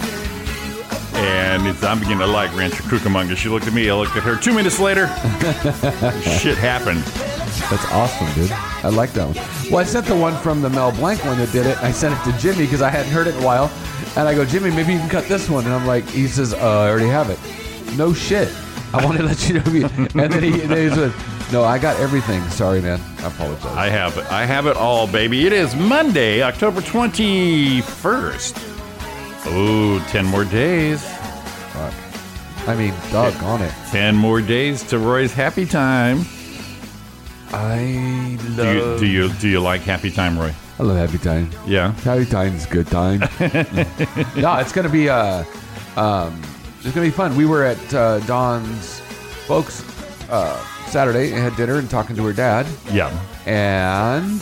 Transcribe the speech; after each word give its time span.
And 1.13 1.67
it's, 1.67 1.83
I'm 1.83 1.99
beginning 1.99 2.19
to 2.19 2.27
like 2.27 2.55
Rancho 2.55 2.83
Cucamonga. 2.83 3.37
She 3.37 3.49
looked 3.49 3.67
at 3.67 3.73
me, 3.73 3.89
I 3.89 3.93
looked 3.95 4.15
at 4.15 4.23
her. 4.23 4.35
Two 4.35 4.53
minutes 4.53 4.79
later, 4.79 5.07
shit 6.39 6.57
happened. 6.57 7.03
That's 7.69 7.85
awesome, 7.91 8.33
dude. 8.33 8.51
I 8.51 8.89
like 8.89 9.11
that 9.13 9.27
one. 9.27 9.71
Well, 9.71 9.79
I 9.79 9.83
sent 9.83 10.07
the 10.07 10.15
one 10.15 10.35
from 10.37 10.61
the 10.61 10.69
Mel 10.69 10.91
Blanc 10.91 11.23
one 11.23 11.37
that 11.37 11.51
did 11.51 11.67
it. 11.67 11.77
I 11.83 11.91
sent 11.91 12.19
it 12.19 12.31
to 12.31 12.37
Jimmy 12.39 12.65
because 12.65 12.81
I 12.81 12.89
hadn't 12.89 13.11
heard 13.11 13.27
it 13.27 13.35
in 13.35 13.43
a 13.43 13.45
while. 13.45 13.71
And 14.15 14.27
I 14.27 14.33
go, 14.33 14.43
Jimmy, 14.43 14.71
maybe 14.71 14.93
you 14.93 14.99
can 14.99 15.09
cut 15.09 15.25
this 15.25 15.49
one. 15.49 15.65
And 15.65 15.73
I'm 15.73 15.85
like, 15.85 16.05
he 16.09 16.27
says, 16.27 16.53
uh, 16.53 16.57
I 16.57 16.89
already 16.89 17.07
have 17.07 17.29
it. 17.29 17.39
No 17.97 18.13
shit. 18.13 18.51
I 18.93 19.05
want 19.05 19.17
to 19.17 19.23
let 19.31 19.47
you 19.47 19.55
know. 19.55 19.87
And 20.15 20.33
then 20.33 20.43
he, 20.43 20.51
then 20.51 20.89
he 20.89 20.95
said, 20.95 21.13
no, 21.51 21.63
I 21.63 21.77
got 21.79 21.99
everything. 21.99 22.41
Sorry, 22.49 22.81
man. 22.81 22.99
I 23.19 23.27
apologize. 23.27 23.65
I 23.77 23.89
have 23.89 24.17
it. 24.17 24.25
I 24.31 24.45
have 24.45 24.67
it 24.67 24.77
all, 24.77 25.07
baby. 25.07 25.45
It 25.45 25.53
is 25.53 25.75
Monday, 25.75 26.41
October 26.41 26.81
21st. 26.81 28.67
Oh, 29.47 30.05
10 30.09 30.25
more 30.25 30.45
days. 30.45 31.03
Fuck. 31.73 31.93
I 32.69 32.75
mean, 32.75 32.93
doggone 33.11 33.63
it. 33.63 33.73
10 33.89 34.15
more 34.15 34.39
days 34.41 34.83
to 34.89 34.99
Roy's 34.99 35.33
happy 35.33 35.65
time. 35.65 36.21
I 37.53 38.37
Do 38.55 38.63
you, 38.73 38.81
love. 38.81 38.99
do 38.99 39.05
you 39.05 39.29
do 39.33 39.47
you 39.49 39.59
like 39.59 39.81
happy 39.81 40.09
time, 40.09 40.39
Roy? 40.39 40.53
I 40.79 40.83
love 40.83 40.95
happy 40.95 41.17
time. 41.17 41.49
Yeah. 41.65 41.91
Happy 42.03 42.25
time's 42.25 42.65
good 42.65 42.87
time. 42.87 43.19
no, 44.37 44.55
it's 44.57 44.71
gonna 44.71 44.87
be 44.87 45.09
uh, 45.09 45.43
um, 45.97 46.41
it's 46.79 46.95
gonna 46.95 47.07
be 47.07 47.11
fun. 47.11 47.35
We 47.35 47.45
were 47.45 47.63
at 47.65 47.93
uh, 47.93 48.19
Dawn's 48.21 49.01
folks 49.47 49.81
uh, 50.31 50.57
Saturday 50.87 51.31
and 51.31 51.39
had 51.41 51.55
dinner 51.55 51.77
and 51.77 51.89
talking 51.89 52.15
to 52.15 52.23
her 52.25 52.33
dad, 52.33 52.65
Yeah. 52.91 53.09
and 53.45 54.41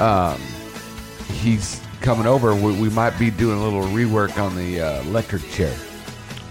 um, 0.00 0.40
he's 1.40 1.80
coming 2.00 2.26
over. 2.26 2.54
We, 2.54 2.78
we 2.80 2.90
might 2.90 3.18
be 3.18 3.30
doing 3.30 3.58
a 3.58 3.62
little 3.62 3.82
rework 3.82 4.38
on 4.42 4.54
the 4.56 4.80
uh, 4.80 5.02
electric 5.02 5.42
chair. 5.50 5.74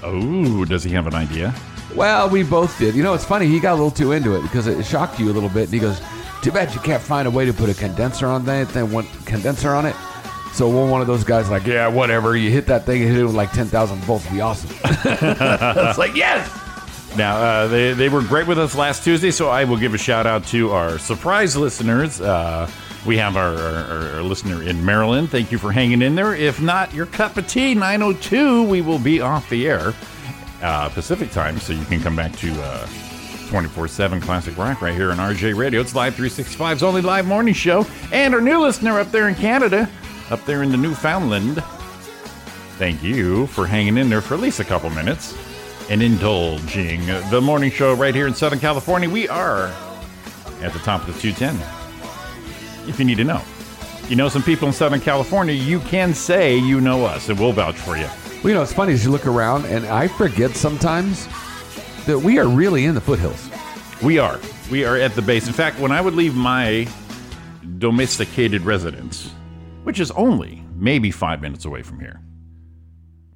Oh, 0.01 0.65
does 0.65 0.83
he 0.83 0.91
have 0.91 1.07
an 1.07 1.15
idea? 1.15 1.53
Well, 1.95 2.27
we 2.29 2.43
both 2.43 2.77
did. 2.79 2.95
You 2.95 3.03
know, 3.03 3.13
it's 3.13 3.23
funny. 3.25 3.45
He 3.47 3.59
got 3.59 3.73
a 3.73 3.75
little 3.75 3.91
too 3.91 4.11
into 4.13 4.35
it 4.35 4.41
because 4.41 4.67
it 4.67 4.83
shocked 4.83 5.19
you 5.19 5.31
a 5.31 5.33
little 5.33 5.49
bit. 5.49 5.65
And 5.65 5.73
he 5.73 5.79
goes, 5.79 6.01
"Too 6.41 6.51
bad 6.51 6.73
you 6.73 6.79
can't 6.79 7.01
find 7.01 7.27
a 7.27 7.31
way 7.31 7.45
to 7.45 7.53
put 7.53 7.69
a 7.69 7.73
condenser 7.75 8.25
on 8.27 8.43
that. 8.45 8.69
Then 8.69 8.91
one 8.91 9.05
condenser 9.25 9.69
on 9.75 9.85
it." 9.85 9.95
So 10.53 10.67
we're 10.69 10.89
one 10.89 11.01
of 11.01 11.07
those 11.07 11.23
guys 11.23 11.49
like, 11.51 11.65
"Yeah, 11.67 11.87
whatever. 11.87 12.35
You 12.35 12.49
hit 12.49 12.65
that 12.67 12.85
thing 12.85 13.01
and 13.03 13.11
hit 13.11 13.19
it 13.21 13.25
with 13.25 13.35
like 13.35 13.51
ten 13.51 13.67
thousand 13.67 13.99
volts. 13.99 14.25
Be 14.31 14.41
awesome." 14.41 14.71
it's 14.83 15.97
like, 15.99 16.15
yes. 16.15 16.49
Now, 17.15 17.37
uh, 17.37 17.67
they, 17.67 17.93
they 17.93 18.09
were 18.09 18.23
great 18.23 18.47
with 18.47 18.57
us 18.57 18.73
last 18.73 19.03
Tuesday, 19.03 19.29
so 19.29 19.47
I 19.47 19.65
will 19.65 19.77
give 19.77 19.93
a 19.93 19.99
shout 19.99 20.25
out 20.25 20.47
to 20.47 20.71
our 20.71 20.97
surprise 20.97 21.55
listeners. 21.55 22.19
Uh, 22.19 22.67
we 23.05 23.17
have 23.17 23.37
our, 23.37 23.55
our, 23.55 24.09
our 24.15 24.23
listener 24.23 24.63
in 24.63 24.83
Maryland. 24.83 25.29
Thank 25.29 25.51
you 25.51 25.59
for 25.59 25.71
hanging 25.71 26.01
in 26.01 26.15
there. 26.15 26.33
If 26.33 26.59
not, 26.59 26.91
your 26.91 27.05
cup 27.05 27.37
of 27.37 27.47
tea, 27.47 27.75
902, 27.75 28.63
we 28.63 28.81
will 28.81 28.97
be 28.97 29.21
off 29.21 29.47
the 29.49 29.67
air 29.67 29.93
uh, 30.63 30.89
Pacific 30.89 31.29
time, 31.29 31.59
so 31.59 31.73
you 31.73 31.85
can 31.85 32.01
come 32.01 32.15
back 32.15 32.31
to 32.37 32.51
uh, 32.63 32.87
24 33.49 33.89
7 33.89 34.19
Classic 34.19 34.57
Rock 34.57 34.81
right 34.81 34.95
here 34.95 35.11
on 35.11 35.17
RJ 35.17 35.55
Radio. 35.55 35.81
It's 35.81 35.93
Live 35.93 36.15
365's 36.15 36.81
only 36.81 37.01
live 37.01 37.27
morning 37.27 37.53
show. 37.53 37.85
And 38.11 38.33
our 38.33 38.41
new 38.41 38.59
listener 38.59 38.99
up 38.99 39.11
there 39.11 39.29
in 39.29 39.35
Canada, 39.35 39.87
up 40.31 40.43
there 40.45 40.63
in 40.63 40.71
the 40.71 40.77
Newfoundland, 40.77 41.63
thank 42.79 43.03
you 43.03 43.45
for 43.47 43.67
hanging 43.67 43.97
in 43.97 44.09
there 44.09 44.21
for 44.21 44.33
at 44.33 44.39
least 44.39 44.59
a 44.59 44.63
couple 44.63 44.89
minutes 44.89 45.37
and 45.89 46.01
indulging 46.01 47.05
the 47.29 47.41
morning 47.41 47.71
show 47.71 47.93
right 47.93 48.15
here 48.15 48.27
in 48.27 48.33
Southern 48.33 48.59
California. 48.59 49.09
We 49.09 49.27
are 49.27 49.67
at 50.61 50.73
the 50.73 50.79
top 50.79 51.07
of 51.07 51.13
the 51.13 51.19
210. 51.19 51.55
If 52.87 52.99
you 52.99 53.05
need 53.05 53.17
to 53.17 53.23
know, 53.23 53.41
you 54.07 54.15
know 54.15 54.29
some 54.29 54.43
people 54.43 54.67
in 54.67 54.73
Southern 54.73 54.99
California, 54.99 55.53
you 55.53 55.79
can 55.81 56.13
say 56.13 56.57
you 56.57 56.81
know 56.81 57.05
us, 57.05 57.29
and 57.29 57.39
we'll 57.39 57.53
vouch 57.53 57.75
for 57.75 57.97
you. 57.97 58.07
Well, 58.43 58.49
you 58.49 58.53
know, 58.53 58.61
it's 58.61 58.73
funny 58.73 58.93
as 58.93 59.05
you 59.05 59.11
look 59.11 59.25
around, 59.25 59.65
and 59.65 59.85
I 59.85 60.07
forget 60.07 60.51
sometimes 60.51 61.27
that 62.05 62.19
we 62.19 62.39
are 62.39 62.47
really 62.47 62.85
in 62.85 62.95
the 62.95 63.01
foothills. 63.01 63.49
We 64.01 64.19
are. 64.19 64.39
We 64.69 64.83
are 64.83 64.97
at 64.97 65.15
the 65.15 65.21
base. 65.21 65.47
In 65.47 65.53
fact, 65.53 65.79
when 65.79 65.91
I 65.91 66.01
would 66.01 66.13
leave 66.13 66.35
my 66.35 66.87
domesticated 67.77 68.63
residence, 68.63 69.31
which 69.83 69.99
is 69.99 70.11
only 70.11 70.63
maybe 70.75 71.11
five 71.11 71.41
minutes 71.41 71.63
away 71.65 71.83
from 71.83 71.99
here, 71.99 72.19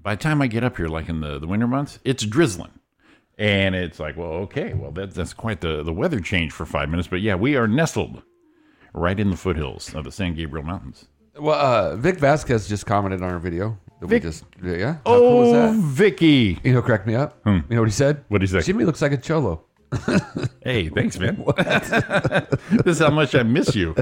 by 0.08 0.16
the 0.16 0.22
time 0.24 0.42
I 0.42 0.48
get 0.48 0.64
up 0.64 0.78
here, 0.78 0.88
like 0.88 1.10
in 1.10 1.20
the, 1.20 1.38
the 1.38 1.48
winter 1.48 1.68
months, 1.68 2.00
it's 2.06 2.26
drizzling. 2.26 2.72
And 3.38 3.76
it's 3.76 4.00
like, 4.00 4.16
well, 4.16 4.30
okay, 4.46 4.74
well, 4.74 4.90
that, 4.92 5.14
that's 5.14 5.34
quite 5.34 5.60
the, 5.60 5.84
the 5.84 5.92
weather 5.92 6.22
change 6.22 6.54
for 6.54 6.66
five 6.66 6.88
minutes. 6.88 7.10
But 7.10 7.20
yeah, 7.20 7.36
we 7.36 7.58
are 7.58 7.68
nestled 7.68 8.22
right 8.94 9.20
in 9.20 9.32
the 9.32 9.36
foothills 9.36 9.94
of 9.94 10.06
the 10.06 10.12
San 10.14 10.34
Gabriel 10.34 10.66
Mountains. 10.66 11.08
Well, 11.38 11.60
uh, 11.60 11.98
Vic 11.98 12.20
Vasquez 12.20 12.70
just 12.70 12.86
commented 12.86 13.22
on 13.22 13.30
our 13.30 13.38
video 13.38 13.78
that 14.00 14.08
Vic- 14.08 14.24
we 14.24 14.30
just 14.30 14.46
yeah. 14.64 14.94
How 15.06 15.18
cool 15.18 15.44
is 15.44 15.50
Oh, 15.50 15.74
that? 15.74 15.76
Vicky. 15.76 16.58
You 16.64 16.72
know, 16.72 16.82
crack 16.82 17.06
me 17.06 17.14
up. 17.14 17.42
You 17.46 17.62
know 17.70 17.82
what 17.82 17.90
he 17.90 17.92
said? 17.92 18.24
What'd 18.30 18.48
he 18.48 18.52
say? 18.62 18.66
Jimmy 18.66 18.86
looks 18.86 19.02
like 19.02 19.12
a 19.12 19.18
cholo. 19.18 19.66
Hey, 20.64 20.88
thanks, 20.88 21.20
man. 21.20 21.44
this 21.58 22.86
is 22.96 23.00
how 23.00 23.10
much 23.10 23.36
I 23.36 23.44
miss 23.44 23.76
you. 23.76 23.94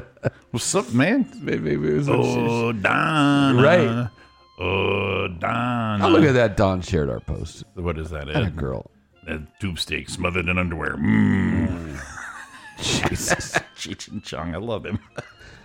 What's 0.52 0.76
up, 0.76 0.94
man? 0.94 1.28
Maybe 1.42 1.74
it 1.74 1.78
was 1.80 2.08
Oh, 2.10 2.72
Donna. 2.74 3.60
Right. 3.64 4.10
Oh, 4.58 5.28
Don. 5.28 6.02
Oh, 6.02 6.10
look 6.10 6.24
at 6.24 6.34
that. 6.34 6.56
Don 6.58 6.82
shared 6.82 7.10
our 7.10 7.20
post. 7.20 7.64
What 7.74 7.98
is 7.98 8.10
that? 8.12 8.28
That 8.28 8.44
a 8.44 8.50
girl. 8.50 8.90
That 9.28 9.42
tube 9.60 9.80
steak 9.80 10.10
smothered 10.10 10.48
in 10.48 10.58
underwear. 10.58 10.96
Mmm. 10.96 12.00
Jesus. 12.82 13.54
Cheech 13.78 14.10
and 14.12 14.24
Chong. 14.24 14.54
I 14.56 14.58
love 14.58 14.86
him. 14.86 15.00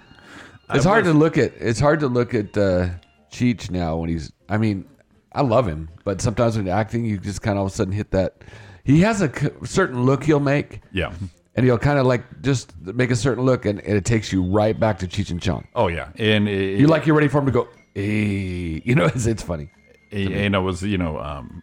it's 0.75 0.84
hard 0.84 1.05
to 1.05 1.12
look 1.12 1.39
at. 1.39 1.53
It's 1.59 1.81
hard 1.81 2.00
to 2.00 2.09
look 2.09 2.34
at 2.34 2.56
uh, 2.56 2.89
Cheech 3.31 3.71
now 3.71 3.97
when 3.97 4.09
he's. 4.09 4.33
I 4.49 4.59
mean, 4.59 4.84
I 5.33 5.43
love 5.43 5.67
him, 5.67 5.89
but 6.05 6.21
sometimes 6.21 6.56
when 6.56 6.69
acting, 6.69 7.05
you 7.05 7.19
just 7.19 7.43
kind 7.43 7.56
of 7.56 7.61
all 7.61 7.67
of 7.67 7.73
a 7.73 7.75
sudden 7.75 7.93
hit 7.93 8.11
that. 8.12 8.43
He 8.82 9.00
has 9.03 9.20
a 9.23 9.31
certain 9.64 10.05
look 10.05 10.25
he'll 10.25 10.41
make, 10.41 10.81
Yeah. 10.91 11.12
and 11.55 11.64
he'll 11.67 11.79
kind 11.79 11.99
of 11.99 12.06
like 12.06 12.25
just 12.43 12.75
make 12.81 13.11
a 13.11 13.17
certain 13.17 13.44
look, 13.44 13.67
and, 13.67 13.79
and 13.81 13.97
it 13.97 14.05
takes 14.05 14.32
you 14.32 14.43
right 14.43 14.79
back 14.79 14.99
to 15.00 15.06
Cheech 15.06 15.31
and 15.31 15.41
Chong. 15.41 15.69
Oh, 15.75 15.87
yeah. 15.88 16.09
And 16.17 16.49
it, 16.49 16.81
You 16.81 16.87
like 16.88 17.06
you're 17.06 17.14
ready 17.14 17.29
for 17.29 17.38
him 17.38 17.47
to 17.47 17.53
go. 17.53 17.69
Hey, 17.94 18.82
you 18.84 18.94
know, 18.94 19.04
it's, 19.14 19.26
it's 19.26 19.42
funny. 19.42 19.70
and 20.12 20.54
it 20.54 20.58
was, 20.60 20.82
you 20.82 20.98
know, 20.98 21.19
um, 21.19 21.62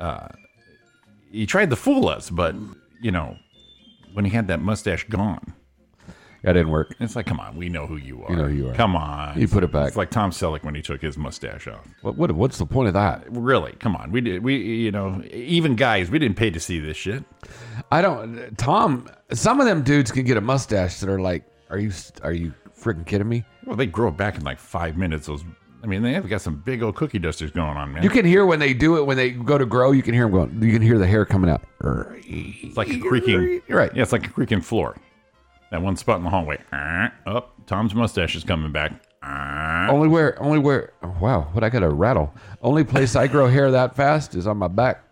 uh, 0.00 0.28
he 1.30 1.46
tried 1.46 1.70
to 1.70 1.76
fool 1.76 2.08
us, 2.08 2.30
but, 2.30 2.54
you 3.00 3.10
know, 3.10 3.36
when 4.12 4.24
he 4.24 4.30
had 4.30 4.48
that 4.48 4.60
mustache 4.60 5.04
gone, 5.08 5.54
That 6.42 6.52
didn't 6.54 6.70
work. 6.70 6.94
it's 7.00 7.16
like, 7.16 7.24
come 7.26 7.40
on, 7.40 7.56
we 7.56 7.68
know 7.68 7.86
who 7.86 7.96
you 7.96 8.22
are. 8.24 8.30
You 8.30 8.36
know 8.36 8.48
who 8.48 8.54
you 8.54 8.68
are. 8.68 8.74
Come 8.74 8.96
on. 8.96 9.40
You 9.40 9.48
put 9.48 9.62
it 9.64 9.72
back. 9.72 9.88
It's 9.88 9.96
like 9.96 10.10
Tom 10.10 10.30
Selleck 10.32 10.64
when 10.64 10.74
he 10.74 10.82
took 10.82 11.00
his 11.00 11.16
mustache 11.16 11.66
off. 11.68 11.86
What, 12.02 12.16
what 12.16 12.32
what's 12.32 12.58
the 12.58 12.66
point 12.66 12.88
of 12.88 12.94
that? 12.94 13.24
Really, 13.30 13.72
come 13.78 13.94
on. 13.96 14.10
We 14.10 14.20
did. 14.20 14.42
We, 14.42 14.56
you 14.56 14.90
know, 14.90 15.22
even 15.32 15.76
guys, 15.76 16.10
we 16.10 16.18
didn't 16.18 16.36
pay 16.36 16.50
to 16.50 16.58
see 16.60 16.80
this 16.80 16.96
shit. 16.96 17.22
I 17.90 18.02
don't. 18.02 18.58
Tom, 18.58 19.08
some 19.32 19.60
of 19.60 19.66
them 19.66 19.82
dudes 19.82 20.10
can 20.10 20.24
get 20.24 20.36
a 20.36 20.40
mustache 20.40 20.98
that 21.00 21.08
are 21.08 21.20
like, 21.20 21.44
are 21.70 21.78
you 21.78 21.92
are 22.22 22.32
you 22.32 22.52
freaking 22.82 23.06
kidding 23.06 23.28
me? 23.28 23.44
Well, 23.64 23.76
they 23.76 23.86
grow 23.86 24.08
it 24.08 24.16
back 24.16 24.36
in 24.36 24.44
like 24.44 24.58
five 24.58 24.96
minutes. 24.96 25.26
Those 25.26 25.44
I 25.82 25.86
mean, 25.86 26.02
they 26.02 26.12
have 26.12 26.28
got 26.28 26.40
some 26.40 26.56
big 26.56 26.82
old 26.82 26.94
cookie 26.94 27.18
dusters 27.18 27.50
going 27.50 27.76
on, 27.76 27.92
man. 27.92 28.02
You 28.04 28.10
can 28.10 28.24
hear 28.24 28.46
when 28.46 28.60
they 28.60 28.72
do 28.72 28.98
it 28.98 29.04
when 29.04 29.16
they 29.16 29.30
go 29.30 29.58
to 29.58 29.66
grow. 29.66 29.90
You 29.90 30.02
can 30.02 30.14
hear 30.14 30.24
them 30.24 30.32
going. 30.32 30.62
You 30.62 30.72
can 30.72 30.82
hear 30.82 30.98
the 30.98 31.06
hair 31.06 31.24
coming 31.24 31.50
out. 31.50 31.62
it's 31.80 32.76
like 32.76 32.88
a 32.88 32.98
creaking. 33.00 33.62
You're 33.66 33.78
right. 33.78 33.94
Yeah, 33.94 34.02
it's 34.02 34.12
like 34.12 34.26
a 34.26 34.30
creaking 34.30 34.60
floor. 34.60 34.96
That 35.70 35.82
one 35.82 35.96
spot 35.96 36.18
in 36.18 36.24
the 36.24 36.30
hallway. 36.30 36.58
Uh, 36.72 37.08
up, 37.26 37.54
Tom's 37.66 37.94
mustache 37.94 38.36
is 38.36 38.44
coming 38.44 38.70
back. 38.70 38.92
Uh. 39.22 39.88
Only 39.90 40.06
where, 40.08 40.40
only 40.40 40.58
where. 40.58 40.92
Oh, 41.02 41.16
wow, 41.20 41.48
what 41.52 41.64
I 41.64 41.68
got 41.68 41.82
a 41.82 41.88
rattle. 41.88 42.32
Only 42.60 42.84
place 42.84 43.16
I 43.16 43.26
grow 43.26 43.48
hair 43.48 43.70
that 43.70 43.96
fast 43.96 44.34
is 44.34 44.46
on 44.46 44.58
my 44.58 44.68
back. 44.68 45.02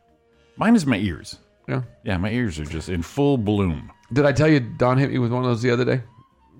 Mine 0.57 0.77
is 0.77 0.87
my 0.87 0.99
ears. 0.99 1.39
Yeah. 1.67 1.83
Yeah, 2.05 2.17
my 2.19 2.31
ears 2.31 2.61
are 2.61 2.65
just 2.65 2.89
in 2.89 3.03
full 3.03 3.39
bloom. 3.39 3.91
Did 4.13 4.27
I 4.27 4.33
tell 4.33 4.49
you 4.49 4.61
Don 4.61 4.99
hit 4.99 5.11
me 5.11 5.19
with 5.19 5.33
one 5.33 5.45
of 5.45 5.51
those 5.51 5.63
the 5.63 5.71
other 5.71 5.85
day 5.85 6.03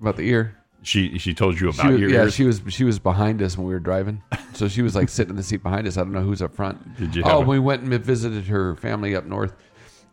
about 0.01 0.17
the 0.17 0.23
ear? 0.23 0.57
She 0.83 1.17
she 1.19 1.33
told 1.33 1.59
you 1.61 1.71
She 1.71 1.79
about 1.79 1.91
was, 1.91 2.01
your 2.01 2.09
yeah, 2.09 2.23
ears. 2.23 2.33
she 2.33 2.43
was 2.43 2.61
she 2.69 2.83
was 2.83 2.97
behind 2.97 3.41
us 3.41 3.55
when 3.57 3.67
we 3.67 3.73
were 3.73 3.79
driving, 3.79 4.23
so 4.53 4.67
she 4.67 4.81
was 4.81 4.95
like 4.95 5.09
sitting 5.17 5.29
in 5.31 5.35
the 5.35 5.43
seat 5.43 5.61
behind 5.61 5.87
us. 5.87 5.97
I 5.97 6.01
don't 6.01 6.11
know 6.11 6.21
who's 6.21 6.41
up 6.41 6.55
front. 6.55 6.97
Did 6.97 7.15
you 7.15 7.21
Oh, 7.25 7.41
a- 7.41 7.45
we 7.45 7.59
went 7.59 7.83
and 7.83 7.93
visited 8.03 8.45
her 8.47 8.75
family 8.77 9.15
up 9.15 9.25
north, 9.25 9.53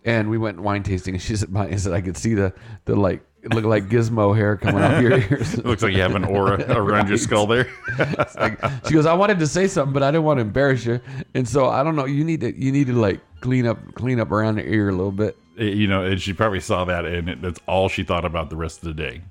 and 0.04 0.28
we 0.28 0.36
went 0.36 0.60
wine 0.60 0.82
tasting. 0.82 1.14
And 1.14 1.22
she 1.28 1.36
said, 1.36 1.52
behind, 1.52 1.80
said 1.80 1.92
I 1.94 2.00
could 2.02 2.16
see 2.18 2.34
the 2.34 2.52
the 2.84 2.94
like 2.96 3.22
it 3.42 3.54
looked 3.54 3.66
like 3.68 3.88
gizmo 3.88 4.36
hair 4.36 4.56
coming 4.56 4.82
off 4.82 5.00
your 5.00 5.12
ears. 5.18 5.54
It 5.54 5.64
looks 5.64 5.82
like 5.82 5.94
you 5.94 6.02
have 6.02 6.14
an 6.16 6.24
aura 6.24 6.60
around 6.76 7.08
your 7.08 7.18
skull 7.18 7.46
there. 7.46 7.68
Like, 8.36 8.58
she 8.86 8.94
goes, 8.94 9.06
I 9.06 9.14
wanted 9.14 9.38
to 9.38 9.46
say 9.46 9.68
something, 9.68 9.92
but 9.94 10.02
I 10.02 10.10
didn't 10.10 10.24
want 10.24 10.38
to 10.38 10.42
embarrass 10.42 10.84
you, 10.84 11.00
and 11.34 11.48
so 11.48 11.68
I 11.68 11.82
don't 11.82 11.96
know. 11.96 12.04
You 12.04 12.24
need 12.24 12.40
to 12.42 12.52
you 12.54 12.72
need 12.72 12.88
to 12.88 12.92
like 12.94 13.20
clean 13.40 13.66
up 13.66 13.78
clean 13.94 14.20
up 14.20 14.32
around 14.32 14.56
the 14.56 14.68
ear 14.68 14.88
a 14.88 14.92
little 14.92 15.12
bit. 15.12 15.38
Eh, 15.58 15.64
you 15.64 15.86
know, 15.86 16.02
and 16.04 16.20
she 16.20 16.32
probably 16.34 16.60
saw 16.60 16.84
that, 16.84 17.04
and 17.06 17.28
it, 17.30 17.40
that's 17.40 17.60
all 17.66 17.88
she 17.88 18.02
thought 18.02 18.24
about 18.26 18.50
the 18.50 18.56
rest 18.56 18.78
of 18.82 18.84
the 18.84 18.94
day. 18.94 19.22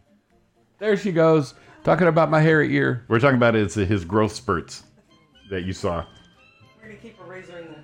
There 0.79 0.95
she 0.97 1.11
goes, 1.11 1.53
talking 1.83 2.07
about 2.07 2.29
my 2.29 2.41
hairy 2.41 2.75
ear. 2.75 3.03
We're 3.07 3.19
talking 3.19 3.37
about 3.37 3.55
it's 3.55 3.73
his 3.75 4.05
growth 4.05 4.33
spurts 4.33 4.83
that 5.49 5.63
you 5.63 5.73
saw. 5.73 6.05
We're 6.81 6.89
gonna 6.89 6.99
keep 6.99 7.19
a 7.19 7.23
razor 7.23 7.57
in 7.59 7.67
the. 7.67 7.77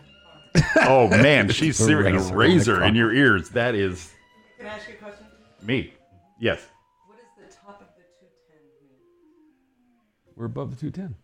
Oh 0.86 1.07
man, 1.07 1.50
she's 1.50 1.80
A 1.80 1.84
serious. 1.86 2.30
razor 2.30 2.42
A 2.42 2.45
in 2.45 2.51
razor 2.51 2.80
the 2.80 2.86
in 2.86 2.95
your 2.95 3.13
ears. 3.13 3.50
That 3.50 3.74
is 3.74 4.12
Can 4.57 4.68
I 4.68 4.69
ask 4.75 4.88
you 4.88 4.94
a 4.95 4.98
question? 4.98 5.25
me. 5.63 5.94
Yes. 6.40 6.62
What 7.07 7.18
does 7.18 7.50
the 7.50 7.56
top 7.57 7.81
of 7.81 7.88
the 7.95 8.04
210 8.04 8.57
mean? 8.81 10.36
We're 10.36 10.45
above 10.45 10.69
the 10.72 10.75
two 10.80 10.92
ten. 10.92 11.16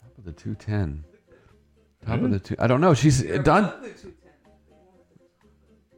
Top 0.00 0.18
of 0.18 0.24
the 0.24 0.32
two 0.32 0.54
ten. 0.56 1.04
Top 2.06 2.20
of 2.22 2.30
the 2.30 2.38
two. 2.40 2.56
I 2.58 2.66
don't 2.66 2.80
know. 2.80 2.94
She's 2.94 3.22
done. 3.22 3.72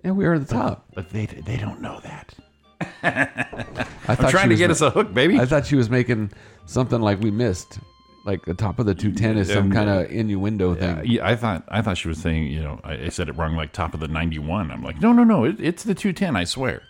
Above 0.05 0.07
the 0.07 0.07
210. 0.07 0.11
Yeah, 0.11 0.13
we 0.13 0.25
are 0.27 0.35
at 0.35 0.47
the 0.47 0.55
top. 0.55 0.87
But 0.95 1.11
they 1.11 1.27
they 1.27 1.57
don't 1.57 1.81
know 1.81 2.01
that. 2.01 2.35
I 3.03 3.87
I'm 4.09 4.17
thought 4.17 4.31
trying 4.31 4.45
she 4.45 4.49
to 4.49 4.49
was 4.55 4.59
get 4.59 4.67
ma- 4.69 4.73
us 4.73 4.81
a 4.81 4.91
hook, 4.91 5.13
baby. 5.13 5.39
I 5.39 5.47
thought 5.47 5.67
she 5.67 5.77
was 5.77 5.91
making 5.91 6.31
something 6.67 7.01
like 7.01 7.21
we 7.21 7.31
missed. 7.31 7.79
Like 8.27 8.45
the 8.45 8.55
top 8.55 8.79
of 8.79 8.85
the 8.87 8.95
210 8.95 9.39
is 9.39 9.49
some 9.49 9.67
Um, 9.67 9.73
kind 9.73 9.89
of 9.89 10.11
innuendo 10.11 10.75
thing. 10.75 11.03
Yeah, 11.07 11.27
I 11.27 11.37
thought 11.37 11.65
I 11.69 11.81
thought 11.83 11.97
she 11.97 12.09
was 12.09 12.19
saying, 12.19 12.49
you 12.49 12.63
know, 12.63 12.79
I, 12.85 12.95
I 13.05 13.09
said 13.09 13.29
it 13.29 13.37
wrong, 13.37 13.57
like 13.57 13.73
top 13.73 13.95
of 13.95 14.01
the 14.01 14.09
91. 14.09 14.71
I'm 14.71 14.83
like, 14.83 15.01
no, 15.01 15.13
no, 15.13 15.25
no, 15.25 15.45
it, 15.45 15.57
it's 15.59 15.85
the 15.85 15.95
210. 15.95 16.37
I 16.37 16.45
swear. 16.45 16.83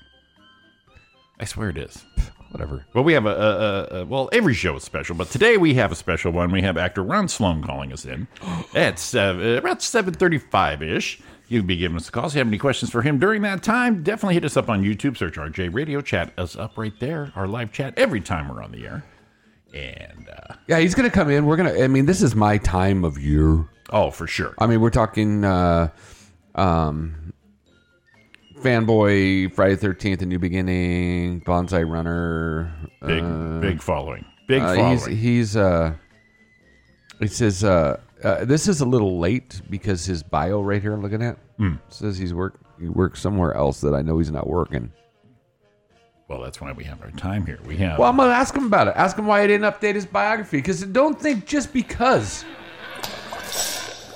I 1.39 1.45
swear 1.45 1.71
it 1.71 1.79
is. 1.79 2.05
Whatever. 2.51 2.85
Well, 2.95 3.05
we 3.05 3.13
have 3.13 3.27
a, 3.27 3.31
a, 3.31 3.97
a, 3.97 4.01
a 4.01 4.05
well, 4.06 4.29
every 4.33 4.55
show 4.55 4.75
is 4.75 4.83
special, 4.83 5.15
but 5.15 5.29
today 5.31 5.56
we 5.56 5.75
have 5.75 5.93
a 5.93 5.95
special 5.95 6.33
one. 6.33 6.51
We 6.51 6.63
have 6.63 6.77
actor 6.77 7.03
Ron 7.05 7.29
Sloan 7.29 7.63
calling 7.63 7.93
us 7.93 8.05
in 8.05 8.27
at 8.75 9.15
uh, 9.15 9.37
about 9.56 9.79
7:35 9.81 10.83
ish. 10.83 11.21
You 11.50 11.58
can 11.58 11.67
be 11.67 11.76
giving 11.76 11.97
us 11.97 12.08
a 12.08 12.12
call. 12.12 12.26
If 12.26 12.35
you 12.35 12.38
have 12.38 12.47
any 12.47 12.58
questions 12.58 12.93
for 12.93 13.02
him 13.02 13.19
during 13.19 13.43
that 13.43 13.64
time, 13.64 14.05
definitely 14.05 14.35
hit 14.35 14.44
us 14.44 14.56
up 14.56 14.69
on 14.69 14.85
YouTube. 14.85 15.17
Search 15.17 15.35
RJ 15.35 15.75
Radio. 15.75 16.00
Chat 16.00 16.32
us 16.38 16.55
up 16.55 16.79
right 16.79 16.93
there. 17.00 17.32
Our 17.35 17.49
live 17.49 17.73
chat 17.73 17.93
every 17.97 18.20
time 18.20 18.49
we're 18.49 18.62
on 18.62 18.70
the 18.70 18.87
air. 18.87 19.05
And 19.75 20.29
uh, 20.29 20.55
Yeah, 20.69 20.79
he's 20.79 20.94
going 20.94 21.11
to 21.11 21.14
come 21.14 21.29
in. 21.29 21.47
We're 21.47 21.56
going 21.56 21.75
to, 21.75 21.82
I 21.82 21.88
mean, 21.88 22.06
this 22.06 22.23
is 22.23 22.37
my 22.37 22.56
time 22.58 23.05
of 23.05 23.19
year. 23.19 23.67
oh, 23.91 24.12
for 24.12 24.29
sure. 24.29 24.55
I 24.58 24.69
mean, 24.69 24.81
we're 24.81 24.91
talking 24.91 25.44
uh, 25.44 25.88
um, 26.55 27.32
Fanboy, 28.61 29.53
Friday 29.53 29.75
13th, 29.75 30.23
A 30.23 30.26
New 30.26 30.38
Beginning, 30.38 31.41
Banzai 31.41 31.82
Runner. 31.82 32.73
Big, 33.05 33.25
uh, 33.25 33.58
big 33.58 33.82
following. 33.82 34.25
Big 34.46 34.62
uh, 34.62 34.76
following. 34.76 34.99
he's, 34.99 35.06
he's, 35.06 35.56
uh, 35.56 35.94
it 37.20 37.32
says, 37.32 37.64
uh, 37.64 37.99
uh, 38.22 38.44
this 38.44 38.69
is 38.69 38.81
a 38.81 38.84
little 38.87 39.19
late 39.19 39.61
because 39.70 40.05
his 40.05 40.22
bio 40.22 40.61
right 40.62 40.81
here 40.82 40.93
I'm 40.93 41.02
looking 41.02 41.22
at 41.22 41.37
Hmm. 41.58 41.75
says 41.88 42.17
he's 42.19 42.32
work, 42.34 42.58
he 42.81 42.88
works 42.88 43.20
somewhere 43.20 43.55
else 43.55 43.81
that 43.82 43.94
I 43.94 44.02
know 44.02 44.19
he's 44.19 44.31
not 44.31 44.46
working. 44.46 44.93
well, 46.28 46.40
that's 46.40 46.61
why 46.61 46.70
we 46.72 46.84
have 46.84 47.02
our 47.02 47.11
time 47.12 47.44
here. 47.46 47.58
We 47.67 47.76
have. 47.78 47.99
Well, 47.99 48.08
I'm 48.08 48.17
gonna 48.17 48.32
ask 48.32 48.55
him 48.55 48.67
about 48.67 48.88
it. 48.88 48.94
Ask 48.96 49.19
him 49.19 49.26
why 49.26 49.43
he 49.43 49.49
didn't 49.49 49.70
update 49.72 49.94
his 49.94 50.06
biography. 50.06 50.58
Because 50.58 50.82
don't 50.82 51.20
think 51.20 51.44
just 51.46 51.72
because. 51.72 52.44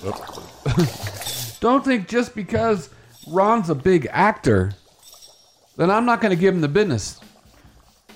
don't 1.60 1.84
think 1.84 2.08
just 2.08 2.34
because 2.34 2.90
Ron's 3.28 3.70
a 3.70 3.74
big 3.74 4.06
actor, 4.10 4.72
then 5.76 5.90
I'm 5.90 6.04
not 6.06 6.20
gonna 6.20 6.36
give 6.36 6.54
him 6.54 6.60
the 6.60 6.68
business. 6.68 7.20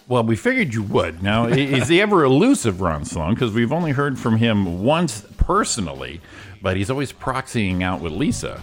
Well, 0.06 0.22
we 0.24 0.36
figured 0.36 0.72
you 0.72 0.82
would. 0.84 1.22
Now, 1.22 1.46
is 1.46 1.88
he 1.88 2.00
ever 2.00 2.24
elusive, 2.24 2.80
Ron 2.80 3.04
Sloan? 3.04 3.34
Because 3.34 3.52
we've 3.52 3.72
only 3.72 3.90
heard 3.92 4.18
from 4.18 4.38
him 4.38 4.82
once 4.82 5.20
personally, 5.52 6.20
but 6.60 6.76
he's 6.76 6.90
always 6.90 7.10
proxying 7.10 7.82
out 7.82 8.02
with 8.02 8.12
Lisa. 8.12 8.60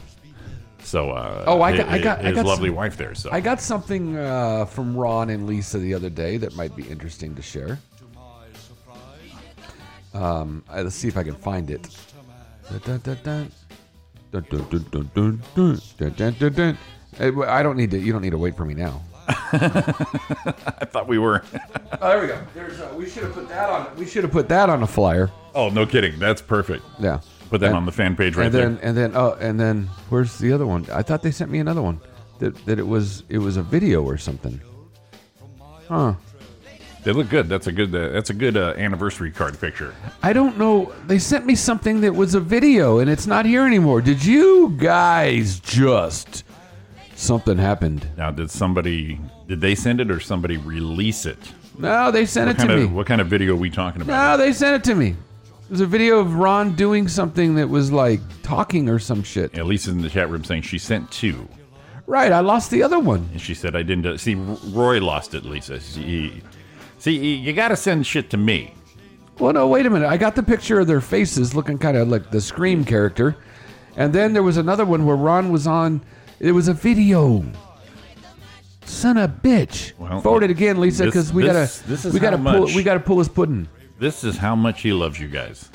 So, 0.84 1.10
uh, 1.10 1.44
Oh, 1.48 1.64
I 1.64 1.76
got- 1.76 1.90
I 1.90 1.98
got- 1.98 2.20
I 2.20 2.28
his 2.28 2.36
got 2.36 2.46
lovely 2.46 2.70
some- 2.70 2.76
wife 2.76 2.96
there. 2.96 3.16
So, 3.16 3.30
I 3.32 3.42
got 3.42 3.60
something 3.60 4.16
uh, 4.16 4.66
from 4.66 4.96
Ron 4.96 5.32
and 5.32 5.48
Lisa 5.48 5.80
the 5.80 5.96
other 5.96 6.12
day 6.12 6.38
that 6.38 6.56
might 6.56 6.76
be 6.76 6.84
interesting 6.84 7.34
to 7.36 7.42
share. 7.42 7.80
Um, 10.14 10.64
let's 10.74 10.96
see 10.96 11.08
if 11.08 11.18
I 11.18 11.24
can 11.24 11.34
find 11.36 11.70
it. 11.72 11.88
I 17.50 17.64
don't 17.64 17.78
need 17.78 17.92
to. 17.92 17.98
You 18.00 18.14
don't 18.14 18.22
need 18.22 18.30
to 18.32 18.38
wait 18.38 18.56
for 18.56 18.64
me 18.66 18.76
now. 18.76 19.02
I 19.28 20.86
thought 20.86 21.08
we 21.08 21.18
were. 21.18 21.44
Oh, 22.00 22.10
there 22.10 22.22
we 22.22 22.28
go. 22.28 22.40
There's. 22.54 22.80
Uh, 22.80 22.94
we 22.96 23.10
should 23.10 23.24
have 23.24 23.34
put 23.34 23.50
that 23.50 23.70
on. 23.70 23.96
We 23.98 24.06
should 24.06 24.24
have 24.24 24.32
put 24.32 24.48
that 24.50 24.70
on 24.70 24.84
a 24.84 24.88
flyer. 24.88 25.32
Oh, 25.56 25.70
no 25.70 25.86
kidding. 25.86 26.20
That's 26.20 26.42
perfect. 26.42 26.84
Yeah. 27.00 27.20
Put 27.50 27.62
that 27.62 27.68
And- 27.68 27.76
on 27.78 27.86
the 27.86 27.92
fan 27.92 28.16
page 28.16 28.36
right 28.36 28.46
and 28.46 28.54
then 28.54 28.76
there. 28.76 28.86
and 28.86 28.98
then 28.98 29.12
oh 29.16 29.38
and 29.40 29.60
then 29.60 29.88
where's 30.10 30.38
the 30.40 30.52
other 30.52 30.66
one? 30.66 30.86
I 30.92 31.02
thought 31.04 31.22
they 31.22 31.32
sent 31.32 31.50
me 31.52 31.60
another 31.60 31.82
one 31.82 32.00
that 32.40 32.56
that 32.66 32.80
it 32.80 32.88
was 32.88 33.24
it 33.30 33.38
was 33.38 33.56
a 33.58 33.62
video 33.64 34.04
or 34.04 34.18
something. 34.18 34.60
Huh. 35.88 36.14
They 37.04 37.12
look 37.12 37.30
good. 37.30 37.48
That's 37.48 37.68
a 37.68 37.72
good. 37.72 37.94
Uh, 37.94 38.10
that's 38.10 38.32
a 38.32 38.34
good 38.34 38.58
uh, 38.58 38.74
anniversary 38.78 39.30
card 39.30 39.60
picture. 39.62 39.94
I 40.24 40.34
don't 40.34 40.58
know. 40.58 40.92
They 41.06 41.20
sent 41.20 41.46
me 41.46 41.54
something 41.54 42.02
that 42.02 42.16
was 42.16 42.34
a 42.34 42.40
video 42.40 42.98
and 42.98 43.10
it's 43.12 43.28
not 43.28 43.46
here 43.46 43.64
anymore. 43.68 44.02
Did 44.02 44.26
you 44.26 44.76
guys 44.80 45.60
just 45.60 46.44
something 47.16 47.60
happened? 47.60 48.08
Now, 48.18 48.32
did 48.32 48.50
somebody? 48.50 49.20
Did 49.48 49.62
they 49.62 49.76
send 49.76 50.02
it 50.02 50.10
or 50.10 50.20
somebody 50.20 50.58
release 50.58 51.28
it? 51.28 51.38
No, 51.78 52.10
they 52.10 52.26
sent 52.26 52.48
What 52.48 52.56
it 52.56 52.60
to 52.62 52.68
kind 52.68 52.80
me. 52.80 52.86
what 52.88 53.06
kind 53.06 53.22
of 53.22 53.28
video 53.28 53.54
are 53.54 53.58
we 53.58 53.70
talking 53.70 54.02
about? 54.02 54.32
No, 54.40 54.44
they 54.44 54.52
sent 54.52 54.76
it 54.76 54.84
to 54.90 54.96
me. 54.96 55.16
Was 55.70 55.82
a 55.82 55.86
video 55.88 56.20
of 56.20 56.36
Ron 56.36 56.76
doing 56.76 57.08
something 57.08 57.56
that 57.56 57.68
was 57.70 57.92
like 57.92 58.20
talking 58.44 58.88
or 58.88 59.00
some 59.00 59.24
shit. 59.24 59.58
At 59.58 59.66
least 59.66 59.88
in 59.88 60.02
the 60.02 60.10
chat 60.10 60.30
room 60.30 60.44
saying 60.44 60.62
she 60.62 60.78
sent 60.78 61.10
two. 61.12 61.48
Right, 62.08 62.32
I 62.32 62.42
lost 62.42 62.70
the 62.70 62.84
other 62.84 63.00
one. 63.00 63.28
And 63.32 63.42
she 63.42 63.56
said, 63.56 63.76
I 63.76 63.82
didn't. 63.82 64.06
uh, 64.06 64.18
See, 64.18 64.36
Roy 64.36 65.02
lost 65.04 65.34
it, 65.34 65.44
Lisa. 65.44 65.80
See, 65.80 66.42
see 67.00 67.36
you 67.36 67.52
got 67.54 67.70
to 67.70 67.76
send 67.76 68.06
shit 68.06 68.30
to 68.30 68.38
me. 68.38 68.76
Well, 69.40 69.54
no, 69.54 69.68
wait 69.68 69.88
a 69.88 69.90
minute. 69.90 70.08
I 70.08 70.18
got 70.18 70.36
the 70.36 70.44
picture 70.44 70.80
of 70.80 70.86
their 70.88 71.02
faces 71.02 71.56
looking 71.56 71.80
kind 71.80 71.98
of 71.98 72.10
like 72.10 72.30
the 72.30 72.40
Scream 72.40 72.86
character. 72.86 73.36
And 73.98 74.14
then 74.14 74.34
there 74.34 74.44
was 74.44 74.58
another 74.58 74.86
one 74.86 75.06
where 75.06 75.16
Ron 75.16 75.52
was 75.52 75.66
on. 75.66 76.02
It 76.40 76.52
was 76.52 76.68
a 76.68 76.74
video. 76.74 77.44
Son 78.86 79.18
of 79.18 79.32
a 79.32 79.34
bitch. 79.34 79.94
Well, 79.98 80.22
Forward 80.22 80.44
it 80.44 80.52
again, 80.52 80.80
Lisa, 80.80 81.06
because 81.06 81.34
we 81.34 81.42
this- 81.44 81.80
gotta 81.82 81.90
this 81.90 82.06
is 82.06 82.14
we 82.14 82.20
gotta 82.20 82.38
how 82.38 82.52
pull 82.52 82.62
much- 82.68 82.76
we 82.76 82.84
gotta 82.84 83.00
pull 83.00 83.18
his 83.18 83.28
pudding. 83.30 83.68
This 83.98 84.24
is 84.24 84.38
how 84.38 84.56
much 84.56 84.82
he 84.82 84.92
loves 84.94 85.20
you 85.20 85.28
guys. 85.28 85.70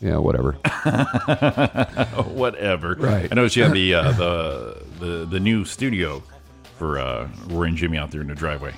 Yeah, 0.00 0.18
whatever. 0.18 0.52
Whatever. 2.34 2.94
Right. 2.98 3.28
I 3.30 3.34
noticed 3.34 3.56
you 3.56 3.62
have 3.62 3.72
the, 3.72 3.94
uh, 3.94 4.12
the, 4.12 4.82
the, 5.00 5.24
the 5.24 5.40
new 5.40 5.64
studio 5.64 6.22
for 6.78 6.98
uh, 6.98 7.28
Roy 7.46 7.64
and 7.64 7.76
Jimmy 7.78 7.96
out 7.96 8.10
there 8.10 8.20
in 8.20 8.26
the 8.28 8.34
driveway. 8.34 8.74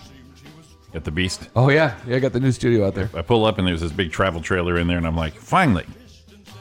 Got 0.93 1.05
the 1.05 1.11
beast. 1.11 1.49
oh 1.57 1.69
yeah, 1.71 1.97
yeah. 2.07 2.17
I 2.17 2.19
got 2.21 2.33
the 2.33 2.41
new 2.41 2.53
studio 2.53 2.87
out 2.87 2.95
there. 2.95 3.11
I 3.15 3.23
pull 3.23 3.45
up 3.45 3.59
and 3.59 3.67
there's 3.67 3.81
this 3.81 3.93
big 3.93 4.11
travel 4.11 4.41
trailer 4.41 4.79
in 4.79 4.87
there, 4.87 4.97
and 4.97 5.07
I'm 5.07 5.17
like, 5.17 5.35
finally, 5.35 5.85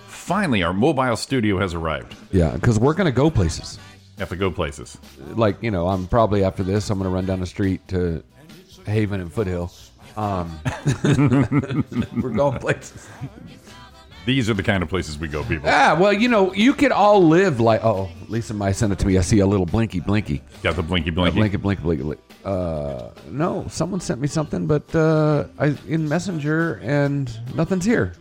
finally, 0.07 0.63
our 0.63 0.73
mobile 0.73 1.15
studio 1.15 1.59
has 1.59 1.73
arrived. 1.73 2.13
Yeah, 2.31 2.51
because 2.51 2.77
we're 2.79 2.93
gonna 2.95 3.11
go 3.11 3.29
places. 3.29 3.79
Have 4.17 4.29
to 4.29 4.35
go 4.35 4.51
places. 4.51 4.97
Like 5.35 5.61
you 5.63 5.71
know, 5.71 5.87
I'm 5.87 6.07
probably 6.07 6.43
after 6.43 6.63
this, 6.63 6.89
I'm 6.89 6.97
gonna 6.97 7.09
run 7.09 7.25
down 7.25 7.39
the 7.39 7.45
street 7.45 7.87
to 7.89 8.21
Haven 8.85 9.21
and 9.21 9.31
Foothill. 9.31 9.71
Um, 10.17 10.59
we're 12.21 12.31
going 12.31 12.59
places. 12.59 13.07
These 14.25 14.49
are 14.49 14.55
the 14.55 14.63
kind 14.63 14.83
of 14.83 14.89
places 14.89 15.17
we 15.17 15.27
go, 15.29 15.43
people. 15.45 15.69
Ah, 15.69 15.95
well, 15.97 16.11
you 16.11 16.27
know, 16.27 16.53
you 16.53 16.73
could 16.73 16.91
all 16.91 17.25
live 17.25 17.61
like. 17.61 17.85
Oh, 17.85 18.09
Lisa 18.27 18.53
might 18.53 18.73
send 18.73 18.91
it 18.91 18.99
to 18.99 19.07
me. 19.07 19.17
I 19.17 19.21
see 19.21 19.39
a 19.39 19.45
little 19.45 19.65
blinky, 19.65 20.01
blinky, 20.01 20.41
Got 20.63 20.75
the 20.75 20.83
blinky 20.83 21.09
a 21.09 21.13
blinky. 21.13 21.37
blinky, 21.37 21.57
blinky, 21.57 21.81
blinky. 21.81 22.03
blinky. 22.03 22.23
Uh, 22.43 23.11
no, 23.29 23.65
someone 23.69 24.01
sent 24.01 24.19
me 24.19 24.27
something, 24.27 24.67
but 24.67 24.93
uh, 24.95 25.45
I 25.59 25.77
in 25.87 26.09
Messenger 26.09 26.81
and 26.83 27.31
nothing's 27.55 27.85
here. 27.85 28.13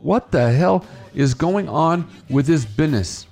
What 0.00 0.30
the 0.30 0.52
hell 0.52 0.84
is 1.14 1.32
going 1.32 1.68
on 1.68 2.08
with 2.28 2.46
this 2.46 2.64
business? 2.64 3.26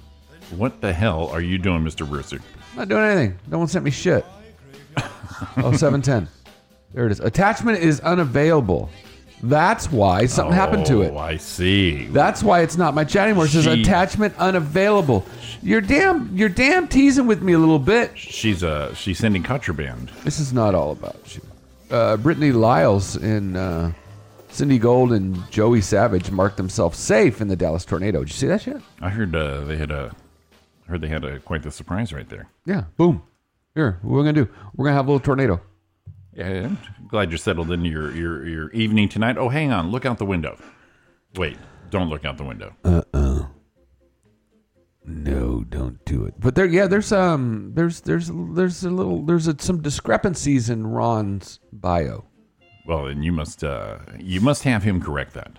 What 0.57 0.81
the 0.81 0.93
hell 0.93 1.29
are 1.29 1.41
you 1.41 1.59
doing, 1.59 1.85
Mr. 1.85 2.09
Brewster? 2.09 2.41
Not 2.77 2.89
doing 2.89 3.03
anything. 3.05 3.39
No 3.47 3.59
one 3.59 3.69
sent 3.69 3.85
me 3.85 3.91
shit. 3.91 4.25
oh, 5.59 5.77
710. 5.77 6.29
There 6.93 7.07
it 7.07 7.13
is. 7.13 7.21
Attachment 7.21 7.79
is 7.79 8.01
unavailable. 8.01 8.91
That's 9.43 9.91
why 9.91 10.27
something 10.27 10.55
happened 10.55 10.85
to 10.87 11.01
it. 11.03 11.13
Oh, 11.13 11.19
I 11.19 11.39
see. 11.39 12.07
That's 12.09 12.43
why 12.43 12.61
it's 12.61 12.77
not 12.77 12.95
my 12.95 13.05
chat 13.05 13.27
anymore. 13.29 13.47
It 13.47 13.51
says 13.51 13.65
She- 13.65 13.81
attachment 13.83 14.35
unavailable. 14.37 15.25
You're 15.63 15.81
damn 15.81 16.37
you're 16.37 16.49
damn 16.51 16.89
teasing 16.89 17.27
with 17.27 17.43
me 17.43 17.55
a 17.55 17.59
little 17.59 17.79
bit. 17.79 18.17
She's 18.19 18.63
uh 18.63 18.95
she's 18.95 19.19
sending 19.19 19.43
contraband. 19.43 20.11
This 20.25 20.41
is 20.41 20.53
not 20.53 20.75
all 20.75 20.93
about 20.93 21.35
you. 21.35 21.43
Uh, 21.91 22.17
Brittany 22.19 22.53
Lyles 22.53 23.17
and 23.17 23.57
uh, 23.57 23.91
Cindy 24.51 24.79
Gold 24.79 25.13
and 25.13 25.51
Joey 25.51 25.81
Savage 25.81 26.31
marked 26.31 26.57
themselves 26.57 26.99
safe 26.99 27.41
in 27.41 27.49
the 27.49 27.57
Dallas 27.57 27.85
tornado. 27.85 28.21
Did 28.21 28.29
you 28.29 28.35
see 28.35 28.47
that 28.47 28.61
shit? 28.63 28.81
I 29.01 29.09
heard 29.09 29.35
uh, 29.35 29.63
they 29.65 29.77
had 29.77 29.91
a 29.91 30.15
I 30.87 30.91
heard 30.91 31.01
they 31.01 31.09
had 31.09 31.25
a 31.25 31.41
quite 31.41 31.63
the 31.63 31.71
surprise 31.71 32.13
right 32.13 32.29
there. 32.29 32.49
Yeah. 32.67 32.85
Boom. 32.97 33.23
Here, 33.75 33.99
what 34.03 34.11
are 34.11 34.15
we're 34.17 34.21
gonna 34.25 34.45
do? 34.45 34.49
We're 34.75 34.85
gonna 34.87 34.97
have 34.97 35.07
a 35.09 35.11
little 35.13 35.25
tornado. 35.25 35.61
Yeah, 36.35 36.67
I'm 36.67 36.79
glad 37.09 37.31
you're 37.31 37.39
settled 37.39 37.71
into 37.73 37.89
your, 37.91 38.15
your 38.15 38.47
your 38.47 38.71
evening 38.71 39.09
tonight. 39.09 39.37
Oh, 39.37 39.49
hang 39.49 39.73
on, 39.73 39.91
look 39.91 40.07
out 40.07 40.19
the 40.19 40.25
window. 40.25 40.59
Wait, 41.37 41.59
don't 41.91 42.09
look 42.09 42.25
out 42.25 42.37
the 42.37 42.45
window. 42.45 42.75
Uh 42.85 43.03
uh 43.13 43.47
No, 45.05 45.65
don't 45.69 46.05
do 46.05 46.25
it. 46.25 46.35
But 46.39 46.55
there, 46.55 46.67
yeah, 46.67 46.87
there's 46.87 47.11
um, 47.13 47.73
there's 47.75 48.01
there's 48.03 48.31
there's 48.33 48.85
a 48.85 48.91
little 48.91 49.23
there's 49.25 49.49
a, 49.49 49.57
some 49.59 49.83
discrepancies 49.83 50.71
in 50.71 50.87
Ron's 50.87 51.59
bio. 51.73 52.25
Well, 52.87 53.07
then 53.07 53.23
you 53.23 53.33
must 53.33 53.65
uh, 53.65 53.99
you 54.19 54.41
must 54.41 54.63
have 54.63 54.83
him 54.83 55.01
correct 55.01 55.35
that. 55.35 55.59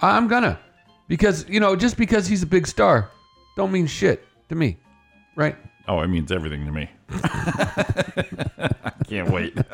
I'm 0.00 0.28
gonna, 0.28 0.58
because 1.08 1.48
you 1.48 1.60
know, 1.60 1.74
just 1.76 1.96
because 1.96 2.26
he's 2.26 2.42
a 2.42 2.46
big 2.46 2.66
star, 2.66 3.10
don't 3.56 3.72
mean 3.72 3.86
shit 3.86 4.24
to 4.48 4.54
me, 4.54 4.78
right? 5.36 5.56
Oh, 5.86 6.00
it 6.00 6.08
means 6.08 6.32
everything 6.32 6.64
to 6.66 6.72
me. 6.72 6.90
I 9.04 9.08
can't 9.08 9.30
wait. 9.30 9.56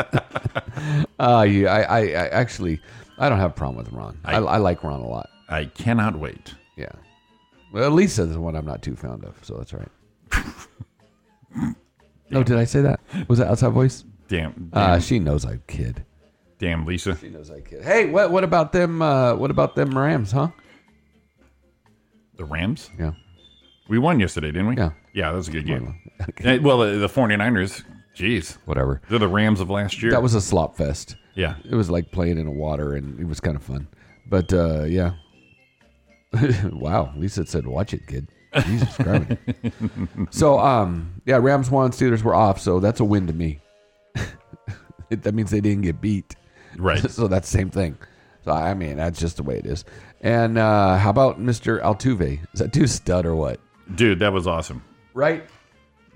Uh, 1.18 1.42
yeah, 1.42 1.70
I, 1.70 1.82
I, 1.82 2.00
I 2.00 2.28
actually, 2.28 2.80
I 3.18 3.28
don't 3.28 3.38
have 3.38 3.50
a 3.50 3.54
problem 3.54 3.76
with 3.84 3.92
Ron. 3.92 4.18
I, 4.24 4.36
I 4.36 4.56
like 4.56 4.82
Ron 4.82 5.00
a 5.00 5.06
lot. 5.06 5.28
I 5.50 5.66
cannot 5.66 6.18
wait. 6.18 6.54
Yeah. 6.76 6.86
Well, 7.74 7.90
Lisa's 7.90 8.32
the 8.32 8.40
one 8.40 8.56
I'm 8.56 8.64
not 8.64 8.80
too 8.80 8.96
fond 8.96 9.24
of, 9.26 9.34
so 9.42 9.58
that's 9.58 9.74
right. 9.74 9.88
no, 12.30 12.42
did 12.42 12.56
I 12.56 12.64
say 12.64 12.80
that? 12.80 13.00
Was 13.28 13.38
that 13.40 13.48
outside 13.48 13.72
voice? 13.72 14.04
Damn, 14.28 14.70
damn, 14.72 14.92
Uh, 14.94 14.98
she 15.00 15.18
knows 15.18 15.44
I 15.44 15.58
kid. 15.66 16.04
damn 16.58 16.86
Lisa. 16.86 17.16
She 17.16 17.28
knows 17.28 17.50
I 17.50 17.60
kid. 17.60 17.84
Hey, 17.84 18.06
what 18.10 18.30
what 18.30 18.42
about 18.44 18.72
them? 18.72 19.02
Uh, 19.02 19.34
what 19.34 19.50
about 19.50 19.74
them 19.76 19.96
Rams? 19.96 20.32
Huh? 20.32 20.48
The 22.36 22.44
Rams? 22.46 22.88
Yeah. 22.98 23.12
We 23.88 23.98
won 23.98 24.18
yesterday, 24.20 24.48
didn't 24.52 24.68
we? 24.68 24.76
Yeah. 24.76 24.92
Yeah, 25.12 25.30
that 25.30 25.36
was 25.36 25.48
a 25.48 25.52
good 25.52 25.66
game. 25.66 26.00
Eh, 26.44 26.58
Well, 26.62 26.78
the, 26.78 26.92
the 26.98 27.08
49ers, 27.08 27.84
geez. 28.14 28.58
Whatever. 28.64 29.00
They're 29.08 29.18
the 29.18 29.28
Rams 29.28 29.60
of 29.60 29.70
last 29.70 30.02
year. 30.02 30.10
That 30.12 30.22
was 30.22 30.34
a 30.34 30.40
slop 30.40 30.76
fest. 30.76 31.16
Yeah. 31.34 31.54
It 31.68 31.74
was 31.74 31.90
like 31.90 32.10
playing 32.10 32.38
in 32.38 32.44
the 32.46 32.50
water, 32.52 32.94
and 32.94 33.18
it 33.20 33.26
was 33.26 33.40
kind 33.40 33.56
of 33.56 33.62
fun. 33.62 33.88
But 34.28 34.52
uh, 34.52 34.84
yeah. 34.84 35.12
wow, 36.72 37.12
Lisa 37.16 37.44
said, 37.46 37.66
"Watch 37.66 37.92
it, 37.94 38.06
kid." 38.06 38.28
Jesus 38.64 38.96
Christ. 38.96 39.32
so, 40.30 40.58
um, 40.58 41.20
yeah, 41.24 41.36
Rams 41.36 41.70
won, 41.70 41.90
Steelers 41.92 42.22
were 42.22 42.34
off, 42.34 42.60
so 42.60 42.80
that's 42.80 43.00
a 43.00 43.04
win 43.04 43.26
to 43.26 43.32
me. 43.32 43.60
It- 45.10 45.22
that 45.24 45.34
means 45.34 45.50
they 45.50 45.60
didn't 45.60 45.82
get 45.82 46.00
beat. 46.00 46.36
Right. 46.78 47.10
so 47.10 47.26
that's 47.26 47.50
the 47.50 47.58
same 47.58 47.70
thing. 47.70 47.98
So 48.44 48.52
I 48.52 48.74
mean, 48.74 48.96
that's 48.96 49.18
just 49.18 49.36
the 49.38 49.42
way 49.42 49.58
it 49.58 49.66
is. 49.66 49.84
And 50.20 50.56
uh, 50.56 50.96
how 50.98 51.10
about 51.10 51.40
Mr. 51.40 51.82
Altuve? 51.82 52.38
Is 52.54 52.60
that 52.60 52.72
dude 52.72 52.88
stud 52.88 53.26
or 53.26 53.34
what? 53.34 53.58
Dude, 53.96 54.20
that 54.20 54.32
was 54.32 54.46
awesome. 54.46 54.84
Right. 55.12 55.44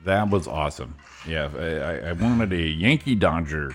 That 0.04 0.28
was 0.30 0.46
awesome. 0.46 0.94
Yeah, 1.26 1.49
I, 1.56 2.08
I- 2.11 2.12
wanted 2.12 2.52
a 2.52 2.62
Yankee 2.62 3.14
Dodger 3.14 3.73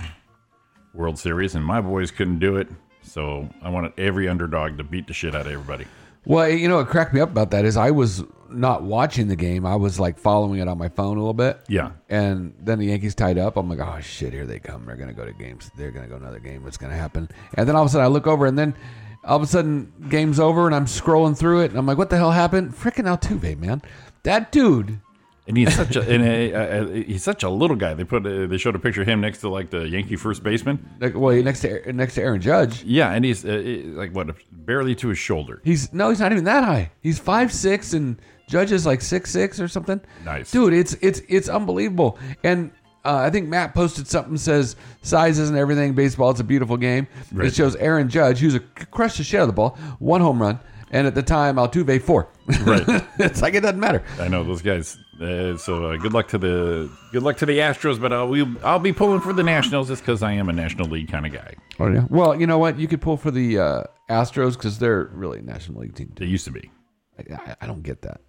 World 0.93 1.17
Series, 1.19 1.55
and 1.55 1.63
my 1.65 1.81
boys 1.81 2.11
couldn't 2.11 2.39
do 2.39 2.57
it. 2.57 2.67
So 3.01 3.49
I 3.61 3.69
wanted 3.69 3.93
every 3.97 4.27
underdog 4.29 4.77
to 4.77 4.83
beat 4.83 5.07
the 5.07 5.13
shit 5.13 5.33
out 5.33 5.41
of 5.47 5.51
everybody. 5.51 5.85
Well, 6.25 6.47
you 6.49 6.67
know, 6.67 6.75
what 6.77 6.87
cracked 6.87 7.13
me 7.13 7.21
up 7.21 7.29
about 7.31 7.49
that 7.51 7.65
is 7.65 7.75
I 7.77 7.91
was 7.91 8.23
not 8.51 8.83
watching 8.83 9.27
the 9.29 9.35
game. 9.35 9.65
I 9.65 9.75
was 9.75 9.99
like 9.99 10.19
following 10.19 10.59
it 10.59 10.67
on 10.67 10.77
my 10.77 10.89
phone 10.89 11.17
a 11.17 11.19
little 11.19 11.33
bit. 11.33 11.59
Yeah. 11.67 11.91
And 12.09 12.53
then 12.59 12.77
the 12.77 12.87
Yankees 12.87 13.15
tied 13.15 13.37
up. 13.37 13.57
I'm 13.57 13.69
like, 13.69 13.79
oh 13.79 13.99
shit, 14.01 14.33
here 14.33 14.45
they 14.45 14.59
come. 14.59 14.85
They're 14.85 14.95
gonna 14.97 15.13
go 15.13 15.25
to 15.25 15.33
games. 15.33 15.71
They're 15.77 15.91
gonna 15.91 16.07
go 16.07 16.17
another 16.17 16.39
game. 16.39 16.63
What's 16.63 16.77
gonna 16.77 16.95
happen? 16.95 17.29
And 17.55 17.67
then 17.67 17.75
all 17.75 17.83
of 17.83 17.87
a 17.87 17.91
sudden, 17.91 18.05
I 18.05 18.09
look 18.09 18.27
over, 18.27 18.45
and 18.45 18.59
then 18.59 18.75
all 19.23 19.37
of 19.37 19.43
a 19.43 19.47
sudden, 19.47 19.91
game's 20.09 20.39
over, 20.39 20.65
and 20.67 20.75
I'm 20.75 20.85
scrolling 20.85 21.37
through 21.37 21.61
it, 21.61 21.71
and 21.71 21.79
I'm 21.79 21.85
like, 21.87 21.97
what 21.97 22.09
the 22.11 22.17
hell 22.17 22.31
happened? 22.31 22.73
Freaking 22.75 23.05
Altuve, 23.05 23.57
man, 23.57 23.81
that 24.23 24.51
dude. 24.51 24.99
And 25.49 25.57
he's 25.57 25.75
such 25.75 25.95
a, 25.95 26.01
and 26.01 26.23
a, 26.23 26.51
a, 26.51 26.83
a- 26.83 27.03
he's 27.03 27.23
such 27.23 27.41
a 27.41 27.49
little 27.49 27.75
guy. 27.75 27.95
They 27.95 28.03
put 28.03 28.23
a, 28.27 28.45
they 28.45 28.59
showed 28.59 28.75
a 28.75 28.79
picture 28.79 29.01
of 29.01 29.07
him 29.07 29.19
next 29.19 29.39
to 29.39 29.49
like 29.49 29.71
the 29.71 29.89
Yankee 29.89 30.15
first 30.15 30.43
baseman. 30.43 30.87
Like, 31.01 31.15
well, 31.15 31.35
next 31.41 31.61
to 31.61 31.91
next 31.91 32.13
to 32.15 32.21
Aaron 32.21 32.39
Judge. 32.39 32.83
Yeah, 32.83 33.11
and 33.11 33.25
he's 33.25 33.43
uh, 33.43 33.49
uh, 33.49 33.97
like 33.97 34.13
what 34.13 34.27
barely 34.51 34.93
to 34.95 35.07
his 35.07 35.17
shoulder. 35.17 35.59
He's 35.65 35.91
no, 35.91 36.09
he's 36.09 36.19
not 36.19 36.31
even 36.31 36.43
that 36.43 36.63
high. 36.63 36.91
He's 37.01 37.17
five 37.17 37.51
six, 37.51 37.93
and 37.93 38.21
Judge 38.47 38.71
is 38.71 38.85
like 38.85 39.01
six 39.01 39.31
six 39.31 39.59
or 39.59 39.67
something. 39.67 39.99
Nice. 40.23 40.51
dude. 40.51 40.71
It's 40.73 40.93
it's 41.01 41.23
it's 41.27 41.49
unbelievable. 41.49 42.19
And 42.43 42.69
uh, 43.03 43.15
I 43.17 43.31
think 43.31 43.47
Matt 43.49 43.73
posted 43.73 44.07
something 44.07 44.37
says 44.37 44.75
sizes 45.01 45.49
and 45.49 45.57
everything. 45.57 45.93
Baseball, 45.95 46.29
it's 46.29 46.41
a 46.41 46.43
beautiful 46.43 46.77
game. 46.77 47.07
Right. 47.31 47.47
It 47.47 47.55
shows 47.55 47.75
Aaron 47.77 48.07
Judge, 48.07 48.37
who's 48.37 48.53
a 48.53 48.59
crushed 48.59 49.17
the 49.17 49.23
shit 49.23 49.39
out 49.39 49.43
of 49.43 49.47
the 49.49 49.53
ball, 49.53 49.79
one 49.97 50.21
home 50.21 50.39
run, 50.39 50.59
and 50.91 51.07
at 51.07 51.15
the 51.15 51.23
time 51.23 51.55
Altuve 51.55 51.99
four. 52.03 52.27
Right. 52.61 52.83
it's 53.19 53.41
like 53.41 53.55
it 53.55 53.61
doesn't 53.61 53.79
matter. 53.79 54.03
I 54.19 54.27
know 54.27 54.43
those 54.43 54.61
guys. 54.61 54.95
Uh, 55.19 55.57
so 55.57 55.85
uh, 55.85 55.97
good 55.97 56.13
luck 56.13 56.29
to 56.29 56.37
the 56.37 56.89
good 57.11 57.23
luck 57.23 57.35
to 57.37 57.45
the 57.45 57.57
Astros, 57.57 57.99
but 57.99 58.13
I'll 58.13 58.27
we, 58.29 58.45
I'll 58.63 58.79
be 58.79 58.93
pulling 58.93 59.19
for 59.19 59.33
the 59.33 59.43
Nationals 59.43 59.89
just 59.89 60.01
because 60.01 60.23
I 60.23 60.31
am 60.31 60.47
a 60.47 60.53
National 60.53 60.87
League 60.87 61.09
kind 61.11 61.25
of 61.25 61.33
guy. 61.33 61.55
Oh 61.79 61.87
yeah. 61.91 62.05
Well, 62.09 62.39
you 62.39 62.47
know 62.47 62.57
what? 62.57 62.79
You 62.79 62.87
could 62.87 63.01
pull 63.01 63.17
for 63.17 63.29
the 63.29 63.59
uh, 63.59 63.83
Astros 64.09 64.53
because 64.53 64.79
they're 64.79 65.09
really 65.13 65.39
a 65.39 65.41
National 65.41 65.81
League 65.81 65.95
team. 65.95 66.13
They 66.15 66.25
used 66.25 66.45
to 66.45 66.51
be. 66.51 66.71
I, 67.17 67.33
I, 67.35 67.55
I 67.61 67.67
don't 67.67 67.83
get 67.83 68.01
that. 68.03 68.21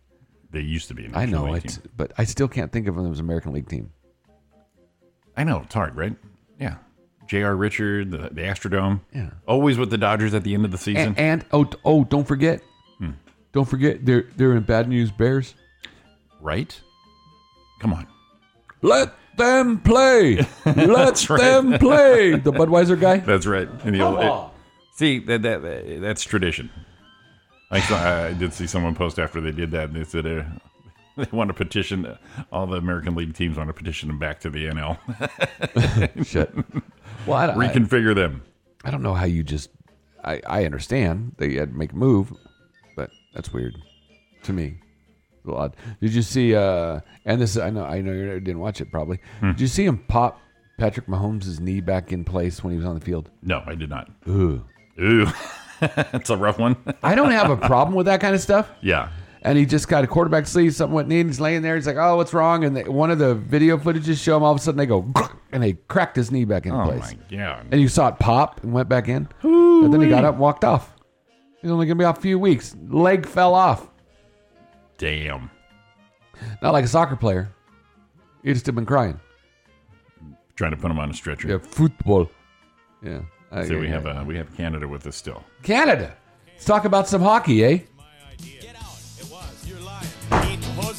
They 0.50 0.60
used 0.62 0.88
to 0.88 0.94
be. 0.94 1.04
A 1.04 1.08
I 1.14 1.26
National 1.26 1.46
know 1.46 1.52
League 1.52 1.64
it, 1.66 1.68
team. 1.68 1.82
but 1.96 2.12
I 2.18 2.24
still 2.24 2.48
can't 2.48 2.72
think 2.72 2.88
of 2.88 2.96
them 2.96 3.12
as 3.12 3.20
American 3.20 3.52
League 3.52 3.68
team. 3.68 3.92
I 5.36 5.44
know 5.44 5.60
it's 5.64 5.74
hard, 5.74 5.96
right? 5.96 6.16
Yeah. 6.58 6.76
J.R. 7.28 7.54
Richard, 7.54 8.10
the, 8.10 8.18
the 8.32 8.42
Astrodome. 8.42 9.00
Yeah. 9.14 9.30
Always 9.46 9.78
with 9.78 9.90
the 9.90 9.98
Dodgers 9.98 10.34
at 10.34 10.42
the 10.42 10.54
end 10.54 10.64
of 10.64 10.72
the 10.72 10.78
season. 10.78 11.14
And, 11.16 11.18
and 11.18 11.46
oh 11.52 11.70
oh, 11.84 12.02
don't 12.04 12.26
forget, 12.26 12.62
Hmm. 12.98 13.10
don't 13.52 13.68
forget 13.68 14.04
they're 14.04 14.24
they're 14.36 14.56
in 14.56 14.64
bad 14.64 14.88
news 14.88 15.12
Bears. 15.12 15.54
Right? 16.40 16.78
Come 17.80 17.92
on. 17.92 18.06
Let 18.82 19.14
them 19.36 19.80
play. 19.80 20.36
Let 20.66 21.28
right. 21.30 21.40
them 21.40 21.78
play. 21.78 22.30
The 22.32 22.52
Budweiser 22.52 22.98
guy. 22.98 23.18
That's 23.18 23.46
right. 23.46 23.68
And 23.84 23.94
the 23.94 23.98
Come 23.98 24.14
old- 24.14 24.24
on. 24.24 24.50
see 24.94 25.18
that, 25.20 25.42
that 25.42 26.00
that's 26.00 26.22
tradition. 26.22 26.70
I 27.70 27.80
saw, 27.80 27.96
I 28.26 28.32
did 28.32 28.52
see 28.52 28.66
someone 28.66 28.94
post 28.94 29.18
after 29.18 29.40
they 29.40 29.52
did 29.52 29.70
that, 29.70 29.90
and 29.90 29.96
they 29.96 30.04
said 30.04 30.26
uh, 30.26 30.42
they 31.16 31.26
want 31.30 31.48
to 31.48 31.54
petition 31.54 32.18
all 32.50 32.66
the 32.66 32.76
American 32.76 33.14
League 33.14 33.34
teams 33.34 33.56
want 33.56 33.68
to 33.68 33.74
petition 33.74 34.08
them 34.08 34.18
back 34.18 34.40
to 34.40 34.50
the 34.50 34.66
NL, 34.66 36.26
Shit. 36.26 36.52
Well, 37.26 37.36
I, 37.38 37.46
I, 37.46 37.54
reconfigure 37.54 38.14
them. 38.14 38.42
I 38.84 38.90
don't 38.90 39.02
know 39.02 39.14
how 39.14 39.26
you 39.26 39.42
just. 39.42 39.70
I 40.24 40.40
I 40.46 40.64
understand 40.64 41.34
that 41.38 41.48
you 41.50 41.60
had 41.60 41.70
to 41.70 41.76
make 41.76 41.92
a 41.92 41.96
move, 41.96 42.32
but 42.96 43.10
that's 43.34 43.52
weird 43.52 43.76
to 44.42 44.52
me. 44.52 44.80
A 45.44 45.50
little. 45.50 45.74
Did 46.00 46.14
you 46.14 46.22
see? 46.22 46.54
uh 46.54 47.00
And 47.24 47.40
this 47.40 47.56
I 47.56 47.70
know 47.70 47.84
I 47.84 48.00
know 48.00 48.12
you 48.12 48.40
didn't 48.40 48.60
watch 48.60 48.80
it 48.80 48.90
probably. 48.90 49.20
Hmm. 49.40 49.52
Did 49.52 49.60
you 49.60 49.66
see 49.66 49.84
him 49.84 49.98
pop 49.98 50.40
Patrick 50.78 51.06
Mahomes' 51.06 51.60
knee 51.60 51.80
back 51.80 52.12
in 52.12 52.24
place 52.24 52.64
when 52.64 52.72
he 52.72 52.76
was 52.76 52.86
on 52.86 52.94
the 52.94 53.04
field? 53.04 53.30
No, 53.42 53.62
I 53.66 53.74
did 53.74 53.90
not. 53.90 54.10
Ooh. 54.28 54.64
Ooh, 55.00 55.26
that's 55.80 56.30
a 56.30 56.36
rough 56.36 56.58
one. 56.58 56.76
I 57.02 57.14
don't 57.14 57.30
have 57.30 57.50
a 57.50 57.56
problem 57.56 57.94
with 57.94 58.06
that 58.06 58.20
kind 58.20 58.34
of 58.34 58.40
stuff. 58.40 58.70
yeah, 58.82 59.10
and 59.42 59.56
he 59.56 59.64
just 59.64 59.88
got 59.88 60.04
a 60.04 60.06
quarterback 60.06 60.46
sleeve, 60.46 60.74
something 60.74 60.94
went 60.94 61.12
in. 61.12 61.28
He's 61.28 61.40
laying 61.40 61.62
there. 61.62 61.76
He's 61.76 61.86
like, 61.86 61.96
"Oh, 61.96 62.16
what's 62.16 62.34
wrong?" 62.34 62.64
And 62.64 62.76
they, 62.76 62.84
one 62.84 63.10
of 63.10 63.18
the 63.18 63.34
video 63.34 63.78
footages 63.78 64.22
show 64.22 64.36
him. 64.36 64.42
All 64.42 64.52
of 64.52 64.58
a 64.58 64.60
sudden, 64.60 64.78
they 64.78 64.86
go 64.86 65.10
and 65.52 65.62
they 65.62 65.74
cracked 65.88 66.16
his 66.16 66.30
knee 66.30 66.44
back 66.44 66.64
place. 66.64 66.74
Oh 66.74 66.84
place. 66.84 67.14
my 67.30 67.36
god. 67.36 67.66
And 67.70 67.80
you 67.80 67.88
saw 67.88 68.08
it 68.08 68.18
pop 68.18 68.62
and 68.62 68.72
went 68.72 68.88
back 68.88 69.08
in. 69.08 69.28
Ooh. 69.44 69.84
and 69.84 69.94
then 69.94 70.00
he 70.02 70.08
got 70.08 70.24
up 70.24 70.34
and 70.34 70.40
walked 70.40 70.64
off. 70.64 70.94
He's 71.62 71.70
only 71.70 71.86
gonna 71.86 71.98
be 71.98 72.04
off 72.04 72.18
a 72.18 72.22
few 72.22 72.38
weeks. 72.38 72.76
Leg 72.88 73.26
fell 73.26 73.54
off. 73.54 73.89
Damn. 75.00 75.50
Not 76.60 76.74
like 76.74 76.84
a 76.84 76.88
soccer 76.88 77.16
player. 77.16 77.50
He 78.44 78.52
just 78.52 78.66
have 78.66 78.74
been 78.74 78.84
crying. 78.84 79.18
Trying 80.56 80.72
to 80.72 80.76
put 80.76 80.90
him 80.90 80.98
on 80.98 81.08
a 81.10 81.14
stretcher. 81.14 81.48
Yeah, 81.48 81.58
football. 81.58 82.30
Yeah. 83.02 83.22
I- 83.50 83.66
So 83.66 83.78
we 83.78 83.86
yeah, 83.86 83.92
have 83.94 84.04
yeah. 84.04 84.20
uh, 84.20 84.24
we 84.24 84.36
have 84.36 84.54
Canada 84.54 84.86
with 84.86 85.06
us 85.06 85.16
still. 85.16 85.42
Canada. 85.62 86.14
Let's 86.52 86.66
talk 86.66 86.84
about 86.84 87.08
some 87.08 87.22
hockey, 87.22 87.64
eh? 87.64 87.78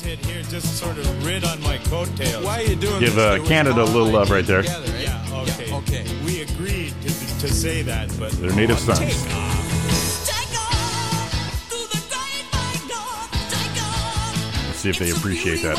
Here 0.01 0.41
just 0.43 0.77
sort 0.79 0.97
of 0.97 1.25
rid 1.25 1.43
on 1.43 1.61
my 1.61 1.77
coattails. 1.77 2.43
Why 2.43 2.59
are 2.59 2.63
you 2.63 2.75
doing 2.75 2.99
Give 2.99 3.13
this? 3.15 3.39
uh, 3.39 3.45
Canada 3.45 3.83
a 3.83 3.85
little 3.85 4.07
love 4.09 4.31
right 4.31 4.45
there. 4.45 4.63
together, 4.63 4.97
Yeah. 4.99 5.17
to 7.39 7.47
say 7.47 7.81
that, 7.83 8.09
but 8.19 8.31
Their 8.33 8.53
native 8.53 8.79
sons. 8.79 8.99
See 14.81 14.89
if 14.89 14.99
they 14.99 15.11
appreciate 15.11 15.61
that. 15.61 15.77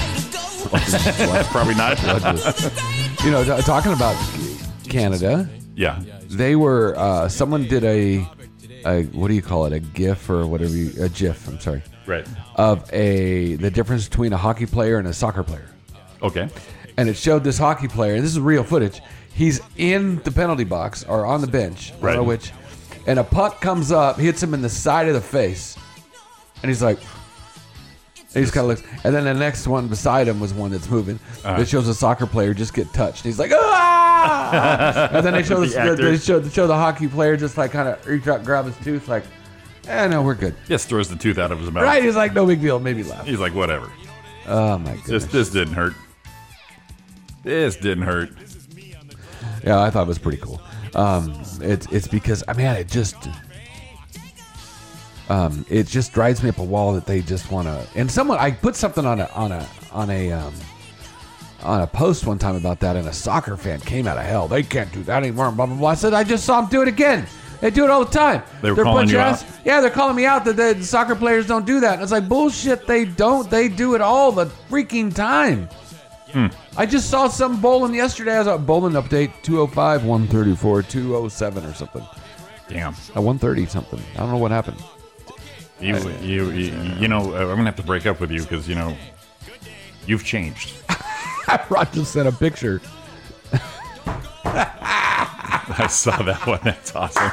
Probably 1.51 1.75
not. 1.75 1.99
You 3.25 3.31
know, 3.31 3.45
t- 3.45 3.63
talking 3.63 3.93
about 3.93 4.17
Canada, 4.89 5.49
yeah. 5.77 6.03
they 6.29 6.57
were. 6.57 6.99
Uh, 6.99 7.29
someone 7.29 7.69
did 7.69 7.85
a, 7.85 8.27
a 8.85 9.05
what 9.13 9.29
do 9.29 9.35
you 9.35 9.43
call 9.43 9.67
it? 9.67 9.73
A 9.73 9.79
GIF 9.79 10.29
or 10.29 10.45
whatever? 10.45 10.75
You, 10.75 11.05
a 11.05 11.09
GIF. 11.09 11.47
I'm 11.47 11.61
sorry. 11.61 11.85
Right. 12.05 12.27
Of 12.57 12.93
a 12.93 13.55
the 13.57 13.71
difference 13.71 14.09
between 14.09 14.33
a 14.33 14.37
hockey 14.37 14.67
player 14.67 14.99
and 14.99 15.07
a 15.07 15.13
soccer 15.13 15.45
player. 15.45 15.69
Okay. 16.21 16.49
and 16.97 17.09
it 17.09 17.17
showed 17.17 17.45
this 17.45 17.59
hockey 17.59 17.87
player. 17.87 18.15
And 18.17 18.25
this 18.25 18.33
is 18.33 18.41
real 18.41 18.65
footage. 18.65 19.01
He's 19.33 19.61
in 19.77 20.17
the 20.25 20.33
penalty 20.33 20.65
box 20.65 21.05
or 21.05 21.25
on 21.25 21.43
the 21.43 21.47
bench, 21.47 21.93
I 21.93 21.95
don't 21.95 22.03
know 22.03 22.19
Right. 22.23 22.27
which, 22.27 22.51
and 23.07 23.21
a 23.21 23.25
puck 23.25 23.61
comes 23.61 23.93
up, 23.93 24.19
hits 24.19 24.43
him 24.43 24.53
in 24.53 24.63
the 24.63 24.69
side 24.69 25.07
of 25.07 25.15
the 25.15 25.21
face, 25.21 25.77
and 26.63 26.69
he's 26.71 26.83
like. 26.83 26.99
And 28.35 28.43
He's 28.43 28.51
kind 28.51 28.65
of 28.65 28.69
looks, 28.69 28.83
and 29.05 29.15
then 29.15 29.25
the 29.25 29.35
next 29.35 29.67
one 29.67 29.89
beside 29.89 30.29
him 30.29 30.41
was 30.41 30.55
one 30.55 30.71
that's 30.71 30.89
moving. 30.89 31.19
Uh-huh. 31.45 31.61
It 31.61 31.69
shows 31.69 31.87
a 31.89 31.95
soccer 31.95 32.27
player 32.27 32.55
just 32.55 32.73
get 32.75 32.93
touched. 32.95 33.25
He's 33.25 33.39
like, 33.39 33.51
ah! 33.55 35.11
and 35.13 35.25
then 35.25 35.35
they 35.35 35.43
show 35.45 35.61
The 35.65 35.97
the, 35.97 36.03
they 36.03 36.17
show, 36.19 36.43
show 36.49 36.67
the 36.67 36.75
hockey 36.75 37.09
player 37.09 37.37
just 37.37 37.59
like 37.59 37.73
kind 37.73 37.89
of 37.89 38.05
reach 38.07 38.27
out, 38.27 38.45
grab 38.45 38.65
his 38.67 38.77
tooth, 38.79 39.09
like, 39.09 39.25
eh, 39.87 40.07
no, 40.09 40.23
we're 40.23 40.35
good. 40.35 40.55
Just 40.67 40.89
throws 40.89 41.09
the 41.09 41.17
tooth 41.17 41.39
out 41.39 41.53
of 41.53 41.61
his 41.61 41.71
mouth. 41.71 41.85
Right? 41.85 42.03
He's 42.03 42.17
like, 42.17 42.33
no 42.33 42.47
big 42.47 42.61
deal. 42.61 42.79
Maybe 42.79 43.03
laugh. 43.03 43.27
He's 43.27 43.41
like, 43.41 43.55
whatever. 43.55 43.91
Oh 44.47 44.79
my 44.79 44.97
goodness. 44.97 45.25
This 45.25 45.27
this 45.27 45.51
didn't 45.51 45.75
hurt. 45.75 45.95
This 47.43 47.77
didn't 47.77 48.05
hurt. 48.05 48.31
Yeah, 49.65 49.81
I 49.81 49.91
thought 49.91 50.03
it 50.03 50.09
was 50.09 50.19
pretty 50.19 50.39
cool. 50.39 50.61
Um, 50.95 51.41
it's 51.61 51.87
it's 51.93 52.09
because 52.09 52.43
I 52.49 52.53
mean 52.55 52.67
it 52.67 52.89
just 52.89 53.17
um, 55.29 55.65
it 55.69 55.87
just 55.87 56.13
drives 56.13 56.43
me 56.43 56.49
up 56.49 56.59
a 56.59 56.65
wall 56.65 56.93
that 56.95 57.07
they 57.07 57.21
just 57.21 57.51
want 57.51 57.69
to. 57.69 57.87
And 57.95 58.11
someone 58.11 58.39
I 58.39 58.51
put 58.51 58.77
something 58.77 59.07
on 59.07 59.21
a 59.21 59.27
on 59.35 59.53
a 59.53 59.67
on 59.93 60.11
a 60.11 60.33
um, 60.33 60.55
on 61.63 61.81
a 61.83 61.87
post 61.87 62.27
one 62.27 62.39
time 62.39 62.57
about 62.57 62.81
that, 62.81 62.97
and 62.97 63.09
a 63.09 63.13
soccer 63.13 63.57
fan 63.57 63.81
came 63.81 64.07
out 64.07 64.19
of 64.19 64.25
hell. 64.25 64.49
They 64.49 64.63
can't 64.63 64.93
do 64.93 65.03
that 65.05 65.23
anymore. 65.23 65.51
Blah 65.53 65.67
blah 65.67 65.77
blah. 65.77 65.91
I 65.91 65.95
said 65.95 66.15
I 66.15 66.25
just 66.25 66.45
saw 66.45 66.61
them 66.61 66.71
do 66.71 66.83
it 66.83 66.89
again. 66.89 67.27
They 67.63 67.71
do 67.71 67.85
it 67.85 67.91
all 67.91 68.05
the 68.05 68.11
time. 68.11 68.43
They 68.61 68.71
were 68.71 68.75
They're 68.75 68.85
calling 68.85 69.09
you 69.09 69.21
out? 69.21 69.45
Yeah, 69.65 69.81
they're 69.81 69.89
calling 69.89 70.17
me 70.17 70.27
out 70.27 70.45
that 70.47 70.57
the 70.57 70.83
soccer 70.83 71.15
players 71.15 71.47
don't 71.47 71.65
do 71.65 71.79
that. 71.79 71.95
And 71.95 72.03
it's 72.03 72.11
like 72.11 72.29
bullshit. 72.29 72.89
They 72.89 73.05
don't. 73.05 73.49
They 73.49 73.69
do 73.69 73.95
it 73.95 74.01
all 74.01 74.33
the 74.33 74.47
freaking 74.69 75.15
time. 75.15 75.69
Hmm. 76.33 76.47
I 76.77 76.87
just 76.87 77.09
saw 77.09 77.29
some 77.29 77.61
bowling 77.61 77.95
yesterday. 77.95 78.35
I 78.35 78.39
was 78.41 78.49
at 78.49 78.67
bowling 78.67 78.95
update 78.95 79.31
205, 79.43 80.05
134, 80.05 80.83
207 80.83 81.65
or 81.65 81.75
something. 81.75 82.05
Damn. 82.69 82.95
At 83.15 83.23
130 83.23 83.67
something. 83.67 84.03
I 84.15 84.19
don't 84.19 84.31
know 84.31 84.39
what 84.39 84.51
happened. 84.51 84.83
You, 85.83 85.97
you, 86.21 86.51
you, 86.51 86.73
you 87.01 87.09
know, 87.09 87.35
uh, 87.35 87.41
I'm 87.41 87.49
gonna 87.57 87.65
have 87.65 87.77
to 87.77 87.83
break 87.83 88.07
up 88.07 88.21
with 88.21 88.31
you 88.31 88.43
because 88.43 88.69
you 88.69 88.75
know, 88.77 88.97
you've 90.07 90.25
changed. 90.25 90.75
Rod 91.71 91.93
just 91.93 92.13
sent 92.13 92.29
a 92.29 92.33
picture. 92.33 92.81
I 95.75 95.87
saw 95.89 96.21
that 96.23 96.47
one. 96.47 96.61
That's 96.63 96.95
awesome. 96.95 97.31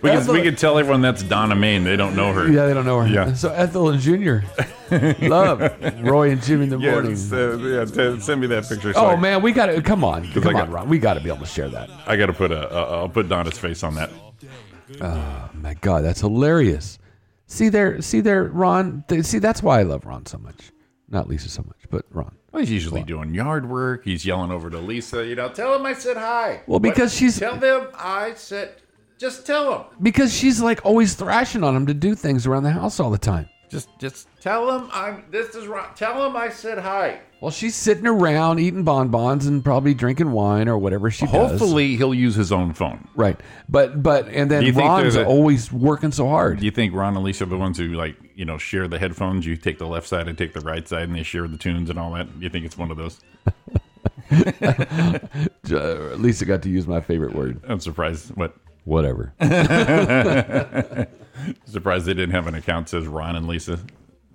because 0.00 0.28
we 0.28 0.42
can 0.42 0.56
tell 0.56 0.78
everyone 0.78 1.00
that's 1.02 1.22
Donna 1.22 1.54
Main. 1.54 1.84
They 1.84 1.96
don't 1.96 2.16
know 2.16 2.32
her. 2.32 2.50
Yeah, 2.50 2.66
they 2.66 2.74
don't 2.74 2.86
know 2.86 3.00
her. 3.00 3.06
Yeah. 3.08 3.32
So 3.34 3.50
Ethel 3.52 3.90
and 3.90 4.00
Junior 4.00 4.44
love 5.20 5.60
Roy 6.00 6.30
and 6.30 6.42
Jimmy 6.42 6.64
in 6.64 6.70
the 6.70 6.78
Yeah, 6.80 6.92
morning. 6.92 7.12
it's, 7.12 7.30
uh, 7.32 7.58
yeah, 7.58 7.84
t- 7.84 8.20
send 8.20 8.40
me 8.40 8.46
that 8.48 8.68
picture. 8.68 8.92
so 8.92 9.00
oh 9.00 9.06
I- 9.10 9.16
man, 9.16 9.42
we 9.42 9.52
got 9.52 9.66
to 9.66 9.82
come 9.82 10.02
on, 10.04 10.30
come 10.32 10.44
I 10.44 10.46
on, 10.48 10.52
got- 10.54 10.70
Ron. 10.70 10.88
We 10.88 10.98
got 10.98 11.14
to 11.14 11.20
be 11.20 11.28
able 11.28 11.40
to 11.40 11.46
share 11.46 11.68
that. 11.68 11.90
I 12.06 12.16
got 12.16 12.26
to 12.26 12.32
put 12.32 12.50
a. 12.50 12.72
Uh, 12.74 12.96
I'll 13.00 13.08
put 13.08 13.28
Donna's 13.28 13.58
face 13.58 13.82
on 13.82 13.94
that. 13.96 14.10
Oh 15.00 15.50
my 15.54 15.74
god, 15.74 16.04
that's 16.04 16.20
hilarious. 16.20 16.98
See 17.46 17.68
there, 17.68 18.00
see 18.02 18.20
there, 18.20 18.44
Ron. 18.44 19.04
Th- 19.08 19.24
See 19.24 19.38
that's 19.38 19.62
why 19.62 19.80
I 19.80 19.82
love 19.82 20.04
Ron 20.06 20.26
so 20.26 20.38
much. 20.38 20.70
Not 21.08 21.28
Lisa 21.28 21.48
so 21.48 21.62
much, 21.62 21.78
but 21.90 22.04
Ron. 22.10 22.34
Well, 22.52 22.60
he's 22.60 22.70
usually 22.70 23.02
doing 23.02 23.34
yard 23.34 23.68
work. 23.68 24.04
He's 24.04 24.24
yelling 24.26 24.50
over 24.50 24.68
to 24.70 24.78
Lisa. 24.78 25.24
You 25.26 25.34
know, 25.34 25.48
tell 25.48 25.74
him 25.74 25.84
I 25.86 25.94
said 25.94 26.16
hi. 26.16 26.62
Well, 26.66 26.80
because 26.80 27.14
she's- 27.14 27.38
tell 27.38 27.56
them 27.56 27.88
I 27.94 28.34
said. 28.34 28.74
Just 29.18 29.44
tell 29.46 29.70
them. 29.70 29.84
Because 30.00 30.32
she's 30.32 30.60
like 30.60 30.84
always 30.84 31.14
thrashing 31.14 31.64
on 31.64 31.74
him 31.74 31.86
to 31.86 31.94
do 31.94 32.14
things 32.14 32.46
around 32.46 32.62
the 32.62 32.70
house 32.70 33.00
all 33.00 33.10
the 33.10 33.18
time. 33.18 33.48
Just, 33.68 33.88
just 33.98 34.28
tell 34.40 34.66
them 34.66 34.88
I'm. 34.92 35.24
This 35.30 35.54
is 35.54 35.66
wrong. 35.66 35.88
Tell 35.94 36.22
them 36.22 36.36
I 36.36 36.48
said 36.48 36.78
hi. 36.78 37.20
Well, 37.40 37.50
she's 37.50 37.74
sitting 37.76 38.06
around 38.06 38.58
eating 38.60 38.82
bonbons 38.82 39.46
and 39.46 39.62
probably 39.64 39.94
drinking 39.94 40.32
wine 40.32 40.68
or 40.68 40.76
whatever 40.78 41.10
she 41.10 41.26
does. 41.26 41.50
Hopefully, 41.50 41.94
he'll 41.96 42.14
use 42.14 42.34
his 42.34 42.50
own 42.50 42.72
phone. 42.72 43.06
Right. 43.14 43.38
But 43.68 44.02
but 44.02 44.26
and 44.28 44.48
Do 44.48 44.56
then 44.56 44.64
you 44.64 44.72
think 44.72 44.88
Ron's 44.88 45.02
there's 45.14 45.16
a- 45.16 45.26
always 45.26 45.70
working 45.70 46.10
so 46.12 46.26
hard. 46.28 46.58
Do 46.60 46.64
you 46.64 46.70
think 46.70 46.94
Ron 46.94 47.14
and 47.14 47.24
Lisa 47.24 47.44
are 47.44 47.46
the 47.46 47.56
ones 47.58 47.78
who 47.78 47.88
like 47.88 48.16
you 48.34 48.44
know 48.44 48.58
share 48.58 48.88
the 48.88 48.98
headphones? 48.98 49.44
You 49.46 49.56
take 49.56 49.78
the 49.78 49.86
left 49.86 50.06
side 50.08 50.28
and 50.28 50.36
take 50.38 50.54
the 50.54 50.60
right 50.60 50.88
side, 50.88 51.02
and 51.02 51.14
they 51.14 51.22
share 51.22 51.46
the 51.46 51.58
tunes 51.58 51.90
and 51.90 51.98
all 51.98 52.12
that. 52.14 52.26
You 52.40 52.48
think 52.48 52.64
it's 52.64 52.78
one 52.78 52.90
of 52.90 52.96
those? 52.96 53.20
Uh, 54.30 55.18
Lisa 56.16 56.44
got 56.44 56.62
to 56.62 56.70
use 56.70 56.86
my 56.86 57.00
favorite 57.00 57.34
word. 57.34 57.60
I'm 57.68 57.80
surprised. 57.80 58.30
What? 58.34 58.54
Whatever. 58.84 59.32
Surprised 61.66 62.06
they 62.06 62.14
didn't 62.14 62.34
have 62.34 62.46
an 62.46 62.54
account 62.54 62.86
that 62.86 62.90
says 62.90 63.06
Ron 63.06 63.36
and 63.36 63.46
Lisa 63.46 63.78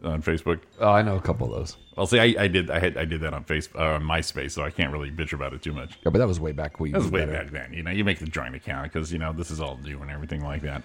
on 0.03 0.21
Facebook. 0.21 0.59
Oh, 0.79 0.91
I 0.91 1.01
know 1.01 1.15
a 1.15 1.21
couple 1.21 1.47
of 1.53 1.59
those. 1.59 1.77
Well, 1.95 2.05
see, 2.07 2.19
I, 2.19 2.43
I 2.43 2.47
did. 2.47 2.69
I 2.71 2.79
had 2.79 2.97
I 2.97 3.05
did 3.05 3.21
that 3.21 3.33
on 3.33 3.43
Facebook, 3.45 3.79
uh, 3.79 3.95
on 3.95 4.03
MySpace, 4.03 4.51
so 4.51 4.63
I 4.63 4.69
can't 4.71 4.91
really 4.91 5.11
bitch 5.11 5.33
about 5.33 5.53
it 5.53 5.61
too 5.61 5.73
much. 5.73 5.97
Yeah, 6.03 6.09
but 6.11 6.19
that 6.19 6.27
was 6.27 6.39
way 6.39 6.51
back 6.51 6.79
when 6.79 6.89
you 6.89 6.93
That 6.93 7.03
was 7.03 7.11
way 7.11 7.21
better. 7.25 7.31
back 7.43 7.51
then. 7.51 7.73
You 7.73 7.83
know, 7.83 7.91
you 7.91 8.03
make 8.03 8.19
the 8.19 8.25
joint 8.25 8.55
account 8.55 8.91
because 8.91 9.11
you 9.13 9.19
know 9.19 9.31
this 9.33 9.51
is 9.51 9.59
all 9.61 9.77
new 9.77 10.01
and 10.01 10.09
everything 10.11 10.43
like 10.43 10.61
that. 10.63 10.83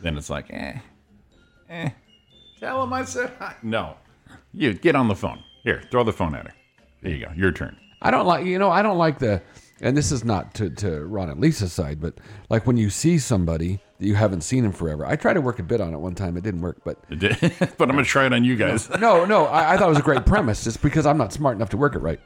Then 0.00 0.16
it's 0.16 0.30
like, 0.30 0.46
eh, 0.50 0.78
eh. 1.70 1.90
Tell 2.60 2.82
him 2.82 2.92
I 2.92 3.04
said 3.04 3.32
hi. 3.38 3.54
No, 3.62 3.96
you 4.52 4.74
get 4.74 4.96
on 4.96 5.08
the 5.08 5.14
phone. 5.14 5.42
Here, 5.64 5.82
throw 5.90 6.04
the 6.04 6.12
phone 6.12 6.34
at 6.34 6.46
her. 6.46 6.54
There 7.02 7.12
you 7.12 7.26
go. 7.26 7.32
Your 7.36 7.52
turn. 7.52 7.76
I 8.02 8.10
don't 8.10 8.26
like 8.26 8.44
you 8.46 8.58
know 8.58 8.70
I 8.70 8.82
don't 8.82 8.98
like 8.98 9.18
the 9.18 9.40
and 9.80 9.96
this 9.96 10.10
is 10.12 10.24
not 10.24 10.54
to, 10.54 10.70
to 10.70 11.04
Ron 11.04 11.30
and 11.30 11.40
Lisa's 11.40 11.72
side, 11.72 12.00
but 12.00 12.18
like 12.50 12.66
when 12.66 12.76
you 12.76 12.90
see 12.90 13.18
somebody 13.18 13.80
that 13.98 14.06
you 14.06 14.14
haven't 14.14 14.42
seen 14.42 14.64
in 14.64 14.72
forever. 14.72 15.04
I 15.04 15.16
tried 15.16 15.34
to 15.34 15.40
work 15.40 15.58
a 15.58 15.62
bit 15.62 15.80
on 15.80 15.92
it 15.92 15.98
one 15.98 16.14
time, 16.14 16.36
it 16.36 16.44
didn't 16.44 16.60
work, 16.60 16.78
but 16.84 16.98
It 17.10 17.18
did. 17.18 17.36
but 17.58 17.88
I'm 17.88 17.96
gonna 17.96 18.04
try 18.04 18.26
it 18.26 18.32
on 18.32 18.44
you 18.44 18.56
guys. 18.56 18.88
no, 18.90 19.24
no, 19.24 19.46
I, 19.46 19.74
I 19.74 19.76
thought 19.76 19.86
it 19.86 19.90
was 19.90 19.98
a 19.98 20.02
great 20.02 20.24
premise. 20.24 20.66
It's 20.66 20.76
because 20.76 21.04
I'm 21.06 21.18
not 21.18 21.32
smart 21.32 21.56
enough 21.56 21.70
to 21.70 21.76
work 21.76 21.94
it 21.94 21.98
right. 22.00 22.20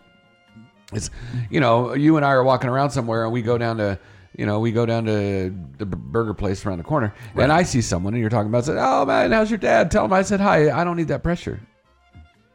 It's 0.93 1.11
you 1.51 1.61
know 1.61 1.95
you 1.95 2.17
and 2.17 2.27
I 2.27 2.31
are 2.33 2.45
walking 2.45 2.69
around 2.69 2.91
somewhere 2.91 3.25
and 3.25 3.33
we 3.33 3.41
go 3.41 3.57
down 3.57 3.79
to 3.79 3.99
you 4.37 4.45
know 4.45 4.61
we 4.61 4.73
go 4.73 4.85
down 4.85 5.07
to 5.07 5.55
the 5.79 5.87
burger 5.87 6.35
place 6.35 6.67
around 6.67 6.79
the 6.79 6.85
corner 6.85 7.15
and 7.35 7.51
I 7.51 7.63
see 7.63 7.81
someone 7.81 8.13
and 8.13 8.21
you're 8.21 8.29
talking 8.29 8.49
about 8.49 8.67
say 8.67 8.77
oh 8.79 9.07
man 9.07 9.33
how's 9.33 9.51
your 9.51 9.59
dad 9.59 9.91
tell 9.91 10.05
him 10.05 10.13
I 10.13 10.21
said 10.23 10.41
hi 10.41 10.71
I 10.71 10.85
don't 10.85 10.97
need 10.99 11.09
that 11.09 11.23
pressure 11.23 11.61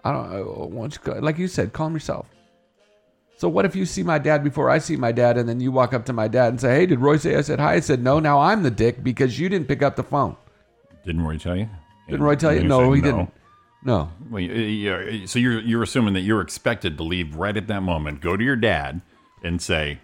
I 0.04 0.12
don't 0.12 0.32
uh, 0.32 0.84
you 0.84 0.90
go- 1.04 1.20
like 1.20 1.40
you 1.40 1.48
said 1.48 1.74
calm 1.74 1.94
yourself 1.94 2.28
so 3.38 3.48
what 3.48 3.66
if 3.66 3.76
you 3.76 3.86
see 3.86 4.04
my 4.04 4.18
dad 4.18 4.44
before 4.44 4.70
I 4.70 4.80
see 4.80 4.98
my 4.98 5.12
dad 5.12 5.38
and 5.38 5.48
then 5.48 5.60
you 5.60 5.72
walk 5.72 5.94
up 5.94 6.06
to 6.06 6.14
my 6.14 6.28
dad 6.28 6.48
and 6.50 6.60
say 6.62 6.76
hey 6.76 6.86
did 6.86 7.00
Roy 7.00 7.18
say 7.18 7.36
I 7.36 7.42
said 7.42 7.60
hi 7.60 7.74
I 7.76 7.80
said 7.80 8.04
no 8.04 8.20
now 8.20 8.40
I'm 8.40 8.64
the 8.64 8.72
dick 8.72 9.04
because 9.04 9.40
you 9.40 9.48
didn't 9.50 9.68
pick 9.68 9.82
up 9.82 9.96
the 9.96 10.04
phone 10.04 10.36
Didn't 11.06 11.24
Roy 11.24 11.38
tell 11.38 11.56
you? 11.56 11.70
didn't 12.10 12.24
Roy 12.24 12.36
tell 12.36 12.54
you 12.54 12.62
You 12.62 12.68
no 12.68 12.92
he 12.92 13.02
didn't 13.02 13.32
no 13.84 14.12
Well, 14.30 14.42
yeah, 14.42 15.26
so 15.26 15.40
you're 15.40 15.62
you're 15.62 15.84
assuming 15.84 16.14
that 16.16 16.22
you're 16.22 16.42
expected 16.42 16.98
to 16.98 17.04
leave 17.04 17.36
right 17.36 17.56
at 17.56 17.68
that 17.68 17.82
moment, 17.84 18.22
go 18.22 18.36
to 18.36 18.44
your 18.44 18.56
dad, 18.56 19.02
and 19.44 19.62
say, 19.62 20.00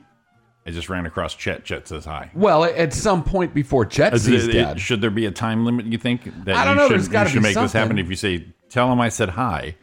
"I 0.65 0.69
just 0.69 0.89
ran 0.89 1.05
across 1.07 1.33
Chet. 1.33 1.65
Chet 1.65 1.87
says 1.87 2.05
hi." 2.05 2.29
well 2.35 2.63
at 2.63 2.93
some 2.93 3.23
point 3.23 3.53
before 3.53 3.85
Chet 3.85 4.13
Is 4.13 4.23
sees 4.23 4.47
it- 4.47 4.53
dad 4.53 4.79
Should 4.79 5.01
there 5.01 5.09
be 5.09 5.25
a 5.25 5.31
time 5.31 5.65
limit? 5.65 5.87
You 5.87 5.97
think 5.97 6.23
that 6.45 6.55
I 6.55 6.63
don't 6.63 6.75
you 6.75 6.81
know, 6.81 6.87
should, 6.87 7.11
there's 7.11 7.11
you 7.11 7.33
should 7.33 7.39
be 7.41 7.49
make 7.49 7.55
this 7.55 7.73
happen? 7.73 7.97
If 7.97 8.09
you 8.09 8.15
say, 8.15 8.45
"Tell 8.69 8.91
him 8.93 9.01
I 9.01 9.09
said 9.09 9.29
hi," 9.29 9.75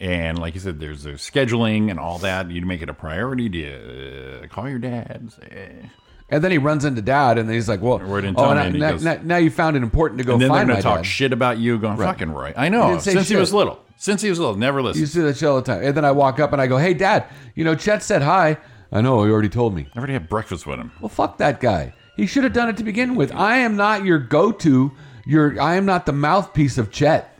and 0.00 0.38
like 0.38 0.54
you 0.54 0.60
said, 0.60 0.78
there's 0.80 1.02
there's 1.04 1.28
scheduling 1.28 1.90
and 1.90 1.98
all 1.98 2.18
that. 2.18 2.50
You 2.50 2.64
make 2.66 2.82
it 2.82 2.88
a 2.88 2.94
priority. 2.94 3.48
Do 3.48 3.58
you 3.58 4.40
uh, 4.44 4.46
call 4.48 4.68
your 4.68 4.78
dad? 4.78 5.10
and 5.20 5.32
Say, 5.32 5.48
eh. 5.50 5.88
And 6.28 6.42
then 6.42 6.50
he 6.50 6.58
runs 6.58 6.84
into 6.84 7.00
dad, 7.02 7.38
and 7.38 7.48
he's 7.48 7.68
like, 7.68 7.80
"Well, 7.80 8.00
oh, 8.02 8.20
me," 8.20 8.32
now, 8.32 8.68
now, 8.68 8.90
goes- 8.90 9.04
now- 9.04 9.20
now 9.22 9.36
you 9.36 9.48
found 9.48 9.76
it 9.76 9.82
important 9.84 10.18
to 10.18 10.24
go 10.24 10.32
and 10.32 10.42
then 10.42 10.48
they're 10.48 10.56
find 10.58 10.68
gonna 10.68 10.78
my 10.78 10.82
talk 10.82 10.96
dad." 10.98 11.06
shit 11.06 11.32
about 11.32 11.58
you, 11.58 11.78
going 11.78 11.96
Right. 11.96 12.06
fucking 12.06 12.32
Roy. 12.32 12.52
I 12.56 12.68
know 12.68 12.98
since 12.98 13.28
he 13.28 13.36
was 13.36 13.54
little. 13.54 13.78
Since 13.96 14.22
he 14.22 14.28
was 14.28 14.38
little, 14.38 14.56
never 14.56 14.82
listen. 14.82 14.98
You 15.00 15.04
listened. 15.04 15.22
see 15.22 15.26
that 15.28 15.36
shit 15.38 15.48
all 15.48 15.56
the 15.56 15.62
time. 15.62 15.82
And 15.84 15.96
then 15.96 16.04
I 16.04 16.10
walk 16.10 16.38
up 16.40 16.52
and 16.52 16.60
I 16.60 16.66
go, 16.66 16.76
"Hey, 16.78 16.94
dad, 16.94 17.24
you 17.54 17.64
know 17.64 17.74
Chet 17.74 18.02
said 18.02 18.22
hi." 18.22 18.58
I 18.92 19.00
know 19.00 19.24
he 19.24 19.30
already 19.30 19.48
told 19.48 19.74
me. 19.74 19.86
I 19.94 19.98
already 19.98 20.12
had 20.12 20.28
breakfast 20.28 20.66
with 20.66 20.78
him. 20.78 20.90
Well, 21.00 21.08
fuck 21.08 21.38
that 21.38 21.60
guy. 21.60 21.92
He 22.16 22.26
should 22.26 22.44
have 22.44 22.52
done 22.52 22.68
it 22.68 22.76
to 22.78 22.84
begin 22.84 23.14
with. 23.14 23.32
I 23.32 23.58
am 23.58 23.76
not 23.76 24.04
your 24.04 24.18
go-to. 24.18 24.92
Your 25.26 25.60
I 25.60 25.76
am 25.76 25.86
not 25.86 26.06
the 26.06 26.12
mouthpiece 26.12 26.76
of 26.78 26.90
Chet. 26.90 27.35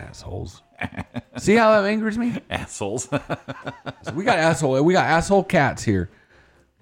Assholes. 0.00 0.62
See 1.38 1.54
how 1.54 1.80
that 1.80 1.88
angers 1.88 2.18
me? 2.18 2.38
Assholes. 2.50 3.08
So 4.04 4.12
we 4.14 4.24
got 4.24 4.38
asshole. 4.38 4.82
We 4.82 4.94
got 4.94 5.06
asshole 5.06 5.44
cats 5.44 5.84
here. 5.84 6.10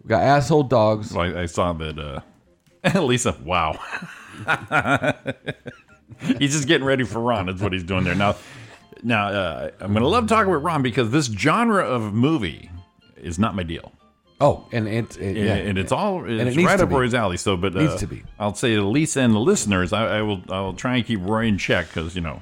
We 0.03 0.09
got 0.09 0.23
asshole 0.23 0.63
dogs. 0.63 1.13
Well, 1.13 1.37
I, 1.37 1.43
I 1.43 1.47
saw 1.47 1.75
that. 1.75 1.99
Uh, 1.99 3.01
Lisa, 3.03 3.37
wow. 3.45 3.79
he's 6.39 6.53
just 6.53 6.67
getting 6.67 6.87
ready 6.87 7.05
for 7.05 7.21
Ron. 7.21 7.45
That's 7.47 7.61
what 7.61 7.75
he's 7.75 7.85
doing 7.85 8.05
there 8.05 8.15
now. 8.15 8.37
Now, 9.03 9.29
uh, 9.29 9.71
I'm 9.81 9.93
going 9.93 10.03
to 10.03 10.09
love 10.09 10.29
talking 10.29 10.51
with 10.51 10.63
Ron 10.63 10.81
because 10.83 11.11
this 11.11 11.27
genre 11.27 11.85
of 11.85 12.15
movie 12.15 12.71
is 13.17 13.39
not 13.39 13.55
my 13.55 13.65
deal. 13.65 13.93
Oh, 14.41 14.67
and 14.73 14.89
it, 14.89 15.19
it 15.19 15.21
and, 15.21 15.37
yeah, 15.37 15.55
and 15.55 15.79
it's 15.79 15.93
all 15.93 16.25
it 16.25 16.33
it's 16.41 16.57
needs 16.57 16.67
right 16.67 16.79
to 16.79 16.85
up. 16.85 16.91
Roy's 16.91 17.13
alley. 17.13 17.37
So, 17.37 17.59
but 17.59 17.77
uh, 17.77 17.81
Needs 17.81 17.97
to 17.97 18.07
be. 18.07 18.23
I'll 18.39 18.55
say 18.55 18.75
to 18.75 18.83
Lisa 18.83 19.21
and 19.21 19.35
the 19.35 19.39
listeners, 19.39 19.93
I, 19.93 20.19
I 20.19 20.23
will 20.23 20.43
I 20.49 20.61
will 20.61 20.73
try 20.73 20.97
and 20.97 21.05
keep 21.05 21.21
Roy 21.21 21.45
in 21.45 21.59
check 21.59 21.89
because 21.89 22.15
you 22.15 22.23
know 22.23 22.41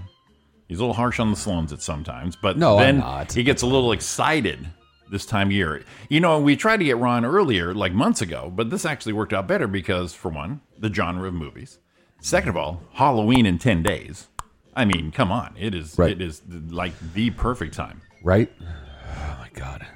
he's 0.69 0.79
a 0.79 0.83
little 0.83 0.95
harsh 0.95 1.19
on 1.19 1.31
the 1.31 1.37
Sloans 1.37 1.73
at 1.73 1.83
sometimes. 1.83 2.37
But 2.37 2.57
No, 2.59 2.79
then 2.79 3.03
he 3.33 3.43
gets 3.43 3.63
a 3.63 3.67
little 3.67 3.93
excited 3.93 4.69
this 5.11 5.25
time 5.27 5.49
of 5.49 5.53
year. 5.53 5.83
You 6.09 6.21
know, 6.21 6.39
we 6.39 6.55
tried 6.57 6.77
to 6.79 6.85
get 6.85 6.99
Ron 6.99 7.25
earlier, 7.25 7.75
like 7.75 7.93
months 7.93 8.21
ago, 8.23 8.53
but 8.55 8.71
this 8.71 8.85
actually 8.85 9.15
worked 9.15 9.33
out 9.33 9.49
better 9.49 9.67
because, 9.67 10.13
for 10.15 10.29
one, 10.31 10.61
the 10.79 10.93
genre 10.93 11.27
of 11.29 11.35
movies. 11.35 11.79
Second 12.21 12.51
of 12.51 12.57
all, 12.57 12.83
Halloween 12.93 13.47
in 13.47 13.59
ten 13.59 13.83
days. 13.83 14.29
I 14.77 14.85
mean, 14.85 15.11
come 15.11 15.33
on, 15.33 15.55
it 15.59 15.75
is 15.75 15.97
Right. 15.99 16.13
it 16.13 16.21
is 16.21 16.43
like 16.69 16.93
the 17.15 17.31
perfect 17.31 17.75
time. 17.75 18.01
right? 18.23 18.53
Oh 18.61 19.37
my 19.41 19.49
god, 19.55 19.87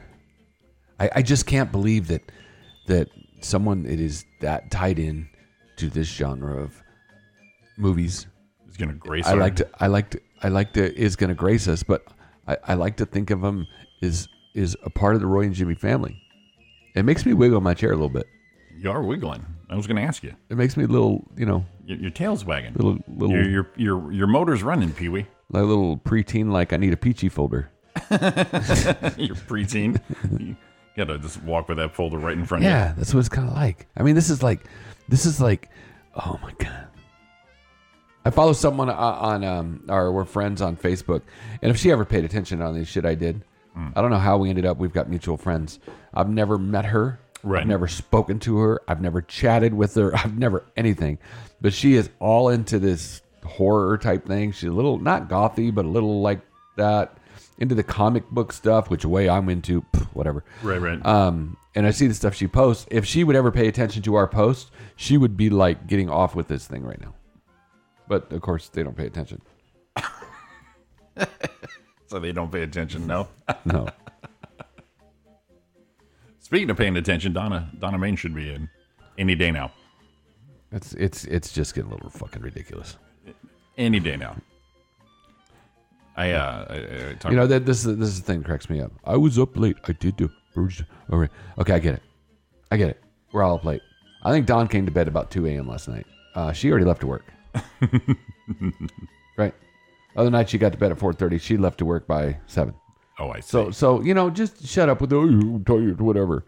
I, 0.98 1.10
I 1.16 1.22
just 1.22 1.46
can't 1.46 1.70
believe 1.70 2.08
that 2.08 2.32
that 2.86 3.08
someone 3.40 3.86
it 3.86 4.00
is 4.00 4.24
that 4.40 4.70
tied 4.70 4.98
in 4.98 5.28
to 5.76 5.88
this 5.88 6.08
genre 6.08 6.62
of 6.62 6.82
movies. 7.76 8.26
It's 8.68 8.76
gonna 8.76 8.92
grace. 8.94 9.26
I 9.26 9.32
our- 9.32 9.36
like 9.36 9.56
to, 9.56 9.68
I 9.78 9.86
like 9.88 10.10
to, 10.10 10.20
I 10.42 10.48
like 10.48 10.72
to 10.74 10.94
is 10.98 11.16
going 11.16 11.28
to 11.28 11.34
grace 11.34 11.68
us, 11.68 11.82
but 11.82 12.04
I, 12.46 12.56
I 12.68 12.74
like 12.74 12.96
to 12.98 13.06
think 13.06 13.30
of 13.30 13.42
him 13.42 13.66
as 14.02 14.28
is 14.54 14.76
a 14.84 14.90
part 14.90 15.14
of 15.14 15.20
the 15.20 15.26
Roy 15.26 15.42
and 15.42 15.54
Jimmy 15.54 15.74
family. 15.74 16.20
It 16.94 17.04
makes 17.04 17.24
me 17.24 17.32
wiggle 17.32 17.60
my 17.60 17.74
chair 17.74 17.90
a 17.90 17.94
little 17.94 18.08
bit. 18.10 18.26
You 18.76 18.90
are 18.90 19.02
wiggling. 19.02 19.46
I 19.70 19.76
was 19.76 19.86
gonna 19.86 20.02
ask 20.02 20.22
you. 20.22 20.34
It 20.50 20.56
makes 20.56 20.76
me 20.76 20.84
a 20.84 20.88
little, 20.88 21.26
you 21.36 21.46
know, 21.46 21.64
Your, 21.86 21.98
your 21.98 22.10
tail's 22.10 22.44
wagging. 22.44 22.74
little, 22.74 22.98
little, 23.08 23.34
Your 23.34 23.48
your 23.48 23.70
your 23.76 24.12
your 24.12 24.26
motor's 24.26 24.62
running, 24.62 24.92
Pee 24.92 25.08
Wee. 25.08 25.26
like 25.50 25.62
a 25.62 25.66
little 25.66 25.96
preteen. 25.96 26.50
Like 26.50 26.72
I 26.72 26.76
need 26.76 26.92
a 26.92 26.96
peachy 26.96 27.28
folder. 27.28 27.70
You're 28.10 29.36
preteen. 29.36 30.00
you 30.38 30.56
gotta 30.96 31.18
just 31.18 31.42
walk 31.42 31.68
with 31.68 31.78
that 31.78 31.94
folder 31.94 32.18
right 32.18 32.36
in 32.36 32.44
front 32.44 32.64
of 32.64 32.70
you. 32.70 32.74
Yeah, 32.76 32.92
that's 32.96 33.14
what 33.14 33.20
it's 33.20 33.28
kind 33.28 33.48
of 33.48 33.54
like. 33.54 33.86
I 33.96 34.02
mean, 34.02 34.14
this 34.14 34.28
is 34.28 34.42
like, 34.42 34.64
this 35.08 35.24
is 35.24 35.40
like, 35.40 35.70
oh 36.16 36.38
my 36.42 36.52
god. 36.58 36.88
I 38.24 38.30
follow 38.30 38.52
someone 38.52 38.88
on, 38.88 39.42
on 39.42 39.44
um, 39.44 39.84
or 39.88 40.12
we're 40.12 40.24
friends 40.24 40.62
on 40.62 40.76
Facebook, 40.76 41.22
and 41.60 41.70
if 41.70 41.78
she 41.78 41.90
ever 41.90 42.04
paid 42.04 42.24
attention 42.24 42.62
on 42.62 42.78
the 42.78 42.84
shit 42.84 43.04
I 43.04 43.14
did, 43.14 43.42
I 43.94 44.02
don't 44.02 44.10
know 44.10 44.18
how 44.18 44.36
we 44.36 44.50
ended 44.50 44.66
up. 44.66 44.76
We've 44.76 44.92
got 44.92 45.08
mutual 45.08 45.36
friends. 45.36 45.78
I've 46.12 46.28
never 46.28 46.58
met 46.58 46.84
her. 46.86 47.18
Right. 47.42 47.62
I've 47.62 47.68
never 47.68 47.88
spoken 47.88 48.38
to 48.40 48.58
her. 48.58 48.82
I've 48.86 49.00
never 49.00 49.22
chatted 49.22 49.74
with 49.74 49.94
her. 49.94 50.14
I've 50.16 50.38
never 50.38 50.64
anything. 50.76 51.18
But 51.60 51.72
she 51.72 51.94
is 51.94 52.10
all 52.20 52.48
into 52.50 52.78
this 52.78 53.22
horror 53.44 53.98
type 53.98 54.26
thing. 54.26 54.52
She's 54.52 54.68
a 54.68 54.72
little 54.72 54.98
not 54.98 55.28
gothy, 55.28 55.74
but 55.74 55.84
a 55.84 55.88
little 55.88 56.20
like 56.20 56.40
that. 56.76 57.16
Into 57.58 57.74
the 57.74 57.82
comic 57.82 58.28
book 58.30 58.52
stuff, 58.52 58.90
which 58.90 59.04
way 59.04 59.28
I'm 59.28 59.48
into, 59.48 59.80
whatever. 60.14 60.44
Right, 60.62 60.80
right. 60.80 61.04
Um, 61.06 61.56
and 61.74 61.86
I 61.86 61.90
see 61.90 62.06
the 62.06 62.14
stuff 62.14 62.34
she 62.34 62.48
posts. 62.48 62.86
If 62.90 63.04
she 63.06 63.24
would 63.24 63.36
ever 63.36 63.52
pay 63.52 63.68
attention 63.68 64.02
to 64.02 64.14
our 64.16 64.26
posts, 64.26 64.70
she 64.96 65.16
would 65.16 65.36
be 65.36 65.48
like 65.48 65.86
getting 65.86 66.10
off 66.10 66.34
with 66.34 66.48
this 66.48 66.66
thing 66.66 66.82
right 66.82 67.00
now. 67.00 67.14
But 68.08 68.32
of 68.32 68.40
course, 68.42 68.68
they 68.68 68.82
don't 68.82 68.96
pay 68.96 69.06
attention. 69.06 69.40
so 72.06 72.18
they 72.18 72.32
don't 72.32 72.50
pay 72.50 72.62
attention. 72.62 73.06
No. 73.06 73.28
No. 73.64 73.88
Speaking 76.40 76.68
of 76.70 76.76
paying 76.76 76.96
attention, 76.96 77.32
Donna 77.32 77.70
Donna 77.78 77.96
Main 77.98 78.16
should 78.16 78.34
be 78.34 78.50
in 78.52 78.68
any 79.16 79.34
day 79.34 79.50
now. 79.50 79.72
it's 80.70 80.92
it's 80.94 81.24
it's 81.24 81.52
just 81.52 81.74
getting 81.74 81.90
a 81.90 81.94
little 81.94 82.10
fucking 82.10 82.42
ridiculous. 82.42 82.98
Any 83.78 84.00
day 84.00 84.16
now. 84.16 84.36
I 86.16 86.32
uh, 86.32 86.66
I, 86.68 86.74
I 86.74 87.12
talked 87.14 87.32
You 87.32 87.36
know 87.36 87.46
that 87.46 87.64
this 87.64 87.86
is 87.86 87.96
this 87.96 88.08
is 88.08 88.20
the 88.20 88.26
thing 88.26 88.40
that 88.40 88.46
cracks 88.46 88.68
me 88.68 88.80
up. 88.80 88.92
I 89.04 89.16
was 89.16 89.38
up 89.38 89.56
late. 89.56 89.76
I 89.88 89.92
did 89.92 90.16
do. 90.16 90.30
All 90.56 90.68
right. 91.18 91.30
Okay, 91.58 91.72
I 91.72 91.78
get 91.78 91.94
it. 91.94 92.02
I 92.70 92.76
get 92.76 92.90
it. 92.90 93.02
We're 93.32 93.42
all 93.42 93.54
up 93.54 93.64
late. 93.64 93.80
I 94.22 94.30
think 94.30 94.44
Dawn 94.46 94.68
came 94.68 94.84
to 94.84 94.92
bed 94.92 95.08
about 95.08 95.30
two 95.30 95.46
a.m. 95.46 95.66
last 95.68 95.88
night. 95.88 96.06
Uh, 96.34 96.52
she 96.52 96.70
already 96.70 96.84
left 96.84 97.00
to 97.00 97.06
work. 97.06 97.24
right. 99.36 99.54
Other 100.16 100.30
night 100.30 100.48
she 100.50 100.58
got 100.58 100.72
to 100.72 100.78
bed 100.78 100.92
at 100.92 100.98
four 100.98 101.12
thirty. 101.12 101.38
She 101.38 101.56
left 101.56 101.78
to 101.78 101.84
work 101.84 102.06
by 102.06 102.38
seven. 102.46 102.74
Oh, 103.18 103.30
I 103.30 103.40
see. 103.40 103.48
So 103.50 103.70
so 103.70 104.02
you 104.02 104.14
know, 104.14 104.30
just 104.30 104.66
shut 104.66 104.88
up 104.88 105.00
with 105.00 105.10
the 105.10 105.16
oh, 105.16 105.58
tired, 105.66 106.00
whatever. 106.00 106.44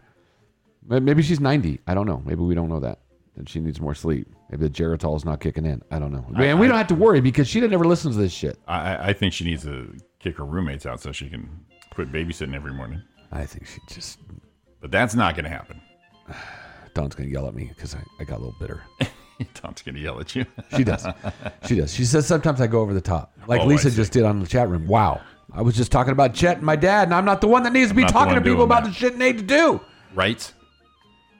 Maybe 0.87 1.23
she's 1.23 1.39
ninety. 1.39 1.79
I 1.87 1.93
don't 1.95 2.05
know. 2.05 2.21
Maybe 2.25 2.41
we 2.43 2.53
don't 2.55 2.69
know 2.69 2.79
that. 2.79 2.99
And 3.37 3.49
she 3.49 3.59
needs 3.59 3.81
more 3.81 3.95
sleep. 3.95 4.27
Maybe 4.49 4.67
the 4.67 4.73
Geritol 4.73 5.15
is 5.17 5.25
not 5.25 5.41
kicking 5.41 5.65
in. 5.65 5.81
I 5.91 5.99
don't 5.99 6.11
know. 6.13 6.25
And 6.37 6.59
we 6.59 6.67
don't 6.67 6.77
have 6.77 6.87
to 6.87 6.95
worry 6.95 7.19
because 7.19 7.47
she 7.49 7.59
never 7.59 7.83
listens 7.83 8.15
to 8.15 8.21
this 8.21 8.31
shit. 8.31 8.57
I, 8.67 8.93
I- 8.95 9.07
I 9.07 9.13
think 9.13 9.33
she 9.33 9.43
needs 9.43 9.63
to 9.63 9.93
kick 10.19 10.37
her 10.37 10.45
roommates 10.45 10.85
out 10.85 11.01
so 11.01 11.11
she 11.11 11.29
can 11.29 11.49
quit 11.91 12.11
babysitting 12.13 12.55
every 12.55 12.71
morning. 12.73 13.01
I 13.31 13.45
think 13.45 13.67
she 13.67 13.79
just 13.87 14.19
But 14.79 14.91
that's 14.91 15.15
not 15.15 15.35
going 15.35 15.43
to 15.43 15.49
happen. 15.49 15.81
Dawn's 16.93 17.13
gonna 17.13 17.27
yell 17.29 17.45
at 17.47 17.53
me 17.53 17.65
because 17.75 17.93
I, 17.93 17.99
I 18.21 18.23
got 18.23 18.37
a 18.37 18.41
little 18.43 18.55
bitter. 18.57 18.81
Tom's 19.53 19.81
going 19.81 19.95
to 19.95 20.01
yell 20.01 20.19
at 20.19 20.35
you. 20.35 20.45
She 20.75 20.83
does. 20.83 21.05
She 21.67 21.75
does. 21.75 21.93
She 21.93 22.05
says 22.05 22.25
sometimes 22.25 22.61
I 22.61 22.67
go 22.67 22.79
over 22.81 22.93
the 22.93 23.01
top, 23.01 23.33
like 23.47 23.61
Oh, 23.61 23.65
Lisa 23.65 23.91
just 23.91 24.11
did 24.13 24.23
on 24.23 24.39
the 24.39 24.47
chat 24.47 24.69
room. 24.69 24.87
Wow, 24.87 25.21
I 25.53 25.61
was 25.61 25.75
just 25.75 25.91
talking 25.91 26.11
about 26.11 26.33
Chet 26.33 26.57
and 26.57 26.65
my 26.65 26.75
dad, 26.75 27.07
and 27.07 27.13
I'm 27.13 27.25
not 27.25 27.41
the 27.41 27.47
one 27.47 27.63
that 27.63 27.73
needs 27.73 27.89
to 27.89 27.95
be 27.95 28.05
talking 28.05 28.35
to 28.35 28.41
people 28.41 28.63
about 28.63 28.83
that. 28.83 28.89
the 28.89 28.95
shit 28.95 29.17
they 29.19 29.31
need 29.33 29.37
to 29.39 29.43
do. 29.45 29.81
right? 30.13 30.51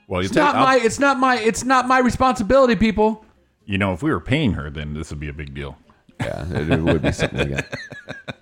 Well, 0.08 0.22
you 0.22 0.28
It's 0.28 0.36
not 0.36 0.56
I'll- 0.56 0.64
my. 0.64 0.76
It's 0.78 1.00
not 1.00 1.20
my. 1.20 1.40
It's 1.40 1.64
not 1.64 1.88
my 1.88 2.00
responsibility, 2.00 2.76
people. 2.76 3.26
You 3.66 3.78
know, 3.80 3.94
if 3.94 4.04
we 4.04 4.12
were 4.12 4.20
paying 4.20 4.54
her, 4.54 4.70
then 4.70 4.94
this 4.94 5.10
would 5.10 5.20
be 5.20 5.30
a 5.30 5.34
big 5.34 5.54
deal. 5.56 5.76
Yeah, 6.20 6.46
it, 6.54 6.70
it 6.70 6.82
would 6.82 7.02
be 7.02 7.12
something 7.12 7.50
like 7.52 7.70
that. 7.72 8.36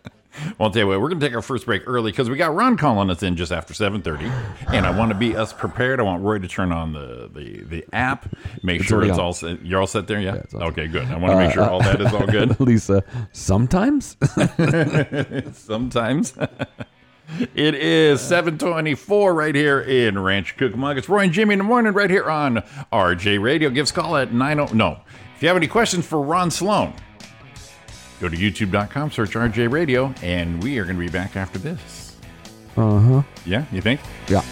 Well, 0.57 0.67
I'll 0.67 0.71
tell 0.71 0.81
you 0.81 0.87
what, 0.87 0.99
we're 0.99 1.09
going 1.09 1.19
to 1.19 1.25
take 1.27 1.35
our 1.35 1.41
first 1.41 1.65
break 1.65 1.83
early 1.85 2.11
because 2.11 2.29
we 2.29 2.37
got 2.37 2.55
Ron 2.55 2.75
calling 2.77 3.09
us 3.09 3.21
in 3.23 3.35
just 3.35 3.51
after 3.51 3.73
7.30. 3.73 4.31
And 4.73 4.85
I 4.85 4.97
want 4.97 5.11
to 5.11 5.17
be 5.17 5.35
us 5.35 5.53
prepared. 5.53 5.99
I 5.99 6.03
want 6.03 6.23
Roy 6.23 6.39
to 6.39 6.47
turn 6.47 6.71
on 6.71 6.93
the, 6.93 7.29
the, 7.33 7.63
the 7.63 7.85
app, 7.93 8.33
make 8.63 8.81
It's 8.81 8.89
sure 8.89 9.03
it's 9.03 9.13
on. 9.13 9.19
all 9.19 9.33
set. 9.33 9.63
You're 9.65 9.79
all 9.79 9.87
set 9.87 10.07
there, 10.07 10.19
yeah? 10.19 10.41
all 10.55 10.63
okay, 10.63 10.87
good. 10.87 11.05
I 11.07 11.17
want 11.17 11.33
to 11.33 11.37
make 11.37 11.49
uh, 11.49 11.53
sure 11.53 11.69
all 11.69 11.81
that 11.81 12.01
is 12.01 12.13
all 12.13 12.25
good. 12.27 12.59
Lisa, 12.59 13.03
sometimes 13.31 14.17
Sometimes. 15.53 16.33
it 17.55 17.75
is 17.75 18.21
724 18.21 19.33
right 19.33 19.55
here 19.55 19.81
in 19.81 20.19
Ranch 20.19 20.57
Cucamonga. 20.57 20.97
It's 20.97 21.09
Roy 21.09 21.23
and 21.25 21.33
Jimmy 21.33 21.53
in 21.53 21.59
the 21.59 21.63
morning 21.63 21.93
right 21.93 22.09
here 22.09 22.29
on 22.29 22.63
RJ 22.91 23.41
Radio. 23.41 23.69
Give 23.69 23.83
us 23.83 23.91
a 23.91 23.93
call 23.93 24.17
at 24.17 24.33
90. 24.33 24.73
No. 24.75 24.99
If 25.35 25.41
you 25.41 25.47
have 25.47 25.57
any 25.57 25.67
questions 25.67 26.05
for 26.05 26.21
Ron 26.21 26.51
Sloan, 26.51 26.93
go 28.19 28.29
to 28.29 28.35
youtube.com, 28.37 29.11
search 29.11 29.31
RJ 29.31 29.71
Radio, 29.71 30.13
and 30.21 30.61
we 30.63 30.79
are 30.79 30.83
going 30.85 30.95
to 30.95 30.99
be 30.99 31.09
back 31.09 31.35
after 31.35 31.59
this. 31.59 32.15
uh 32.77 32.99
huh. 32.99 33.21
Yeah, 33.45 33.65
you 33.71 33.81
think? 33.81 33.99
Yeah. 34.27 34.43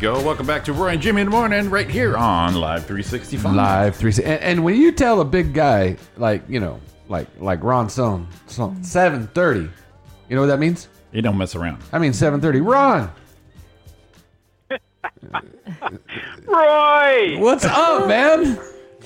Go. 0.00 0.22
Welcome 0.22 0.46
back 0.46 0.64
to 0.66 0.72
Roy 0.72 0.90
and 0.90 1.02
Jimmy 1.02 1.22
in 1.22 1.26
the 1.26 1.32
morning 1.32 1.70
right 1.70 1.90
here 1.90 2.16
on 2.16 2.54
Live 2.54 2.86
365. 2.86 3.52
Live 3.52 3.96
three. 3.96 4.12
And, 4.12 4.40
and 4.40 4.64
when 4.64 4.76
you 4.76 4.92
tell 4.92 5.20
a 5.20 5.24
big 5.24 5.52
guy 5.52 5.96
like 6.16 6.48
you 6.48 6.60
know, 6.60 6.78
like 7.08 7.26
like 7.40 7.64
Ron 7.64 7.90
Sloan, 7.90 8.28
seven 8.46 9.26
thirty, 9.28 9.68
you 10.28 10.36
know 10.36 10.42
what 10.42 10.46
that 10.48 10.60
means? 10.60 10.86
You 11.10 11.20
don't 11.20 11.36
mess 11.36 11.56
around. 11.56 11.82
I 11.92 11.98
mean 11.98 12.12
seven 12.12 12.40
thirty. 12.40 12.60
Ron, 12.60 13.10
Roy! 16.44 17.38
what's 17.40 17.64
up, 17.64 18.06
man? 18.06 18.56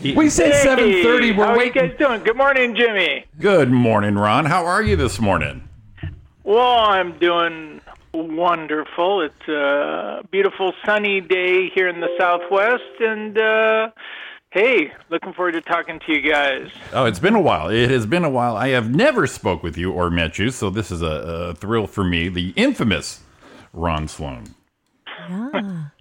We 0.02 0.28
said 0.28 0.52
Hey, 0.52 0.62
seven 0.62 1.02
thirty. 1.02 1.33
We're 1.33 1.46
How 1.46 1.57
are 1.57 1.64
you 1.64 1.72
guys 1.72 1.96
doing? 1.98 2.22
Good 2.22 2.37
morning, 2.37 2.74
Jimmy. 2.74 3.24
Good 3.40 3.70
morning, 3.70 4.16
Ron. 4.16 4.44
How 4.44 4.66
are 4.66 4.83
you 4.83 4.96
this 4.96 5.18
morning? 5.18 5.68
Well, 6.44 6.78
I'm 6.81 7.18
doing 7.18 7.81
wonderful. 8.14 9.22
It's 9.22 9.48
a 9.48 10.22
beautiful 10.31 10.72
sunny 10.85 11.20
day 11.20 11.68
here 11.75 11.88
in 11.88 12.01
the 12.01 12.09
Southwest, 12.18 13.01
and 13.01 13.38
uh, 13.38 13.90
hey, 14.51 14.92
looking 15.11 15.33
forward 15.33 15.53
to 15.53 15.61
talking 15.61 16.01
to 16.07 16.12
you 16.12 16.31
guys. 16.31 16.70
Oh, 16.92 17.07
it's 17.07 17.18
been 17.18 17.35
a 17.35 17.40
while. 17.40 17.68
It 17.68 17.90
has 17.90 18.07
been 18.07 18.25
a 18.25 18.31
while. 18.31 18.57
I 18.57 18.68
have 18.68 18.94
never 18.94 19.27
spoke 19.27 19.62
with 19.62 19.77
you 19.77 19.92
or 19.92 20.11
met 20.11 20.38
you, 20.38 20.51
so 20.51 20.70
this 20.70 20.90
is 20.90 21.03
a, 21.03 21.07
a 21.07 21.55
thrill 21.55 21.87
for 21.87 22.05
me. 22.05 22.29
The 22.29 22.53
infamous 22.57 23.20
Ron 23.72 24.09
Sloan. 24.09 24.55
Yeah. 25.29 25.85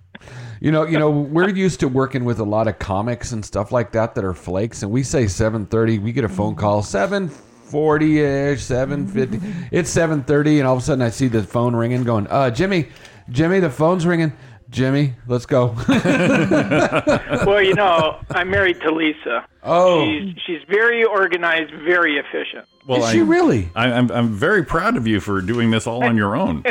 You 0.60 0.72
know, 0.72 0.86
you 0.86 1.00
know, 1.00 1.10
we're 1.10 1.50
used 1.50 1.80
to 1.80 1.88
working 1.88 2.26
with 2.26 2.38
a 2.38 2.44
lot 2.44 2.68
of 2.68 2.78
comics 2.78 3.32
and 3.32 3.44
stuff 3.44 3.72
like 3.72 3.94
that 3.94 4.14
that 4.14 4.24
are 4.24 4.36
flakes, 4.36 4.84
and 4.84 4.92
we 4.92 5.02
say 5.02 5.26
seven 5.26 5.66
thirty. 5.66 5.98
We 5.98 6.12
get 6.12 6.24
a 6.24 6.30
phone 6.30 6.54
call 6.56 6.84
seven 6.84 7.32
forty 7.72 8.20
ish, 8.20 8.62
seven 8.64 9.08
fifty. 9.08 9.40
It's 9.72 9.90
seven 9.90 10.24
thirty, 10.24 10.60
and 10.60 10.68
all 10.68 10.76
of 10.76 10.82
a 10.82 10.86
sudden 10.86 11.02
I 11.02 11.10
see 11.10 11.28
the 11.28 11.42
phone 11.44 11.76
ringing, 11.76 12.04
going, 12.04 12.28
"Uh, 12.28 12.52
Jimmy, 12.52 12.90
Jimmy, 13.30 13.60
the 13.60 13.70
phone's 13.70 14.06
ringing. 14.06 14.34
Jimmy, 14.70 15.16
let's 15.28 15.46
go. 15.46 15.76
well, 15.90 17.62
you 17.62 17.74
know, 17.74 18.20
I'm 18.30 18.50
married 18.50 18.80
to 18.82 18.92
Lisa. 18.92 19.46
Oh. 19.64 20.06
she's 20.06 20.36
she's 20.46 20.62
very 20.70 21.04
organized, 21.04 21.72
very 21.84 22.18
efficient. 22.18 22.66
Well, 22.88 23.04
Is 23.04 23.12
she 23.12 23.20
I- 23.20 23.24
really? 23.24 23.70
I, 23.76 23.92
I'm 23.92 24.10
I'm 24.12 24.30
very 24.30 24.64
proud 24.64 24.96
of 24.98 25.08
you 25.08 25.20
for 25.20 25.42
doing 25.42 25.72
this 25.72 25.88
all 25.88 26.04
on 26.06 26.16
your 26.16 26.36
own. 26.38 26.64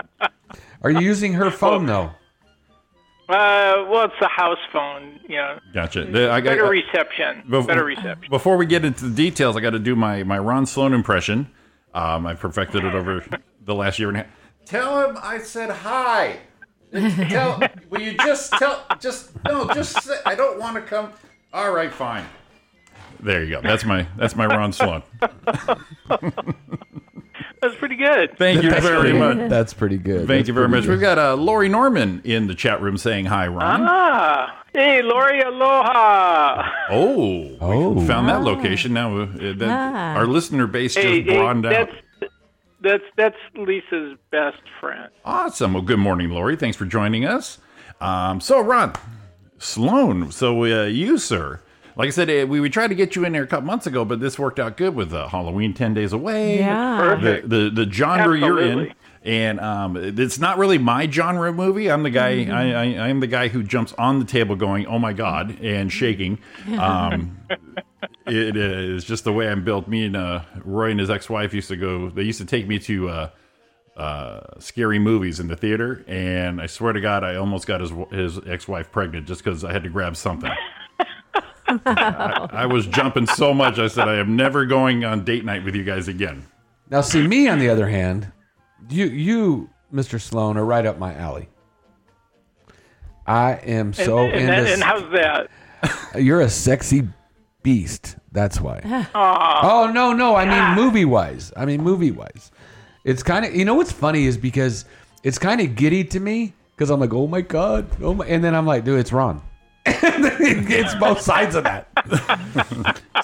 Are 0.82 0.90
you 0.90 1.00
using 1.00 1.34
her 1.34 1.50
phone 1.50 1.86
though? 1.86 2.10
Uh, 3.32 3.86
well, 3.88 4.04
it's 4.04 4.14
a 4.20 4.28
house 4.28 4.58
phone, 4.72 5.18
you 5.26 5.36
know. 5.36 5.58
Gotcha. 5.72 6.04
The- 6.04 6.30
I 6.30 6.40
got- 6.42 6.50
better 6.50 6.66
reception. 6.68 7.42
Bef- 7.48 7.66
better 7.66 7.84
reception. 7.84 8.28
Before 8.30 8.56
we 8.58 8.66
get 8.66 8.84
into 8.84 9.06
the 9.08 9.14
details, 9.14 9.56
I 9.56 9.60
got 9.60 9.70
to 9.70 9.78
do 9.78 9.96
my 9.96 10.22
my 10.22 10.38
Ron 10.38 10.66
Sloan 10.66 10.92
impression. 10.92 11.50
Um, 11.94 12.26
I 12.26 12.34
perfected 12.34 12.84
it 12.84 12.94
over 12.94 13.24
the 13.64 13.74
last 13.74 13.98
year 13.98 14.08
and 14.08 14.18
a 14.18 14.20
half. 14.24 14.30
Tell 14.66 15.08
him 15.08 15.18
I 15.22 15.38
said 15.38 15.70
hi. 15.70 16.40
Tell. 16.92 17.60
will 17.88 18.00
you 18.02 18.14
just 18.18 18.52
tell? 18.52 18.84
Just 19.00 19.32
no. 19.46 19.66
Just. 19.72 20.02
Say, 20.02 20.16
I 20.26 20.34
don't 20.34 20.58
want 20.58 20.76
to 20.76 20.82
come. 20.82 21.10
All 21.54 21.72
right. 21.72 21.92
Fine. 21.92 22.26
There 23.20 23.42
you 23.44 23.50
go. 23.56 23.60
That's 23.62 23.84
my 23.84 24.06
that's 24.18 24.36
my 24.36 24.44
Ron 24.46 24.72
Sloan. 24.72 25.02
That's 27.62 27.76
pretty 27.76 27.94
good. 27.96 28.36
Thank 28.36 28.62
you 28.64 28.70
That's 28.70 28.84
very 28.84 29.12
pretty- 29.12 29.18
much. 29.18 29.48
That's 29.50 29.72
pretty 29.72 29.96
good. 29.96 30.26
Thank 30.26 30.28
That's 30.28 30.48
you 30.48 30.54
very 30.54 30.66
pretty 30.66 30.80
much. 30.80 30.84
good. 30.86 30.90
We've 30.90 31.00
got 31.00 31.18
uh, 31.18 31.34
Lori 31.36 31.68
Norman 31.68 32.20
in 32.24 32.48
the 32.48 32.54
chat 32.56 32.82
room 32.82 32.96
saying 32.98 33.26
hi, 33.26 33.46
Ron. 33.46 33.82
Ah, 33.88 34.64
hey, 34.74 35.00
Lori, 35.00 35.40
aloha. 35.42 36.68
Oh, 36.90 37.56
Oh. 37.60 37.90
we 37.90 38.06
found 38.06 38.28
that 38.28 38.42
location 38.42 38.92
now. 38.92 39.16
Uh, 39.16 39.26
that, 39.36 39.68
Ah. 39.70 40.14
Our 40.16 40.26
listener 40.26 40.66
base 40.66 40.94
just 40.94 41.06
Hey, 41.06 41.22
hey, 41.22 41.34
broadened 41.36 41.66
out. 41.66 41.70
that's 41.88 42.32
that's 42.80 43.04
that's 43.16 43.36
Lisa's 43.54 44.18
best 44.32 44.58
friend. 44.80 45.08
Awesome. 45.24 45.72
Well, 45.74 45.84
good 45.84 46.00
morning, 46.00 46.30
Lori. 46.30 46.56
Thanks 46.56 46.76
for 46.76 46.84
joining 46.84 47.24
us. 47.24 47.58
Um, 48.00 48.40
so, 48.40 48.60
Ron 48.60 48.94
Sloan, 49.58 50.32
so 50.32 50.64
uh, 50.64 50.86
you, 50.86 51.16
sir, 51.18 51.60
like 51.96 52.08
I 52.08 52.10
said, 52.10 52.30
uh, 52.30 52.46
we, 52.46 52.60
we 52.60 52.70
tried 52.70 52.88
to 52.88 52.94
get 52.94 53.16
you 53.16 53.24
in 53.24 53.32
there 53.32 53.42
a 53.42 53.46
couple 53.46 53.66
months 53.66 53.86
ago, 53.86 54.04
but 54.04 54.20
this 54.20 54.38
worked 54.38 54.58
out 54.58 54.76
good 54.76 54.94
with 54.94 55.12
uh, 55.12 55.28
Halloween 55.28 55.74
10 55.74 55.94
Days 55.94 56.12
Away. 56.12 56.58
Yeah. 56.58 56.98
Perfect. 56.98 57.48
The, 57.48 57.70
the, 57.70 57.84
the 57.84 57.92
genre 57.92 58.38
you're 58.38 58.60
in. 58.60 58.94
And 59.24 59.60
um, 59.60 59.96
it's 59.96 60.40
not 60.40 60.58
really 60.58 60.78
my 60.78 61.08
genre 61.08 61.52
movie. 61.52 61.90
I'm 61.90 62.02
the 62.02 62.10
guy. 62.10 62.38
Mm-hmm. 62.38 62.52
I, 62.52 62.74
I, 62.74 62.84
I 63.04 63.08
am 63.08 63.20
the 63.20 63.28
guy 63.28 63.48
who 63.48 63.62
jumps 63.62 63.92
on 63.92 64.18
the 64.18 64.24
table, 64.24 64.56
going, 64.56 64.84
"Oh 64.86 64.98
my 64.98 65.12
god!" 65.12 65.60
and 65.60 65.92
shaking. 65.92 66.40
Um, 66.76 67.38
it 68.26 68.56
is 68.56 69.04
just 69.04 69.22
the 69.22 69.32
way 69.32 69.48
I'm 69.48 69.62
built. 69.62 69.86
Me 69.86 70.06
and 70.06 70.16
uh, 70.16 70.42
Roy 70.64 70.90
and 70.90 70.98
his 70.98 71.08
ex-wife 71.08 71.54
used 71.54 71.68
to 71.68 71.76
go. 71.76 72.10
They 72.10 72.22
used 72.22 72.40
to 72.40 72.44
take 72.44 72.66
me 72.66 72.80
to 72.80 73.08
uh, 73.08 73.30
uh, 73.96 74.40
scary 74.58 74.98
movies 74.98 75.38
in 75.38 75.46
the 75.46 75.56
theater, 75.56 76.04
and 76.08 76.60
I 76.60 76.66
swear 76.66 76.92
to 76.92 77.00
God, 77.00 77.22
I 77.22 77.36
almost 77.36 77.68
got 77.68 77.80
his 77.80 77.92
his 78.10 78.40
ex-wife 78.44 78.90
pregnant 78.90 79.28
just 79.28 79.44
because 79.44 79.62
I 79.62 79.72
had 79.72 79.84
to 79.84 79.88
grab 79.88 80.16
something. 80.16 80.50
I, 81.86 82.48
I 82.52 82.66
was 82.66 82.86
jumping 82.86 83.26
so 83.26 83.54
much. 83.54 83.78
I 83.78 83.88
said, 83.88 84.08
I 84.08 84.16
am 84.16 84.36
never 84.36 84.66
going 84.66 85.04
on 85.04 85.24
date 85.24 85.44
night 85.44 85.64
with 85.64 85.74
you 85.74 85.84
guys 85.84 86.08
again. 86.08 86.46
Now, 86.90 87.00
see 87.00 87.26
me 87.26 87.48
on 87.48 87.58
the 87.58 87.68
other 87.68 87.88
hand, 87.88 88.30
you 88.90 89.06
you 89.06 89.70
Mr. 89.92 90.20
Sloan 90.20 90.56
are 90.56 90.64
right 90.64 90.84
up 90.84 90.98
my 90.98 91.14
alley. 91.14 91.48
I 93.26 93.52
am 93.54 93.92
so 93.92 94.18
and, 94.18 94.34
and, 94.34 94.60
into. 94.60 94.72
and 94.72 94.82
how's 94.82 95.10
that? 95.12 95.50
You're 96.20 96.40
a 96.40 96.50
sexy 96.50 97.08
beast. 97.62 98.16
That's 98.32 98.60
why. 98.60 98.80
oh 99.14 99.90
no, 99.92 100.12
no. 100.12 100.34
I 100.34 100.44
mean 100.44 100.84
movie 100.84 101.04
wise. 101.04 101.52
I 101.56 101.64
mean 101.64 101.82
movie 101.82 102.10
wise. 102.10 102.50
It's 103.04 103.22
kind 103.22 103.44
of 103.44 103.54
you 103.54 103.64
know 103.64 103.74
what's 103.74 103.92
funny 103.92 104.26
is 104.26 104.36
because 104.36 104.84
it's 105.22 105.38
kind 105.38 105.60
of 105.60 105.74
giddy 105.74 106.04
to 106.04 106.20
me 106.20 106.54
because 106.74 106.90
I'm 106.90 107.00
like 107.00 107.12
oh 107.12 107.26
my 107.26 107.40
god 107.40 107.86
oh 108.00 108.14
my 108.14 108.26
and 108.26 108.42
then 108.42 108.54
I'm 108.54 108.66
like 108.66 108.84
dude 108.84 108.98
it's 108.98 109.12
Ron. 109.12 109.42
It's 109.86 110.94
both 110.96 111.20
sides 111.20 111.54
of 111.54 111.64
that. 111.64 111.88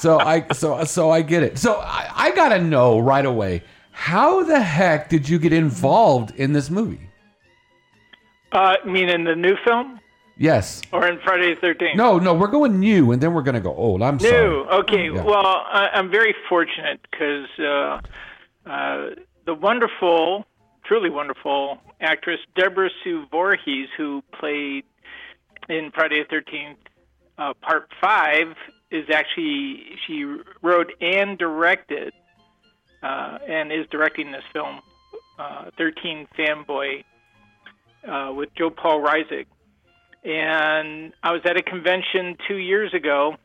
so 0.01 0.19
I 0.19 0.47
so 0.53 0.85
so 0.85 1.11
I 1.11 1.23
get 1.23 1.43
it. 1.43 1.59
So 1.59 1.75
I, 1.75 2.11
I 2.15 2.31
gotta 2.35 2.63
know 2.63 2.99
right 2.99 3.25
away 3.25 3.63
how 3.93 4.43
the 4.45 4.61
heck 4.61 5.09
did 5.09 5.29
you 5.29 5.39
get 5.39 5.53
involved 5.53 6.33
in 6.37 6.53
this 6.53 6.71
movie? 6.71 7.01
Uh, 8.53 8.77
you 8.85 8.91
mean 8.91 9.09
in 9.09 9.25
the 9.25 9.35
new 9.35 9.57
film 9.67 10.01
Yes. 10.37 10.83
or 10.93 11.07
in 11.07 11.19
Friday 11.25 11.55
the 11.55 11.61
Thirteenth? 11.61 11.97
No, 11.97 12.19
no, 12.19 12.33
we're 12.33 12.47
going 12.47 12.79
new, 12.79 13.11
and 13.13 13.21
then 13.21 13.35
we're 13.35 13.43
gonna 13.43 13.61
go 13.61 13.75
old. 13.75 14.03
I'm 14.03 14.17
New. 14.17 14.29
sorry. 14.29 14.47
Okay. 14.81 15.11
Yeah. 15.13 15.23
Well, 15.23 15.45
I, 15.45 15.89
I'm 15.95 16.11
very 16.11 16.35
fortunate 16.49 17.01
because 17.11 17.49
uh, 17.59 18.01
uh, 18.71 19.11
the 19.47 19.55
wonderful, 19.55 20.47
truly 20.85 21.11
wonderful 21.11 21.79
actress 22.01 22.39
Deborah 22.57 22.91
Sue 23.03 23.27
Voorhees, 23.31 23.89
who 23.97 24.23
played 24.39 24.85
in 25.69 25.91
Friday 25.95 26.23
the 26.23 26.29
Thirteenth 26.29 26.79
uh, 27.37 27.55
Part 27.61 27.89
Five, 28.01 28.55
is 28.91 29.05
actually 29.13 29.83
she 30.07 30.25
wrote 30.63 30.93
and 31.01 31.39
directed 31.39 32.13
uh, 33.03 33.39
and 33.49 33.71
is 33.73 33.87
directing 33.91 34.33
this 34.33 34.43
film, 34.53 34.81
uh, 35.39 35.71
Thirteen 35.77 36.27
Fanboy, 36.37 37.05
uh, 38.09 38.33
with 38.35 38.49
Joe 38.57 38.71
Paul 38.71 39.03
Reisig. 39.03 39.47
And 40.25 41.13
I 41.23 41.33
was 41.33 41.43
at 41.45 41.57
a 41.57 41.63
convention 41.63 42.37
two 42.49 42.57
years 42.57 42.93
ago, 42.93 43.37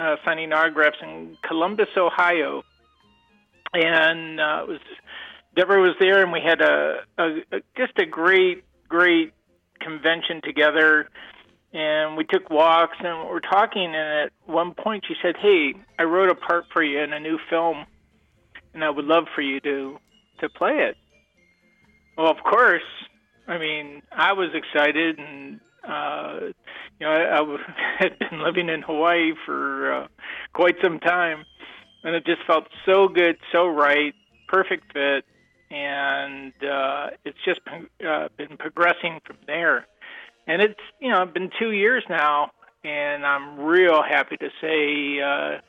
uh, 0.00 0.16
signing 0.24 0.52
autographs 0.52 0.96
in 1.02 1.36
Columbus, 1.46 1.88
Ohio, 1.96 2.62
and 3.74 4.40
uh, 4.40 4.62
it 4.62 4.68
was 4.68 4.80
Deborah 5.54 5.82
was 5.82 5.94
there, 6.00 6.22
and 6.22 6.32
we 6.32 6.40
had 6.40 6.62
a, 6.62 7.00
a, 7.18 7.24
a 7.52 7.60
just 7.76 7.98
a 7.98 8.06
great, 8.06 8.64
great 8.88 9.32
convention 9.80 10.40
together. 10.42 11.08
And 11.72 12.16
we 12.16 12.24
took 12.24 12.50
walks, 12.50 12.98
and 13.00 13.28
we're 13.28 13.40
talking. 13.40 13.86
And 13.86 14.26
at 14.26 14.32
one 14.44 14.74
point, 14.74 15.04
she 15.08 15.14
said, 15.22 15.36
"Hey, 15.38 15.74
I 15.98 16.04
wrote 16.04 16.28
a 16.28 16.34
part 16.34 16.66
for 16.72 16.82
you 16.82 17.00
in 17.00 17.12
a 17.12 17.20
new 17.20 17.38
film, 17.48 17.86
and 18.74 18.84
I 18.84 18.90
would 18.90 19.06
love 19.06 19.24
for 19.34 19.40
you 19.40 19.58
to 19.60 19.98
to 20.40 20.48
play 20.50 20.78
it." 20.88 20.96
Well, 22.16 22.30
of 22.30 22.38
course. 22.44 22.82
I 23.48 23.58
mean, 23.58 24.02
I 24.12 24.32
was 24.34 24.50
excited, 24.54 25.18
and 25.18 25.60
uh, 25.86 26.52
you 27.00 27.06
know, 27.06 27.10
I, 27.10 27.98
had 27.98 28.18
been 28.18 28.42
living 28.42 28.68
in 28.68 28.82
Hawaii 28.82 29.32
for 29.44 29.92
uh, 29.92 30.08
quite 30.52 30.76
some 30.82 31.00
time, 31.00 31.44
and 32.04 32.14
it 32.14 32.24
just 32.24 32.42
felt 32.46 32.64
so 32.86 33.08
good, 33.08 33.36
so 33.50 33.66
right, 33.66 34.14
perfect 34.48 34.92
fit, 34.92 35.24
and 35.70 36.52
uh, 36.62 37.10
it's 37.24 37.38
just 37.44 37.60
uh, 38.06 38.28
been 38.36 38.56
progressing 38.58 39.20
from 39.26 39.36
there. 39.46 39.86
And 40.46 40.60
it's 40.62 40.80
you 41.00 41.10
know 41.10 41.24
been 41.26 41.50
two 41.58 41.70
years 41.70 42.04
now, 42.08 42.50
and 42.84 43.24
I'm 43.24 43.60
real 43.60 44.02
happy 44.02 44.36
to 44.38 44.48
say 44.60 45.20
uh, 45.20 45.60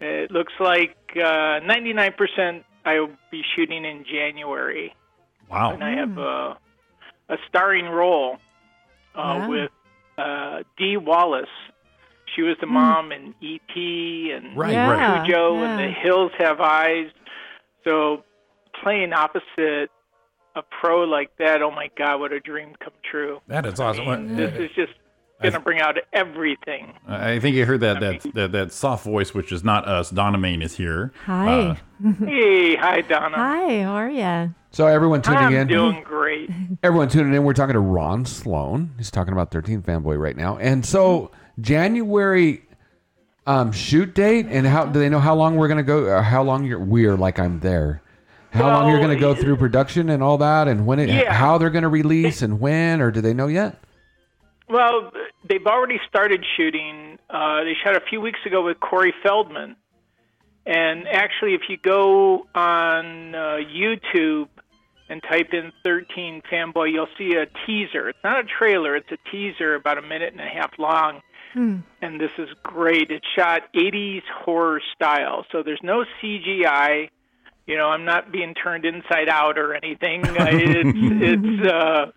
it 0.00 0.30
looks 0.30 0.52
like 0.58 0.96
uh, 1.16 1.60
99% 1.60 2.64
I 2.84 3.00
will 3.00 3.10
be 3.30 3.42
shooting 3.54 3.84
in 3.84 4.04
January 4.10 4.94
Wow. 5.50 5.72
and 5.72 5.84
I 5.84 5.90
have 5.96 6.16
a, 6.18 6.56
a 7.28 7.36
starring 7.48 7.86
role 7.86 8.36
uh, 9.14 9.18
Wow. 9.18 9.48
with 9.48 9.70
uh, 10.16 10.62
Dee 10.78 10.96
Wallace. 10.96 11.46
She 12.34 12.42
was 12.42 12.56
the 12.60 12.66
mom 12.66 13.10
in 13.12 13.34
E.T. 13.40 14.32
and 14.34 14.56
Right, 14.56 14.72
Yeah. 14.72 14.90
right. 14.90 15.24
Cujo 15.26 15.54
yeah. 15.60 15.68
and 15.68 15.78
The 15.80 15.92
Hills 16.00 16.32
Have 16.38 16.60
Eyes. 16.60 17.10
So 17.84 18.22
playing 18.82 19.12
opposite 19.12 19.90
a 20.56 20.62
pro 20.80 21.04
like 21.04 21.36
that, 21.38 21.62
oh 21.62 21.70
my 21.70 21.90
God, 21.96 22.20
what 22.20 22.32
a 22.32 22.40
dream 22.40 22.74
come 22.82 22.92
true. 23.08 23.40
That 23.46 23.66
is 23.66 23.78
awesome. 23.80 24.08
And 24.08 24.38
this 24.38 24.54
is 24.54 24.70
just 24.74 24.92
going 25.40 25.54
to 25.54 25.60
bring 25.60 25.80
out 25.80 25.96
everything. 26.12 26.92
I 27.06 27.38
think 27.38 27.56
you 27.56 27.64
heard 27.64 27.80
that 27.80 28.00
that, 28.00 28.34
that 28.34 28.52
that 28.52 28.72
soft 28.72 29.04
voice, 29.04 29.32
which 29.32 29.52
is 29.52 29.64
not 29.64 29.86
us. 29.88 30.10
Donna 30.10 30.38
Main 30.38 30.62
is 30.62 30.76
here. 30.76 31.12
Hi. 31.24 31.78
Uh, 32.02 32.12
hey, 32.24 32.76
hi, 32.76 33.00
Donna. 33.02 33.36
Hi, 33.36 33.82
how 33.82 33.92
are 33.92 34.10
you? 34.10 34.54
So 34.72 34.86
everyone 34.86 35.22
tuning 35.22 35.38
I'm 35.38 35.52
in. 35.54 35.66
doing 35.66 36.02
great. 36.04 36.50
Everyone 36.82 37.08
tuning 37.08 37.34
in, 37.34 37.42
we're 37.42 37.54
talking 37.54 37.72
to 37.74 37.80
Ron 37.80 38.24
Sloan. 38.24 38.94
He's 38.98 39.10
talking 39.10 39.32
about 39.32 39.50
13 39.50 39.82
Fanboy 39.82 40.16
right 40.16 40.36
now. 40.36 40.58
And 40.58 40.86
so 40.86 41.32
January 41.60 42.62
um, 43.46 43.72
shoot 43.72 44.14
date 44.14 44.46
and 44.48 44.66
how 44.66 44.86
do 44.86 45.00
they 45.00 45.08
know 45.08 45.18
how 45.18 45.34
long 45.34 45.56
we're 45.56 45.66
going 45.66 45.78
to 45.78 45.82
go 45.82 46.04
or 46.04 46.22
how 46.22 46.42
long 46.44 46.64
you're 46.64 46.78
we're 46.78 47.16
like 47.16 47.40
I'm 47.40 47.58
there. 47.60 48.00
How 48.52 48.66
long 48.68 48.88
you're 48.88 48.98
Well, 48.98 49.06
going 49.06 49.16
to 49.16 49.20
go 49.20 49.34
through 49.34 49.56
production 49.56 50.08
and 50.10 50.22
all 50.22 50.38
that 50.38 50.66
and 50.68 50.86
when 50.86 50.98
it 50.98 51.08
Yeah. 51.08 51.32
how 51.32 51.58
they're 51.58 51.70
going 51.70 51.82
to 51.82 51.88
release 51.88 52.42
and 52.42 52.60
when 52.60 53.00
or 53.00 53.10
do 53.10 53.20
they 53.20 53.32
know 53.34 53.46
yet? 53.46 53.76
Well, 54.68 55.12
they've 55.48 55.66
already 55.66 56.00
started 56.08 56.44
shooting. 56.56 57.18
Uh, 57.28 57.64
they 57.64 57.74
shot 57.82 57.96
a 57.96 58.00
few 58.00 58.20
weeks 58.20 58.38
ago 58.46 58.62
with 58.64 58.78
Corey 58.80 59.12
Feldman. 59.22 59.76
And 60.66 61.08
actually, 61.08 61.54
if 61.54 61.62
you 61.68 61.76
go 61.78 62.46
on 62.54 63.34
uh, 63.34 63.56
YouTube 63.72 64.48
and 65.08 65.20
type 65.28 65.52
in 65.52 65.72
13 65.82 66.42
Fanboy, 66.50 66.92
you'll 66.92 67.08
see 67.18 67.34
a 67.34 67.46
teaser. 67.66 68.08
It's 68.10 68.18
not 68.22 68.38
a 68.38 68.44
trailer, 68.44 68.94
it's 68.94 69.10
a 69.10 69.18
teaser 69.30 69.74
about 69.74 69.98
a 69.98 70.02
minute 70.02 70.32
and 70.32 70.40
a 70.40 70.44
half 70.48 70.70
long. 70.78 71.22
And 71.52 71.82
this 72.20 72.30
is 72.38 72.48
great. 72.62 73.10
It's 73.10 73.26
shot 73.36 73.62
80s 73.74 74.22
horror 74.44 74.80
style. 74.94 75.44
So 75.50 75.64
there's 75.64 75.80
no 75.82 76.04
CGI. 76.22 77.10
You 77.70 77.76
know, 77.76 77.88
I'm 77.88 78.04
not 78.04 78.32
being 78.32 78.52
turned 78.54 78.84
inside 78.84 79.28
out 79.28 79.56
or 79.56 79.74
anything. 79.74 80.22
It's 80.26 80.98
it's 81.22 81.66
uh, 81.70 82.10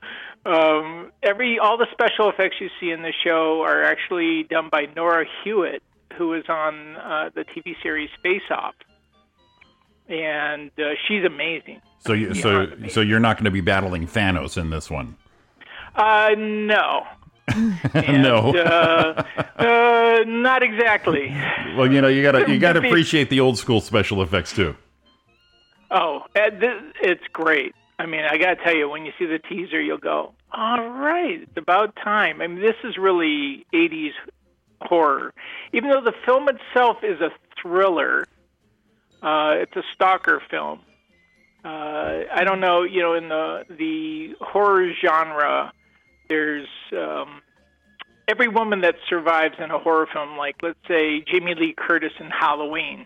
Um, 0.46 1.12
every 1.22 1.60
all 1.60 1.78
the 1.78 1.88
special 1.92 2.28
effects 2.30 2.56
you 2.60 2.70
see 2.80 2.90
in 2.90 3.04
the 3.04 3.14
show 3.24 3.62
are 3.62 3.84
actually 3.84 4.44
done 4.50 4.70
by 4.72 4.88
Nora 4.96 5.26
Hewitt, 5.44 5.84
who 6.18 6.30
was 6.30 6.44
on 6.50 6.96
uh, 6.98 7.30
the 7.34 7.46
TV 7.46 7.76
series 7.82 8.10
Face 8.24 8.42
Off, 8.50 8.74
and 10.10 10.72
uh, 10.80 10.96
she's 11.08 11.24
amazing. 11.24 11.82
So 12.00 12.14
you, 12.14 12.34
so 12.34 12.68
so 12.90 13.02
you're 13.02 13.22
not 13.22 13.38
going 13.38 13.46
to 13.46 13.52
be 13.52 13.62
battling 13.62 14.08
Thanos 14.08 14.58
in 14.58 14.70
this 14.72 14.90
one. 14.90 15.16
Uh, 15.96 16.32
no. 16.36 17.04
no. 17.94 18.54
uh, 18.56 19.24
uh, 19.58 20.24
not 20.26 20.64
exactly. 20.64 21.30
Well, 21.78 21.92
you 21.92 22.02
know, 22.02 22.08
you 22.08 22.24
gotta 22.24 22.52
you 22.52 22.60
gotta 22.60 22.80
appreciate 22.86 23.30
the 23.30 23.40
old 23.40 23.58
school 23.58 23.82
special 23.82 24.22
effects 24.24 24.52
too. 24.54 24.76
Oh, 25.94 26.24
it's 26.36 27.28
great. 27.32 27.76
I 28.00 28.08
mean, 28.08 28.22
I 28.30 28.38
got 28.40 28.56
to 28.56 28.64
tell 28.64 28.76
you, 28.76 28.90
when 28.90 29.06
you 29.06 29.12
see 29.20 29.28
the 29.28 29.38
teaser, 29.38 29.80
you'll 29.80 30.00
go, 30.00 30.34
all 30.52 30.90
right, 30.90 31.44
it's 31.44 31.58
about 31.58 31.96
time. 31.96 32.42
I 32.42 32.48
mean, 32.48 32.60
this 32.60 32.76
is 32.84 32.98
really 32.98 33.68
80s 33.74 34.14
horror. 34.82 35.34
Even 35.72 35.92
though 35.92 36.02
the 36.02 36.16
film 36.26 36.50
itself 36.50 36.98
is 37.04 37.22
a 37.22 37.30
thriller, 37.62 38.26
uh, 39.22 39.54
it's 39.58 39.76
a 39.76 39.84
stalker 39.94 40.42
film. 40.50 40.80
Uh, 41.64 42.24
I 42.34 42.44
don't 42.44 42.60
know, 42.60 42.82
you 42.82 43.02
know, 43.02 43.14
in 43.14 43.30
the 43.30 43.64
the 43.70 44.36
horror 44.42 44.92
genre, 45.02 45.72
there's 46.28 46.68
um, 46.92 47.42
every 48.28 48.50
woman 48.50 48.82
that 48.82 48.96
survives 49.08 49.56
in 49.60 49.72
a 49.72 49.80
horror 49.80 50.08
film, 50.12 50.38
like 50.38 50.58
let's 50.62 50.80
say 50.90 51.22
Jamie 51.22 51.56
Lee 51.56 51.74
Curtis 51.78 52.12
in 52.20 52.30
Halloween, 52.32 53.06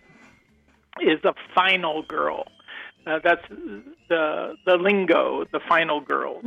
is 1.00 1.20
the 1.22 1.34
final 1.54 2.02
girl. 2.02 2.46
Uh, 3.06 3.18
that's 3.24 3.42
the 4.08 4.54
the 4.66 4.76
lingo, 4.76 5.44
the 5.52 5.60
final 5.68 6.00
girls. 6.00 6.44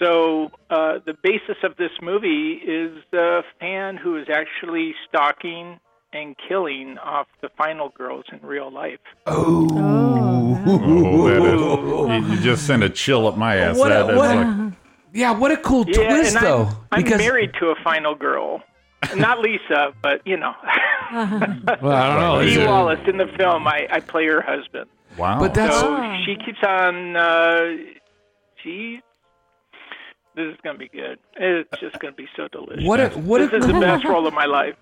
So 0.00 0.50
uh, 0.70 0.98
the 1.06 1.14
basis 1.22 1.56
of 1.62 1.76
this 1.76 1.92
movie 2.02 2.54
is 2.66 2.92
a 3.12 3.42
fan 3.60 3.96
who 3.96 4.16
is 4.16 4.26
actually 4.28 4.94
stalking 5.08 5.78
and 6.12 6.34
killing 6.48 6.98
off 6.98 7.26
the 7.42 7.48
final 7.56 7.90
girls 7.96 8.24
in 8.32 8.40
real 8.46 8.72
life. 8.72 8.98
Oh, 9.26 9.68
that 11.28 12.20
is, 12.20 12.28
you, 12.28 12.34
you 12.34 12.40
just 12.40 12.66
sent 12.66 12.82
a 12.82 12.90
chill 12.90 13.26
up 13.26 13.36
my 13.36 13.56
ass. 13.56 13.78
What 13.78 13.90
a- 13.90 13.94
That 13.94 14.10
is 14.10 14.16
what 14.16 14.36
a- 14.36 14.40
like- 14.40 14.72
Yeah, 15.12 15.30
what 15.32 15.52
a 15.52 15.56
cool 15.58 15.84
Yeah, 15.88 16.08
twist, 16.08 16.36
and 16.36 16.44
though. 16.44 16.68
I'm, 16.90 17.04
I'm 17.06 17.18
married 17.18 17.52
to 17.60 17.66
a 17.68 17.74
final 17.84 18.14
girl. 18.14 18.62
Not 19.16 19.40
Lisa, 19.40 19.92
but 20.02 20.26
you 20.26 20.36
know. 20.36 20.54
Well, 21.12 21.92
I 21.92 22.08
don't 22.08 22.20
know. 22.20 22.38
Is 22.40 22.54
Dee 22.56 22.66
Wallace 22.66 22.98
in 23.06 23.18
the 23.18 23.26
film, 23.36 23.68
I, 23.68 23.86
I 23.90 24.00
play 24.00 24.26
her 24.26 24.40
husband. 24.40 24.86
Wow. 25.18 25.38
But 25.38 25.54
that's- 25.54 25.80
so 25.80 25.96
she 26.24 26.36
keeps 26.36 26.62
on. 26.66 27.16
Uh, 27.16 27.76
she. 28.62 29.00
This 30.36 30.46
is 30.52 30.56
gonna 30.64 30.78
be 30.78 30.88
good. 30.88 31.18
It's 31.36 31.80
just 31.80 31.98
gonna 32.00 32.12
be 32.14 32.26
so 32.36 32.48
delicious. 32.48 32.84
What 32.84 32.98
a- 33.00 33.08
what 33.10 33.40
a 33.40 33.46
this 33.46 33.60
is 33.60 33.66
the 33.72 33.78
best 33.80 34.04
role 34.04 34.26
of 34.26 34.34
my 34.34 34.46
life. 34.46 34.74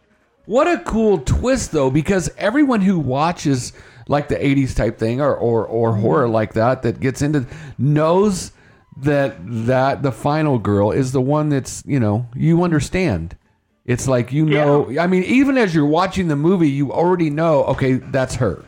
What 0.47 0.67
a 0.67 0.79
cool 0.79 1.19
twist, 1.19 1.73
though, 1.73 1.91
because 1.91 2.31
everyone 2.39 2.81
who 2.81 2.99
watches 2.99 3.73
like 4.09 4.29
the 4.29 4.37
'80s 4.37 4.75
type 4.75 4.99
thing 4.99 5.21
or 5.21 5.35
or, 5.35 5.65
or 5.67 5.95
horror 5.95 6.27
like 6.29 6.55
that 6.55 6.83
that 6.83 7.01
gets 7.01 7.21
into 7.23 7.47
knows 7.79 8.53
that 8.97 9.37
that 9.67 10.03
the 10.03 10.11
final 10.11 10.59
girl 10.59 10.91
is 10.91 11.13
the 11.13 11.21
one 11.21 11.49
that's 11.51 11.83
you 11.87 12.01
know 12.01 12.27
you 12.35 12.63
understand. 12.65 13.37
It's 13.85 14.09
like 14.09 14.33
you 14.33 14.47
know. 14.47 14.99
I 14.99 15.07
mean, 15.07 15.25
even 15.25 15.59
as 15.59 15.75
you're 15.75 15.87
watching 15.87 16.29
the 16.29 16.37
movie, 16.37 16.71
you 16.71 16.93
already 16.93 17.29
know. 17.31 17.65
Okay, 17.65 17.95
that's 17.95 18.37
her. 18.37 18.65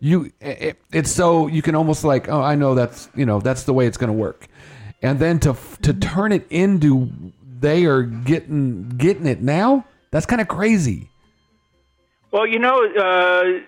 You. 0.00 0.32
It, 0.40 0.80
it's 0.92 1.10
so 1.10 1.46
you 1.46 1.62
can 1.62 1.74
almost 1.74 2.04
like, 2.04 2.28
oh, 2.28 2.40
I 2.40 2.54
know 2.54 2.74
that's 2.74 3.08
you 3.14 3.26
know 3.26 3.40
that's 3.40 3.64
the 3.64 3.72
way 3.72 3.86
it's 3.86 3.96
going 3.96 4.08
to 4.08 4.18
work, 4.18 4.48
and 5.02 5.18
then 5.18 5.38
to 5.40 5.56
to 5.82 5.92
turn 5.92 6.32
it 6.32 6.46
into 6.50 7.10
they 7.60 7.84
are 7.84 8.02
getting 8.02 8.88
getting 8.88 9.26
it 9.26 9.42
now. 9.42 9.84
That's 10.10 10.26
kind 10.26 10.40
of 10.40 10.48
crazy. 10.48 11.10
Well, 12.32 12.46
you 12.46 12.58
know, 12.58 12.84
uh, 12.84 13.60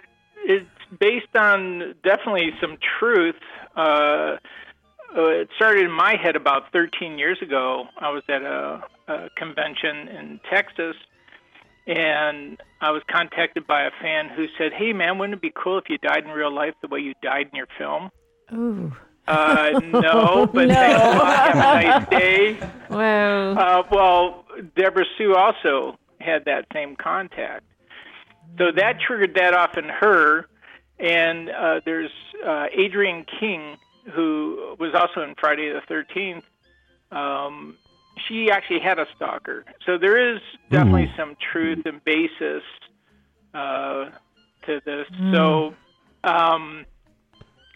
it's 0.45 0.66
based 0.99 1.35
on 1.37 1.95
definitely 2.03 2.51
some 2.61 2.79
truth. 2.99 3.37
Uh, 3.77 4.37
uh, 5.14 5.29
it 5.29 5.49
started 5.57 5.85
in 5.85 5.90
my 5.90 6.16
head 6.16 6.37
about 6.37 6.73
13 6.73 7.18
years 7.18 7.38
ago. 7.42 7.87
I 7.99 8.11
was 8.11 8.23
at 8.29 8.42
a, 8.42 8.83
a 9.09 9.31
convention 9.37 10.09
in 10.09 10.40
Texas, 10.51 10.97
and 11.87 12.61
I 12.81 12.90
was 12.90 13.03
contacted 13.11 13.66
by 13.66 13.83
a 13.85 13.90
fan 14.01 14.29
who 14.29 14.47
said, 14.59 14.73
"Hey, 14.73 14.92
man, 14.92 15.18
wouldn't 15.18 15.37
it 15.38 15.42
be 15.42 15.53
cool 15.55 15.79
if 15.79 15.85
you 15.88 15.99
died 15.99 16.25
in 16.25 16.31
real 16.31 16.53
life 16.55 16.75
the 16.83 16.88
way 16.88 17.01
you 17.01 17.14
died 17.23 17.49
in 17.53 17.57
your 17.57 17.68
film?" 17.79 18.11
Ooh. 18.53 18.92
Uh, 19.29 19.81
no, 19.85 20.47
but 20.53 20.68
No. 20.68 20.75
thanks 20.75 21.01
a 21.03 21.18
lot. 21.18 21.37
Have 21.37 21.55
a 21.55 21.59
nice 21.59 22.09
day. 22.21 22.59
Wow. 22.90 23.53
Uh, 23.53 23.83
well, 23.90 24.45
Deborah 24.77 25.05
Sue 25.16 25.35
also 25.35 25.97
had 26.21 26.45
that 26.47 26.66
same 26.73 26.97
contact. 26.97 27.64
So 28.59 28.66
that 28.77 29.01
triggered 29.01 29.35
that 29.37 29.55
off 29.55 29.77
in 29.79 29.85
her. 29.88 30.47
And 30.99 31.51
uh, 31.51 31.81
there's 31.85 32.11
uh, 32.47 32.66
Adrienne 32.79 33.25
King, 33.40 33.77
who 34.12 34.77
was 34.79 34.92
also 34.95 35.23
in 35.23 35.35
Friday 35.40 35.73
the 35.73 35.81
13th. 35.92 36.42
Um, 37.16 37.77
she 38.29 38.51
actually 38.51 38.81
had 38.81 38.99
a 38.99 39.07
stalker. 39.17 39.65
So 39.87 39.99
there 39.99 40.35
is 40.35 40.41
definitely 40.71 41.13
some 41.17 41.37
truth 41.53 41.81
and 41.85 42.03
basis 42.05 42.63
uh, 43.55 44.11
to 44.67 44.81
this. 44.85 45.07
So, 45.33 45.75
um, 46.25 46.85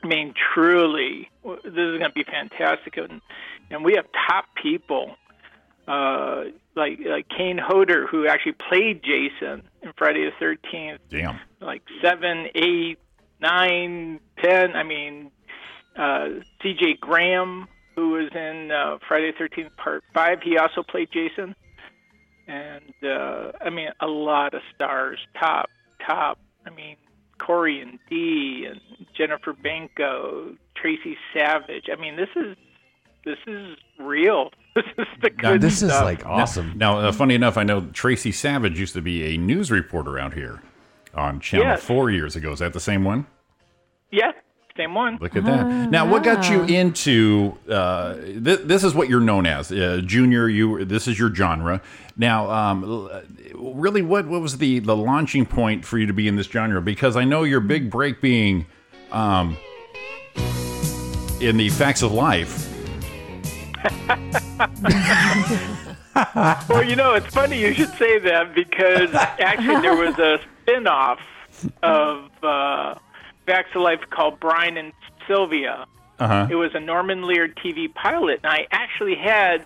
I 0.02 0.06
mean, 0.06 0.34
truly, 0.54 1.30
this 1.44 1.62
is 1.64 1.98
going 1.98 2.00
to 2.00 2.12
be 2.14 2.24
fantastic. 2.24 2.96
And, 2.96 3.20
and 3.70 3.84
we 3.84 3.94
have 3.94 4.06
top 4.28 4.46
people 4.60 5.16
uh, 5.88 6.44
like 6.74 6.98
like 7.06 7.28
Kane 7.28 7.58
Hodder, 7.58 8.06
who 8.06 8.26
actually 8.26 8.56
played 8.68 9.02
Jason 9.02 9.62
in 9.82 9.92
Friday 9.96 10.24
the 10.24 10.32
Thirteenth. 10.38 11.00
Damn. 11.08 11.38
Like 11.60 11.82
seven, 12.02 12.46
eight, 12.54 12.98
nine, 13.40 14.20
ten. 14.42 14.74
I 14.74 14.82
mean, 14.82 15.30
uh, 15.96 16.26
C.J. 16.62 16.98
Graham, 17.00 17.68
who 17.96 18.10
was 18.10 18.28
in 18.34 18.70
uh, 18.70 18.98
Friday 19.08 19.32
the 19.32 19.38
Thirteenth 19.38 19.76
Part 19.76 20.04
Five, 20.14 20.38
he 20.42 20.56
also 20.58 20.82
played 20.82 21.08
Jason. 21.12 21.54
And 22.46 22.94
uh, 23.02 23.52
I 23.60 23.70
mean, 23.70 23.88
a 24.00 24.06
lot 24.06 24.54
of 24.54 24.60
stars, 24.74 25.18
top, 25.40 25.68
top. 26.06 26.38
I 26.64 26.70
mean, 26.70 26.96
Corey 27.38 27.80
and 27.80 27.98
Dee 28.08 28.68
and 28.70 28.80
Jennifer 29.16 29.52
Banko, 29.52 30.54
Tracie 30.80 31.16
Savage. 31.34 31.86
I 31.92 32.00
mean, 32.00 32.16
this 32.16 32.28
is 32.36 32.56
this 33.24 33.38
is 33.46 33.76
real. 33.98 34.50
This 34.76 34.84
is 34.98 35.06
the 35.22 35.30
good 35.30 35.42
now, 35.42 35.56
this 35.56 35.78
stuff. 35.78 35.90
Is 35.90 36.00
like 36.02 36.26
awesome. 36.26 36.74
Now, 36.76 36.98
uh, 36.98 37.10
funny 37.10 37.34
enough, 37.34 37.56
I 37.56 37.62
know 37.62 37.86
Tracie 37.94 38.30
Savage 38.30 38.78
used 38.78 38.92
to 38.92 39.00
be 39.00 39.34
a 39.34 39.38
news 39.38 39.70
reporter 39.70 40.18
out 40.18 40.34
here 40.34 40.60
on 41.14 41.40
Channel 41.40 41.66
Yes. 41.66 41.82
4 41.82 42.10
years 42.10 42.36
ago. 42.36 42.52
Is 42.52 42.58
that 42.58 42.74
the 42.74 42.78
same 42.80 43.02
one? 43.02 43.26
Yeah, 44.12 44.32
same 44.76 44.94
one. 44.94 45.18
Look 45.20 45.36
at 45.36 45.44
that. 45.44 45.90
Now, 45.90 46.10
what 46.10 46.22
got 46.22 46.50
you 46.50 46.64
into 46.64 47.56
uh, 47.68 48.16
th- 48.16 48.60
this? 48.64 48.84
Is 48.84 48.94
what 48.94 49.08
you're 49.08 49.20
known 49.20 49.46
as, 49.46 49.72
uh, 49.72 50.02
Junior. 50.04 50.48
You. 50.48 50.84
This 50.84 51.08
is 51.08 51.18
your 51.18 51.34
genre. 51.34 51.80
Now, 52.16 52.50
um, 52.50 53.10
really, 53.54 54.02
what 54.02 54.26
what 54.26 54.40
was 54.40 54.58
the 54.58 54.80
the 54.80 54.96
launching 54.96 55.46
point 55.46 55.84
for 55.84 55.98
you 55.98 56.06
to 56.06 56.12
be 56.12 56.28
in 56.28 56.36
this 56.36 56.46
genre? 56.46 56.80
Because 56.80 57.16
I 57.16 57.24
know 57.24 57.44
your 57.44 57.60
big 57.60 57.90
break 57.90 58.20
being 58.20 58.66
um, 59.12 59.56
in 61.40 61.56
the 61.56 61.68
Facts 61.70 62.02
of 62.02 62.12
Life. 62.12 62.72
well, 66.68 66.82
you 66.82 66.96
know, 66.96 67.14
it's 67.14 67.26
funny 67.26 67.60
you 67.60 67.74
should 67.74 67.90
say 67.90 68.18
that 68.18 68.54
because 68.54 69.10
actually 69.14 69.80
there 69.80 69.96
was 69.96 70.18
a 70.18 70.40
spin-off 70.62 71.20
of 71.82 72.30
uh, 72.42 72.94
Facts 73.46 73.70
of 73.74 73.82
Life 73.82 74.00
called 74.10 74.40
Brian 74.40 74.76
and 74.76 74.92
Sylvia. 75.26 75.86
Uh-huh. 76.18 76.48
It 76.50 76.54
was 76.54 76.74
a 76.74 76.80
Norman 76.80 77.22
Lear 77.22 77.48
TV 77.48 77.92
pilot, 77.92 78.40
and 78.42 78.52
I 78.52 78.66
actually 78.70 79.14
had 79.14 79.64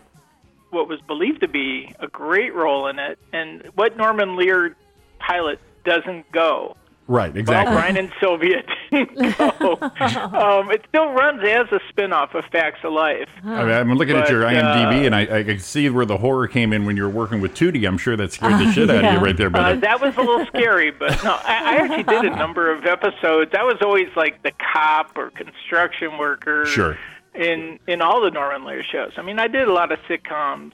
what 0.71 0.88
was 0.88 1.01
believed 1.01 1.41
to 1.41 1.49
be 1.49 1.95
a 1.99 2.07
great 2.07 2.55
role 2.55 2.87
in 2.87 2.99
it. 2.99 3.18
And 3.33 3.62
what 3.74 3.97
Norman 3.97 4.37
Lear 4.37 4.76
pilot 5.18 5.61
doesn't 5.85 6.31
go? 6.33 6.76
Right. 7.11 7.36
Exactly. 7.36 7.74
Well, 7.74 7.82
Brian 7.82 7.96
and 7.96 8.12
Sylvia 8.20 8.62
didn't 8.92 9.36
go. 9.36 9.78
um, 9.82 10.70
it 10.70 10.84
still 10.88 11.11
runs 11.11 11.42
as 11.42 11.66
a 11.72 11.80
spin-off 11.88 12.36
of 12.36 12.44
Facts 12.52 12.78
of 12.84 12.92
Life. 12.92 13.28
I 13.44 13.64
mean, 13.64 13.72
I'm 13.72 13.92
looking 13.94 14.14
at 14.16 14.30
your 14.30 14.44
IMDb, 14.44 15.02
uh, 15.02 15.06
and 15.06 15.14
I, 15.16 15.38
I 15.38 15.42
can 15.42 15.58
see 15.58 15.90
where 15.90 16.06
the 16.06 16.16
horror 16.18 16.46
came 16.46 16.72
in 16.72 16.84
when 16.86 16.96
you 16.96 17.02
were 17.02 17.08
working 17.08 17.40
with 17.40 17.52
Tootie. 17.54 17.84
I'm 17.84 17.98
sure 17.98 18.16
that 18.16 18.32
scared 18.32 18.61
the 18.61 18.70
shit 18.72 18.88
out 18.90 19.04
of 19.04 19.12
you 19.12 19.18
right 19.18 19.36
there, 19.36 19.50
Uh, 19.52 19.74
that 19.74 20.00
was 20.00 20.16
a 20.18 20.20
little 20.20 20.46
scary, 20.46 20.92
but 20.92 21.22
no, 21.24 21.32
I, 21.32 21.42
I 21.46 21.76
actually 21.78 22.04
did 22.04 22.26
a 22.32 22.36
number 22.36 22.70
of 22.72 22.86
episodes. 22.86 23.50
I 23.58 23.64
was 23.64 23.78
always 23.82 24.08
like 24.14 24.44
the 24.44 24.52
cop 24.72 25.18
or 25.18 25.30
construction 25.30 26.16
worker 26.16 26.64
Sure. 26.66 26.96
in 27.34 27.80
in 27.88 28.02
all 28.02 28.20
the 28.20 28.30
Norman 28.30 28.64
Lear 28.64 28.84
shows. 28.84 29.14
I 29.16 29.22
mean, 29.22 29.40
I 29.40 29.48
did 29.48 29.66
a 29.66 29.72
lot 29.72 29.90
of 29.90 29.98
sitcoms 30.08 30.72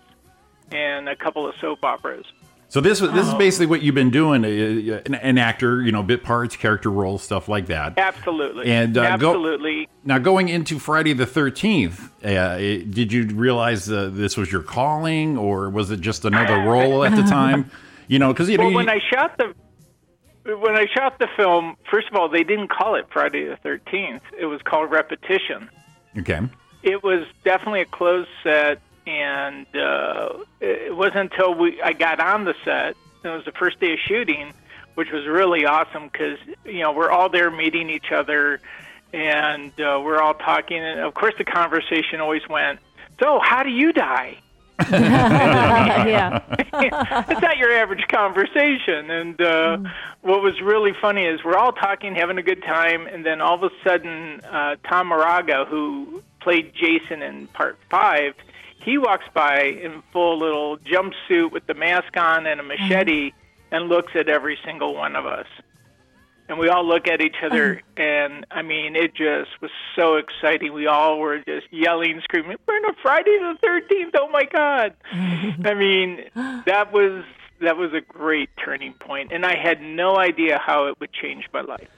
and 0.71 1.09
a 1.09 1.17
couple 1.17 1.49
of 1.49 1.55
soap 1.63 1.83
operas. 1.83 2.27
So 2.69 2.81
this 2.81 2.99
this 2.99 3.27
is 3.29 3.35
basically 3.35 3.67
what 3.67 3.83
you've 3.83 3.95
been 3.95 4.11
doing, 4.11 4.45
uh, 4.45 5.03
an, 5.07 5.15
an 5.15 5.39
actor, 5.39 5.81
you 5.83 5.93
know, 5.93 6.03
bit 6.03 6.25
parts, 6.25 6.57
character 6.57 6.91
roles, 6.91 7.23
stuff 7.23 7.49
like 7.49 7.67
that. 7.67 7.97
Absolutely. 7.97 8.67
And 8.67 8.99
uh, 8.99 9.17
go- 9.17 9.57
Now, 10.05 10.19
going 10.19 10.49
into 10.49 10.79
Friday 10.81 11.13
the 11.13 11.27
Thirteenth, 11.27 12.11
uh, 12.25 12.57
did 12.59 13.13
you 13.13 13.29
realize 13.29 13.91
uh, 13.91 14.11
this 14.13 14.37
was 14.37 14.51
your 14.51 14.63
calling, 14.63 15.39
or 15.39 15.71
was 15.71 15.91
it 15.93 16.01
just 16.01 16.25
another 16.25 16.57
role 16.71 17.05
at 17.05 17.15
the 17.15 17.23
time? 17.23 17.71
You 18.09 18.19
know, 18.19 18.33
because 18.33 18.49
you 18.51 18.59
know, 18.59 18.65
well, 18.65 18.71
you- 18.73 18.77
when 18.77 18.91
I 18.91 18.99
shot 19.13 19.39
the 19.39 19.55
when 20.57 20.77
I 20.77 20.87
shot 20.95 21.19
the 21.19 21.29
film, 21.37 21.77
first 21.91 22.09
of 22.09 22.17
all, 22.17 22.29
they 22.29 22.45
didn't 22.45 22.69
call 22.69 22.97
it 22.97 23.07
Friday 23.13 23.45
the 23.47 23.57
Thirteenth. 23.57 24.23
It 24.39 24.47
was 24.47 24.61
called 24.63 24.91
Repetition. 24.91 25.69
okay, 26.19 26.41
It 26.83 27.03
was 27.05 27.27
definitely 27.45 27.83
a 27.83 27.87
closed 27.87 28.29
set, 28.43 28.81
and 29.07 29.67
uh, 29.77 30.31
it 30.61 30.95
wasn't 30.95 31.33
until 31.33 31.55
we 31.55 31.81
I 31.81 31.93
got 31.93 32.21
on 32.21 32.45
the 32.45 32.55
set. 32.65 32.97
and 33.23 33.33
It 33.33 33.37
was 33.37 33.45
the 33.45 33.53
first 33.53 33.81
day 33.81 33.93
of 33.93 33.99
shooting, 34.01 34.53
which 34.95 35.11
was 35.13 35.27
really 35.27 35.65
awesome 35.65 36.09
because 36.09 36.39
you 36.65 36.81
know 36.81 36.93
we're 36.93 37.11
all 37.11 37.29
there 37.29 37.51
meeting 37.51 37.89
each 37.91 38.11
other, 38.13 38.61
and 39.13 39.71
uh, 39.81 40.01
we're 40.05 40.21
all 40.21 40.35
talking. 40.35 40.79
And 40.79 41.01
of 41.01 41.15
course, 41.15 41.35
the 41.39 41.45
conversation 41.45 42.21
always 42.21 42.47
went, 42.49 42.81
"So, 43.21 43.41
how 43.43 43.63
do 43.63 43.71
you 43.71 43.93
die?" 43.93 44.39
yeah. 44.91 46.43
it's 46.59 47.41
not 47.41 47.57
your 47.57 47.73
average 47.73 48.07
conversation. 48.09 49.11
And 49.11 49.41
uh, 49.41 49.79
what 50.21 50.43
was 50.43 50.61
really 50.61 50.93
funny 51.01 51.25
is 51.25 51.43
we're 51.43 51.57
all 51.57 51.73
talking, 51.73 52.15
having 52.15 52.37
a 52.37 52.43
good 52.43 52.63
time, 52.63 53.07
and 53.07 53.25
then 53.25 53.41
all 53.41 53.55
of 53.55 53.63
a 53.63 53.71
sudden, 53.83 54.41
uh, 54.43 54.77
Tom 54.87 55.09
Morga, 55.09 55.65
who 55.65 56.23
played 56.41 56.75
Jason 56.75 57.23
in 57.23 57.47
part 57.49 57.79
five, 57.91 58.35
he 58.87 58.99
walks 58.99 59.25
by 59.35 59.65
in 59.65 60.03
full 60.13 60.39
little 60.39 60.79
jumpsuit 60.79 61.51
with 61.51 61.67
the 61.67 61.75
mask 61.75 62.17
on 62.17 62.47
and 62.47 62.61
a 62.61 62.63
mhm. 62.63 62.69
machete 62.69 63.33
and 63.73 63.89
looks 63.89 64.13
at 64.15 64.29
every 64.29 64.57
single 64.65 64.95
one 64.95 65.17
of 65.17 65.27
us. 65.27 65.49
And 66.49 66.61
we 66.61 66.69
all 66.69 66.87
look 66.87 67.09
at 67.09 67.21
each 67.21 67.35
other, 67.43 67.83
uh-huh. 67.99 68.03
and 68.03 68.47
I 68.53 68.63
mean, 68.63 68.95
it 68.95 69.17
just 69.17 69.51
was 69.61 69.73
so 69.97 70.15
exciting. 70.15 70.73
We 70.73 70.87
all 70.87 71.19
were 71.19 71.39
just 71.39 71.67
yelling, 71.73 72.21
screaming, 72.23 72.57
"We're 72.65 72.75
on 72.75 72.85
a 72.85 72.95
Friday 73.03 73.37
the 73.37 73.59
Thirteenth! 73.61 74.15
Oh 74.17 74.29
my 74.29 74.45
God!" 74.45 74.95
I 75.13 75.75
mean, 75.75 76.21
that 76.67 76.93
was 76.93 77.25
that 77.61 77.77
was 77.77 77.93
a 77.95 78.01
great 78.01 78.51
turning 78.65 78.95
point, 78.95 79.33
and 79.33 79.45
I 79.45 79.57
had 79.57 79.83
no 79.83 80.17
idea 80.17 80.61
how 80.65 80.87
it 80.87 81.01
would 81.01 81.13
change 81.13 81.49
my 81.53 81.63
life. 81.63 81.89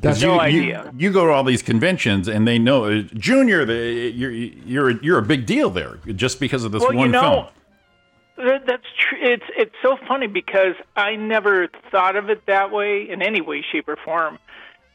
Because 0.00 0.22
no 0.22 0.34
you, 0.34 0.40
idea. 0.40 0.92
You, 0.92 1.08
you 1.08 1.12
go 1.12 1.26
to 1.26 1.32
all 1.32 1.44
these 1.44 1.62
conventions, 1.62 2.28
and 2.28 2.46
they 2.46 2.58
know 2.58 2.84
uh, 2.84 3.02
Junior. 3.14 3.64
The, 3.64 4.12
you're 4.14 4.30
you're 4.30 4.90
you're 5.02 5.18
a 5.18 5.22
big 5.22 5.46
deal 5.46 5.70
there 5.70 5.98
just 6.14 6.40
because 6.40 6.64
of 6.64 6.72
this 6.72 6.82
well, 6.82 6.94
one 6.94 7.06
you 7.06 7.12
know, 7.12 7.48
film. 8.36 8.60
that's 8.66 8.86
true. 8.98 9.18
It's 9.20 9.44
it's 9.56 9.74
so 9.82 9.96
funny 10.06 10.26
because 10.26 10.74
I 10.96 11.16
never 11.16 11.68
thought 11.90 12.16
of 12.16 12.30
it 12.30 12.46
that 12.46 12.70
way 12.70 13.08
in 13.08 13.22
any 13.22 13.40
way, 13.40 13.64
shape, 13.72 13.88
or 13.88 13.96
form. 13.96 14.38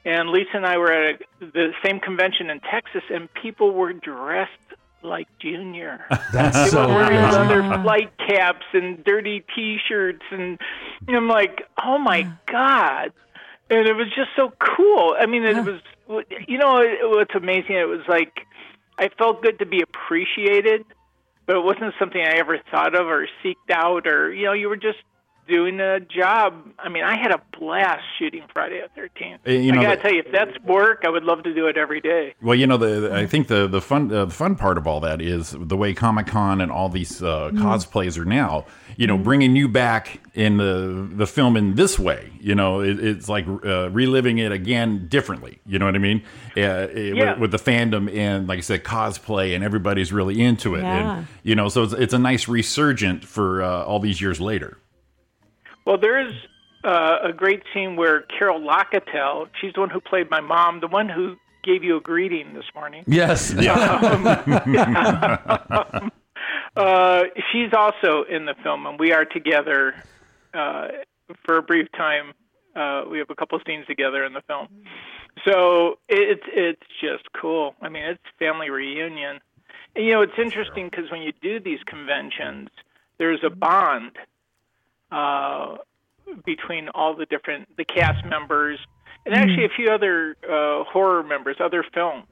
And 0.04 0.30
Lisa 0.30 0.50
and 0.56 0.66
I 0.66 0.78
were 0.78 0.92
at 0.92 1.22
a, 1.42 1.46
the 1.46 1.74
same 1.84 2.00
convention 2.00 2.50
in 2.50 2.60
Texas, 2.60 3.04
and 3.12 3.32
people 3.34 3.72
were 3.72 3.94
dressed 3.94 4.52
like 5.04 5.28
Junior. 5.40 6.06
That's 6.34 6.58
they 6.58 6.70
so 6.70 6.88
were 6.88 6.96
wearing 6.96 7.18
amazing. 7.18 7.48
leather 7.48 7.84
flight 7.84 8.12
caps 8.18 8.66
and 8.74 9.04
dirty 9.04 9.44
T-shirts, 9.56 10.24
and 10.32 10.60
I'm 11.08 11.28
like, 11.28 11.64
oh 11.84 11.98
my 11.98 12.32
god! 12.48 13.12
And 13.72 13.88
it 13.88 13.94
was 13.94 14.08
just 14.08 14.30
so 14.36 14.52
cool. 14.60 15.16
I 15.18 15.26
mean, 15.26 15.44
it 15.46 15.56
was, 15.64 15.80
you 16.46 16.58
know, 16.58 16.80
it, 16.80 17.00
what's 17.04 17.34
amazing? 17.34 17.78
It 17.78 17.88
was 17.88 18.02
like 18.08 18.46
I 18.98 19.08
felt 19.18 19.42
good 19.42 19.60
to 19.60 19.66
be 19.66 19.82
appreciated, 19.82 20.84
but 21.46 21.56
it 21.56 21.64
wasn't 21.64 21.94
something 21.98 22.22
I 22.22 22.38
ever 22.38 22.60
thought 22.70 22.94
of 22.94 23.08
or 23.08 23.28
seeked 23.42 23.72
out, 23.74 24.08
or 24.08 24.34
you 24.34 24.46
know, 24.46 24.52
you 24.52 24.68
were 24.68 24.76
just 24.76 25.00
doing 25.48 25.80
a 25.80 26.00
job. 26.00 26.54
I 26.80 26.90
mean, 26.90 27.04
I 27.04 27.18
had 27.18 27.32
a 27.32 27.42
blast 27.60 28.04
shooting 28.18 28.44
Friday 28.54 28.82
the 28.82 28.90
Thirteenth. 28.96 29.42
Uh, 29.48 29.52
you 29.52 29.72
know, 29.72 29.80
I 29.82 29.84
gotta 29.84 29.96
the- 29.98 30.02
tell 30.04 30.14
you, 30.14 30.20
if 30.26 30.32
that's 30.32 30.58
work, 30.66 31.04
I 31.06 31.10
would 31.10 31.24
love 31.24 31.44
to 31.44 31.54
do 31.54 31.68
it 31.68 31.78
every 31.78 32.02
day. 32.02 32.34
Well, 32.42 32.56
you 32.56 32.68
know, 32.68 32.78
the 32.78 33.14
I 33.14 33.26
think 33.28 33.48
the 33.48 33.68
the 33.68 33.82
fun 33.82 34.12
uh, 34.14 34.26
the 34.26 34.34
fun 34.34 34.56
part 34.56 34.78
of 34.78 34.88
all 34.88 35.00
that 35.02 35.22
is 35.22 35.56
the 35.58 35.78
way 35.78 35.94
Comic 35.94 36.28
Con 36.28 36.62
and 36.62 36.72
all 36.72 36.90
these 36.90 37.22
uh, 37.22 37.50
Mm. 37.52 37.60
cosplays 37.60 38.18
are 38.18 38.26
now. 38.26 38.66
You 38.98 39.08
know, 39.08 39.18
bringing 39.18 39.56
you 39.56 39.68
back 39.68 40.20
in 40.34 40.58
the 40.58 41.08
the 41.12 41.26
film 41.28 41.58
in 41.58 41.76
this 41.76 41.98
way. 42.00 42.32
You 42.40 42.56
know, 42.56 42.82
it, 42.82 43.00
it's 43.04 43.30
like 43.30 43.46
uh, 43.48 43.90
reliving 43.92 44.38
it 44.40 44.52
again 44.52 45.08
differently. 45.08 45.60
You 45.66 45.80
know 45.80 45.86
what 45.86 45.96
I 45.96 46.00
mean? 46.00 46.24
Uh, 46.58 46.62
it- 46.62 47.16
Yeah. 47.16 47.32
with, 47.34 47.40
with 47.40 47.52
the 47.52 47.72
fandom 47.72 48.14
and 48.16 48.48
like 48.48 48.58
I 48.58 48.62
said, 48.62 48.84
cosplay 48.84 49.54
and 49.56 49.64
everybody's 49.64 50.12
really 50.12 50.42
into 50.42 50.76
it. 50.76 50.82
Yeah. 50.82 51.18
And 51.18 51.28
you 51.44 51.56
know, 51.56 51.70
so 51.70 51.84
it's, 51.84 51.94
it's 51.94 52.14
a 52.14 52.20
nice 52.20 52.48
resurgent 52.48 53.24
for 53.26 53.64
uh, 53.64 53.84
all 53.84 54.00
these 54.00 54.22
years 54.22 54.40
later. 54.42 54.78
Well, 55.86 55.98
there 55.98 56.28
is 56.28 56.34
uh, 56.84 57.18
a 57.24 57.34
great 57.34 57.64
scene 57.74 57.96
where 57.96 58.22
Carol 58.22 58.60
Locatell, 58.60 59.48
she's 59.60 59.74
the 59.74 59.80
one 59.80 59.90
who 59.90 60.00
played 60.00 60.30
my 60.30 60.42
mom, 60.42 60.80
the 60.80 60.88
one 60.88 61.10
who 61.10 61.36
gave 61.64 61.84
you 61.84 61.98
a 61.98 62.02
greeting 62.02 62.54
this 62.54 62.66
morning. 62.74 63.04
Yes. 63.08 63.54
Uh, 66.76 67.24
she's 67.52 67.74
also 67.78 68.24
in 68.30 68.46
the 68.46 68.56
film, 68.64 68.86
and 68.86 69.00
we 69.00 69.12
are 69.12 69.26
together 69.26 69.94
uh, 70.54 70.88
for 71.46 71.58
a 71.58 71.62
brief 71.62 71.92
time. 71.92 72.34
Uh, 72.76 73.04
we 73.10 73.18
have 73.18 73.30
a 73.30 73.36
couple 73.36 73.60
scenes 73.68 73.86
together 73.88 74.24
in 74.24 74.32
the 74.32 74.42
film, 74.48 74.68
so 75.46 76.00
it's 76.08 76.44
it's 76.48 76.82
just 77.02 77.24
cool. 77.34 77.76
I 77.82 77.90
mean, 77.90 78.04
it's 78.04 78.24
family 78.40 78.70
reunion. 78.70 79.40
And, 79.96 80.06
you 80.06 80.14
know, 80.14 80.22
it's 80.22 80.38
interesting 80.38 80.88
because 80.90 81.12
when 81.12 81.22
you 81.22 81.34
do 81.42 81.60
these 81.60 81.80
conventions, 81.86 82.70
there's 83.18 83.42
a 83.44 83.50
bond 83.50 84.12
uh, 85.12 85.78
between 86.46 86.90
all 86.90 87.16
the 87.16 87.26
different 87.26 87.76
the 87.78 87.86
cast 87.86 88.26
members 88.26 88.80
and 89.26 89.36
actually 89.36 89.66
a 89.66 89.70
few 89.70 89.90
other 89.90 90.36
uh, 90.50 90.84
horror 90.86 91.24
members, 91.24 91.58
other 91.60 91.84
films. 91.94 92.26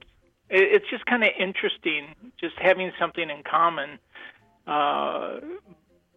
It, 0.50 0.64
it's 0.82 0.90
just 0.90 1.06
kind 1.06 1.24
of 1.24 1.30
interesting, 1.40 2.16
just 2.40 2.56
having 2.58 2.92
something 3.00 3.30
in 3.30 3.44
common. 3.44 4.00
Uh, 4.66 5.40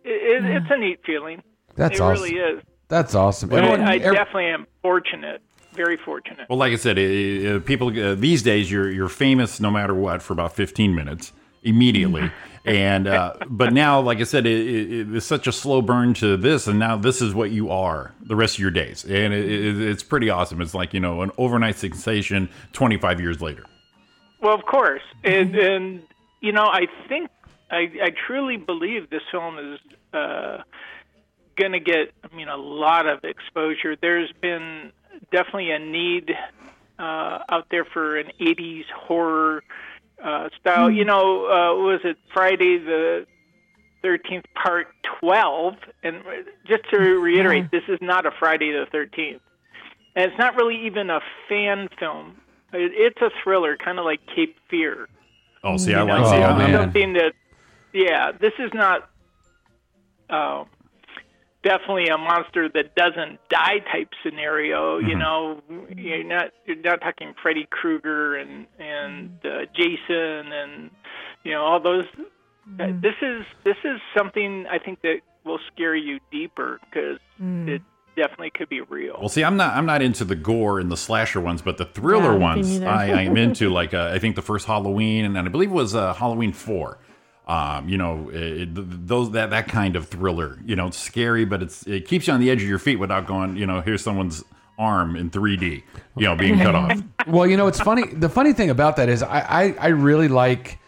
it, 0.05 0.45
it's 0.45 0.67
a 0.71 0.77
neat 0.79 1.01
feeling. 1.05 1.43
That's 1.75 1.99
it 1.99 2.03
awesome. 2.03 2.23
really 2.23 2.37
is. 2.37 2.63
That's 2.89 3.15
awesome. 3.15 3.49
But 3.49 3.65
Everyone- 3.65 3.89
I, 3.89 3.95
I 3.95 3.97
every- 3.97 4.17
definitely 4.17 4.47
am 4.47 4.67
fortunate, 4.83 5.43
very 5.75 5.97
fortunate. 5.97 6.49
Well, 6.49 6.59
like 6.59 6.73
I 6.73 6.77
said, 6.77 6.99
uh, 6.99 7.57
uh, 7.57 7.61
people 7.61 7.89
uh, 7.89 8.15
these 8.15 8.43
days 8.43 8.71
you're 8.71 8.91
you're 8.91 9.09
famous 9.09 9.61
no 9.61 9.71
matter 9.71 9.95
what 9.95 10.23
for 10.23 10.33
about 10.35 10.55
15 10.55 10.95
minutes 10.95 11.33
immediately, 11.63 12.31
and 12.65 13.07
uh, 13.07 13.35
but 13.49 13.73
now, 13.73 14.01
like 14.01 14.19
I 14.19 14.25
said, 14.25 14.47
it, 14.47 14.69
it, 14.69 15.15
it's 15.15 15.27
such 15.27 15.47
a 15.47 15.53
slow 15.53 15.83
burn 15.83 16.15
to 16.15 16.37
this, 16.37 16.67
and 16.67 16.79
now 16.79 16.97
this 16.97 17.21
is 17.21 17.35
what 17.35 17.51
you 17.51 17.71
are 17.71 18.13
the 18.21 18.37
rest 18.37 18.57
of 18.57 18.61
your 18.61 18.71
days, 18.71 19.05
and 19.05 19.33
it, 19.33 19.51
it, 19.51 19.81
it's 19.81 20.03
pretty 20.03 20.31
awesome. 20.31 20.61
It's 20.61 20.75
like 20.75 20.95
you 20.95 21.01
know 21.01 21.23
an 21.23 21.31
overnight 21.39 21.77
sensation 21.77 22.49
25 22.73 23.21
years 23.21 23.41
later. 23.41 23.65
Well, 24.41 24.55
of 24.55 24.65
course, 24.65 25.03
and, 25.23 25.55
and 25.55 26.03
you 26.41 26.53
know, 26.53 26.65
I 26.65 26.87
think 27.09 27.31
I, 27.71 27.91
I 28.03 28.11
truly 28.27 28.57
believe 28.57 29.09
this 29.09 29.23
film 29.31 29.59
is 29.59 29.79
uh, 30.13 30.59
going 31.57 31.73
to 31.73 31.81
get, 31.81 32.13
I 32.23 32.35
mean, 32.35 32.49
a 32.49 32.57
lot 32.57 33.07
of 33.07 33.25
exposure. 33.25 33.97
There's 34.01 34.33
been 34.43 34.93
definitely 35.31 35.71
a 35.71 35.79
need 35.79 36.33
uh, 36.99 37.39
out 37.49 37.69
there 37.71 37.85
for 37.85 38.17
an 38.17 38.33
'80s 38.41 38.85
horror 38.95 39.63
uh, 40.23 40.49
style. 40.61 40.91
You 40.91 41.05
know, 41.05 41.47
uh, 41.47 41.83
was 41.83 42.01
it 42.05 42.16
Friday 42.33 42.79
the 42.79 43.27
13th, 44.05 44.45
Part 44.55 44.89
12? 45.20 45.75
And 46.03 46.23
just 46.66 46.89
to 46.91 46.99
reiterate, 46.99 47.70
this 47.70 47.85
is 47.89 47.99
not 48.01 48.27
a 48.27 48.31
Friday 48.39 48.73
the 48.73 48.87
13th, 48.97 49.41
and 50.14 50.31
it's 50.31 50.39
not 50.39 50.57
really 50.57 50.87
even 50.87 51.11
a 51.11 51.20
fan 51.49 51.89
film. 51.99 52.37
It, 52.73 52.93
it's 52.95 53.20
a 53.20 53.31
thriller, 53.43 53.77
kind 53.77 53.99
of 53.99 54.05
like 54.05 54.20
Cape 54.35 54.57
Fear. 54.70 55.09
Oh, 55.64 55.77
see, 55.77 55.95
I 55.95 56.03
You 56.03 56.09
like 56.09 56.27
see, 56.27 56.73
Oh, 56.73 56.73
something 56.73 57.12
that, 57.14 57.33
yeah, 57.93 58.33
this 58.33 58.53
is 58.59 58.70
not 58.75 59.09
uh, 60.29 60.64
definitely 61.63 62.09
a 62.09 62.19
monster 62.19 62.69
that 62.75 62.95
doesn't 62.95 63.39
die 63.49 63.79
type 63.93 64.09
scenario. 64.25 64.99
You 64.99 65.17
know, 65.17 65.61
you're 65.97 66.25
not 66.25 66.47
you're 66.67 66.77
not 66.77 67.01
talking 67.01 67.35
Freddy 67.43 67.67
Krueger 67.71 68.37
and 68.37 68.67
and 68.79 69.31
uh, 69.45 69.67
Jason 69.75 70.53
and 70.53 70.91
you 71.45 71.53
know 71.53 71.63
all 71.63 71.81
those. 71.81 72.05
uh, 72.81 72.87
This 73.01 73.15
is 73.23 73.45
this 73.65 73.77
is 73.85 74.01
something 74.17 74.67
I 74.71 74.79
think 74.79 75.01
that 75.03 75.21
will 75.45 75.59
scare 75.73 75.95
you 75.97 76.21
deeper 76.31 76.79
because 76.85 77.19
it 77.41 77.83
definitely 78.15 78.51
could 78.51 78.69
be 78.69 78.81
real. 78.83 79.17
Well, 79.19 79.29
see, 79.29 79.43
I'm 79.43 79.57
not 79.57 79.75
I'm 79.77 79.87
not 79.87 80.03
into 80.03 80.25
the 80.25 80.37
gore 80.37 80.79
and 80.79 80.91
the 80.91 80.97
slasher 80.97 81.41
ones, 81.41 81.63
but 81.63 81.79
the 81.79 81.85
thriller 81.87 82.33
Yeah, 82.33 82.39
ones. 82.39 82.81
I, 82.81 83.11
I 83.11 83.21
am 83.23 83.37
into. 83.37 83.71
Like 83.73 83.95
uh, 83.95 84.11
I 84.15 84.19
think 84.19 84.37
the 84.37 84.43
first 84.43 84.67
Halloween, 84.67 85.25
and 85.25 85.39
I 85.39 85.43
believe 85.49 85.71
it 85.71 85.75
was 85.75 85.95
uh, 85.95 86.13
Halloween 86.15 86.53
four. 86.53 86.99
Um, 87.53 87.86
you 87.86 87.98
know, 87.98 88.30
it, 88.32 88.74
th- 88.74 88.86
those 88.88 89.32
that 89.32 89.50
that 89.50 89.68
kind 89.68 89.94
of 89.94 90.09
thriller. 90.09 90.59
You 90.64 90.74
know, 90.74 90.86
it's 90.86 90.96
scary, 90.96 91.44
but 91.44 91.62
it's 91.62 91.86
it 91.86 92.09
keeps 92.09 92.26
you 92.26 92.32
on 92.32 92.40
the 92.40 92.50
edge 92.50 92.62
of 92.62 92.68
your 92.68 92.78
feet 92.78 92.96
without 92.96 93.26
going. 93.26 93.57
You 93.57 93.66
know, 93.66 93.82
here's 93.82 94.00
someone's 94.00 94.42
arm 94.78 95.16
in 95.16 95.28
3D. 95.28 95.82
You 96.16 96.22
know, 96.24 96.34
being 96.34 96.59
cut 96.59 96.74
off. 96.74 96.98
well, 97.26 97.46
you 97.46 97.59
know, 97.59 97.66
it's 97.66 97.80
funny. 97.80 98.07
The 98.07 98.30
funny 98.30 98.55
thing 98.55 98.70
about 98.70 98.96
that 98.96 99.11
is, 99.11 99.22
I, 99.22 99.40
I, 99.40 99.74
I 99.78 99.88
really 99.88 100.28
like, 100.28 100.78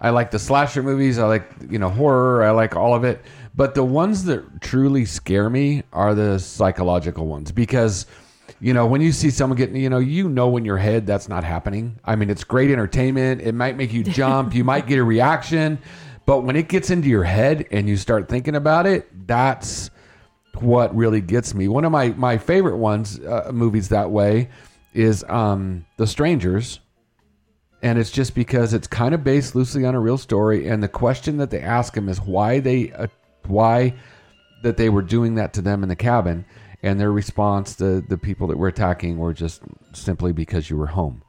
I 0.00 0.08
like 0.08 0.30
the 0.30 0.38
slasher 0.38 0.82
movies. 0.82 1.18
I 1.18 1.26
like, 1.26 1.50
you 1.68 1.78
know, 1.78 1.90
horror. 1.90 2.42
I 2.42 2.52
like 2.52 2.74
all 2.74 2.94
of 2.94 3.04
it. 3.04 3.20
But 3.54 3.74
the 3.74 3.84
ones 3.84 4.24
that 4.24 4.62
truly 4.62 5.04
scare 5.04 5.50
me 5.50 5.82
are 5.92 6.14
the 6.14 6.38
psychological 6.38 7.26
ones 7.26 7.52
because 7.52 8.06
you 8.60 8.72
know, 8.72 8.86
when 8.86 9.00
you 9.00 9.12
see 9.12 9.30
someone 9.30 9.56
getting, 9.56 9.76
you 9.76 9.90
know, 9.90 9.98
you 9.98 10.28
know 10.28 10.56
in 10.56 10.64
your 10.64 10.78
head 10.78 11.06
that's 11.06 11.28
not 11.28 11.44
happening. 11.44 11.98
I 12.04 12.16
mean, 12.16 12.30
it's 12.30 12.44
great 12.44 12.70
entertainment. 12.70 13.40
It 13.40 13.54
might 13.54 13.76
make 13.76 13.92
you 13.92 14.04
jump, 14.20 14.54
you 14.54 14.64
might 14.64 14.86
get 14.86 14.98
a 14.98 15.04
reaction, 15.04 15.78
but 16.26 16.40
when 16.40 16.56
it 16.56 16.68
gets 16.68 16.90
into 16.90 17.08
your 17.08 17.24
head 17.24 17.66
and 17.70 17.88
you 17.88 17.96
start 17.96 18.28
thinking 18.28 18.54
about 18.54 18.86
it, 18.86 19.26
that's 19.26 19.90
what 20.60 20.94
really 20.94 21.20
gets 21.20 21.54
me. 21.54 21.68
One 21.68 21.84
of 21.84 21.92
my 21.92 22.08
my 22.10 22.36
favorite 22.36 22.76
ones 22.76 23.18
uh, 23.20 23.50
movies 23.52 23.88
that 23.90 24.10
way 24.10 24.48
is 24.92 25.24
um 25.24 25.86
The 25.96 26.06
Strangers. 26.06 26.80
And 27.80 27.96
it's 27.96 28.10
just 28.10 28.34
because 28.34 28.74
it's 28.74 28.88
kind 28.88 29.14
of 29.14 29.22
based 29.22 29.54
loosely 29.54 29.84
on 29.84 29.94
a 29.94 30.00
real 30.00 30.18
story 30.18 30.68
and 30.68 30.82
the 30.82 30.88
question 30.88 31.36
that 31.36 31.50
they 31.50 31.60
ask 31.60 31.96
him 31.96 32.08
is 32.08 32.20
why 32.20 32.58
they 32.58 32.90
uh, 32.92 33.06
why 33.46 33.94
that 34.64 34.76
they 34.76 34.88
were 34.88 35.02
doing 35.02 35.36
that 35.36 35.52
to 35.52 35.62
them 35.62 35.84
in 35.84 35.88
the 35.88 35.94
cabin 35.94 36.44
and 36.82 37.00
their 37.00 37.12
response 37.12 37.76
to 37.76 38.00
the 38.00 38.18
people 38.18 38.46
that 38.48 38.58
were 38.58 38.68
attacking 38.68 39.18
were 39.18 39.32
just 39.32 39.62
simply 39.92 40.32
because 40.32 40.70
you 40.70 40.76
were 40.76 40.86
home. 40.86 41.22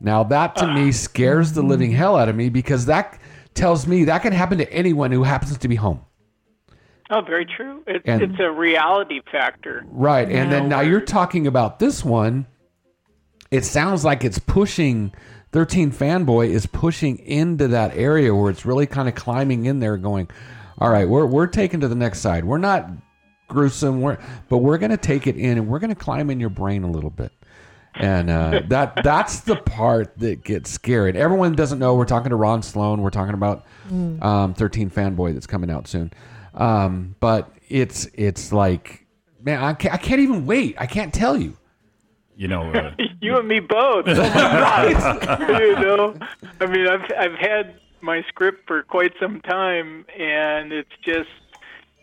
Now 0.00 0.24
that 0.24 0.56
to 0.56 0.66
me 0.66 0.88
ah. 0.88 0.92
scares 0.92 1.52
the 1.52 1.62
living 1.62 1.90
mm-hmm. 1.90 1.98
hell 1.98 2.16
out 2.16 2.28
of 2.28 2.36
me 2.36 2.48
because 2.48 2.86
that 2.86 3.18
tells 3.54 3.86
me 3.86 4.04
that 4.04 4.22
can 4.22 4.32
happen 4.32 4.58
to 4.58 4.72
anyone 4.72 5.12
who 5.12 5.22
happens 5.22 5.56
to 5.58 5.68
be 5.68 5.76
home. 5.76 6.00
Oh, 7.10 7.20
very 7.20 7.46
true. 7.46 7.82
It's 7.86 8.04
And- 8.06 8.22
it's 8.22 8.40
a 8.40 8.50
reality 8.50 9.20
factor. 9.30 9.84
Right. 9.86 10.28
And 10.28 10.50
then 10.50 10.68
now 10.68 10.80
you're 10.80 11.00
talking 11.00 11.46
about 11.46 11.78
this 11.78 12.04
one. 12.04 12.46
It 13.50 13.64
sounds 13.64 14.04
like 14.04 14.24
it's 14.24 14.38
pushing 14.38 15.12
13 15.52 15.92
fanboy 15.92 16.48
is 16.48 16.66
pushing 16.66 17.18
into 17.18 17.68
that 17.68 17.96
area 17.96 18.34
where 18.34 18.50
it's 18.50 18.66
really 18.66 18.86
kind 18.86 19.08
of 19.08 19.14
climbing 19.14 19.66
in 19.66 19.78
there 19.78 19.96
going, 19.96 20.28
all 20.78 20.90
right, 20.90 21.08
we're 21.08 21.26
we're 21.26 21.46
taking 21.46 21.78
to 21.78 21.86
the 21.86 21.94
next 21.94 22.18
side. 22.18 22.44
We're 22.44 22.58
not 22.58 22.90
gruesome, 23.54 24.00
we're 24.02 24.18
but 24.48 24.58
we're 24.58 24.76
gonna 24.78 24.96
take 24.98 25.26
it 25.26 25.36
in 25.36 25.56
and 25.58 25.68
we're 25.68 25.78
gonna 25.78 25.94
climb 25.94 26.28
in 26.30 26.40
your 26.40 26.50
brain 26.50 26.82
a 26.84 26.90
little 26.90 27.10
bit. 27.10 27.32
And 27.94 28.28
uh, 28.28 28.62
that 28.68 29.02
that's 29.02 29.40
the 29.40 29.56
part 29.56 30.18
that 30.18 30.44
gets 30.44 30.70
scary. 30.70 31.10
And 31.10 31.18
everyone 31.18 31.54
doesn't 31.54 31.78
know 31.78 31.94
we're 31.94 32.04
talking 32.04 32.30
to 32.30 32.36
Ron 32.36 32.62
Sloan. 32.62 33.00
We're 33.00 33.10
talking 33.10 33.34
about 33.34 33.64
Mm. 33.90 34.22
um, 34.24 34.54
13 34.54 34.88
fanboy 34.90 35.34
that's 35.34 35.46
coming 35.46 35.70
out 35.70 35.86
soon. 35.86 36.10
Um, 36.54 37.14
but 37.20 37.50
it's 37.68 38.06
it's 38.14 38.52
like 38.52 39.06
man, 39.42 39.62
I 39.62 39.74
can't, 39.74 39.94
I 39.94 39.98
can't 39.98 40.20
even 40.20 40.46
wait. 40.46 40.74
I 40.78 40.86
can't 40.86 41.12
tell 41.12 41.36
you. 41.36 41.56
You 42.36 42.48
know, 42.48 42.72
uh, 42.72 42.94
You 43.20 43.36
and 43.38 43.46
me 43.46 43.60
both. 43.60 44.06
Oh 44.08 44.12
you 45.58 45.74
know, 45.76 46.16
I 46.60 46.66
mean, 46.66 46.86
I've 46.88 47.10
I've 47.18 47.34
had 47.38 47.78
my 48.00 48.22
script 48.28 48.66
for 48.66 48.82
quite 48.82 49.12
some 49.20 49.40
time, 49.42 50.04
and 50.18 50.72
it's 50.72 50.90
just 51.04 51.28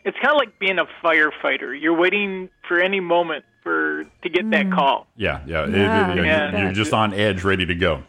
it's 0.03 0.17
kind 0.17 0.31
of 0.33 0.37
like 0.37 0.57
being 0.59 0.79
a 0.79 0.85
firefighter. 1.03 1.79
You're 1.79 1.95
waiting 1.97 2.49
for 2.67 2.79
any 2.79 2.99
moment 2.99 3.45
for 3.63 4.05
to 4.23 4.29
get 4.29 4.49
that 4.51 4.65
mm. 4.67 4.75
call. 4.75 5.07
yeah, 5.15 5.41
yeah, 5.45 5.63
it- 5.65 5.69
Yeah. 5.71 6.11
it- 6.11 6.15
you- 6.17 6.23
Yeah. 6.23 6.61
you're 6.63 6.71
just 6.73 6.93
on 6.93 7.13
edge, 7.13 7.43
ready 7.43 7.65
to 7.65 7.75
go. 7.75 8.03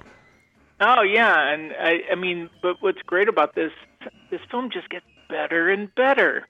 Oh 0.80 1.02
yeah, 1.02 1.50
and 1.52 1.72
I 1.78 2.02
I 2.10 2.14
mean, 2.14 2.50
but 2.62 2.76
what's 2.80 3.02
great 3.02 3.28
about 3.28 3.54
this 3.54 3.72
this 4.30 4.40
film 4.50 4.70
just 4.70 4.88
gets 4.88 5.04
better 5.28 5.68
and 5.70 5.94
better. 5.94 6.46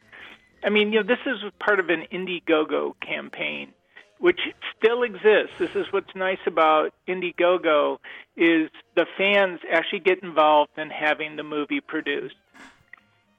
I 0.64 0.70
mean, 0.70 0.92
you 0.92 1.00
know, 1.02 1.06
this 1.06 1.18
is 1.26 1.38
part 1.58 1.80
of 1.80 1.90
an 1.90 2.06
Indiegogo 2.12 2.94
campaign, 3.00 3.72
which 4.18 4.40
still 4.78 5.02
exists. 5.02 5.54
This 5.58 5.74
is 5.74 5.86
what's 5.92 6.14
nice 6.14 6.38
about 6.46 6.94
Indiegogo 7.08 7.98
is 8.36 8.70
the 8.94 9.06
fans 9.18 9.58
actually 9.70 9.98
get 10.00 10.22
involved 10.22 10.70
in 10.78 10.88
having 10.90 11.34
the 11.36 11.42
movie 11.42 11.80
produced. 11.80 12.36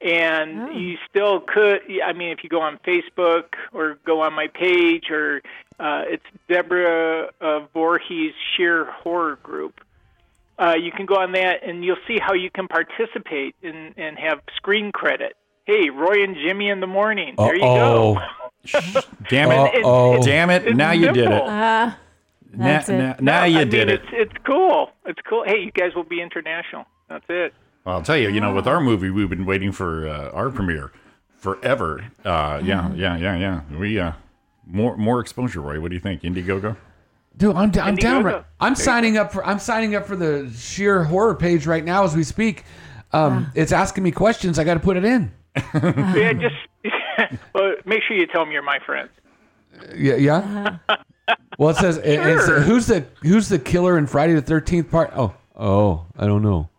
And 0.04 0.76
you 0.76 0.97
still 1.10 1.39
could, 1.39 1.82
I 2.04 2.12
mean, 2.14 2.30
if 2.30 2.43
you 2.43 2.49
go 2.49 2.62
on 2.62 2.78
Facebook 2.86 3.54
or 3.72 3.97
go 4.06 4.22
on 4.22 4.34
my 4.34 4.47
page, 4.47 5.10
or 5.10 5.41
uh, 5.80 6.04
it's 6.08 6.26
Deborah 6.49 7.30
uh, 7.39 7.62
Voorhees 7.74 8.34
Sheer 8.56 8.86
Horror 8.91 9.38
Group 9.38 9.80
uh, 10.60 10.76
you 10.80 10.91
can 10.91 11.06
go 11.06 11.16
on 11.16 11.32
that 11.34 11.64
and 11.64 11.84
you'll 11.84 11.97
see 12.08 12.20
how 12.20 12.34
you 12.34 12.49
can 12.49 12.68
participate 12.68 13.56
and 13.64 13.93
and 13.97 14.18
have 14.18 14.39
screen 14.56 14.91
credit. 14.91 15.36
Hey, 15.66 15.89
Roy 15.89 16.24
and 16.24 16.36
Jimmy 16.36 16.70
in 16.70 16.80
the 16.80 16.88
morning. 16.88 17.36
There 17.38 17.56
you 17.56 17.62
go. 17.62 18.20
Damn 19.30 19.51
it! 19.51 19.84
Uh-oh. 19.84 20.22
Damn 20.24 20.49
it! 20.49 20.68
It's 20.68 20.78
now 20.78 20.91
you 20.91 21.12
did 21.12 21.18
it. 21.18 21.32
simple. 21.32 21.47
Uh, 21.49 21.93
Na- 22.56 22.78
it. 22.78 22.88
na- 22.89 23.16
now 23.20 23.39
No, 23.41 23.45
you 23.45 23.60
I 23.60 23.64
did 23.64 23.88
mean, 23.88 23.89
it. 23.97 24.01
It's 24.04 24.32
it's 24.32 24.45
cool. 24.45 24.91
It's 25.06 25.20
cool. 25.28 25.43
Hey, 25.45 25.60
you 25.64 25.72
guys 25.72 25.95
will 25.95 26.04
be 26.04 26.22
international. 26.22 26.86
That's 27.10 27.26
it. 27.30 27.54
Well, 27.86 27.95
I'll 27.95 28.01
tell 28.03 28.17
you, 28.17 28.29
you 28.29 28.39
know, 28.39 28.53
with 28.53 28.67
our 28.67 28.79
movie, 28.79 29.09
we've 29.09 29.29
been 29.29 29.45
waiting 29.45 29.71
for 29.71 30.07
uh, 30.07 30.29
our 30.31 30.49
premiere 30.49 30.91
forever. 31.38 32.05
Uh, 32.23 32.61
yeah, 32.63 32.93
yeah, 32.93 33.17
yeah, 33.17 33.36
yeah. 33.38 33.61
We 33.77 33.99
uh, 33.99 34.13
more 34.65 34.95
more 34.97 35.19
exposure, 35.19 35.61
Roy. 35.61 35.79
What 35.81 35.89
do 35.89 35.95
you 35.95 35.99
think, 36.01 36.21
Indiegogo? 36.21 36.77
Dude, 37.36 37.55
I'm, 37.55 37.71
I'm 37.81 37.95
down. 37.95 38.23
Right- 38.23 38.43
I'm 38.59 38.75
signing 38.75 39.17
up 39.17 39.34
for 39.34 39.45
I'm 39.45 39.59
signing 39.59 39.95
up 39.95 40.05
for 40.05 40.15
the 40.15 40.49
sheer 40.55 41.03
horror 41.03 41.36
page 41.36 41.65
right 41.67 41.84
now 41.84 42.03
as 42.03 42.15
we 42.15 42.23
speak. 42.23 42.63
Um, 43.11 43.51
It's 43.55 43.71
asking 43.71 44.03
me 44.03 44.11
questions. 44.11 44.57
I 44.57 44.63
got 44.63 44.75
to 44.75 44.79
put 44.79 44.97
it 44.97 45.03
in. 45.05 45.31
yeah, 45.75 46.34
just 46.34 46.55
well, 47.53 47.75
make 47.86 48.01
sure 48.07 48.15
you 48.17 48.25
tell 48.27 48.43
them 48.43 48.51
you're 48.51 48.61
my 48.63 48.79
friend. 48.86 49.09
Yeah, 49.95 50.15
yeah. 50.15 50.77
Well, 51.57 51.69
it 51.69 51.77
says 51.77 51.97
it- 51.97 52.05
it's, 52.19 52.45
Sure. 52.45 52.59
who's 52.61 52.88
the 52.88 53.05
who's 53.23 53.49
the 53.49 53.59
killer 53.59 53.97
in 53.97 54.07
Friday 54.07 54.34
the 54.34 54.41
Thirteenth 54.41 54.89
Part? 54.89 55.11
Oh, 55.15 55.34
oh, 55.55 56.05
I 56.17 56.25
don't 56.27 56.41
know. 56.43 56.69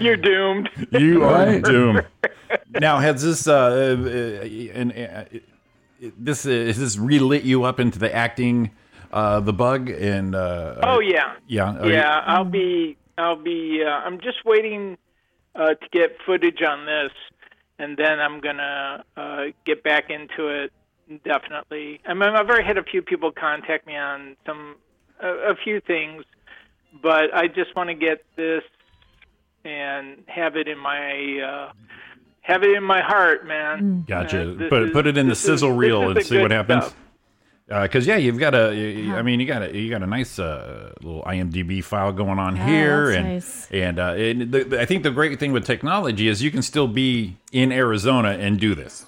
You're 0.00 0.16
doomed. 0.16 0.68
You 0.92 1.24
are 1.24 1.46
Right. 1.46 1.62
doomed. 1.62 2.06
Now, 2.80 2.98
has 2.98 3.22
this 3.22 3.46
uh, 3.48 3.54
uh, 3.54 4.44
and 4.74 4.92
uh, 4.92 5.24
this 6.18 6.44
uh, 6.44 6.50
has 6.50 6.78
this 6.78 6.98
relit 6.98 7.44
you 7.44 7.64
up 7.64 7.80
into 7.80 7.98
the 7.98 8.14
acting, 8.14 8.70
uh, 9.12 9.40
the 9.40 9.52
bug, 9.54 9.88
and 9.88 10.34
uh, 10.34 10.76
Oh 10.82 11.00
yeah. 11.00 11.34
yeah, 11.46 11.78
Are 11.78 11.86
you- 11.86 11.92
Yeah, 11.94 12.22
I'll 12.26 12.44
be. 12.44 12.96
I'll 13.16 13.36
be. 13.42 13.82
Uh, 13.86 13.88
I'm 13.90 14.20
just 14.20 14.44
waiting 14.44 14.98
uh, 15.54 15.68
to 15.74 15.88
get 15.92 16.16
footage 16.26 16.60
on 16.62 16.84
this, 16.86 17.12
and 17.78 17.96
then 17.96 18.20
I'm 18.20 18.40
gonna 18.40 19.04
uh, 19.16 19.44
get 19.64 19.82
back 19.82 20.10
into 20.10 20.48
it. 20.48 20.72
Definitely. 21.24 22.00
I 22.06 22.12
mean, 22.14 22.30
I've 22.30 22.48
already 22.48 22.64
had 22.64 22.76
a 22.78 22.84
few 22.84 23.00
people 23.02 23.32
contact 23.32 23.86
me 23.86 23.96
on 23.96 24.36
some 24.46 24.76
a, 25.22 25.28
a 25.52 25.54
few 25.56 25.80
things, 25.80 26.24
but 27.02 27.34
I 27.34 27.46
just 27.48 27.74
want 27.76 27.88
to 27.90 27.94
get 27.94 28.24
this 28.36 28.62
and 29.64 30.24
have 30.26 30.56
it 30.56 30.68
in 30.68 30.78
my 30.78 31.40
uh, 31.40 31.72
have 32.40 32.62
it 32.64 32.70
in 32.76 32.82
my 32.82 33.00
heart, 33.00 33.46
man. 33.46 34.04
Gotcha. 34.06 34.52
Uh, 34.52 34.68
put 34.68 34.82
is- 34.82 34.90
put 34.92 35.06
it 35.06 35.16
in 35.16 35.26
the 35.26 35.30
this 35.32 35.38
is- 35.40 35.44
sizzle 35.46 35.72
reel 35.72 36.10
and 36.10 36.24
see 36.24 36.40
what 36.40 36.50
happens. 36.50 36.84
stuff. 36.86 36.96
Because 37.68 38.06
yeah, 38.06 38.16
you've 38.16 38.38
got 38.38 38.54
a. 38.54 38.74
you- 38.74 39.14
I 39.14 39.22
mean, 39.22 39.40
you 39.40 39.46
got 39.46 39.62
a 39.62 39.74
you 39.74 39.88
got 39.88 40.02
a 40.02 40.06
nice 40.06 40.38
uh, 40.38 40.92
little 41.00 41.22
IMDb 41.22 41.82
file 41.82 42.12
going 42.12 42.38
on 42.38 42.56
Yeah, 42.56 42.66
here, 42.66 43.06
that's 43.06 43.16
and 43.16 43.28
nice. 43.34 43.68
and, 43.70 43.98
uh, 43.98 44.02
and 44.14 44.52
the, 44.52 44.64
the- 44.64 44.80
I 44.80 44.84
think 44.84 45.04
the 45.04 45.10
great 45.10 45.38
thing 45.38 45.52
with 45.52 45.64
technology 45.64 46.28
is 46.28 46.42
you 46.42 46.50
can 46.50 46.60
still 46.62 46.88
be 46.88 47.36
in 47.52 47.72
Arizona 47.72 48.30
and 48.30 48.58
do 48.60 48.74
this. 48.74 49.06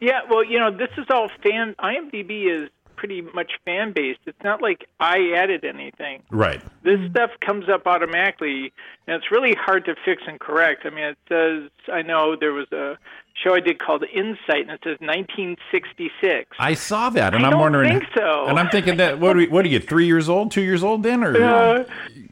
Yeah, 0.00 0.20
well, 0.30 0.42
you 0.42 0.58
know, 0.58 0.70
this 0.70 0.88
is 0.96 1.04
all 1.10 1.28
fan. 1.42 1.74
IMDb 1.78 2.64
is 2.64 2.70
pretty 3.00 3.22
much 3.22 3.52
fan 3.64 3.92
based. 3.96 4.20
It's 4.26 4.44
not 4.44 4.60
like 4.60 4.86
I 5.00 5.32
added 5.34 5.64
anything. 5.64 6.22
Right. 6.30 6.60
This 6.82 7.00
stuff 7.10 7.30
comes 7.40 7.66
up 7.70 7.86
automatically, 7.86 8.74
and 9.06 9.16
it's 9.16 9.30
really 9.30 9.54
hard 9.58 9.86
to 9.86 9.94
fix 10.04 10.22
and 10.28 10.38
correct. 10.38 10.82
I 10.84 10.90
mean, 10.90 11.04
it 11.04 11.18
says 11.26 11.70
I 11.90 12.02
know 12.02 12.36
there 12.38 12.52
was 12.52 12.70
a 12.72 12.98
show 13.42 13.54
I 13.54 13.60
did 13.60 13.78
called 13.78 14.04
Insight, 14.04 14.68
and 14.68 14.70
it 14.72 14.80
says 14.84 14.98
1966. 15.00 16.50
I 16.58 16.74
saw 16.74 17.08
that, 17.08 17.34
and 17.34 17.42
I 17.42 17.46
am 17.46 17.52
don't 17.52 17.60
wondering. 17.60 18.00
think 18.00 18.04
so. 18.14 18.44
And 18.46 18.58
I'm 18.58 18.68
thinking 18.68 18.98
that 18.98 19.18
what 19.18 19.34
are, 19.34 19.38
we, 19.38 19.48
what 19.48 19.64
are 19.64 19.68
you? 19.68 19.80
Three 19.80 20.06
years 20.06 20.28
old? 20.28 20.50
Two 20.50 20.60
years 20.60 20.84
old 20.84 21.02
then? 21.02 21.24
Or 21.24 21.34
Uh, 21.42 21.84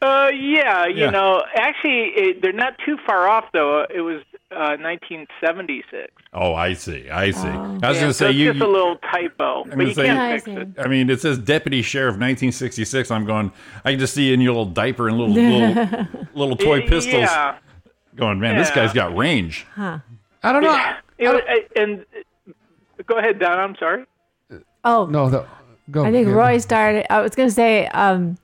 uh, 0.02 0.28
yeah, 0.34 0.86
you 0.86 1.10
know, 1.10 1.42
actually, 1.56 2.10
it, 2.14 2.42
they're 2.42 2.52
not 2.52 2.74
too 2.84 2.98
far 3.06 3.26
off 3.26 3.46
though. 3.54 3.86
It 3.88 4.02
was 4.02 4.22
uh, 4.50 4.76
1976. 4.80 6.10
oh, 6.32 6.54
I 6.54 6.72
see. 6.74 7.08
I 7.10 7.30
see. 7.30 7.46
I 7.48 7.52
was 7.58 7.72
Yeah, 7.74 7.80
going 7.80 7.94
to 7.94 8.12
so 8.12 8.12
say 8.12 8.30
it's 8.30 8.38
you. 8.38 8.52
just 8.52 8.62
a 8.62 8.66
little 8.68 8.96
typo, 8.96 9.64
I'm 9.64 9.70
but 9.78 9.86
you 9.86 9.94
say- 9.94 10.06
can't 10.06 10.42
fix 10.42 10.56
it. 10.56 10.68
I 10.80 10.88
mean, 10.88 11.10
it 11.10 11.20
says 11.20 11.38
deputy 11.38 11.82
sheriff 11.82 12.12
1966. 12.14 13.10
I'm 13.10 13.24
going. 13.26 13.52
I 13.84 13.90
can 13.92 14.00
just 14.00 14.14
see 14.14 14.28
you 14.28 14.34
in 14.34 14.40
your 14.40 14.52
little 14.52 14.66
diaper 14.66 15.08
and 15.08 15.18
little 15.18 15.34
little, 15.34 16.06
little 16.34 16.56
toy 16.56 16.80
pistols. 16.86 17.14
Yeah. 17.22 17.58
Going, 18.16 18.40
man, 18.40 18.56
this 18.56 18.70
guy's 18.70 18.92
got 18.92 19.16
range. 19.16 19.66
Huh. 19.74 19.98
I 20.42 20.52
don't 20.52 20.62
know. 20.62 20.94
It 21.18 21.28
was- 21.28 21.42
I- 21.48 21.66
and 21.80 22.04
uh, 22.48 22.52
go 23.06 23.18
ahead, 23.18 23.38
Don. 23.38 23.58
I'm 23.58 23.76
sorry. 23.76 24.04
Oh 24.84 25.06
no, 25.06 25.28
the, 25.28 25.44
go. 25.90 26.04
I 26.04 26.10
think 26.12 26.28
yeah. 26.28 26.32
Roy 26.34 26.58
started. 26.58 27.12
I 27.12 27.20
was 27.20 27.34
going 27.34 27.48
to 27.48 27.54
say, 27.54 27.86
um, 27.88 28.38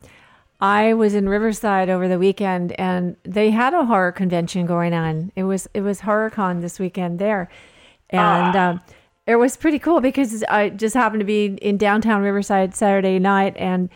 I 0.61 0.95
was 0.95 1.15
in 1.15 1.29
Riverside 1.29 1.91
over 1.91 2.09
the 2.09 2.19
weekend, 2.19 2.73
and 2.79 3.17
they 3.25 3.51
had 3.51 3.75
a 3.75 3.85
horror 3.85 4.13
convention 4.13 4.67
going 4.67 4.95
on. 4.95 5.33
It 5.37 5.45
was 5.45 5.69
it 5.75 5.83
was 5.83 6.01
HorrorCon 6.01 6.61
this 6.61 6.79
weekend 6.79 7.19
there, 7.19 7.49
and 8.11 8.57
um, 8.57 8.81
it 9.27 9.37
was 9.37 9.57
pretty 9.57 9.79
cool 9.79 10.01
because 10.01 10.43
I 10.45 10.71
just 10.71 10.95
happened 10.95 11.21
to 11.21 11.27
be 11.27 11.47
in 11.61 11.77
downtown 11.77 12.23
Riverside 12.23 12.75
Saturday 12.75 13.19
night, 13.19 13.57
and 13.57 13.89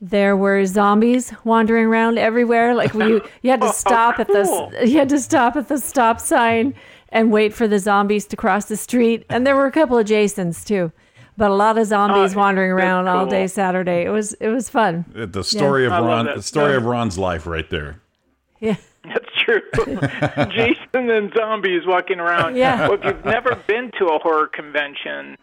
there 0.00 0.36
were 0.36 0.64
zombies 0.66 1.32
wandering 1.44 1.86
around 1.86 2.18
everywhere. 2.18 2.74
Like 2.74 2.94
you, 2.94 3.22
you 3.42 3.50
had 3.50 3.60
to 3.62 3.72
stop 3.72 4.18
at 4.18 4.28
the 4.28 4.84
you 4.84 4.98
had 4.98 5.08
to 5.10 5.18
stop 5.18 5.56
at 5.56 5.68
the 5.68 5.78
stop 5.78 6.20
sign 6.20 6.74
and 7.10 7.32
wait 7.32 7.54
for 7.54 7.66
the 7.68 7.78
zombies 7.78 8.26
to 8.26 8.36
cross 8.36 8.66
the 8.66 8.76
street. 8.76 9.24
And 9.28 9.46
there 9.46 9.56
were 9.56 9.66
a 9.66 9.72
couple 9.72 9.98
of 9.98 10.06
Jasons 10.06 10.64
too, 10.64 10.92
but 11.36 11.50
a 11.50 11.54
lot 11.54 11.78
of 11.78 11.86
zombies 11.86 12.34
Oh, 12.34 12.38
wandering 12.38 12.74
that's 12.74 12.84
around 12.84 13.08
all 13.08 13.26
day 13.26 13.46
Saturday. 13.46 14.04
It 14.04 14.10
was 14.10 14.32
it 14.34 14.48
was 14.48 14.68
fun. 14.68 15.04
The 15.14 15.44
story 15.44 15.84
I 15.84 15.86
of 15.86 16.04
love 16.04 16.26
Ron, 16.26 16.36
the 16.36 16.42
story 16.42 16.72
No. 16.72 16.78
of 16.78 16.84
Ron's 16.84 17.18
life, 17.18 17.46
right 17.46 17.68
there. 17.70 18.00
Yeah. 18.60 18.76
That's 19.04 19.28
true. 19.44 19.60
Jason 20.50 21.10
and 21.10 21.32
zombies 21.36 21.82
walking 21.86 22.18
around. 22.18 22.56
Yeah. 22.56 22.88
Well, 22.88 22.94
if 22.98 23.04
you've 23.04 23.24
never 23.24 23.54
been 23.68 23.92
to 23.98 24.06
a 24.06 24.18
horror 24.18 24.48
convention, 24.48 25.36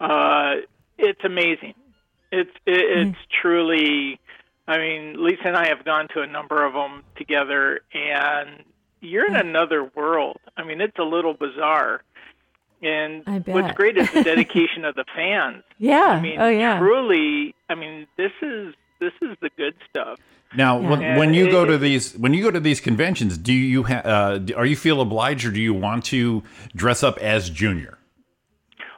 uh, 0.00 0.56
it's 0.98 1.24
amazing. 1.24 1.74
It's 2.30 2.50
it, 2.66 3.08
it's 3.08 3.18
truly. 3.40 4.20
I 4.68 4.78
mean, 4.78 5.24
Lisa 5.24 5.46
and 5.46 5.56
I 5.56 5.68
have 5.68 5.84
gone 5.84 6.08
to 6.14 6.20
a 6.20 6.26
number 6.26 6.64
of 6.64 6.74
them 6.74 7.02
together, 7.16 7.80
and 7.94 8.62
you're 9.00 9.26
in 9.26 9.34
another 9.34 9.82
world. 9.96 10.36
I 10.56 10.62
mean, 10.64 10.80
it's 10.80 10.98
a 10.98 11.02
little 11.02 11.34
bizarre. 11.34 12.02
And 12.82 13.22
I 13.26 13.38
bet. 13.40 13.54
what's 13.54 13.74
great 13.76 13.96
is 13.98 14.10
the 14.12 14.22
dedication 14.32 14.84
of 14.84 14.94
the 14.94 15.04
fans. 15.14 15.62
Yeah. 15.78 16.00
I 16.04 16.20
mean, 16.20 16.40
oh 16.40 16.48
yeah. 16.48 16.78
truly. 16.78 17.54
I 17.68 17.74
mean, 17.74 18.06
this 18.16 18.32
is 18.42 18.74
this 19.00 19.12
is 19.22 19.36
the 19.40 19.50
good 19.56 19.74
stuff. 19.88 20.18
Now, 20.56 20.78
when, 20.78 21.00
Yeah. 21.00 21.16
when 21.16 21.32
you 21.32 21.46
It- 21.46 21.50
go 21.52 21.64
to 21.64 21.78
these 21.78 22.16
when 22.18 22.34
you 22.34 22.42
go 22.42 22.50
to 22.50 22.60
these 22.60 22.80
conventions, 22.80 23.38
do 23.38 23.52
you 23.52 23.84
ha- 23.84 24.02
uh, 24.04 24.38
are 24.56 24.66
you 24.66 24.76
feel 24.76 25.00
obliged 25.00 25.44
or 25.46 25.50
do 25.50 25.60
you 25.60 25.74
want 25.74 26.04
to 26.06 26.42
dress 26.74 27.02
up 27.02 27.18
as 27.18 27.50
Junior? 27.50 27.98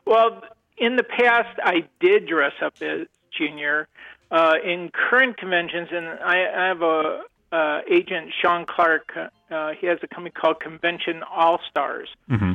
Well, 0.07 0.43
in 0.79 0.97
the 0.97 1.05
past, 1.05 1.59
I 1.63 1.85
did 2.01 2.27
dress 2.27 2.55
up 2.63 2.75
as 2.81 3.07
junior. 3.37 3.89
Uh, 4.31 4.55
in 4.65 4.91
current 4.91 5.37
conventions, 5.37 5.89
and 5.93 6.07
I, 6.07 6.47
I 6.47 6.67
have 6.69 6.83
a 6.83 7.21
uh, 7.53 7.81
agent, 7.89 8.33
Sean 8.41 8.65
Clark. 8.65 9.13
Uh, 9.51 9.73
he 9.79 9.87
has 9.87 9.99
a 10.03 10.07
company 10.07 10.31
called 10.31 10.59
Convention 10.59 11.23
All 11.31 11.61
Stars, 11.71 12.09
Mm-hmm. 12.31 12.55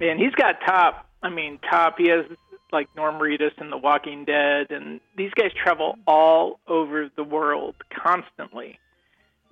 And 0.00 0.20
he's 0.20 0.34
got 0.34 0.60
top. 0.64 1.06
I 1.22 1.30
mean, 1.30 1.58
top. 1.70 1.96
He 1.98 2.08
has 2.08 2.24
like 2.72 2.88
Norm 2.96 3.16
Reedus 3.16 3.52
and 3.58 3.72
The 3.72 3.78
Walking 3.78 4.24
Dead, 4.24 4.70
and 4.70 5.00
these 5.16 5.32
guys 5.32 5.50
travel 5.62 5.98
all 6.06 6.60
over 6.68 7.10
the 7.16 7.24
world 7.24 7.74
constantly, 7.90 8.78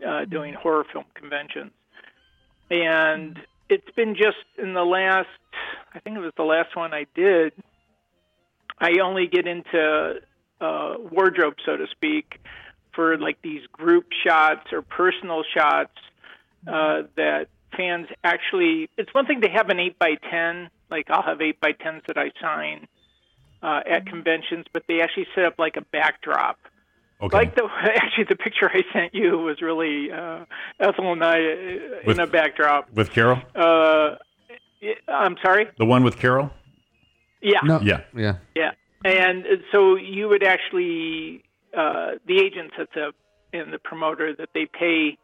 uh, 0.06 0.26
doing 0.26 0.54
horror 0.54 0.84
film 0.92 1.06
conventions. 1.14 1.72
And 2.70 3.38
it's 3.68 3.90
been 3.96 4.14
just 4.14 4.36
in 4.58 4.74
the 4.74 4.84
last, 4.84 5.28
I 5.94 6.00
think 6.00 6.16
it 6.16 6.20
was 6.20 6.32
the 6.36 6.44
last 6.44 6.76
one 6.76 6.92
I 6.92 7.06
did. 7.14 7.52
I 8.78 8.98
only 9.02 9.26
get 9.26 9.46
into 9.46 10.20
uh, 10.60 10.94
wardrobe, 11.10 11.54
so 11.64 11.76
to 11.76 11.86
speak, 11.92 12.38
for 12.94 13.16
like 13.18 13.40
these 13.42 13.66
group 13.72 14.06
shots 14.26 14.72
or 14.72 14.82
personal 14.82 15.42
shots 15.54 15.96
uh, 16.66 17.02
that 17.16 17.46
fans 17.76 18.06
actually. 18.24 18.88
It's 18.96 19.12
one 19.14 19.26
thing 19.26 19.40
to 19.42 19.48
have 19.48 19.68
an 19.70 19.78
eight 19.80 19.98
by 19.98 20.14
ten, 20.30 20.70
like 20.90 21.06
I'll 21.10 21.22
have 21.22 21.40
eight 21.40 21.60
by 21.60 21.72
tens 21.72 22.02
that 22.08 22.16
I 22.18 22.30
sign 22.40 22.86
uh, 23.62 23.80
at 23.88 24.06
conventions, 24.06 24.66
but 24.72 24.84
they 24.88 25.00
actually 25.00 25.26
set 25.34 25.44
up 25.44 25.54
like 25.58 25.76
a 25.76 25.82
backdrop. 25.92 26.58
Okay. 27.20 27.36
Like 27.36 27.54
the 27.54 27.64
actually 27.82 28.24
the 28.28 28.36
picture 28.36 28.70
I 28.72 28.82
sent 28.92 29.14
you 29.14 29.38
was 29.38 29.62
really 29.62 30.10
uh, 30.12 30.44
Ethel 30.80 31.12
and 31.12 31.24
I 31.24 31.38
uh, 31.38 31.56
With- 32.06 32.18
in 32.18 32.20
a 32.20 32.26
backdrop. 32.26 32.92
with 32.92 33.10
Carol, 33.10 33.38
Uh, 33.54 34.16
I'm 35.08 35.36
sorry. 35.42 35.66
the 35.78 35.86
one 35.86 36.04
with 36.04 36.18
Carol. 36.18 36.50
Yeah. 37.40 37.60
No. 37.64 37.80
Yeah. 37.80 38.00
Yeah. 38.14 38.36
Yeah, 38.54 38.72
and 39.04 39.44
so 39.72 39.96
you 39.96 40.28
would 40.28 40.42
actually 40.42 41.42
uh, 41.76 42.12
the 42.26 42.38
agent 42.38 42.72
sets 42.76 42.92
up 43.00 43.14
and 43.52 43.72
the 43.72 43.78
promoter 43.78 44.34
that 44.36 44.50
they 44.54 44.66
pay 44.66 45.16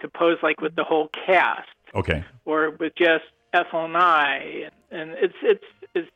to 0.00 0.08
pose 0.08 0.38
like 0.42 0.60
with 0.60 0.74
the 0.76 0.84
whole 0.84 1.08
cast 1.26 1.68
Okay. 1.94 2.24
or 2.44 2.70
with 2.70 2.94
just 2.96 3.24
Ethel 3.52 3.84
and 3.84 3.96
I, 3.96 4.70
and, 4.90 5.00
and 5.00 5.10
it's 5.20 5.34
it's 5.42 5.64
it's 5.94 6.08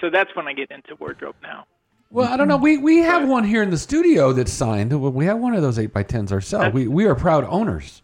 so 0.00 0.10
that's 0.10 0.34
when 0.36 0.46
I 0.46 0.52
get 0.52 0.70
into 0.70 0.94
wardrobe 0.96 1.36
now. 1.42 1.66
Well, 2.10 2.32
I 2.32 2.36
don't 2.36 2.48
know. 2.48 2.56
We 2.56 2.78
we 2.78 2.98
have 2.98 3.28
one 3.28 3.44
here 3.44 3.62
in 3.62 3.70
the 3.70 3.78
studio 3.78 4.32
that's 4.32 4.52
signed. 4.52 4.92
We 4.92 5.24
have 5.26 5.38
one 5.38 5.54
of 5.54 5.62
those 5.62 5.78
eight 5.78 5.92
by 5.92 6.02
tens 6.02 6.32
ourselves. 6.32 6.72
We 6.74 6.86
we 6.86 7.06
are 7.06 7.14
proud 7.14 7.44
owners. 7.44 8.02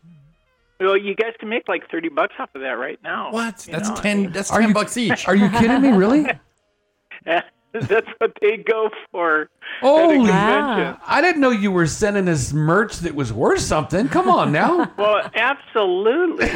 Well, 0.80 0.96
you 0.96 1.14
guys 1.14 1.34
can 1.38 1.48
make 1.48 1.68
like 1.68 1.88
thirty 1.90 2.08
bucks 2.08 2.34
off 2.38 2.48
of 2.54 2.62
that 2.62 2.72
right 2.78 2.98
now. 3.04 3.30
What? 3.30 3.64
you 3.66 3.72
That's 3.72 3.88
know? 3.90 3.94
ten. 3.96 4.32
That's 4.32 4.50
Are 4.50 4.58
ten 4.60 4.70
you- 4.70 4.74
bucks 4.74 4.96
each. 4.96 5.28
Are 5.28 5.36
you 5.36 5.48
kidding 5.50 5.80
me? 5.80 5.90
Really? 5.90 6.26
that's 7.88 8.08
what 8.18 8.36
they 8.40 8.58
go 8.58 8.90
for. 9.10 9.48
Oh, 9.82 10.10
at 10.12 10.18
wow. 10.20 10.98
I 11.06 11.20
didn't 11.20 11.40
know 11.40 11.50
you 11.50 11.70
were 11.70 11.86
sending 11.86 12.28
us 12.28 12.52
merch 12.52 12.98
that 12.98 13.14
was 13.14 13.32
worth 13.32 13.60
something. 13.60 14.08
Come 14.08 14.28
on 14.28 14.52
now. 14.52 14.92
Well, 14.98 15.30
absolutely. 15.34 16.50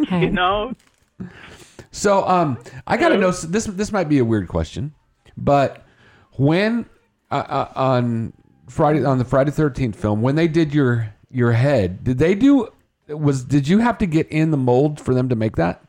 you 0.10 0.30
know, 0.30 0.74
So, 1.90 2.26
um, 2.28 2.58
I 2.86 2.96
gotta 2.96 3.16
know 3.16 3.30
this. 3.30 3.64
This 3.64 3.92
might 3.92 4.08
be 4.08 4.18
a 4.18 4.24
weird 4.24 4.48
question, 4.48 4.92
but 5.36 5.84
when 6.32 6.86
uh, 7.30 7.34
uh, 7.34 7.72
on 7.74 8.32
Friday 8.68 9.04
on 9.04 9.18
the 9.18 9.24
Friday 9.24 9.50
Thirteenth 9.50 9.96
film, 10.00 10.20
when 10.20 10.34
they 10.34 10.48
did 10.48 10.74
your 10.74 11.14
your 11.30 11.52
head, 11.52 12.04
did 12.04 12.18
they 12.18 12.34
do? 12.34 12.68
Was 13.08 13.44
did 13.44 13.68
you 13.68 13.78
have 13.78 13.98
to 13.98 14.06
get 14.06 14.26
in 14.28 14.50
the 14.50 14.56
mold 14.56 15.00
for 15.00 15.14
them 15.14 15.28
to 15.28 15.36
make 15.36 15.56
that? 15.56 15.82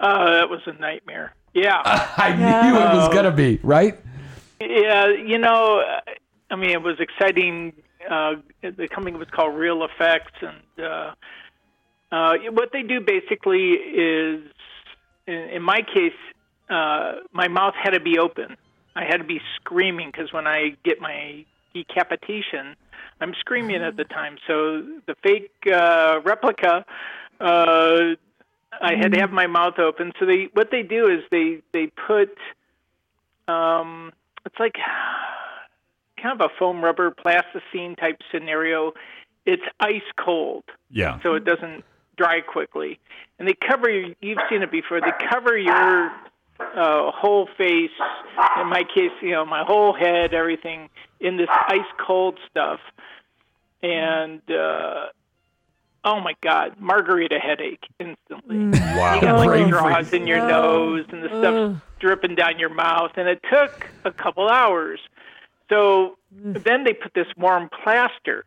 uh, 0.00 0.30
that 0.32 0.50
was 0.50 0.60
a 0.66 0.72
nightmare. 0.74 1.34
Yeah. 1.56 1.80
I 1.84 2.36
knew 2.36 2.76
it 2.76 2.94
was 2.94 3.08
gonna 3.14 3.32
be 3.32 3.58
right. 3.62 3.98
Yeah, 4.60 5.08
you 5.08 5.38
know, 5.38 5.80
uh, 5.80 6.00
I 6.50 6.56
mean, 6.56 6.70
it 6.70 6.82
was 6.82 7.00
exciting. 7.00 7.72
Uh, 8.08 8.34
the 8.62 8.86
company 8.88 9.16
was 9.16 9.28
called 9.30 9.56
Real 9.56 9.82
Effects, 9.82 10.34
and 10.42 10.86
uh, 10.86 11.14
uh, 12.12 12.36
what 12.50 12.72
they 12.72 12.82
do 12.82 13.00
basically 13.00 13.70
is, 13.72 14.42
in, 15.26 15.34
in 15.34 15.62
my 15.62 15.80
case, 15.80 16.12
uh, 16.68 17.14
my 17.32 17.48
mouth 17.48 17.74
had 17.82 17.90
to 17.90 18.00
be 18.00 18.18
open. 18.18 18.56
I 18.94 19.04
had 19.04 19.16
to 19.16 19.24
be 19.24 19.40
screaming 19.56 20.10
because 20.10 20.32
when 20.34 20.46
I 20.46 20.76
get 20.84 21.00
my 21.00 21.46
decapitation, 21.74 22.76
I'm 23.20 23.34
screaming 23.40 23.82
at 23.82 23.96
the 23.96 24.04
time. 24.04 24.36
So 24.46 24.82
the 25.06 25.14
fake 25.22 25.50
uh, 25.72 26.20
replica. 26.22 26.84
Uh, 27.40 28.16
I 28.80 28.94
had 28.94 29.12
to 29.12 29.18
have 29.20 29.30
my 29.30 29.46
mouth 29.46 29.78
open. 29.78 30.12
So 30.18 30.26
they, 30.26 30.48
what 30.52 30.70
they 30.70 30.82
do 30.82 31.06
is 31.08 31.20
they 31.30 31.58
they 31.72 31.86
put 32.06 32.36
um, 33.48 34.12
it's 34.44 34.58
like 34.58 34.74
kind 36.22 36.40
of 36.40 36.50
a 36.50 36.58
foam 36.58 36.82
rubber 36.84 37.10
plasticine 37.10 37.96
type 37.96 38.20
scenario. 38.32 38.92
It's 39.44 39.62
ice 39.80 40.02
cold, 40.18 40.64
Yeah. 40.90 41.20
so 41.22 41.34
it 41.34 41.44
doesn't 41.44 41.84
dry 42.16 42.40
quickly. 42.40 42.98
And 43.38 43.46
they 43.46 43.54
cover 43.54 43.88
you. 43.88 44.14
You've 44.20 44.38
seen 44.50 44.62
it 44.62 44.72
before. 44.72 45.00
They 45.00 45.12
cover 45.30 45.56
your 45.56 46.10
uh, 46.58 47.12
whole 47.12 47.48
face. 47.56 47.90
In 48.60 48.68
my 48.68 48.82
case, 48.82 49.12
you 49.22 49.32
know, 49.32 49.44
my 49.44 49.62
whole 49.64 49.92
head, 49.92 50.34
everything 50.34 50.88
in 51.20 51.36
this 51.36 51.48
ice 51.68 51.80
cold 52.04 52.38
stuff. 52.50 52.80
And 53.82 54.40
uh, 54.50 55.06
oh 56.06 56.20
my 56.20 56.34
God, 56.40 56.76
margarita 56.80 57.38
headache 57.38 57.84
instantly. 58.00 58.56
Mm. 58.56 58.74
You 58.74 58.98
Wow. 58.98 59.20
got 59.20 59.36
like 59.38 59.48
Brain 59.48 59.66
straws 59.66 60.08
freeze. 60.08 60.12
in 60.22 60.26
your 60.26 60.38
nose 60.48 61.04
and 61.10 61.22
the 61.22 61.28
stuff 61.28 61.82
dripping 62.00 62.34
down 62.36 62.58
your 62.58 62.70
mouth, 62.72 63.10
and 63.16 63.28
it 63.28 63.42
took 63.50 63.88
a 64.04 64.10
couple 64.12 64.48
hours. 64.48 65.00
So 65.68 66.16
then 66.30 66.84
they 66.84 66.92
put 66.94 67.12
this 67.14 67.26
warm 67.36 67.68
plaster 67.82 68.44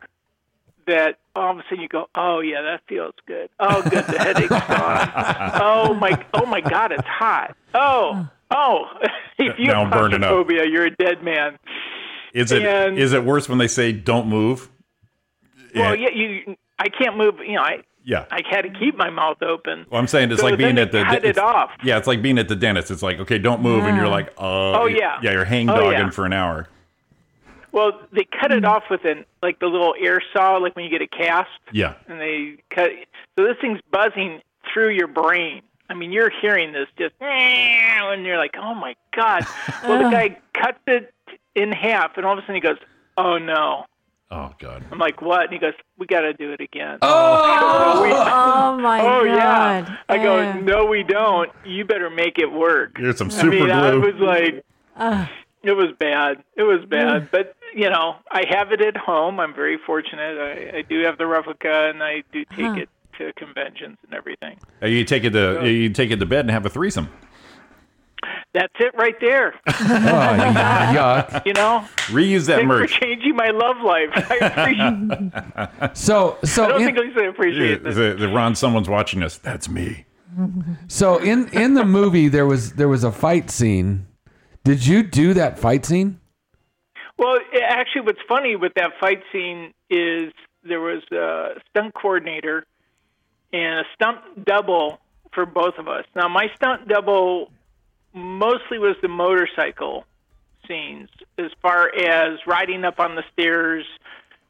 that 0.88 1.20
all 1.36 1.52
of 1.52 1.58
a 1.60 1.64
sudden 1.70 1.82
you 1.82 1.88
go, 1.90 2.08
oh 2.16 2.40
yeah, 2.40 2.62
that 2.62 2.82
feels 2.88 3.14
good. 3.28 3.50
Oh, 3.60 3.82
good, 3.84 4.06
the 4.06 4.18
headache's 4.18 4.50
gone. 4.50 5.12
oh 5.62 5.94
my, 5.94 6.26
oh 6.34 6.46
my 6.46 6.62
God, 6.62 6.92
it's 6.92 7.06
hot. 7.06 7.56
Oh, 7.74 8.28
oh, 8.52 8.86
if 9.38 9.60
you 9.60 9.68
Now 9.68 9.84
have 9.84 9.94
I'm 9.94 10.00
burning 10.00 10.24
up. 10.24 10.30
claustrophobia, 10.30 10.66
you're 10.66 10.86
a 10.86 10.96
dead 10.96 11.24
man. 11.24 11.60
Is 12.34 12.52
it 12.52 12.64
And- 12.64 12.98
is 12.98 13.12
it 13.14 13.24
worse 13.24 13.50
when 13.50 13.58
they 13.58 13.68
say 13.68 13.92
don't 13.92 14.28
move? 14.28 14.70
Well, 15.76 15.96
Yeah. 15.96 16.10
yeah, 16.10 16.16
you, 16.16 16.56
I 16.80 16.90
can't 16.90 17.18
move. 17.18 17.36
You 17.46 17.56
know, 17.56 17.62
I, 17.62 17.84
Yeah. 18.04 18.26
I 18.32 18.42
had 18.50 18.62
to 18.64 18.70
keep 18.70 18.96
my 18.98 19.10
mouth 19.10 19.42
open. 19.44 19.86
Well, 19.90 20.00
I'm 20.00 20.08
saying 20.08 20.32
it's 20.32 20.42
So 20.42 20.48
like 20.48 20.58
being 20.58 20.78
at 20.78 20.92
the 20.92 21.04
cut 21.04 21.24
it 21.26 21.38
off. 21.38 21.70
Yeah, 21.84 21.98
it's 21.98 22.08
like 22.08 22.22
being 22.22 22.38
at 22.40 22.48
the 22.48 22.56
dentist. 22.56 22.90
It's 22.92 23.04
like 23.04 23.20
okay, 23.20 23.38
don't 23.38 23.62
move, 23.62 23.84
and 23.84 23.96
you're 23.98 24.08
like, 24.08 24.30
uh, 24.38 24.80
Oh, 24.82 24.86
yeah. 24.88 25.20
yeah, 25.22 25.32
you're 25.32 25.46
hang 25.46 25.70
Oh, 25.70 25.90
yeah. 25.92 26.10
for 26.10 26.26
an 26.26 26.34
hour. 26.34 26.68
Well, 27.72 28.00
they 28.12 28.26
cut 28.40 28.52
it 28.52 28.66
off 28.66 28.84
with 28.90 29.06
an 29.06 29.26
like 29.44 29.60
the 29.60 29.68
little 29.68 29.94
air 30.00 30.20
saw, 30.34 30.58
like 30.58 30.76
when 30.76 30.86
you 30.86 30.92
get 30.92 31.02
a 31.02 31.08
cast. 31.08 31.50
Yeah. 31.72 31.94
and 32.08 32.20
they 32.20 32.56
cut. 32.74 32.90
So 33.38 33.46
this 33.46 33.58
thing's 33.62 33.80
buzzing 33.92 34.42
through 34.74 34.90
your 34.90 35.08
brain. 35.08 35.62
I 35.92 35.94
mean, 35.96 36.12
you're 36.12 36.32
hearing 36.42 36.72
this 36.72 36.88
just, 37.00 37.14
and 37.20 38.24
you're 38.26 38.38
like, 38.38 38.56
oh 38.58 38.76
my 38.76 38.96
god. 39.16 39.44
Well, 39.84 40.04
the 40.04 40.10
guy 40.16 40.38
cuts 40.54 40.78
it 40.88 41.14
in 41.56 41.72
half, 41.72 42.16
and 42.18 42.26
all 42.26 42.34
of 42.34 42.40
a 42.40 42.42
sudden 42.44 42.56
he 42.56 42.62
goes, 42.62 42.78
oh 43.18 43.38
no. 43.38 43.86
Oh 44.32 44.54
God. 44.60 44.84
I'm 44.92 45.00
like, 45.00 45.22
what? 45.22 45.46
And 45.46 45.54
he 45.54 45.58
goes, 45.60 45.74
we 45.98 46.06
got 46.06 46.22
to 46.22 46.34
do 46.34 46.52
it 46.52 46.62
again. 46.62 47.00
Oh, 47.02 48.02
We- 48.04 48.12
Oh 48.14 48.78
my 48.78 49.02
oh 49.02 49.26
god! 49.26 49.88
yeah. 49.88 49.98
I 50.08 50.18
go, 50.18 50.54
no, 50.62 50.86
we 50.86 51.04
don't. 51.04 51.52
You 51.66 51.84
better 51.86 52.10
make 52.10 52.38
it 52.38 52.52
work. 52.52 52.98
Here's 52.98 53.18
some 53.18 53.32
super 53.32 53.48
I 53.48 53.52
super 53.52 53.66
mean, 53.66 53.72
I 53.72 53.96
was 53.96 54.16
like, 54.20 54.66
uh, 54.96 55.26
it 55.64 55.72
was 55.74 55.88
bad. 56.00 56.44
It 56.56 56.64
was 56.64 56.86
bad. 56.86 57.30
But 57.32 57.56
you 57.76 57.90
know, 57.90 58.18
I 58.32 58.44
have 58.50 58.72
it 58.72 58.82
at 58.82 58.96
home. 58.98 59.40
I'm 59.40 59.54
very 59.54 59.78
fortunate. 59.86 60.38
I, 60.74 60.78
I 60.78 60.82
do 60.84 61.04
have 61.04 61.18
the 61.18 61.26
replica, 61.28 61.90
and 61.90 62.04
I 62.04 62.24
do 62.32 62.46
take 62.46 62.66
Huh. 62.66 62.74
it 62.76 62.90
to 63.18 63.34
conventions 63.34 63.98
and 64.06 64.14
everything. 64.14 64.58
Uh, 64.82 64.88
You 64.88 65.04
take 65.06 65.24
it 65.24 65.32
to 65.32 65.68
you 65.70 65.90
take 65.90 66.12
it 66.12 66.18
to 66.18 66.26
bed 66.26 66.42
and 66.42 66.52
have 66.52 66.66
a 66.66 66.70
threesome. 66.70 67.10
That's 68.54 68.74
it 68.80 68.94
right 68.98 69.16
there. 69.22 69.54
Oh, 69.68 69.72
yuck. 70.94 71.46
You 71.46 71.54
know, 71.54 71.86
Reuse 72.08 72.48
that 72.48 72.58
thanks 72.58 72.68
merch. 72.68 72.94
for 72.94 73.00
changing 73.00 73.36
my 73.36 73.50
love 73.50 73.78
life. 73.84 74.10
I 74.14 74.36
appreciate. 74.42 75.96
So, 75.96 76.38
so 76.44 76.66
I 76.66 76.68
don't 76.70 76.82
in, 76.82 76.96
think 76.96 77.16
Lisa 77.16 77.30
appreciate 77.30 77.84
The, 77.84 77.90
this. 77.90 77.96
the, 77.96 78.16
the 78.16 78.28
Ron, 78.30 78.56
someone's 78.56 78.90
watching 78.90 79.24
us. 79.24 79.38
That's 79.38 79.70
me. 79.70 80.06
so 80.88 81.18
in 81.18 81.48
in 81.50 81.74
the 81.74 81.84
movie 81.86 82.28
there 82.28 82.46
was 82.46 82.74
there 82.74 82.88
was 82.88 83.04
a 83.04 83.12
fight 83.12 83.50
scene. 83.50 84.08
Did 84.64 84.86
you 84.86 85.04
do 85.04 85.34
that 85.36 85.58
fight 85.60 85.86
scene? 85.86 86.20
Well, 87.18 87.40
i- 87.54 87.60
actually, 87.62 88.02
what's 88.02 88.22
funny 88.28 88.56
with 88.56 88.74
that 88.76 88.92
fight 89.00 89.22
scene 89.32 89.74
is 89.90 90.32
there 90.64 90.80
was 90.82 91.02
a 91.12 91.60
stunt 91.70 91.94
coordinator 91.94 92.66
and 93.54 93.80
a 93.80 93.84
stunt 93.96 94.46
double 94.46 95.00
for 95.34 95.46
both 95.46 95.76
of 95.78 95.88
us. 95.88 96.06
Now, 96.16 96.28
my 96.28 96.48
stunt 96.56 96.88
double 96.88 97.52
mostly 98.14 98.80
was 98.80 98.96
the 99.02 99.08
motorcycle 99.08 100.06
scenes, 100.68 101.10
as 101.38 101.52
far 101.62 101.94
as 101.96 102.40
riding 102.46 102.84
up 102.86 103.00
on 103.00 103.16
the 103.16 103.24
stairs 103.34 103.86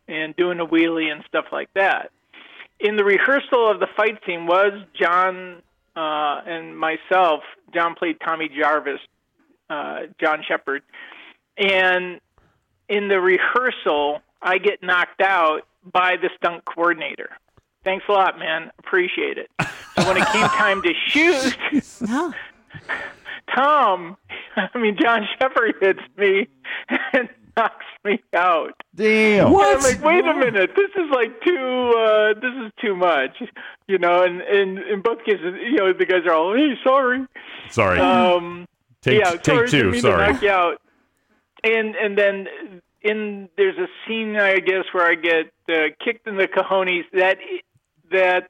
and 0.07 0.35
doing 0.35 0.59
a 0.59 0.65
wheelie 0.65 1.11
and 1.11 1.23
stuff 1.27 1.45
like 1.51 1.69
that. 1.75 2.11
In 2.79 2.95
the 2.95 3.03
rehearsal 3.03 3.69
of 3.69 3.79
the 3.79 3.87
fight 3.95 4.19
scene 4.25 4.47
was 4.47 4.73
John 4.99 5.61
uh, 5.95 6.41
and 6.45 6.77
myself. 6.77 7.41
John 7.73 7.95
played 7.95 8.17
Tommy 8.23 8.49
Jarvis, 8.49 8.99
uh, 9.69 10.01
John 10.19 10.43
Shepherd, 10.47 10.81
and 11.57 12.19
in 12.87 13.07
the 13.07 13.19
rehearsal, 13.19 14.21
I 14.41 14.57
get 14.57 14.81
knocked 14.81 15.21
out 15.21 15.61
by 15.91 16.15
the 16.17 16.29
stunt 16.37 16.65
coordinator. 16.65 17.29
Thanks 17.83 18.05
a 18.09 18.11
lot, 18.11 18.39
man. 18.39 18.71
Appreciate 18.79 19.37
it. 19.37 19.49
So 19.59 20.07
when 20.07 20.17
it 20.17 20.27
came 20.27 20.47
time 20.47 20.81
to 20.81 20.93
shoot, 21.07 21.57
No. 22.01 22.33
Tom, 23.55 24.17
I 24.55 24.77
mean 24.77 24.97
John 25.01 25.27
Shepherd 25.39 25.75
hits 25.81 25.99
me 26.17 26.47
and 27.13 27.29
knocks 27.57 27.85
me 28.05 28.21
out. 28.33 28.73
Damn. 28.95 29.47
And 29.47 29.55
I'm 29.57 29.81
like, 29.81 30.03
wait 30.03 30.25
a 30.25 30.33
minute, 30.33 30.71
this 30.75 30.89
is 30.95 31.09
like 31.11 31.41
too, 31.41 31.93
uh, 31.97 32.33
this 32.39 32.53
is 32.65 32.71
too 32.81 32.95
much, 32.95 33.41
you 33.87 33.97
know. 33.97 34.23
And, 34.23 34.41
and 34.41 34.79
in 34.79 35.01
both 35.01 35.23
cases, 35.25 35.55
you 35.61 35.75
know, 35.75 35.91
the 35.93 36.05
guys 36.05 36.25
are 36.25 36.33
all, 36.33 36.55
hey, 36.55 36.73
sorry. 36.83 37.25
Sorry. 37.69 37.99
Um, 37.99 38.65
Take- 39.01 39.19
yeah, 39.19 39.31
take 39.31 39.67
two, 39.67 39.99
sorry. 39.99 40.27
To 40.27 40.33
knock 40.33 40.41
you 40.41 40.49
out. 40.49 40.81
And 41.63 41.95
and 41.95 42.17
then 42.17 42.47
in 43.01 43.49
there's 43.57 43.77
a 43.77 43.87
scene 44.05 44.35
I 44.37 44.59
guess 44.59 44.85
where 44.91 45.05
I 45.05 45.15
get 45.15 45.51
uh, 45.69 45.89
kicked 46.03 46.27
in 46.27 46.37
the 46.37 46.47
cojones. 46.47 47.03
That 47.13 47.37
that 48.11 48.49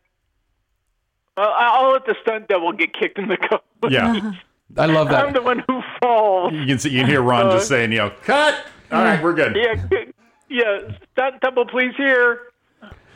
well, 1.37 1.53
I'll 1.57 1.91
let 1.91 2.05
the 2.05 2.15
stunt 2.21 2.47
double 2.47 2.71
get 2.73 2.93
kicked 2.93 3.17
in 3.17 3.27
the 3.27 3.37
cojones. 3.83 3.91
Yeah. 3.91 4.33
I 4.77 4.85
love 4.85 5.09
that. 5.09 5.25
I'm 5.25 5.33
the 5.33 5.41
one 5.41 5.63
who 5.67 5.81
falls. 6.01 6.53
You 6.53 6.65
can 6.65 6.79
see, 6.79 6.89
you 6.89 6.99
can 7.01 7.09
hear 7.09 7.21
Ron 7.21 7.51
just 7.51 7.67
saying, 7.67 7.91
you 7.91 7.97
know, 7.99 8.11
cut. 8.23 8.65
All 8.91 9.03
right, 9.03 9.21
we're 9.21 9.33
good. 9.33 9.55
Yeah, 9.55 9.75
yeah. 10.49 10.95
Stunt 11.13 11.41
double, 11.41 11.65
please 11.65 11.93
here. 11.97 12.41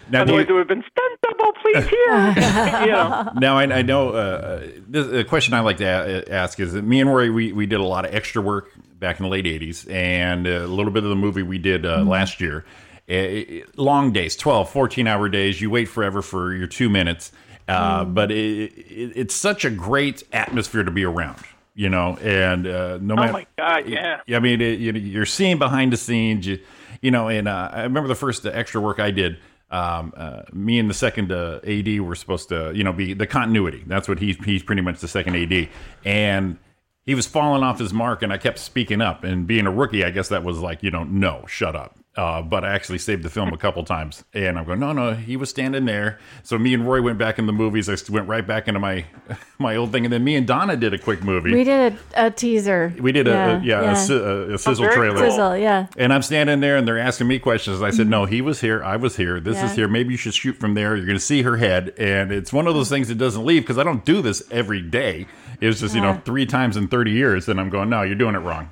Now, 0.09 0.23
do 0.25 0.33
Otherwise, 0.33 0.47
you- 0.49 0.55
it 0.55 0.57
would 0.57 0.59
have 0.59 0.67
been 0.67 0.83
stunt 0.91 1.21
double, 1.21 1.53
please 1.61 1.87
here. 1.87 2.27
you 2.85 2.91
know. 2.91 3.31
Now 3.39 3.57
I, 3.57 3.63
I 3.63 3.81
know 3.81 4.09
uh, 4.09 4.67
this, 4.87 5.07
the 5.07 5.23
question 5.23 5.53
I 5.53 5.61
like 5.61 5.77
to 5.77 5.85
a- 5.85 6.33
ask 6.33 6.59
is 6.59 6.73
that 6.73 6.83
me 6.83 6.99
and 6.99 7.09
Rory 7.09 7.29
we, 7.29 7.53
we 7.53 7.65
did 7.65 7.79
a 7.79 7.83
lot 7.85 8.05
of 8.05 8.13
extra 8.13 8.41
work 8.41 8.69
back 8.99 9.19
in 9.19 9.23
the 9.23 9.29
late 9.29 9.45
'80s 9.45 9.89
and 9.91 10.45
a 10.45 10.67
little 10.67 10.91
bit 10.91 11.03
of 11.03 11.09
the 11.09 11.15
movie 11.15 11.43
we 11.43 11.57
did 11.57 11.85
uh, 11.85 12.03
last 12.03 12.41
year. 12.41 12.65
Uh, 13.09 13.65
long 13.75 14.11
days, 14.13 14.35
12, 14.37 14.69
14 14.69 15.07
hour 15.07 15.27
days. 15.29 15.59
You 15.61 15.69
wait 15.69 15.85
forever 15.85 16.21
for 16.21 16.53
your 16.53 16.67
two 16.67 16.89
minutes, 16.89 17.31
uh, 17.67 18.05
but 18.05 18.31
it, 18.31 18.73
it, 18.73 19.13
it's 19.15 19.35
such 19.35 19.65
a 19.65 19.69
great 19.69 20.23
atmosphere 20.31 20.83
to 20.83 20.91
be 20.91 21.03
around. 21.03 21.37
You 21.75 21.89
know, 21.89 22.17
and 22.17 22.67
uh, 22.67 22.99
no 23.01 23.15
Oh 23.15 23.17
matter. 23.17 23.33
my 23.33 23.47
God, 23.57 23.87
yeah. 23.87 24.19
I 24.31 24.39
mean, 24.39 24.61
it, 24.61 24.79
you, 24.79 24.91
you're 24.93 25.25
seeing 25.25 25.57
behind 25.57 25.91
the 25.91 25.97
scenes, 25.97 26.45
you, 26.45 26.59
you 27.01 27.09
know, 27.09 27.29
and 27.29 27.47
uh, 27.47 27.69
I 27.73 27.81
remember 27.81 28.07
the 28.07 28.13
first 28.15 28.45
uh, 28.45 28.49
extra 28.53 28.79
work 28.79 28.99
I 28.99 29.09
did. 29.09 29.37
Um, 29.71 30.13
uh, 30.15 30.43
me 30.53 30.77
and 30.77 30.87
the 30.87 30.93
second 30.93 31.31
uh, 31.31 31.61
AD 31.67 31.99
were 32.01 32.13
supposed 32.13 32.49
to, 32.49 32.71
you 32.75 32.83
know, 32.83 32.93
be 32.93 33.15
the 33.15 33.25
continuity. 33.25 33.83
That's 33.87 34.07
what 34.07 34.19
he's 34.19 34.37
he's 34.45 34.61
pretty 34.61 34.83
much 34.83 34.99
the 34.99 35.07
second 35.07 35.35
AD, 35.35 35.67
and 36.05 36.59
he 37.07 37.15
was 37.15 37.25
falling 37.25 37.63
off 37.63 37.79
his 37.79 37.91
mark, 37.91 38.21
and 38.21 38.31
I 38.31 38.37
kept 38.37 38.59
speaking 38.59 39.01
up. 39.01 39.23
And 39.23 39.47
being 39.47 39.65
a 39.65 39.71
rookie, 39.71 40.03
I 40.05 40.11
guess 40.11 40.29
that 40.29 40.43
was 40.43 40.59
like, 40.59 40.83
you 40.83 40.91
don't 40.91 41.13
know, 41.13 41.39
no, 41.39 41.47
shut 41.47 41.75
up. 41.75 41.97
Uh, 42.15 42.43
but 42.43 42.63
I 42.63 42.73
actually 42.75 42.99
saved 42.99 43.23
the 43.23 43.29
film 43.29 43.53
a 43.53 43.57
couple 43.57 43.83
times, 43.83 44.23
and 44.35 44.59
I'm 44.59 44.65
going, 44.65 44.79
no, 44.79 44.93
no, 44.93 45.15
he 45.15 45.35
was 45.35 45.49
standing 45.49 45.85
there. 45.85 46.19
So 46.43 46.59
me 46.59 46.75
and 46.75 46.87
Roy 46.87 47.01
went 47.01 47.17
back 47.17 47.39
in 47.39 47.47
the 47.47 47.53
movies. 47.53 47.89
I 47.89 47.95
went 48.11 48.27
right 48.27 48.45
back 48.45 48.67
into 48.67 48.79
my 48.79 49.05
my 49.57 49.75
old 49.75 49.91
thing, 49.91 50.05
and 50.05 50.13
then 50.13 50.23
me 50.23 50.35
and 50.35 50.45
Donna 50.45 50.77
did 50.77 50.93
a 50.93 50.99
quick 50.99 51.23
movie. 51.23 51.51
We 51.51 51.63
did 51.63 51.97
a, 52.15 52.27
a 52.27 52.29
teaser. 52.29 52.93
We 52.99 53.11
did 53.11 53.27
a, 53.27 53.55
a 53.55 53.59
yeah, 53.61 53.81
A, 53.81 54.13
a, 54.13 54.53
a 54.53 54.57
sizzle 54.59 54.85
very 54.85 54.95
trailer. 54.95 55.17
cool. 55.17 55.31
Sizzle, 55.31 55.57
yeah. 55.57 55.87
And 55.97 56.13
I'm 56.13 56.21
standing 56.21 56.59
there, 56.59 56.77
and 56.77 56.87
they're 56.87 56.99
asking 56.99 57.27
me 57.27 57.39
questions. 57.39 57.81
I 57.81 57.89
said, 57.89 58.05
"No, 58.07 58.25
he 58.25 58.41
was 58.41 58.61
here. 58.61 58.83
I 58.83 58.95
was 58.95 59.15
here. 59.15 59.39
This 59.39 59.61
is 59.63 59.73
here. 59.73 59.87
Maybe 59.87 60.11
you 60.13 60.17
should 60.17 60.35
shoot 60.35 60.57
from 60.57 60.75
there. 60.75 60.95
You're 60.95 61.07
going 61.07 61.17
to 61.17 61.23
see 61.23 61.41
her 61.41 61.57
head." 61.57 61.95
And 61.97 62.31
it's 62.31 62.53
one 62.53 62.67
of 62.67 62.75
those 62.75 62.89
things 62.89 63.07
that 63.07 63.17
doesn't 63.17 63.43
leave 63.43 63.63
because 63.63 63.79
I 63.79 63.83
don't 63.83 64.05
do 64.05 64.21
this 64.21 64.43
every 64.51 64.81
day. 64.81 65.25
It 65.59 65.65
was 65.65 65.79
just 65.79 65.95
you 65.95 66.01
know 66.01 66.21
three 66.25 66.45
times 66.45 66.77
in 66.77 66.89
30 66.89 67.09
years, 67.09 67.49
and 67.49 67.59
I'm 67.59 67.71
going, 67.71 67.89
"No, 67.89 68.03
you're 68.03 68.13
doing 68.13 68.35
it 68.35 68.39
wrong." 68.39 68.69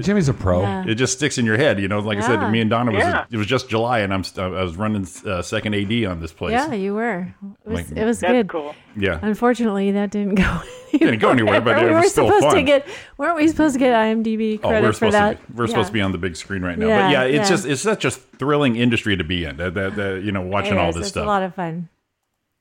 Jimmy's 0.00 0.28
a 0.28 0.34
pro. 0.34 0.62
Yeah. 0.62 0.84
It 0.86 0.96
just 0.96 1.12
sticks 1.12 1.38
in 1.38 1.46
your 1.46 1.56
head. 1.56 1.78
You 1.80 1.86
know, 1.86 2.00
like 2.00 2.18
I 2.18 2.22
said, 2.22 2.40
Yeah. 2.40 2.50
me 2.50 2.60
and 2.60 2.68
Donna 2.68 2.90
was 2.90 2.98
Yeah. 3.04 3.24
it 3.30 3.36
was 3.36 3.46
just 3.46 3.68
July, 3.68 4.00
and 4.00 4.12
I'm 4.12 4.24
st- 4.24 4.52
I 4.52 4.62
was 4.62 4.76
running 4.76 5.06
uh, 5.24 5.42
second 5.42 5.74
AD 5.74 6.04
on 6.06 6.20
this 6.20 6.32
place. 6.32 6.52
Yeah, 6.52 6.72
you 6.72 6.94
were. 6.94 7.20
It 7.64 7.68
was, 7.70 7.88
Like- 7.90 7.98
it 7.98 8.04
was 8.04 8.18
That's 8.20 8.32
good. 8.32 8.48
cool. 8.48 8.74
Yeah. 8.96 9.20
Unfortunately, 9.22 9.92
that 9.92 10.10
didn't 10.10 10.34
go. 10.36 10.42
Anywhere. 10.92 11.10
Didn't 11.10 11.20
go 11.20 11.30
anywhere, 11.30 11.60
but 11.60 11.76
it 11.82 11.86
we 11.88 11.94
was 11.94 12.04
were 12.04 12.08
still 12.08 12.26
supposed 12.26 12.44
to 12.44 12.50
fun. 12.52 12.64
get. 12.64 12.86
Weren't 13.18 13.36
we 13.36 13.46
supposed 13.48 13.74
to 13.74 13.78
get 13.78 13.92
IMDb 13.94 14.58
Oh, 14.62 14.68
credit 14.68 14.82
we're 14.86 14.92
for 14.92 14.94
supposed 14.94 15.14
that? 15.14 15.40
to 15.46 15.52
be, 15.52 15.58
we're 15.58 15.66
supposed 15.66 15.88
to 15.88 15.92
be 15.92 16.00
on 16.00 16.12
the 16.12 16.18
big 16.18 16.36
screen 16.36 16.62
right 16.62 16.78
now. 16.78 16.86
Yeah, 16.86 17.02
but 17.02 17.10
yeah, 17.12 17.22
it's 17.24 17.34
yeah. 17.34 17.56
just 17.56 17.66
it's 17.66 17.82
such 17.82 18.04
a 18.06 18.10
thrilling 18.10 18.76
industry 18.76 19.14
to 19.16 19.24
be 19.24 19.44
in. 19.44 19.56
That, 19.58 19.74
that, 19.74 19.96
that 19.96 20.22
you 20.22 20.32
know, 20.32 20.40
watching 20.40 20.74
It 20.74 20.78
all 20.78 20.88
is. 20.90 20.94
this 20.94 21.02
it's 21.02 21.10
stuff. 21.10 21.24
a 21.24 21.28
lot 21.28 21.42
of 21.42 21.54
fun. 21.54 21.88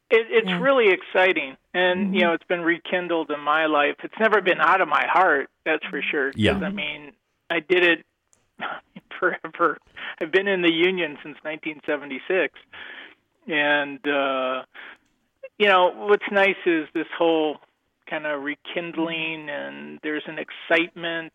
It, 0.10 0.28
it's 0.30 0.48
Yeah. 0.48 0.62
really 0.62 0.90
exciting, 0.90 1.58
and 1.74 2.06
Mm-hmm. 2.08 2.14
you 2.14 2.22
know, 2.22 2.34
it's 2.34 2.44
been 2.46 2.62
rekindled 2.62 3.32
in 3.32 3.40
my 3.40 3.66
life. 3.66 3.96
It's 4.04 4.20
never 4.20 4.42
been 4.42 4.60
out 4.62 4.82
of 4.82 4.88
my 4.88 5.06
heart, 5.08 5.50
that's 5.66 5.86
for 5.86 6.02
sure. 6.02 6.32
Yeah. 6.36 6.58
I 6.60 6.70
mean, 6.70 7.12
I 7.50 7.60
did 7.60 7.84
it 7.84 8.06
forever. 9.20 9.78
I've 10.22 10.32
been 10.32 10.48
in 10.48 10.62
the 10.62 10.72
union 10.72 11.18
since 11.24 11.38
1976, 11.44 12.54
and 13.48 14.00
uh, 14.08 14.64
you 15.58 15.68
know, 15.68 15.92
what's 16.08 16.30
nice 16.32 16.56
is 16.66 16.88
this 16.94 17.08
whole 17.18 17.58
kind 18.10 18.26
of 18.26 18.44
rekindling, 18.44 19.50
and 19.50 20.00
there's 20.04 20.24
an 20.28 20.38
excitement. 20.38 21.34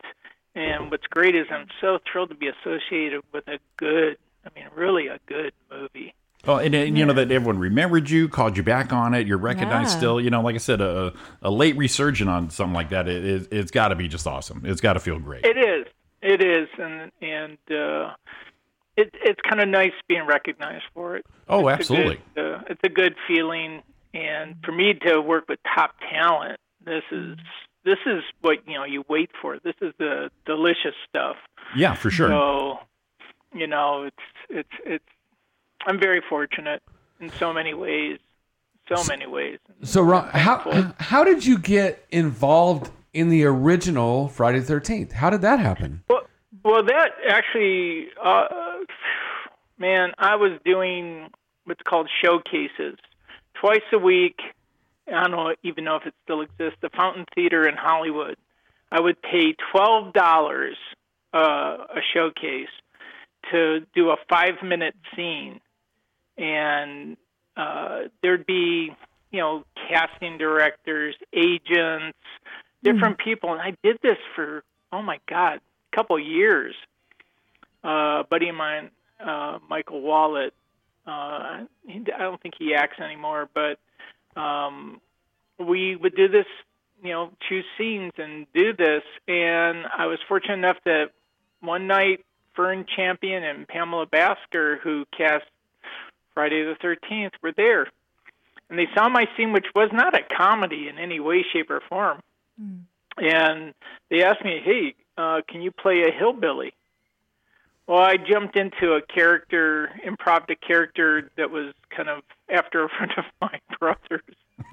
And 0.55 0.91
what's 0.91 1.07
great 1.07 1.35
is 1.37 1.47
I'm 1.51 1.69
so 1.81 1.99
thrilled 2.11 2.31
to 2.31 2.35
be 2.35 2.49
associated 2.49 3.23
with 3.33 3.47
a 3.47 3.59
good, 3.77 4.17
I 4.45 4.49
mean, 4.59 4.69
really 4.75 5.07
a 5.07 5.19
good 5.27 5.53
movie. 5.71 6.13
Oh, 6.47 6.57
and, 6.57 6.75
and 6.75 6.97
you 6.97 7.05
know 7.05 7.13
that 7.13 7.31
everyone 7.31 7.59
remembered 7.59 8.09
you, 8.09 8.29
called 8.29 8.57
you 8.57 8.63
back 8.63 8.93
on 8.93 9.13
it. 9.15 9.27
You're 9.27 9.37
recognized 9.39 9.91
Yeah. 9.93 9.97
still. 9.99 10.21
You 10.21 10.31
know, 10.31 10.41
like 10.41 10.55
I 10.55 10.59
said, 10.59 10.81
a, 10.81 11.13
a 11.43 11.51
late 11.51 11.77
resurgent 11.77 12.31
on 12.31 12.49
something 12.51 12.73
like 12.75 12.89
that. 12.91 13.09
It, 13.09 13.25
it, 13.25 13.49
it's 13.53 13.71
got 13.71 13.89
to 13.89 13.95
be 13.95 14.09
just 14.09 14.27
awesome. 14.27 14.63
It's 14.65 14.81
got 14.81 14.95
to 14.95 15.01
feel 15.01 15.19
great. 15.19 15.45
It 15.45 15.59
is. 15.59 15.87
It 16.23 16.43
is, 16.43 16.69
and 16.79 17.11
and 17.23 17.59
uh, 17.71 18.15
it, 18.97 19.15
it's 19.25 19.41
kind 19.49 19.61
of 19.63 19.69
nice 19.69 19.93
being 20.09 20.27
recognized 20.27 20.85
for 20.95 21.17
it. 21.17 21.25
Oh, 21.49 21.67
It's 21.69 21.77
a 21.91 21.95
absolutely. 21.95 22.21
good, 22.35 22.55
uh, 22.55 22.61
it's 22.69 22.81
a 22.85 22.91
good 22.91 23.15
feeling, 23.27 23.83
and 24.13 24.57
for 24.63 24.73
me 24.73 24.93
to 25.07 25.21
work 25.21 25.45
with 25.49 25.59
top 25.75 25.95
talent, 26.11 26.59
this 26.85 27.05
is 27.11 27.39
this 27.85 27.97
is 28.05 28.23
what 28.43 28.59
you 28.69 28.75
know 28.75 28.85
you 28.85 29.03
wait 29.09 29.31
for. 29.41 29.59
This 29.65 29.77
is 29.81 29.95
the 29.99 30.31
delicious 30.45 30.95
stuff. 31.09 31.37
Yeah, 31.75 31.95
for 31.95 32.11
sure. 32.11 32.29
So, 32.29 32.79
you 33.55 33.67
know, 33.67 34.03
it's 34.05 34.17
it's 34.51 34.69
it's. 34.85 35.05
I'm 35.87 35.99
very 35.99 36.21
fortunate 36.29 36.83
in 37.21 37.31
so 37.31 37.53
many 37.53 37.75
ways. 37.75 38.19
So 38.89 39.05
many 39.05 39.27
ways. 39.27 39.59
So, 39.83 40.03
Ron, 40.03 40.29
how 40.31 40.95
how 40.99 41.23
did 41.23 41.47
you 41.47 41.59
get 41.59 42.05
involved 42.11 42.91
in 43.13 43.29
the 43.29 43.45
original 43.45 44.29
Friday 44.29 44.59
the 44.59 44.67
Thirteenth? 44.67 45.13
How 45.13 45.31
did 45.31 45.43
that 45.43 45.61
happen? 45.61 46.03
Well, 46.09 46.23
well, 46.65 46.83
that 46.83 47.13
actually, 47.29 48.09
uh, 48.23 48.47
man, 49.79 50.11
I 50.19 50.35
was 50.35 50.59
doing 50.65 51.31
what's 51.65 51.83
called 51.83 52.11
showcases 52.21 52.99
twice 53.55 53.83
a 53.93 53.99
week. 53.99 54.41
I 55.07 55.29
don't 55.29 55.59
even 55.63 55.85
know 55.85 55.97
if 55.97 56.07
it 56.07 56.15
still 56.25 56.41
exists. 56.41 56.79
The 56.81 56.91
Fountain 56.91 57.27
Theater 57.35 57.69
in 57.69 57.77
Hollywood. 57.77 58.37
I 58.91 59.01
would 59.01 59.23
pay 59.23 59.55
twelve 59.71 60.13
dollars 60.15 60.77
uh, 61.33 61.77
a 61.95 62.01
showcase 62.13 62.69
to 63.53 63.87
do 63.95 64.11
a 64.11 64.17
five-minute 64.29 64.95
scene, 65.15 65.61
and 66.39 67.17
uh, 67.57 68.03
there'd 68.23 68.47
be, 68.47 68.95
you 69.31 69.41
know, 69.41 69.65
casting 69.89 70.39
directors, 70.39 71.15
agents, 71.33 72.19
different 72.83 73.19
people, 73.19 73.53
and 73.53 73.61
I 73.61 73.77
did 73.83 73.99
this 74.03 74.19
for 74.35 74.65
oh 74.93 75.03
my 75.03 75.19
god, 75.29 75.61
a 75.93 75.97
couple 75.97 76.19
years. 76.19 76.75
Uh, 77.85 78.21
a 78.21 78.27
buddy 78.29 78.49
of 78.49 78.55
mine, 78.55 78.91
uh, 79.25 79.59
Michael 79.69 80.03
Wallet, 80.03 80.53
uh, 81.07 81.65
he, 81.87 82.05
I 82.15 82.19
don't 82.23 82.41
think 82.41 82.55
he 82.59 82.75
acts 82.75 83.01
anymore, 83.01 83.49
but 83.55 83.79
um, 84.39 85.01
we 85.59 85.97
would 85.97 86.15
do 86.15 86.29
this, 86.29 86.47
you 87.03 87.11
know, 87.11 87.31
choose 87.49 87.65
scenes 87.79 88.13
and 88.19 88.47
do 88.53 88.75
this. 88.75 89.03
And 89.27 89.87
I 89.97 90.07
was 90.07 90.19
fortunate 90.29 90.55
enough 90.59 90.77
that 90.85 91.11
one 91.61 91.87
night 91.87 92.25
Fern 92.55 92.85
Champion 92.95 93.43
and 93.43 93.67
Pamela 93.67 94.07
Basker, 94.07 94.79
who 94.81 95.07
cast 95.17 95.45
Friday 96.35 96.63
the 96.63 96.77
13th, 96.83 97.33
were 97.43 97.53
there. 97.53 97.87
And 98.69 98.79
they 98.79 98.87
saw 98.95 99.09
my 99.09 99.27
scene, 99.37 99.53
which 99.53 99.67
was 99.75 99.91
not 99.93 100.15
a 100.15 100.23
comedy 100.37 100.89
in 100.89 100.99
any 100.99 101.19
way, 101.19 101.45
shape, 101.53 101.71
or 101.71 101.81
form. 101.89 102.23
And 103.17 103.75
they 104.11 104.23
asked 104.23 104.45
me, 104.45 104.61
hey, 104.65 104.95
uh, 105.19 105.41
can 105.49 105.61
you 105.61 105.71
play 105.71 106.03
a 106.03 106.13
hillbilly? 106.17 106.73
Well, 107.87 107.99
I 107.99 108.17
jumped 108.17 108.57
into 108.57 108.93
a 108.93 109.03
character, 109.03 109.91
improv 110.07 110.49
a 110.49 110.55
character 110.55 111.31
that 111.37 111.51
was 111.51 111.75
kind 111.95 112.09
of 112.09 112.23
after 112.49 112.85
a 112.85 112.89
friend 112.97 113.13
of 113.17 113.25
my 113.41 113.61
brother's. 113.79 114.23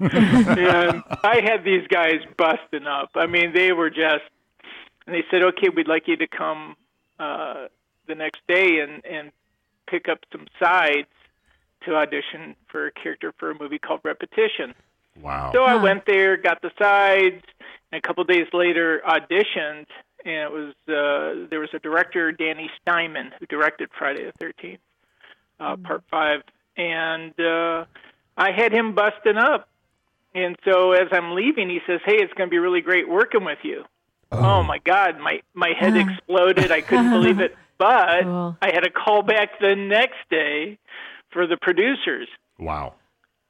and 0.00 1.02
I 1.24 1.40
had 1.42 1.64
these 1.64 1.86
guys 1.88 2.20
busting 2.36 2.86
up. 2.86 3.10
I 3.16 3.26
mean, 3.26 3.52
they 3.52 3.72
were 3.72 3.90
just, 3.90 4.24
and 5.06 5.14
they 5.14 5.24
said, 5.30 5.42
okay, 5.42 5.68
we'd 5.74 5.88
like 5.88 6.06
you 6.06 6.16
to 6.16 6.28
come 6.28 6.76
uh, 7.18 7.66
the 8.06 8.14
next 8.14 8.40
day 8.46 8.80
and, 8.80 9.04
and 9.04 9.32
pick 9.88 10.08
up 10.08 10.20
some 10.30 10.46
sides 10.60 11.08
to 11.84 11.94
audition 11.94 12.54
for 12.68 12.86
a 12.86 12.92
character 12.92 13.32
for 13.38 13.50
a 13.50 13.58
movie 13.58 13.78
called 13.78 14.00
Repetition. 14.04 14.74
Wow. 15.20 15.50
So 15.52 15.64
I 15.64 15.76
went 15.76 16.06
there, 16.06 16.36
got 16.36 16.62
the 16.62 16.70
sides, 16.78 17.42
and 17.90 17.98
a 17.98 18.00
couple 18.00 18.24
days 18.24 18.46
later 18.52 19.02
auditioned. 19.06 19.86
And 20.24 20.34
it 20.34 20.52
was 20.52 20.74
uh, 20.88 21.48
there 21.48 21.60
was 21.60 21.70
a 21.74 21.78
director, 21.78 22.32
Danny 22.32 22.70
Steinmann, 22.80 23.30
who 23.38 23.46
directed 23.46 23.88
Friday 23.96 24.24
the 24.24 24.32
Thirteenth, 24.32 24.80
uh, 25.60 25.76
Part 25.76 26.02
Five, 26.10 26.42
and 26.76 27.38
uh, 27.38 27.84
I 28.36 28.50
had 28.52 28.72
him 28.72 28.94
busting 28.94 29.36
up. 29.36 29.68
And 30.34 30.56
so 30.64 30.92
as 30.92 31.08
I'm 31.12 31.34
leaving, 31.34 31.68
he 31.68 31.80
says, 31.86 32.00
"Hey, 32.04 32.16
it's 32.16 32.32
going 32.34 32.48
to 32.48 32.50
be 32.50 32.58
really 32.58 32.80
great 32.80 33.08
working 33.08 33.44
with 33.44 33.58
you." 33.62 33.84
Oh, 34.30 34.62
my 34.62 34.78
God, 34.78 35.18
my 35.18 35.40
my 35.54 35.72
head 35.78 35.96
exploded. 35.96 36.70
I 36.70 36.80
couldn't 36.80 37.10
believe 37.10 37.40
it. 37.40 37.56
But 37.78 38.26
I 38.60 38.72
had 38.74 38.84
a 38.84 38.90
call 38.90 39.22
back 39.22 39.60
the 39.60 39.76
next 39.76 40.16
day 40.28 40.78
for 41.30 41.46
the 41.46 41.56
producers. 41.56 42.28
Wow. 42.58 42.94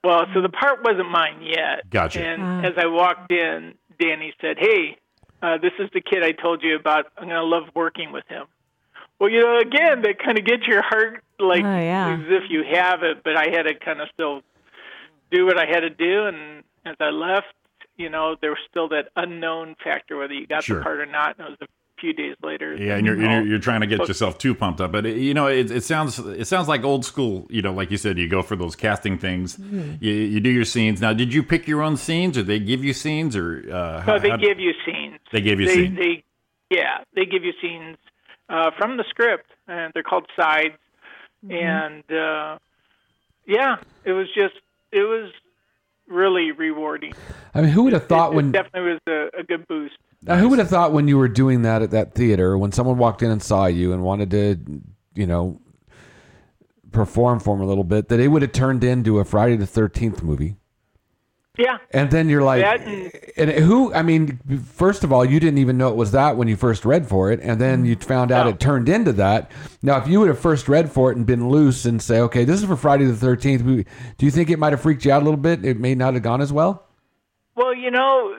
Well, 0.05 0.27
so 0.35 0.41
the 0.43 0.49
part 0.49 0.83
wasn't 0.85 1.11
mine 1.11 1.43
yet. 1.43 1.89
Gotcha. 1.91 2.23
And 2.25 2.65
as 2.65 2.75
I 2.77 2.87
walked 2.87 3.33
in, 3.33 3.75
Danny 3.99 4.33
said, 4.41 4.57
"Hey, 4.59 4.97
uh, 5.43 5.59
this 5.59 5.73
is 5.79 5.91
the 5.93 6.01
kid 6.01 6.23
I 6.23 6.33
told 6.33 6.63
you 6.63 6.77
about. 6.77 7.07
I'm 7.17 7.25
going 7.25 7.35
to 7.37 7.43
love 7.43 7.65
working 7.75 8.13
with 8.13 8.25
him." 8.29 8.47
Well, 9.19 9.29
you 9.31 9.41
know, 9.43 9.59
again, 9.59 10.03
that 10.03 10.21
kind 10.25 10.39
of 10.39 10.45
gets 10.45 10.65
your 10.69 10.83
heart 10.83 11.25
like 11.41 11.65
Oh, 11.65 11.79
yeah. 11.81 12.15
as 12.21 12.27
if 12.29 12.45
you 12.51 12.63
have 12.73 13.03
it, 13.03 13.25
but 13.25 13.37
I 13.37 13.49
had 13.51 13.63
to 13.65 13.75
kind 13.75 14.01
of 14.01 14.09
still 14.15 14.43
do 15.33 15.45
what 15.47 15.59
I 15.59 15.67
had 15.67 15.81
to 15.81 15.91
do. 15.91 16.27
And 16.27 16.63
as 16.87 16.95
I 17.01 17.11
left, 17.11 17.53
you 17.97 18.09
know, 18.11 18.37
there 18.41 18.51
was 18.51 18.61
still 18.71 18.89
that 18.91 19.09
unknown 19.17 19.75
factor 19.83 20.17
whether 20.17 20.33
you 20.35 20.47
got 20.47 20.63
Sure. 20.63 20.79
the 20.79 20.83
part 20.85 21.01
or 21.01 21.07
not. 21.07 21.37
And 21.39 21.49
it 21.49 21.51
was 21.51 21.59
a 21.63 21.67
few 22.01 22.13
days 22.13 22.37
later. 22.43 22.75
Yeah, 22.77 22.97
and 22.97 23.07
you're, 23.07 23.17
you're 23.21 23.43
you're 23.47 23.59
trying 23.59 23.81
to 23.83 23.87
get 23.87 24.07
yourself 24.07 24.39
too 24.39 24.55
pumped 24.55 24.81
up, 24.81 24.93
but 24.93 25.05
it, 25.07 25.17
you 25.19 25.35
know 25.35 25.47
it, 25.47 25.71
it 25.71 25.85
sounds 25.85 26.19
it 26.19 26.47
sounds 26.47 26.69
like 26.69 26.85
old 26.85 27.05
school. 27.05 27.47
You 27.51 27.63
know, 27.63 27.73
like 27.73 27.91
you 27.91 27.97
said, 27.97 28.19
you 28.19 28.29
go 28.29 28.43
for 28.43 28.57
those 28.57 28.77
casting 28.77 29.19
things. 29.19 29.57
Mhm. 29.57 29.99
You, 30.01 30.13
you 30.13 30.41
do 30.41 30.51
your 30.51 30.65
scenes. 30.65 31.01
Now, 31.01 31.13
did 31.13 31.33
you 31.35 31.43
pick 31.43 31.67
your 31.69 31.83
own 31.83 31.97
scenes, 31.97 32.39
or 32.39 32.43
they 32.43 32.59
give 32.59 32.85
you 32.85 32.93
scenes, 32.93 33.37
or 33.37 33.65
uh, 33.73 34.05
No, 34.07 34.19
they 34.19 34.31
how- 34.31 34.37
give 34.37 34.59
you 34.59 34.73
scenes. 34.87 35.19
They 35.33 35.41
give 35.41 35.61
you 35.61 35.67
they, 35.67 35.75
scenes. 35.75 35.99
They, 35.99 36.25
yeah, 36.71 36.99
they 37.15 37.27
give 37.27 37.45
you 37.45 37.53
scenes 37.61 37.97
uh, 38.49 38.71
from 38.79 38.97
the 38.97 39.05
script, 39.11 39.51
and 39.67 39.93
they're 39.95 40.03
called 40.03 40.27
sides. 40.35 40.75
And 41.51 42.03
uh, 42.11 42.59
yeah, 43.47 43.77
it 44.05 44.13
was 44.13 44.27
just 44.35 44.55
it 44.91 45.03
was 45.03 45.31
really 46.07 46.53
rewarding. 46.53 47.13
I 47.55 47.61
mean, 47.61 47.71
who 47.71 47.83
would 47.85 47.93
have 47.93 48.07
thought 48.07 48.33
it 48.33 48.37
when 48.37 48.53
definitely 48.53 48.93
was 48.93 49.01
a, 49.07 49.41
a 49.41 49.43
good 49.45 49.69
boost. 49.69 49.98
Now, 50.29 50.37
who 50.37 50.51
would 50.51 50.59
have 50.59 50.69
thought 50.69 50.93
when 50.93 51.09
you 51.09 51.17
were 51.19 51.27
doing 51.29 51.63
that 51.63 51.81
at 51.83 51.91
that 51.93 52.15
theater, 52.15 52.57
when 52.59 52.71
someone 52.71 52.99
walked 52.99 53.23
in 53.23 53.31
and 53.31 53.43
saw 53.43 53.65
you 53.67 53.93
and 53.95 54.03
wanted 54.03 54.31
to, 54.33 54.59
you 55.15 55.27
know, 55.27 55.61
perform 56.93 57.41
for 57.41 57.57
them 57.57 57.65
a 57.65 57.67
little 57.69 57.83
bit, 57.85 58.09
that 58.09 58.21
it 58.21 58.29
would 58.29 58.43
have 58.43 58.53
turned 58.53 58.85
into 58.85 59.19
a 59.19 59.25
Friday 59.25 59.57
the 59.57 59.67
Thirteenth 59.67 60.23
movie? 60.23 60.57
Yeah. 61.59 61.79
And 61.91 62.11
then 62.11 62.29
you're 62.29 62.43
like, 62.45 62.63
That 62.63 62.81
and- 62.87 63.13
and 63.37 63.51
who? 63.65 63.93
I 63.93 64.03
mean, 64.03 64.39
first 64.65 65.03
of 65.03 65.13
all, 65.13 65.25
you 65.25 65.41
didn't 65.41 65.59
even 65.59 65.77
know 65.77 65.89
it 65.89 65.97
was 65.97 66.13
that 66.13 66.37
when 66.37 66.47
you 66.47 66.57
first 66.57 66.85
read 66.85 67.09
for 67.09 67.33
it, 67.33 67.41
and 67.43 67.61
then 67.61 67.85
you 67.85 67.97
found 67.97 68.31
out 68.31 68.47
it 68.47 68.61
turned 68.61 68.89
into 68.89 69.13
that. 69.15 69.51
Now, 69.83 69.97
if 69.97 70.07
you 70.07 70.21
would 70.21 70.29
have 70.29 70.39
first 70.39 70.69
read 70.69 70.93
for 70.93 71.11
it 71.11 71.17
and 71.17 71.27
been 71.27 71.49
loose 71.49 71.85
and 71.85 72.01
say, 72.01 72.21
okay, 72.21 72.45
this 72.45 72.61
is 72.61 72.67
for 72.67 72.77
Friday 72.77 73.07
the 73.07 73.17
Thirteenth, 73.17 73.65
do 73.65 74.27
you 74.27 74.31
think 74.31 74.51
it 74.51 74.59
might 74.61 74.73
have 74.73 74.81
freaked 74.83 75.05
you 75.05 75.11
out 75.11 75.23
a 75.23 75.25
little 75.25 75.41
bit? 75.41 75.65
It 75.65 75.81
may 75.81 75.95
not 75.97 76.15
have 76.15 76.23
gone 76.23 76.41
as 76.41 76.53
well. 76.53 76.85
Well, 77.57 77.75
you 77.75 77.91
know, 77.91 78.37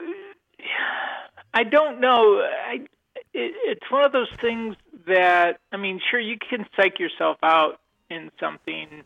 I 1.52 1.64
don't 1.64 2.00
know. 2.00 2.40
I, 2.40 2.86
it, 3.32 3.54
it's 3.64 3.90
one 3.90 4.04
of 4.04 4.12
those 4.12 4.30
things 4.40 4.76
that 5.06 5.60
I 5.72 5.76
mean, 5.76 6.00
sure, 6.10 6.20
you 6.20 6.36
can 6.38 6.66
psych 6.76 6.98
yourself 6.98 7.38
out 7.42 7.80
in 8.08 8.30
something. 8.40 9.02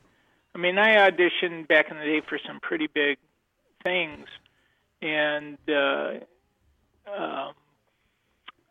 I 0.54 0.58
mean, 0.58 0.78
I 0.78 1.10
auditioned 1.10 1.68
back 1.68 1.90
in 1.90 1.96
the 1.96 2.04
day 2.04 2.22
for 2.28 2.38
some 2.46 2.60
pretty 2.60 2.86
big 2.86 3.18
things, 3.82 4.26
and 5.02 5.58
uh, 5.68 6.12
um, 7.06 7.54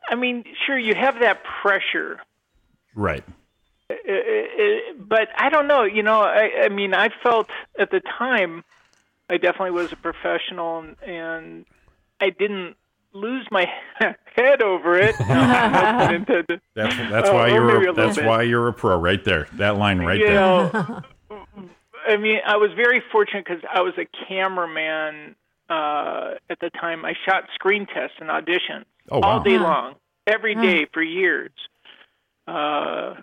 I 0.07 0.15
mean, 0.15 0.43
sure, 0.65 0.77
you 0.77 0.95
have 0.95 1.19
that 1.19 1.43
pressure 1.61 2.19
right? 2.95 3.23
uh, 3.89 3.93
uh, 3.93 4.93
but 4.99 5.29
I 5.37 5.49
don't 5.49 5.67
know. 5.67 5.83
You 5.83 6.03
know, 6.03 6.21
I, 6.21 6.63
I 6.63 6.69
mean, 6.69 6.93
I 6.93 7.09
felt 7.21 7.49
at 7.79 7.91
the 7.91 8.01
time 8.17 8.63
I 9.29 9.37
definitely 9.37 9.71
was 9.71 9.91
a 9.91 9.95
professional, 9.95 10.79
and, 10.79 10.95
and 11.05 11.65
I 12.19 12.29
didn't 12.29 12.75
lose 13.13 13.47
my 13.51 13.65
head 13.99 14.61
over 14.61 14.97
it. 14.99 15.15
No, 15.19 15.25
no. 16.27 16.57
That's 16.75 16.97
that's 16.97 17.29
Uh, 17.29 17.33
why 17.33 17.47
you're 17.49 17.87
a, 17.87 17.91
a 17.91 17.93
that's 17.93 18.17
bit. 18.17 18.25
why 18.25 18.41
you're 18.43 18.67
a 18.67 18.73
pro 18.73 18.97
right 18.97 19.23
there. 19.23 19.47
That 19.53 19.77
line 19.77 19.99
right 19.99 20.19
you 20.19 20.27
there. 20.27 20.35
know, 20.35 21.01
I 22.07 22.17
mean, 22.17 22.39
I 22.45 22.57
was 22.57 22.71
very 22.75 23.01
fortunate 23.11 23.45
because 23.45 23.63
I 23.73 23.81
was 23.81 23.93
a 23.97 24.05
cameraman 24.27 25.35
uh, 25.69 26.31
at 26.49 26.59
the 26.59 26.69
time. 26.71 27.05
I 27.05 27.13
shot 27.25 27.45
screen 27.55 27.85
tests 27.85 28.17
and 28.19 28.29
auditions 28.29 28.85
Oh, 29.09 29.19
wow. 29.19 29.27
all 29.37 29.39
day 29.43 29.55
Huh. 29.55 29.63
long, 29.63 29.95
every 30.27 30.55
day 30.55 30.85
for 30.93 31.01
years. 31.01 31.51
Uh, 32.47 33.15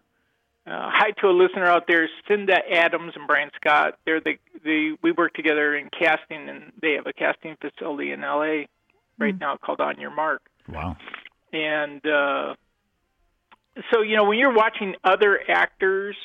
uh, 0.67 0.89
hi 0.93 1.11
to 1.21 1.27
a 1.29 1.33
listener 1.33 1.67
out 1.67 1.87
there, 1.89 2.09
Cinda 2.29 2.59
Adams 2.71 3.13
and 3.17 3.27
Brian 3.27 3.51
Scott. 3.57 3.99
They're 4.07 4.21
the 4.21 4.39
the 4.65 4.97
we 5.03 5.13
work 5.13 5.35
together 5.35 5.75
in 5.75 5.89
casting, 5.91 6.49
and 6.49 6.73
they 6.81 6.93
have 6.93 7.07
a 7.07 7.13
casting 7.13 7.57
facility 7.61 8.13
in 8.13 8.23
L.A. 8.25 8.69
right 9.21 9.39
now 9.39 9.57
called 9.57 9.81
On 9.81 10.01
Your 10.01 10.11
Mark. 10.15 10.43
Wow. 10.69 10.97
And 11.53 12.05
uh, 12.07 12.55
so, 13.93 14.03
you 14.03 14.17
know, 14.17 14.25
when 14.25 14.39
you're 14.39 14.55
watching 14.55 14.95
other 15.05 15.39
actors 15.49 16.17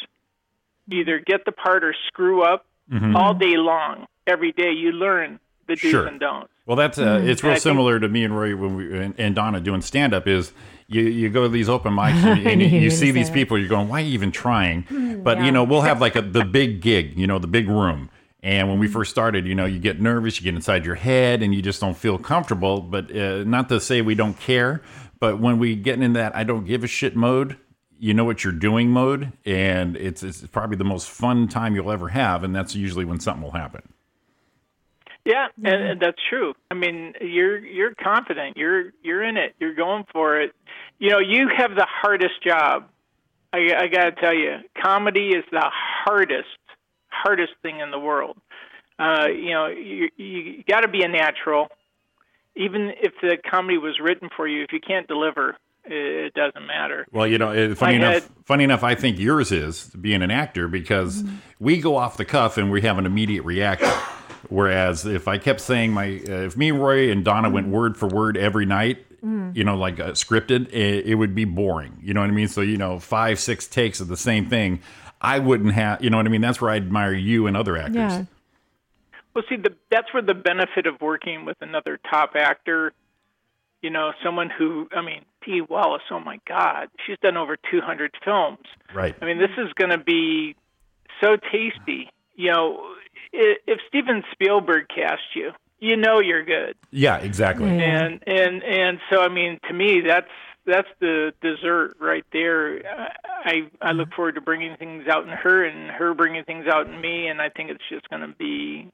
either 0.89 1.19
get 1.19 1.45
the 1.45 1.51
part 1.51 1.83
or 1.83 1.93
screw 2.07 2.43
up 2.43 2.65
Mhm. 2.91 3.15
all 3.15 3.33
day 3.33 3.57
long, 3.57 4.05
every 4.27 4.51
day, 4.51 4.71
you 4.71 4.91
learn 4.91 5.39
the 5.67 5.75
do's 5.75 5.91
Sure. 5.91 6.05
and 6.05 6.19
don'ts. 6.19 6.51
Well, 6.67 6.75
that's 6.77 6.97
uh, 6.99 7.21
it's 7.23 7.41
And 7.41 7.47
I 7.47 7.53
real 7.53 7.55
think- 7.55 7.61
similar 7.63 7.99
to 7.99 8.07
me 8.07 8.23
and 8.23 8.35
Roy 8.37 8.55
when 8.55 8.75
we 8.75 8.97
and, 8.97 9.13
and 9.19 9.35
Donna 9.35 9.59
doing 9.59 9.81
stand 9.81 10.13
up. 10.13 10.27
Is 10.27 10.53
you 10.87 11.01
you 11.01 11.29
go 11.29 11.43
to 11.43 11.49
these 11.49 11.69
open 11.69 11.93
mics 11.93 12.23
and, 12.23 12.45
and 12.47 12.61
you, 12.61 12.67
you 12.67 12.73
were 12.73 12.79
you 12.83 12.89
gonna 12.89 12.91
see 12.91 13.11
these 13.11 13.29
people. 13.31 13.57
You're 13.57 13.67
going, 13.69 13.87
why 13.89 14.01
are 14.01 14.05
you 14.05 14.13
even 14.13 14.31
trying? 14.31 14.83
Hmm, 14.83 15.23
But 15.23 15.37
Yeah. 15.39 15.45
you 15.45 15.51
know, 15.51 15.63
we'll 15.63 15.81
have 15.81 15.99
like 16.05 16.15
a 16.15 16.21
the 16.21 16.45
big 16.45 16.81
gig. 16.81 17.17
You 17.17 17.25
know, 17.27 17.39
the 17.39 17.47
big 17.47 17.67
room. 17.67 18.09
And 18.45 18.69
when 18.69 18.77
we 18.77 18.87
first 18.87 19.09
started, 19.09 19.47
you 19.47 19.55
know, 19.55 19.65
you 19.65 19.79
get 19.79 19.99
nervous, 19.99 20.39
you 20.39 20.43
get 20.43 20.53
inside 20.53 20.85
your 20.85 20.93
head, 20.93 21.41
and 21.41 21.53
you 21.53 21.63
just 21.63 21.81
don't 21.81 21.97
feel 21.97 22.19
comfortable. 22.19 22.79
But 22.79 23.09
uh, 23.09 23.43
not 23.43 23.69
to 23.69 23.81
say 23.81 24.03
we 24.03 24.13
don't 24.13 24.39
care, 24.39 24.83
but 25.19 25.39
when 25.39 25.57
we 25.57 25.75
get 25.75 25.99
in 25.99 26.13
that 26.13 26.35
I 26.35 26.43
don't 26.43 26.63
give 26.63 26.83
a 26.83 26.87
shit 26.87 27.15
mode, 27.15 27.57
you 27.97 28.13
know 28.13 28.23
what 28.23 28.43
you're 28.43 28.53
doing 28.53 28.91
mode, 28.91 29.33
and 29.45 29.97
it's 29.97 30.21
it's 30.21 30.45
probably 30.45 30.77
the 30.77 30.83
most 30.83 31.09
fun 31.09 31.47
time 31.47 31.73
you'll 31.73 31.91
ever 31.91 32.09
have, 32.09 32.43
and 32.43 32.55
that's 32.55 32.75
usually 32.75 33.03
when 33.03 33.19
something 33.19 33.41
will 33.41 33.49
happen. 33.49 33.81
Yeah, 35.25 35.47
and, 35.57 35.81
and 35.81 35.99
that's 35.99 36.19
true. 36.29 36.53
I 36.69 36.75
mean, 36.75 37.13
you're 37.21 37.57
you're 37.57 37.95
confident. 37.95 38.57
You're 38.57 38.91
you're 39.01 39.23
in 39.23 39.37
it. 39.37 39.55
You're 39.59 39.73
going 39.73 40.05
for 40.13 40.39
it. 40.39 40.53
You 40.99 41.09
know, 41.09 41.19
you 41.19 41.49
have 41.57 41.71
the 41.71 41.87
hardest 41.89 42.43
job. 42.43 42.89
I, 43.51 43.71
I 43.75 43.87
got 43.87 44.03
to 44.03 44.11
tell 44.11 44.35
you, 44.35 44.57
comedy 44.79 45.29
is 45.29 45.45
the 45.51 45.65
hardest 45.65 46.49
hardest 47.25 47.53
thing 47.61 47.79
in 47.79 47.91
the 47.91 47.99
world. 47.99 48.37
Uh, 48.99 49.27
you 49.27 49.51
know, 49.51 49.67
you 49.67 50.09
you 50.15 50.63
got 50.67 50.81
to 50.81 50.87
be 50.87 51.01
a 51.03 51.07
natural. 51.07 51.67
Even 52.55 52.91
if 53.01 53.13
the 53.21 53.37
comedy 53.49 53.77
was 53.77 53.99
written 53.99 54.29
for 54.35 54.47
you, 54.47 54.63
if 54.63 54.71
you 54.71 54.79
can't 54.79 55.07
deliver, 55.07 55.57
it, 55.83 56.33
doesn't 56.33 56.65
matter. 56.65 57.05
Well, 57.11 57.27
you 57.27 57.37
know, 57.37 57.75
funny 57.75 57.93
I 57.93 57.97
enough, 57.97 58.13
had- 58.13 58.23
funny 58.45 58.63
enough, 58.63 58.83
I 58.83 58.95
think 58.95 59.19
yours 59.19 59.51
is 59.51 59.87
being 59.99 60.21
an 60.21 60.31
actor 60.31 60.69
because 60.69 61.23
we 61.59 61.81
go 61.81 61.97
off 61.97 62.15
the 62.15 62.23
cuff 62.23 62.57
and 62.57 62.71
we 62.71 62.81
have 62.81 62.97
an 62.97 63.05
immediate 63.05 63.43
reaction. 63.43 63.89
Whereas 64.47 65.05
if 65.05 65.27
I 65.27 65.37
kept 65.37 65.59
saying 65.59 65.91
my, 65.91 66.21
uh, 66.29 66.45
if 66.45 66.55
me, 66.55 66.71
Roy, 66.71 67.11
and 67.11 67.25
Donna 67.25 67.49
went 67.49 67.67
word 67.67 67.97
for 67.97 68.07
word 68.07 68.37
every 68.37 68.65
night, 68.65 69.05
you 69.53 69.63
know, 69.63 69.75
like 69.75 69.99
uh, 69.99 70.11
scripted, 70.11 70.67
it, 70.71 71.07
it 71.07 71.15
would 71.15 71.33
be 71.33 71.45
boring. 71.45 71.97
You 72.01 72.13
know 72.13 72.21
what 72.21 72.29
I 72.29 72.33
mean? 72.33 72.47
So 72.47 72.61
you 72.61 72.77
know, 72.77 72.99
five, 72.99 73.39
six 73.39 73.65
takes 73.67 73.99
of 73.99 74.07
the 74.07 74.17
same 74.17 74.45
thing. 74.47 74.81
I 75.25 75.39
wouldn't 75.39 75.73
have. 75.73 76.03
You 76.03 76.09
know 76.09 76.17
what 76.17 76.25
I 76.25 76.29
mean? 76.29 76.41
That's 76.41 76.61
where 76.61 76.71
I 76.71 76.75
admire 76.77 77.13
you 77.13 77.47
and 77.47 77.57
other 77.57 77.77
actors. 77.77 77.95
Yeah. 77.95 78.23
Well, 79.33 79.43
see, 79.49 79.57
the, 79.57 79.75
that's 79.91 80.13
where 80.13 80.23
the 80.23 80.33
benefit 80.33 80.85
of 80.87 81.01
working 81.01 81.43
with 81.45 81.57
another 81.61 81.99
top 82.09 82.31
actor, 82.35 82.93
you 83.81 83.89
know, 83.89 84.13
someone 84.23 84.49
who, 84.49 84.87
I 84.95 85.01
mean, 85.01 85.23
Dee 85.45 85.61
Wallace, 85.61 86.03
oh 86.09 86.19
my 86.21 86.39
God, 86.47 86.87
she's 87.05 87.17
done 87.21 87.35
over 87.35 87.57
200 87.69 88.11
films. 88.23 88.59
Right. 88.93 89.13
I 89.21 89.25
mean, 89.25 89.37
this 89.37 89.51
is 89.57 89.73
going 89.73 89.91
to 89.91 89.97
be 89.97 90.55
so 91.21 91.35
tasty. 91.35 92.09
You 92.35 92.51
know, 92.51 92.79
i- 93.33 93.57
if 93.67 93.79
Steven 93.89 94.23
Spielberg 94.31 94.87
cast 94.87 95.23
you, 95.35 95.51
you 95.79 95.97
know 95.97 96.21
you're 96.21 96.43
good. 96.45 96.75
Yeah, 96.91 97.17
exactly. 97.17 97.67
And 97.69 98.23
and 98.25 98.63
and 98.63 98.99
so 99.11 99.21
I 99.21 99.27
mean, 99.27 99.59
to 99.67 99.73
me, 99.73 100.01
that's 100.07 100.29
that's 100.65 100.87
the 100.99 101.33
dessert 101.41 101.95
right 101.99 102.25
there. 102.33 102.81
I 103.45 103.69
I 103.81 103.91
look 103.91 104.07
mm-hmm. 104.09 104.15
forward 104.15 104.35
to 104.35 104.41
bringing 104.41 104.75
things 104.77 105.07
out 105.07 105.23
in 105.23 105.29
her 105.29 105.63
and 105.63 105.91
her 105.91 106.13
bringing 106.13 106.43
things 106.43 106.65
out 106.67 106.87
in 106.87 106.99
me, 106.99 107.27
and 107.27 107.41
I 107.41 107.49
think 107.49 107.69
it's 107.69 107.83
just 107.89 108.09
going 108.09 108.21
to 108.21 108.35
be, 108.37 108.91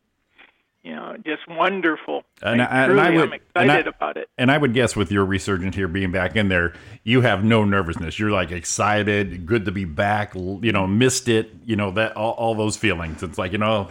you 0.84 0.95
know, 0.95 1.15
just 1.26 1.47
wonderful. 1.47 2.24
And 2.41 2.59
Like, 2.59 2.72
I- 2.72 2.84
and 2.86 2.99
I 2.99 3.09
would- 3.11 3.24
I'm 3.30 3.34
excited 3.34 3.88
I- 3.88 3.89
about 3.89 4.17
it. 4.17 4.30
And 4.38 4.51
I 4.51 4.57
would 4.57 4.74
guess 4.74 4.95
with 4.95 5.11
your 5.11 5.26
resurgence 5.26 5.76
here 5.76 5.88
being 5.88 6.11
back 6.11 6.36
in 6.36 6.49
there, 6.49 6.74
you 7.03 7.22
have 7.22 7.43
no 7.43 7.63
nervousness. 7.63 8.19
You're 8.19 8.32
like 8.32 8.51
excited, 8.51 9.45
good 9.45 9.65
to 9.65 9.72
be 9.72 9.86
back. 9.86 10.34
You 10.36 10.72
know, 10.72 10.88
missed 10.88 11.30
it. 11.30 11.51
You 11.65 11.76
know 11.76 11.91
that 11.91 12.15
all, 12.17 12.34
all 12.34 12.55
those 12.55 12.78
feelings. 12.78 13.24
It's 13.24 13.38
like 13.38 13.51
you 13.51 13.57
know, 13.57 13.89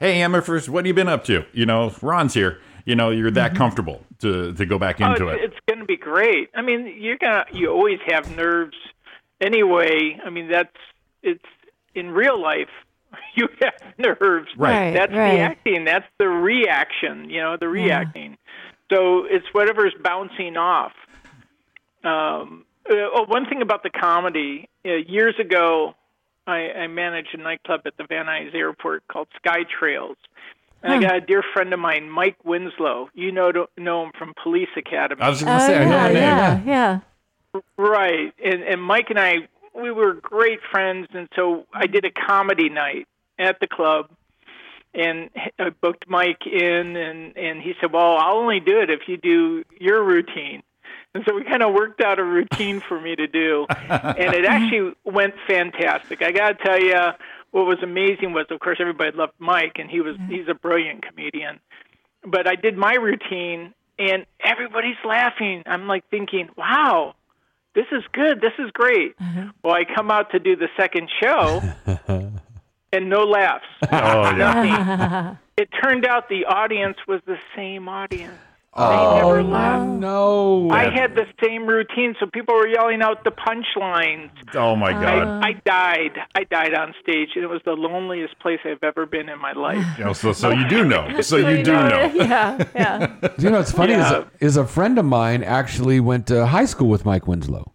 hey 0.00 0.22
Emma, 0.22 0.40
what 0.40 0.64
have 0.64 0.86
you 0.86 0.94
been 0.94 1.08
up 1.08 1.24
to? 1.24 1.44
You 1.52 1.66
know, 1.66 1.92
Ron's 2.00 2.34
here. 2.34 2.60
You 2.86 2.94
know, 2.94 3.10
you're 3.10 3.32
that 3.32 3.56
comfortable 3.56 4.00
to 4.20 4.54
to 4.54 4.64
go 4.64 4.78
back 4.78 5.00
into 5.00 5.26
oh, 5.26 5.28
it. 5.28 5.40
it's, 5.42 5.54
it's 5.54 5.60
going 5.66 5.80
to 5.80 5.84
be 5.84 5.96
great. 5.96 6.50
I 6.54 6.62
mean, 6.62 6.94
you're 6.98 7.18
gonna 7.18 7.44
you 7.52 7.70
always 7.70 7.98
have 8.06 8.34
nerves 8.34 8.76
anyway. 9.40 10.18
I 10.24 10.30
mean, 10.30 10.48
that's 10.48 10.76
it's 11.22 11.44
in 11.94 12.10
real 12.10 12.40
life. 12.40 12.70
You 13.34 13.48
have 13.60 13.74
nerves. 13.98 14.48
Right. 14.56 14.92
That's 14.92 15.12
right. 15.12 15.32
the 15.32 15.40
acting. 15.40 15.84
That's 15.84 16.06
the 16.18 16.26
reaction. 16.26 17.28
You 17.28 17.42
know, 17.42 17.56
the 17.58 17.68
reacting. 17.68 18.38
So 18.90 19.24
it's 19.24 19.44
whatever's 19.52 19.94
bouncing 20.02 20.56
off. 20.56 20.92
Um, 22.02 22.64
uh, 22.88 22.94
oh, 22.94 23.24
one 23.26 23.46
thing 23.46 23.60
about 23.60 23.82
the 23.82 23.90
comedy. 23.90 24.70
Uh, 24.86 24.94
years 25.06 25.34
ago, 25.38 25.94
I, 26.46 26.70
I 26.70 26.86
managed 26.86 27.34
a 27.34 27.38
nightclub 27.38 27.82
at 27.84 27.96
the 27.96 28.04
Van 28.08 28.26
Nuys 28.26 28.54
Airport 28.54 29.06
called 29.08 29.28
Sky 29.36 29.64
Trails. 29.78 30.16
And 30.82 30.92
I 30.92 31.00
got 31.00 31.16
a 31.16 31.20
dear 31.20 31.42
friend 31.52 31.72
of 31.72 31.80
mine, 31.80 32.08
Mike 32.10 32.36
Winslow. 32.44 33.08
You 33.14 33.32
know 33.32 33.50
know 33.76 34.04
him 34.04 34.12
from 34.18 34.34
Police 34.42 34.68
Academy. 34.76 35.20
I 35.20 35.28
was 35.28 35.42
Oh, 35.42 35.46
going 35.46 35.58
to 35.58 35.66
say, 35.66 35.78
I 35.78 35.84
know 35.84 35.90
yeah, 35.90 36.04
oh, 36.04 36.08
the 36.08 36.14
name. 36.14 36.22
yeah, 36.22 36.60
yeah. 36.66 37.60
Right. 37.76 38.32
And 38.44 38.62
and 38.62 38.82
Mike 38.82 39.06
and 39.10 39.18
I 39.18 39.48
we 39.74 39.90
were 39.90 40.14
great 40.14 40.60
friends 40.70 41.08
and 41.12 41.28
so 41.34 41.66
I 41.72 41.86
did 41.86 42.04
a 42.04 42.10
comedy 42.10 42.68
night 42.68 43.06
at 43.38 43.60
the 43.60 43.66
club 43.66 44.08
and 44.94 45.28
I 45.58 45.70
booked 45.70 46.08
Mike 46.08 46.46
in 46.46 46.96
and 46.96 47.36
and 47.36 47.60
he 47.62 47.74
said, 47.80 47.92
"Well, 47.92 48.16
I'll 48.18 48.36
only 48.38 48.60
do 48.60 48.78
it 48.80 48.90
if 48.90 49.00
you 49.08 49.16
do 49.16 49.64
your 49.80 50.02
routine." 50.04 50.62
And 51.14 51.24
so 51.26 51.34
we 51.34 51.44
kind 51.44 51.62
of 51.62 51.72
worked 51.72 52.02
out 52.02 52.18
a 52.18 52.24
routine 52.24 52.80
for 52.86 53.00
me 53.00 53.16
to 53.16 53.26
do. 53.26 53.66
And 53.88 54.34
it 54.34 54.44
actually 54.44 54.94
went 55.04 55.34
fantastic. 55.46 56.20
I 56.20 56.30
got 56.30 56.58
to 56.58 56.64
tell 56.64 56.78
you 56.80 56.94
what 57.50 57.66
was 57.66 57.78
amazing 57.82 58.32
was 58.32 58.46
of 58.50 58.60
course 58.60 58.78
everybody 58.80 59.16
loved 59.16 59.32
Mike 59.38 59.76
and 59.76 59.90
he 59.90 60.00
was 60.00 60.16
he's 60.28 60.48
a 60.48 60.54
brilliant 60.54 61.04
comedian. 61.06 61.60
But 62.24 62.48
I 62.48 62.56
did 62.56 62.76
my 62.76 62.94
routine 62.94 63.72
and 63.98 64.26
everybody's 64.44 64.96
laughing. 65.04 65.62
I'm 65.66 65.86
like 65.86 66.04
thinking, 66.10 66.48
"Wow, 66.56 67.14
this 67.74 67.86
is 67.92 68.02
good. 68.12 68.40
This 68.40 68.52
is 68.58 68.70
great. 68.72 69.16
mhm 69.18 69.52
Well, 69.62 69.74
I 69.74 69.84
come 69.84 70.10
out 70.10 70.30
to 70.32 70.38
do 70.38 70.56
the 70.56 70.68
second 70.76 71.08
show, 71.22 71.62
and 72.92 73.08
no 73.08 73.24
laughs. 73.24 73.64
Oh 73.82 73.88
yeah. 74.30 74.32
Nothing. 74.36 75.38
it 75.56 75.68
turned 75.82 76.04
out 76.04 76.28
the 76.28 76.44
audience 76.46 76.96
was 77.06 77.20
the 77.26 77.38
same 77.54 77.88
audience. 77.88 78.38
Oh, 78.78 79.14
they 79.14 79.22
never 79.26 79.42
laughed. 79.42 79.88
no. 80.00 80.68
I 80.70 80.90
had 80.90 81.14
the 81.14 81.24
same 81.42 81.66
routine, 81.66 82.14
so 82.20 82.26
people 82.26 82.54
were 82.54 82.68
yelling 82.68 83.00
out 83.02 83.24
the 83.24 83.30
punchlines. 83.30 84.30
Oh 84.54 84.76
my 84.76 84.92
God. 84.92 85.04
I, 85.42 85.48
I 85.48 85.52
died. 85.64 86.18
I 86.34 86.44
died 86.44 86.74
on 86.74 86.94
stage, 87.02 87.30
and 87.34 87.44
it 87.44 87.48
was 87.48 87.62
the 87.64 87.72
loneliest 87.72 88.38
place 88.40 88.58
I've 88.64 88.82
ever 88.82 89.06
been 89.06 89.28
in 89.28 89.38
my 89.40 89.52
life. 89.52 89.84
You 89.98 90.04
know, 90.04 90.12
so 90.12 90.32
so 90.32 90.50
you 90.50 90.68
do 90.68 90.84
know. 90.84 91.08
So 91.22 91.36
you 91.38 91.62
do 91.64 91.72
know. 91.72 92.12
Yeah, 92.14 92.64
yeah. 92.74 93.16
you 93.38 93.50
know 93.50 93.58
what's 93.58 93.72
funny 93.72 93.92
Yeah. 93.94 94.24
is, 94.40 94.52
is 94.52 94.56
a 94.56 94.66
friend 94.66 94.98
of 94.98 95.04
mine 95.04 95.42
actually 95.42 95.98
went 96.00 96.26
to 96.28 96.46
high 96.46 96.66
school 96.66 96.88
with 96.88 97.04
Mike 97.04 97.26
Winslow. 97.26 97.72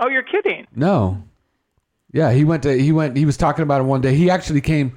Oh, 0.00 0.08
you're 0.08 0.22
kidding? 0.24 0.66
No. 0.74 1.22
Yeah, 2.12 2.32
he 2.32 2.44
went 2.44 2.62
to 2.62 2.72
he 2.76 2.90
went 2.92 3.16
he 3.16 3.24
was 3.26 3.36
talking 3.36 3.62
about 3.62 3.80
it 3.80 3.84
one 3.84 4.00
day. 4.00 4.14
He 4.14 4.30
actually 4.30 4.60
came 4.60 4.96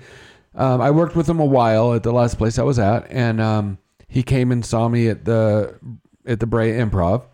um, 0.55 0.81
I 0.81 0.91
worked 0.91 1.15
with 1.15 1.27
him 1.29 1.39
a 1.39 1.45
while 1.45 1.93
at 1.93 2.03
the 2.03 2.11
last 2.11 2.37
place 2.37 2.57
I 2.57 2.63
was 2.63 2.79
at 2.79 3.11
and 3.11 3.39
um, 3.41 3.77
he 4.07 4.23
came 4.23 4.51
and 4.51 4.65
saw 4.65 4.87
me 4.87 5.07
at 5.07 5.25
the 5.25 5.79
at 6.25 6.39
the 6.39 6.47
Brea 6.47 6.71
Improv 6.71 7.25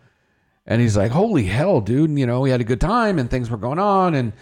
and 0.66 0.80
he's 0.80 0.96
like, 0.96 1.10
"Holy 1.10 1.44
hell, 1.44 1.80
dude, 1.80 2.10
and, 2.10 2.18
you 2.18 2.26
know, 2.26 2.40
we 2.40 2.50
had 2.50 2.60
a 2.60 2.64
good 2.64 2.80
time 2.80 3.18
and 3.18 3.30
things 3.30 3.50
were 3.50 3.56
going 3.56 3.78
on 3.78 4.14
and 4.14 4.32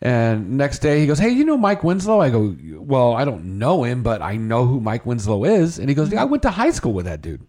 and 0.00 0.56
next 0.56 0.78
day 0.78 1.00
he 1.00 1.06
goes, 1.06 1.18
"Hey, 1.18 1.30
you 1.30 1.44
know 1.44 1.56
Mike 1.56 1.82
Winslow?" 1.82 2.20
I 2.20 2.30
go, 2.30 2.56
"Well, 2.78 3.14
I 3.14 3.24
don't 3.24 3.58
know 3.58 3.82
him, 3.82 4.02
but 4.02 4.22
I 4.22 4.36
know 4.36 4.64
who 4.64 4.80
Mike 4.80 5.04
Winslow 5.04 5.44
is." 5.44 5.78
And 5.78 5.88
he 5.88 5.94
goes, 5.94 6.12
I 6.14 6.24
went 6.24 6.42
to 6.44 6.50
high 6.50 6.70
school 6.70 6.92
with 6.92 7.06
that 7.06 7.20
dude." 7.20 7.40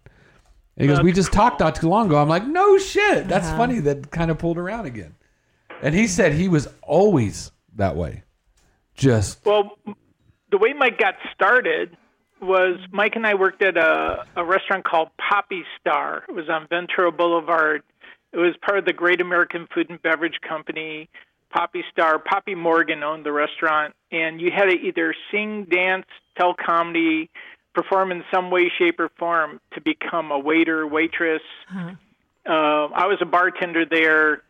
And 0.76 0.82
he 0.82 0.86
goes, 0.88 1.02
"We 1.02 1.12
just 1.12 1.32
talked 1.32 1.60
not 1.60 1.76
too 1.76 1.88
long 1.88 2.06
ago." 2.06 2.20
I'm 2.20 2.28
like, 2.28 2.46
"No 2.46 2.76
shit." 2.78 3.28
That's 3.28 3.46
uh-huh. 3.46 3.56
funny 3.56 3.80
that 3.80 4.10
kind 4.10 4.30
of 4.30 4.38
pulled 4.38 4.58
around 4.58 4.86
again. 4.86 5.14
And 5.82 5.94
he 5.94 6.06
said 6.08 6.32
he 6.32 6.48
was 6.48 6.68
always 6.82 7.52
that 7.76 7.96
way. 7.96 8.24
Just 8.94 9.44
Well, 9.46 9.78
the 10.50 10.58
way 10.58 10.72
Mike 10.72 10.98
got 10.98 11.14
started 11.32 11.96
was 12.40 12.78
Mike 12.92 13.16
and 13.16 13.26
I 13.26 13.34
worked 13.34 13.62
at 13.62 13.76
a, 13.76 14.24
a 14.36 14.44
restaurant 14.44 14.84
called 14.84 15.08
Poppy 15.18 15.62
Star. 15.80 16.24
It 16.28 16.32
was 16.34 16.48
on 16.48 16.66
Ventura 16.68 17.12
Boulevard. 17.12 17.82
It 18.32 18.38
was 18.38 18.54
part 18.64 18.78
of 18.78 18.84
the 18.84 18.92
Great 18.92 19.20
American 19.20 19.66
Food 19.74 19.90
and 19.90 20.00
Beverage 20.02 20.38
Company. 20.46 21.08
Poppy 21.50 21.82
Star, 21.90 22.18
Poppy 22.18 22.54
Morgan 22.54 23.02
owned 23.02 23.26
the 23.26 23.32
restaurant, 23.32 23.94
and 24.12 24.40
you 24.40 24.50
had 24.54 24.66
to 24.66 24.76
either 24.76 25.14
sing, 25.32 25.64
dance, 25.64 26.06
tell 26.38 26.54
comedy, 26.54 27.28
perform 27.74 28.12
in 28.12 28.22
some 28.32 28.50
way, 28.50 28.70
shape, 28.78 29.00
or 29.00 29.10
form 29.18 29.60
to 29.74 29.80
become 29.80 30.30
a 30.30 30.38
waiter, 30.38 30.86
waitress. 30.86 31.42
Uh, 32.46 32.86
I 32.94 33.06
was 33.06 33.18
a 33.20 33.26
bartender 33.26 33.84
there, 33.84 34.42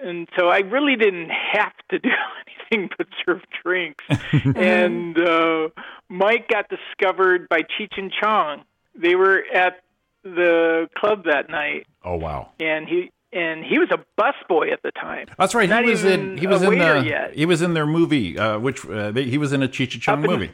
and 0.00 0.28
so 0.36 0.48
I 0.48 0.58
really 0.58 0.96
didn't 0.96 1.30
have 1.30 1.72
to 1.90 1.98
do 2.00 2.08
anything 2.46 2.57
but 2.98 3.06
serve 3.24 3.42
drinks. 3.62 4.04
and 4.56 5.18
uh, 5.18 5.68
Mike 6.08 6.48
got 6.48 6.66
discovered 6.68 7.48
by 7.48 7.62
Cheech 7.62 7.96
and 7.96 8.12
Chong. 8.12 8.64
They 8.94 9.14
were 9.14 9.42
at 9.54 9.82
the 10.24 10.88
club 10.96 11.24
that 11.24 11.48
night, 11.48 11.86
Oh 12.04 12.16
wow. 12.16 12.50
and 12.58 12.88
he 12.88 13.10
and 13.32 13.64
he 13.64 13.78
was 13.78 13.88
a 13.90 13.98
busboy 14.20 14.72
at 14.72 14.82
the 14.82 14.90
time. 14.90 15.26
That's 15.38 15.54
right. 15.54 15.68
Not 15.68 15.84
he 15.84 15.90
was 15.90 16.04
in. 16.04 16.36
He 16.38 16.46
was 16.46 16.62
in 16.62 16.70
the. 16.78 17.04
yet. 17.06 17.34
He 17.34 17.46
was 17.46 17.62
in 17.62 17.74
their 17.74 17.86
movie, 17.86 18.38
uh, 18.38 18.58
which 18.58 18.84
uh, 18.86 19.10
they, 19.12 19.24
he 19.24 19.38
was 19.38 19.52
in 19.52 19.62
a 19.62 19.68
Cheech 19.68 19.94
and 19.94 20.02
Chong 20.02 20.18
Up 20.18 20.24
in- 20.24 20.30
movie. 20.30 20.52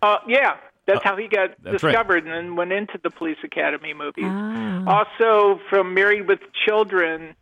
Uh, 0.00 0.18
yeah, 0.26 0.56
that's 0.86 1.04
how 1.04 1.16
he 1.16 1.28
got 1.28 1.50
that's 1.62 1.82
right. 1.82 1.90
discovered, 1.92 2.24
and 2.24 2.32
then 2.32 2.56
went 2.56 2.72
into 2.72 2.98
the 3.02 3.10
Police 3.10 3.36
Academy 3.44 3.92
movies. 3.94 4.24
Ah. 4.26 5.04
Also, 5.20 5.60
from 5.70 5.94
Married 5.94 6.26
with 6.26 6.40
Children, 6.66 7.36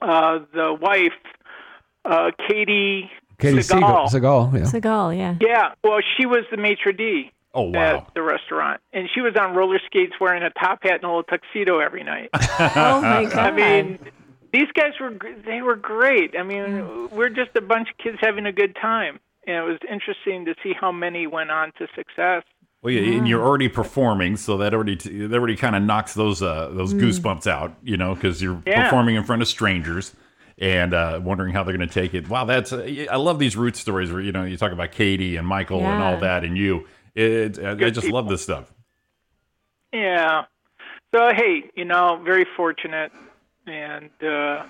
uh, 0.00 0.40
the 0.54 0.72
wife, 0.80 1.12
uh, 2.04 2.30
Katey, 2.48 3.10
Katey 3.38 3.58
Sagal. 3.58 4.08
Sagal. 4.08 4.52
Sagal 4.52 4.52
yeah. 4.54 4.64
Sagal, 4.80 5.16
yeah. 5.16 5.34
Yeah, 5.40 5.72
well, 5.84 5.98
she 6.16 6.26
was 6.26 6.44
the 6.50 6.56
maitre 6.56 6.92
d. 6.92 7.30
Oh 7.54 7.62
wow. 7.70 7.98
At 8.06 8.14
the 8.14 8.22
restaurant, 8.22 8.80
and 8.92 9.08
she 9.14 9.20
was 9.20 9.34
on 9.40 9.54
roller 9.54 9.80
skates, 9.86 10.12
wearing 10.20 10.42
a 10.42 10.50
top 10.50 10.80
hat 10.82 10.96
and 10.96 11.04
a 11.04 11.06
little 11.08 11.22
tuxedo 11.22 11.78
every 11.78 12.04
night. 12.04 12.28
Oh 12.60 13.00
my 13.00 13.24
god. 13.24 13.34
I 13.36 13.50
mean, 13.50 13.98
these 14.52 14.68
guys 14.74 14.92
were 15.00 15.10
gr- 15.10 15.28
they 15.46 15.62
were 15.62 15.76
great. 15.76 16.34
I 16.38 16.42
mean, 16.42 17.08
we're 17.10 17.30
just 17.30 17.50
a 17.56 17.60
bunch 17.62 17.88
of 17.90 17.96
kids 17.98 18.18
having 18.20 18.44
a 18.46 18.52
good 18.52 18.76
time, 18.80 19.18
and 19.46 19.56
it 19.56 19.62
was 19.62 19.78
interesting 19.90 20.44
to 20.44 20.54
see 20.62 20.74
how 20.78 20.92
many 20.92 21.26
went 21.26 21.50
on 21.50 21.72
to 21.78 21.86
success. 21.96 22.42
Well, 22.82 22.92
yeah, 22.92 23.16
and 23.18 23.26
you're 23.26 23.42
already 23.42 23.68
performing, 23.68 24.36
so 24.36 24.58
that 24.58 24.74
already 24.74 24.96
that 24.96 25.32
already 25.34 25.56
kind 25.56 25.74
of 25.74 25.82
knocks 25.82 26.14
those 26.14 26.42
uh, 26.42 26.68
those 26.72 26.92
goosebumps 26.94 27.46
out, 27.46 27.74
you 27.82 27.96
know, 27.96 28.14
because 28.14 28.42
you're 28.42 28.62
Yeah. 28.66 28.84
performing 28.84 29.16
in 29.16 29.24
front 29.24 29.40
of 29.42 29.48
strangers 29.48 30.14
and 30.58 30.92
uh, 30.92 31.20
wondering 31.22 31.52
how 31.52 31.62
they're 31.62 31.76
going 31.76 31.88
to 31.88 31.94
take 31.94 32.14
it. 32.14 32.28
Wow, 32.28 32.44
that's 32.44 32.72
uh, 32.72 33.06
I 33.10 33.16
love 33.16 33.38
these 33.38 33.56
root 33.56 33.76
stories 33.76 34.10
where 34.10 34.20
you 34.20 34.32
know 34.32 34.44
you 34.44 34.56
talk 34.56 34.72
about 34.72 34.92
Katey 34.92 35.38
and 35.38 35.46
Michael 35.46 35.80
and 35.80 36.02
all 36.02 36.18
that, 36.18 36.44
and 36.44 36.56
you. 36.56 36.86
It, 37.14 37.58
I 37.58 37.70
I 37.70 37.74
Good 37.74 37.94
just 37.94 38.08
love 38.08 38.28
this 38.28 38.42
stuff. 38.42 38.72
Yeah. 39.92 40.44
So 41.14 41.32
hey, 41.34 41.70
you 41.74 41.84
know, 41.84 42.20
very 42.24 42.46
fortunate, 42.56 43.10
and 43.66 44.10
uh, 44.22 44.64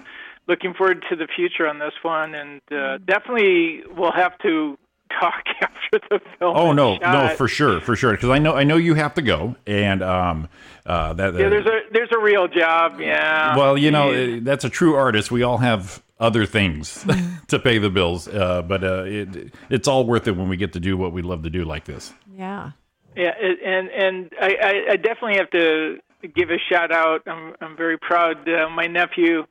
looking 0.47 0.73
forward 0.75 1.05
to 1.11 1.17
the 1.17 1.27
future 1.35 1.67
on 1.67 1.79
this 1.79 1.93
one, 2.03 2.35
and 2.35 2.61
uh, 2.71 2.99
definitely 2.99 3.83
we'll 3.97 4.13
have 4.13 4.39
to 4.39 4.79
talk 5.21 5.45
after 5.61 6.01
the 6.11 6.21
film. 6.39 6.55
Oh 6.57 6.71
is 6.71 6.77
no, 6.77 6.97
no, 6.99 7.29
for 7.37 7.49
sure, 7.49 7.81
for 7.81 7.97
sure. 7.97 8.13
Because 8.13 8.31
I 8.31 8.39
know, 8.39 8.55
I 8.55 8.65
know 8.65 8.77
you 8.77 8.95
have 8.95 9.15
to 9.15 9.23
go, 9.23 9.57
and 9.67 10.03
um, 10.03 10.49
uh, 10.87 11.13
that. 11.15 11.35
Yeah, 11.35 11.49
there's 11.49 11.67
a 11.67 11.81
there's 11.93 12.11
a 12.13 12.19
real 12.19 12.49
job. 12.49 13.01
Yeah. 13.01 13.57
well, 13.57 13.77
you 13.77 13.91
know, 13.91 14.11
Yeah. 14.11 14.37
uh, 14.37 14.41
that's 14.43 14.65
a 14.65 14.71
true 14.71 14.95
artist. 14.95 15.31
We 15.31 15.43
all 15.43 15.59
have 15.59 16.03
other 16.21 16.47
things 16.47 17.05
to 17.49 17.59
pay 17.59 17.79
the 17.79 17.91
bills, 17.91 18.27
uh, 18.29 18.63
but 18.63 18.83
uh, 18.85 19.05
it, 19.07 19.55
it's 19.71 19.87
all 19.89 20.05
worth 20.05 20.27
it 20.29 20.37
when 20.37 20.49
we 20.49 20.57
get 20.57 20.73
to 20.75 20.81
do 20.81 20.97
what 20.97 21.13
we 21.13 21.23
love 21.23 21.43
to 21.45 21.51
do 21.51 21.65
like 21.65 21.85
this. 21.85 22.13
Yeah. 22.37 22.73
Yeah, 23.17 23.33
and 23.41 23.89
and 23.89 24.33
I, 24.41 24.57
I, 24.63 24.93
I 24.93 24.97
definitely 24.97 25.39
have 25.39 25.51
to 25.51 25.99
give 26.35 26.51
a 26.51 26.59
shout 26.71 26.93
out. 26.93 27.23
I'm 27.27 27.55
I'm 27.61 27.77
very 27.77 27.99
proud. 27.99 28.49
Uh, 28.49 28.69
my 28.71 28.87
nephew 28.87 29.45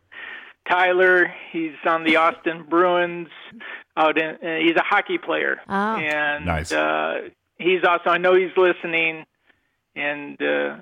Tyler, 0.69 1.33
he's 1.51 1.73
on 1.85 2.03
the 2.03 2.15
Austin 2.17 2.65
Bruins. 2.69 3.27
Out 3.97 4.17
in, 4.19 4.35
uh, 4.35 4.57
he's 4.59 4.75
a 4.75 4.83
hockey 4.83 5.17
player, 5.17 5.59
Oh. 5.67 5.95
and 5.97 6.45
Nice. 6.45 6.71
uh, 6.71 7.29
he's 7.57 7.83
also. 7.83 8.11
I 8.11 8.19
know 8.19 8.35
he's 8.35 8.55
listening, 8.55 9.25
and 9.95 10.39
uh, 10.41 10.75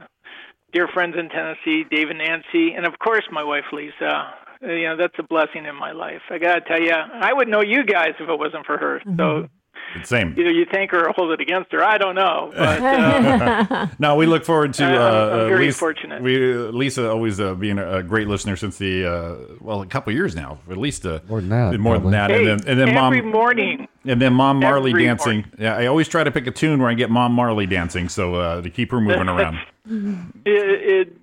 dear 0.73 0.87
friends 0.93 1.15
in 1.17 1.29
Tennessee, 1.29 1.85
Dave 1.89 2.09
and 2.09 2.19
Nancy, 2.19 2.73
and 2.75 2.85
of 2.85 2.99
course 2.99 3.23
my 3.31 3.43
wife 3.43 3.65
Lisa. 3.71 4.33
Uh, 4.61 4.67
You 4.67 4.87
know 4.89 4.97
that's 4.97 5.17
a 5.19 5.23
blessing 5.23 5.65
in 5.65 5.75
my 5.75 5.91
life. 5.91 6.21
I 6.29 6.37
gotta 6.39 6.61
tell 6.61 6.81
you, 6.81 6.91
I 6.93 7.31
wouldn't 7.33 7.51
know 7.51 7.61
you 7.61 7.83
guys 7.85 8.13
if 8.19 8.27
it 8.29 8.39
wasn't 8.39 8.65
for 8.65 8.77
her. 8.77 9.01
So 9.17 9.37
It's 9.37 9.64
same. 10.03 10.31
either 10.37 10.51
you 10.51 10.65
thank 10.71 10.91
her 10.91 11.07
or 11.07 11.13
hold 11.13 11.31
it 11.31 11.39
against 11.41 11.71
her. 11.71 11.83
I 11.83 11.97
don't 11.97 12.15
know, 12.15 12.51
but. 12.55 12.81
Uh, 12.81 13.87
No, 13.99 14.15
we 14.15 14.25
look 14.25 14.43
forward 14.45 14.73
to. 14.75 14.85
Uh, 14.85 14.89
I'm- 14.89 15.01
Uh, 15.39 15.41
I'm 15.43 15.47
very 15.49 15.65
Lisa, 15.67 15.77
fortunate. 15.79 16.21
We 16.21 16.53
uh, 16.53 16.57
Lisa 16.71 17.09
always 17.09 17.39
uh, 17.39 17.53
being 17.55 17.77
a, 17.79 17.97
a 17.97 18.03
great 18.03 18.27
listener 18.27 18.55
since 18.55 18.77
the 18.77 19.05
uh, 19.05 19.35
well 19.61 19.81
a 19.81 19.85
couple 19.87 20.11
years 20.13 20.35
now, 20.35 20.59
at 20.69 20.77
least 20.77 21.05
uh, 21.05 21.19
More 21.27 21.39
than 21.41 21.49
that, 21.49 21.79
more 21.79 21.97
than 21.99 22.11
that, 22.11 22.29
Hey, 22.31 22.37
and 22.39 22.59
then 22.61 22.69
and 22.69 22.79
then 22.79 22.89
every 22.97 23.21
mom 23.21 23.31
morning. 23.31 23.87
and 24.05 24.21
then 24.21 24.33
mom 24.33 24.59
Marley 24.59 24.91
every 24.91 25.05
dancing. 25.05 25.41
morning. 25.41 25.51
Yeah, 25.59 25.75
I 25.77 25.85
always 25.87 26.07
try 26.07 26.23
to 26.23 26.31
pick 26.31 26.47
a 26.47 26.51
tune 26.51 26.79
where 26.81 26.89
I 26.89 26.93
get 26.93 27.09
mom 27.09 27.31
Marley 27.33 27.65
dancing, 27.65 28.09
so 28.09 28.35
uh, 28.35 28.61
to 28.61 28.69
keep 28.69 28.91
her 28.91 28.99
moving 29.01 29.29
around. 29.35 29.59
It, 29.87 31.07
it, 31.07 31.17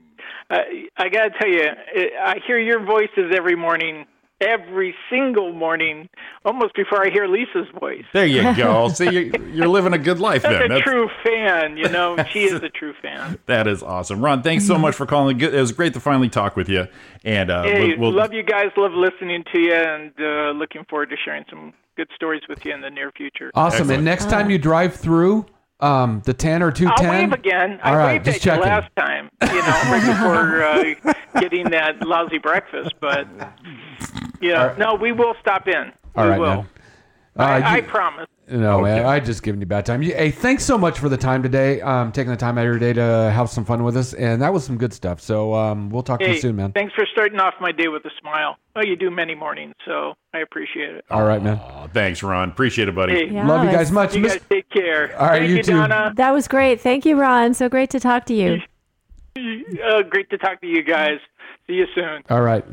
I, 0.51 0.87
I 0.97 1.09
got 1.09 1.25
to 1.25 1.31
tell 1.39 1.49
you, 1.49 1.63
it, 1.95 2.13
I 2.21 2.39
hear 2.47 2.59
your 2.59 2.85
voices 2.85 3.33
every 3.35 3.57
morning, 3.57 4.07
every 4.43 4.95
single 5.11 5.53
morning, 5.53 6.09
almost 6.45 6.75
before 6.75 7.07
I 7.07 7.11
hear 7.11 7.27
Lisa's 7.27 7.69
voice. 7.79 8.05
There 8.13 8.27
you 8.27 8.43
go. 8.57 8.89
See, 8.95 9.05
you're, 9.11 9.49
you're 9.49 9.69
living 9.69 9.93
a 9.93 9.99
good 9.99 10.19
life 10.21 10.43
That's 10.43 10.69
then. 10.69 10.73
a 10.73 10.81
true 10.81 11.09
fan, 11.25 11.77
you 11.77 11.89
know. 11.89 12.17
She 12.33 12.45
is 12.45 12.55
a 12.63 12.69
true 12.69 12.95
fan. 13.03 13.39
that 13.47 13.67
is 13.67 13.83
awesome, 13.83 14.25
Ron. 14.25 14.43
Thanks 14.43 14.67
so 14.67 14.79
much 14.79 14.95
for 14.95 15.07
calling. 15.07 15.41
It 15.41 15.53
was 15.53 15.73
great 15.73 15.93
to 15.95 16.01
finally 16.01 16.29
talk 16.29 16.57
with 16.57 16.69
you, 16.69 16.87
and 17.25 17.51
uh, 17.51 17.63
Hey, 17.65 17.89
we'll, 17.91 17.99
we'll- 17.99 18.13
love 18.13 18.33
you 18.33 18.43
guys. 18.43 18.67
Love 18.77 18.93
listening 18.93 19.45
to 19.53 19.59
you, 19.59 19.75
and 19.75 20.13
uh, 20.19 20.51
looking 20.59 20.85
forward 20.89 21.11
to 21.11 21.17
sharing 21.25 21.45
some 21.51 21.73
good 21.97 22.09
stories 22.15 22.43
with 22.49 22.65
you 22.65 22.73
in 22.75 22.81
the 22.81 22.91
near 22.91 23.11
future. 23.13 23.51
Awesome. 23.55 23.81
Excellent. 23.81 23.97
And 23.99 24.05
next 24.05 24.31
time 24.31 24.49
you 24.51 24.59
drive 24.59 24.95
through 24.97 25.45
um, 25.81 26.23
the 26.25 26.33
10 26.33 26.63
or 26.63 26.71
210. 26.71 27.07
I'll 27.11 27.21
wave 27.21 27.33
again. 27.33 27.81
I 27.83 27.91
All 27.91 27.97
right, 27.97 28.13
waved 28.15 28.25
just 28.25 28.47
at 28.47 28.57
you 28.57 28.63
last 28.63 28.91
time, 28.97 29.29
you 29.43 29.49
know, 29.49 29.63
right 29.91 30.95
before 30.95 31.11
uh, 31.11 31.15
getting 31.41 31.71
that 31.71 32.07
lousy 32.07 32.39
breakfast. 32.39 32.95
But 33.01 33.27
you 34.43 34.53
know, 34.53 34.75
no, 34.79 34.95
we 34.95 35.13
will 35.13 35.35
stop 35.41 35.67
in. 35.69 35.93
All 36.17 36.25
we 36.25 36.31
right, 36.31 36.41
will. 36.41 36.47
man. 36.57 36.69
Uh, 37.39 37.43
I, 37.45 37.73
I 37.77 37.81
promise. 37.81 38.27
No, 38.51 38.83
man, 38.83 39.07
I 39.07 39.19
just 39.21 39.43
giving 39.43 39.61
you 39.63 39.67
bad 39.67 39.87
time. 39.87 40.03
You- 40.03 40.15
Hey, 40.15 40.31
thanks 40.31 40.63
so 40.65 40.77
much 40.77 40.99
for 40.99 41.09
the 41.09 41.17
time 41.17 41.43
today. 41.43 41.81
Um, 41.81 42.13
taking 42.13 42.31
the 42.31 42.37
time 42.37 42.59
out 42.59 42.63
of 42.67 42.71
your 42.71 42.79
day 42.79 42.93
to 42.93 43.01
have 43.35 43.49
some 43.49 43.65
fun 43.65 43.83
with 43.85 43.97
us, 43.97 44.13
and 44.13 44.43
that 44.43 44.53
was 44.53 44.65
some 44.67 44.77
good 44.77 44.93
stuff. 44.93 45.19
So 45.23 45.55
um, 45.55 45.89
we'll 45.89 46.03
talk 46.03 46.21
to 46.21 46.29
you 46.29 46.39
soon, 46.39 46.57
man. 46.57 46.73
thanks 46.73 46.93
for 46.93 47.07
starting 47.11 47.41
off 47.41 47.55
my 47.61 47.73
day 47.73 47.89
with 47.89 48.05
a 48.05 48.11
smile. 48.21 48.59
Well, 48.77 48.85
you 48.85 48.97
do 48.97 49.11
many 49.11 49.35
mornings, 49.35 49.75
so 49.87 50.15
I 50.35 50.41
appreciate 50.41 50.91
it. 50.91 51.07
All 51.11 51.25
right, 51.25 51.43
man. 51.43 51.59
Aw, 51.59 51.87
thanks, 51.95 52.23
Ron. 52.23 52.51
Appreciate 52.51 52.89
it, 52.89 52.95
buddy. 52.95 53.15
Hey, 53.15 53.33
Yeah, 53.33 53.47
Love 53.47 53.65
you 53.65 53.71
guys 53.71 53.91
much. 53.91 54.15
you 54.15 54.21
Miss- 54.21 54.35
guys 54.35 54.43
take 54.51 54.69
care. 54.69 55.19
All 55.19 55.29
right, 55.29 55.39
Thank 55.39 55.51
you 55.51 55.57
you, 55.59 55.63
too. 55.63 55.73
Donna. 55.73 56.13
That 56.17 56.33
was 56.33 56.47
great. 56.49 56.79
Thank 56.83 57.07
you, 57.07 57.19
Ron. 57.19 57.55
So 57.55 57.71
great 57.71 57.89
to 57.91 58.01
talk 58.01 58.27
to 58.27 58.35
you. 58.35 58.61
Uh, 59.37 60.03
great 60.03 60.29
to 60.29 60.37
talk 60.37 60.61
to 60.61 60.67
you 60.67 60.83
guys. 60.83 61.19
See 61.67 61.75
you 61.75 61.87
soon. 61.95 62.23
All 62.29 62.43
right. 62.43 62.65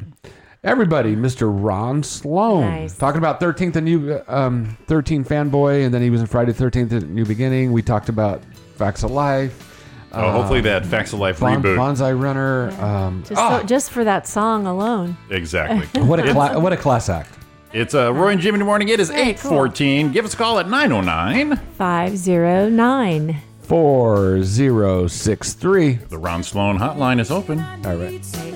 Everybody, 0.64 1.16
Mr. 1.16 1.47
Ron 1.49 2.03
Sloan. 2.03 2.62
Nice. 2.62 2.97
Talking 2.97 3.20
about 3.20 3.39
13th 3.39 3.78
and 3.78 3.86
New 3.86 4.20
um, 4.28 4.78
13 4.88 5.24
fanboy, 5.24 5.86
and 5.86 5.93
then 5.93 6.01
he 6.01 6.10
was 6.10 6.20
in 6.20 6.28
Friday 6.28 6.51
13th 6.51 6.91
at 6.91 7.03
New 7.03 7.26
Beginning. 7.26 7.72
We 7.72 7.82
talked 7.82 8.10
about 8.10 8.43
Facts 8.76 9.03
of 9.03 9.12
Life. 9.12 9.66
Oh, 10.12 10.32
hopefully 10.32 10.60
that 10.62 10.86
Facts 10.86 11.14
of 11.14 11.20
Life 11.20 11.39
Bon- 11.39 11.62
reboot. 11.64 11.78
Banzai 11.78 12.12
Runner. 12.12 12.72
Um, 12.82 13.24
Just, 13.26 13.39
ah, 13.39 13.60
so, 13.60 13.66
just 13.68 13.91
for 13.91 14.03
that 14.03 14.28
song 14.28 14.66
alone. 14.68 15.16
Exactly. 15.30 16.01
what 16.03 16.20
a 16.20 16.34
cla- 16.34 16.60
what 16.60 16.74
a 16.74 16.78
class 16.78 17.07
act. 17.07 17.32
It's 17.72 17.93
uh, 17.93 18.12
Roy 18.14 18.30
and 18.30 18.41
Jimmy 18.41 18.55
in 18.55 18.60
the 18.60 18.66
morning. 18.66 18.89
It 18.89 18.99
is 18.99 19.10
Very 19.12 19.30
eight 19.30 19.39
fourteen. 19.39 20.12
Give 20.12 20.26
us 20.26 20.34
a 20.34 20.38
call 20.38 20.57
at 20.60 20.68
909. 20.68 21.55
509. 21.78 23.38
4063. 23.62 25.93
The 25.93 26.18
Ron 26.18 26.41
Sloan 26.43 26.80
hotline 26.80 27.20
is 27.20 27.30
open. 27.30 27.60
All 27.60 27.95
right. 27.95 28.26
We 28.43 28.51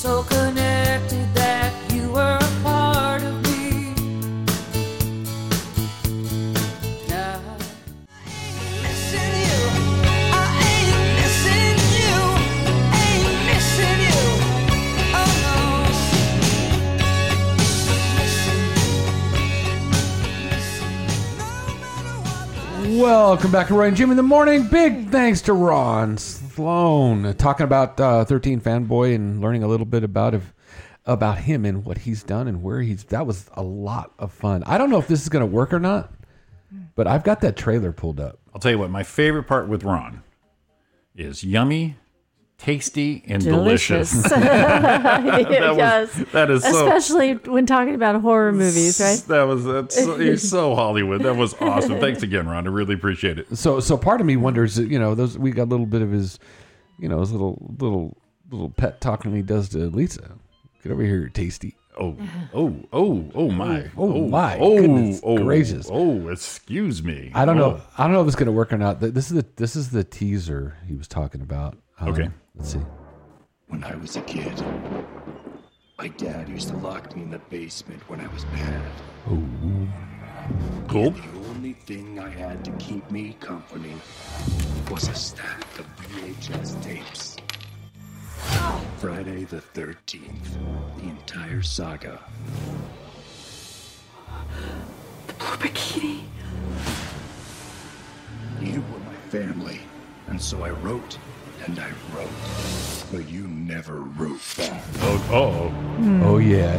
so 0.00 0.22
connected 0.22 1.28
that 1.34 1.74
you 1.92 2.10
were 2.10 2.38
a 2.40 2.62
part 2.62 3.22
of 3.22 3.34
me. 3.44 3.92
Now, 7.06 7.38
I 7.44 8.24
ain't 8.24 8.80
missing 8.80 9.34
you. 9.44 9.60
I 10.32 10.44
ain't 10.72 10.96
missing 11.20 11.76
you. 12.00 12.16
Ain't 13.04 13.44
missing 13.44 14.00
you. 14.08 14.24
Oh 15.20 15.28
Welcome 23.02 23.50
back 23.52 23.66
to 23.66 23.74
Roy 23.74 23.88
and 23.88 23.96
Jim 23.98 24.10
in 24.10 24.16
the 24.16 24.22
morning. 24.22 24.66
Big 24.66 25.10
thanks 25.10 25.42
to 25.42 25.52
Ron 25.52 26.16
Sloan 26.60 27.34
talking 27.36 27.64
about 27.64 27.98
uh, 27.98 28.22
13 28.26 28.60
fanboy 28.60 29.14
and 29.14 29.40
learning 29.40 29.62
a 29.62 29.66
little 29.66 29.86
bit 29.86 30.04
about 30.04 30.38
about 31.06 31.38
him 31.38 31.64
and 31.64 31.86
what 31.86 31.96
he's 31.96 32.22
done 32.22 32.46
and 32.46 32.62
where 32.62 32.82
he's. 32.82 33.04
That 33.04 33.26
was 33.26 33.48
a 33.54 33.62
lot 33.62 34.12
of 34.18 34.30
fun. 34.30 34.62
I 34.66 34.76
don't 34.76 34.90
know 34.90 34.98
if 34.98 35.08
this 35.08 35.22
is 35.22 35.30
going 35.30 35.40
to 35.40 35.46
work 35.46 35.72
or 35.72 35.80
not, 35.80 36.12
but 36.96 37.06
I've 37.06 37.24
got 37.24 37.40
that 37.40 37.56
trailer 37.56 37.92
pulled 37.92 38.20
up. 38.20 38.38
I'll 38.52 38.60
tell 38.60 38.72
you 38.72 38.78
what, 38.78 38.90
my 38.90 39.04
favorite 39.04 39.44
part 39.44 39.68
with 39.68 39.84
Ron 39.84 40.22
is 41.16 41.42
yummy, 41.42 41.96
tasty, 42.60 43.22
and 43.26 43.42
delicious. 43.42 44.10
Delicious. 44.12 44.32
That 44.40 45.24
was- 45.70 45.76
yes. 45.78 46.14
that 46.32 46.50
is 46.50 46.62
so- 46.62 46.86
Especially 46.86 47.34
when 47.34 47.66
talking 47.66 47.94
about 47.94 48.20
horror 48.20 48.52
movies, 48.52 49.00
right? 49.00 49.22
That 49.28 49.42
was 49.44 49.64
that's 49.64 49.94
so, 49.96 50.16
he's 50.18 50.48
so 50.50 50.74
Hollywood. 50.74 51.22
That 51.22 51.34
was 51.36 51.54
awesome. 51.60 51.98
Thanks 52.00 52.22
again, 52.22 52.46
Ron. 52.48 52.66
I 52.66 52.70
really 52.70 52.94
appreciate 52.94 53.38
it. 53.38 53.56
So, 53.56 53.80
so 53.80 53.96
part 53.96 54.20
of 54.20 54.26
me 54.26 54.36
wonders, 54.36 54.78
you 54.78 54.98
know, 54.98 55.14
those 55.14 55.38
we 55.38 55.50
got 55.50 55.64
a 55.64 55.70
little 55.70 55.86
bit 55.86 56.02
of 56.02 56.10
his, 56.10 56.38
you 56.98 57.08
know, 57.08 57.20
his 57.20 57.32
little 57.32 57.74
little 57.78 58.16
little 58.50 58.70
pet 58.70 59.00
talking 59.00 59.34
he 59.34 59.42
does 59.42 59.68
to 59.70 59.78
Lisa. 59.78 60.32
Get 60.82 60.92
over 60.92 61.02
here, 61.02 61.28
tasty. 61.28 61.76
Oh, 61.98 62.16
oh, 62.54 62.76
oh, 62.94 63.30
oh 63.34 63.50
my, 63.50 63.82
Oh, 63.96 64.08
oh, 64.08 64.12
oh 64.24 64.28
my 64.28 64.56
oh, 64.58 64.78
goodness 64.80 65.20
oh, 65.22 65.36
gracious. 65.38 65.86
oh, 65.90 66.28
excuse 66.28 67.02
me. 67.02 67.30
I 67.34 67.44
don't 67.44 67.58
Oh. 67.60 67.72
know. 67.72 67.80
I 67.98 68.04
don't 68.04 68.12
know 68.12 68.22
if 68.22 68.26
it's 68.28 68.36
going 68.36 68.46
to 68.46 68.52
work 68.52 68.72
or 68.72 68.78
not. 68.78 69.00
This 69.00 69.30
is 69.30 69.36
the 69.36 69.44
this 69.56 69.76
is 69.76 69.90
the 69.90 70.02
teaser 70.04 70.76
he 70.88 70.94
was 70.94 71.06
talking 71.08 71.42
about. 71.42 71.76
Um, 72.00 72.08
Okay. 72.08 72.30
Let's 72.56 72.72
see. 72.72 72.80
When 73.68 73.84
I 73.84 73.94
was 73.96 74.16
a 74.16 74.22
kid, 74.22 74.62
my 75.98 76.08
dad 76.08 76.48
used 76.48 76.68
to 76.68 76.76
lock 76.78 77.14
me 77.14 77.22
in 77.22 77.30
the 77.30 77.38
basement 77.50 78.02
when 78.08 78.20
I 78.20 78.26
was 78.28 78.44
bad. 78.46 78.82
Oh. 79.28 79.42
Cool. 80.88 81.10
The 81.10 81.48
only 81.50 81.74
thing 81.74 82.18
I 82.18 82.30
had 82.30 82.64
to 82.64 82.70
keep 82.72 83.08
me 83.10 83.36
company 83.40 83.94
was 84.90 85.08
a 85.08 85.14
stack 85.14 85.78
of 85.78 85.86
VHS 85.98 86.82
tapes. 86.82 87.36
Friday 88.96 89.44
the 89.44 89.60
13th, 89.60 90.56
the 90.96 91.02
entire 91.02 91.62
saga. 91.62 92.18
The 95.26 95.34
blue 95.34 95.56
bikini. 95.58 96.22
You 98.60 98.80
were 98.80 98.98
my 99.00 99.14
family, 99.28 99.80
and 100.26 100.40
so 100.40 100.64
I 100.64 100.70
wrote 100.70 101.18
and 101.66 101.78
I 101.78 101.90
wrote. 102.14 102.28
But 103.12 103.28
you 103.28 103.46
never 103.48 104.00
wrote 104.00 104.40
back. 104.56 104.82
Oh, 105.00 105.26
oh, 105.30 105.74
Oh 106.24 106.38
yeah. 106.38 106.78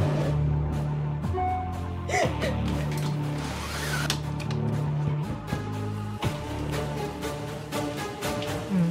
Hmm. 8.69 8.89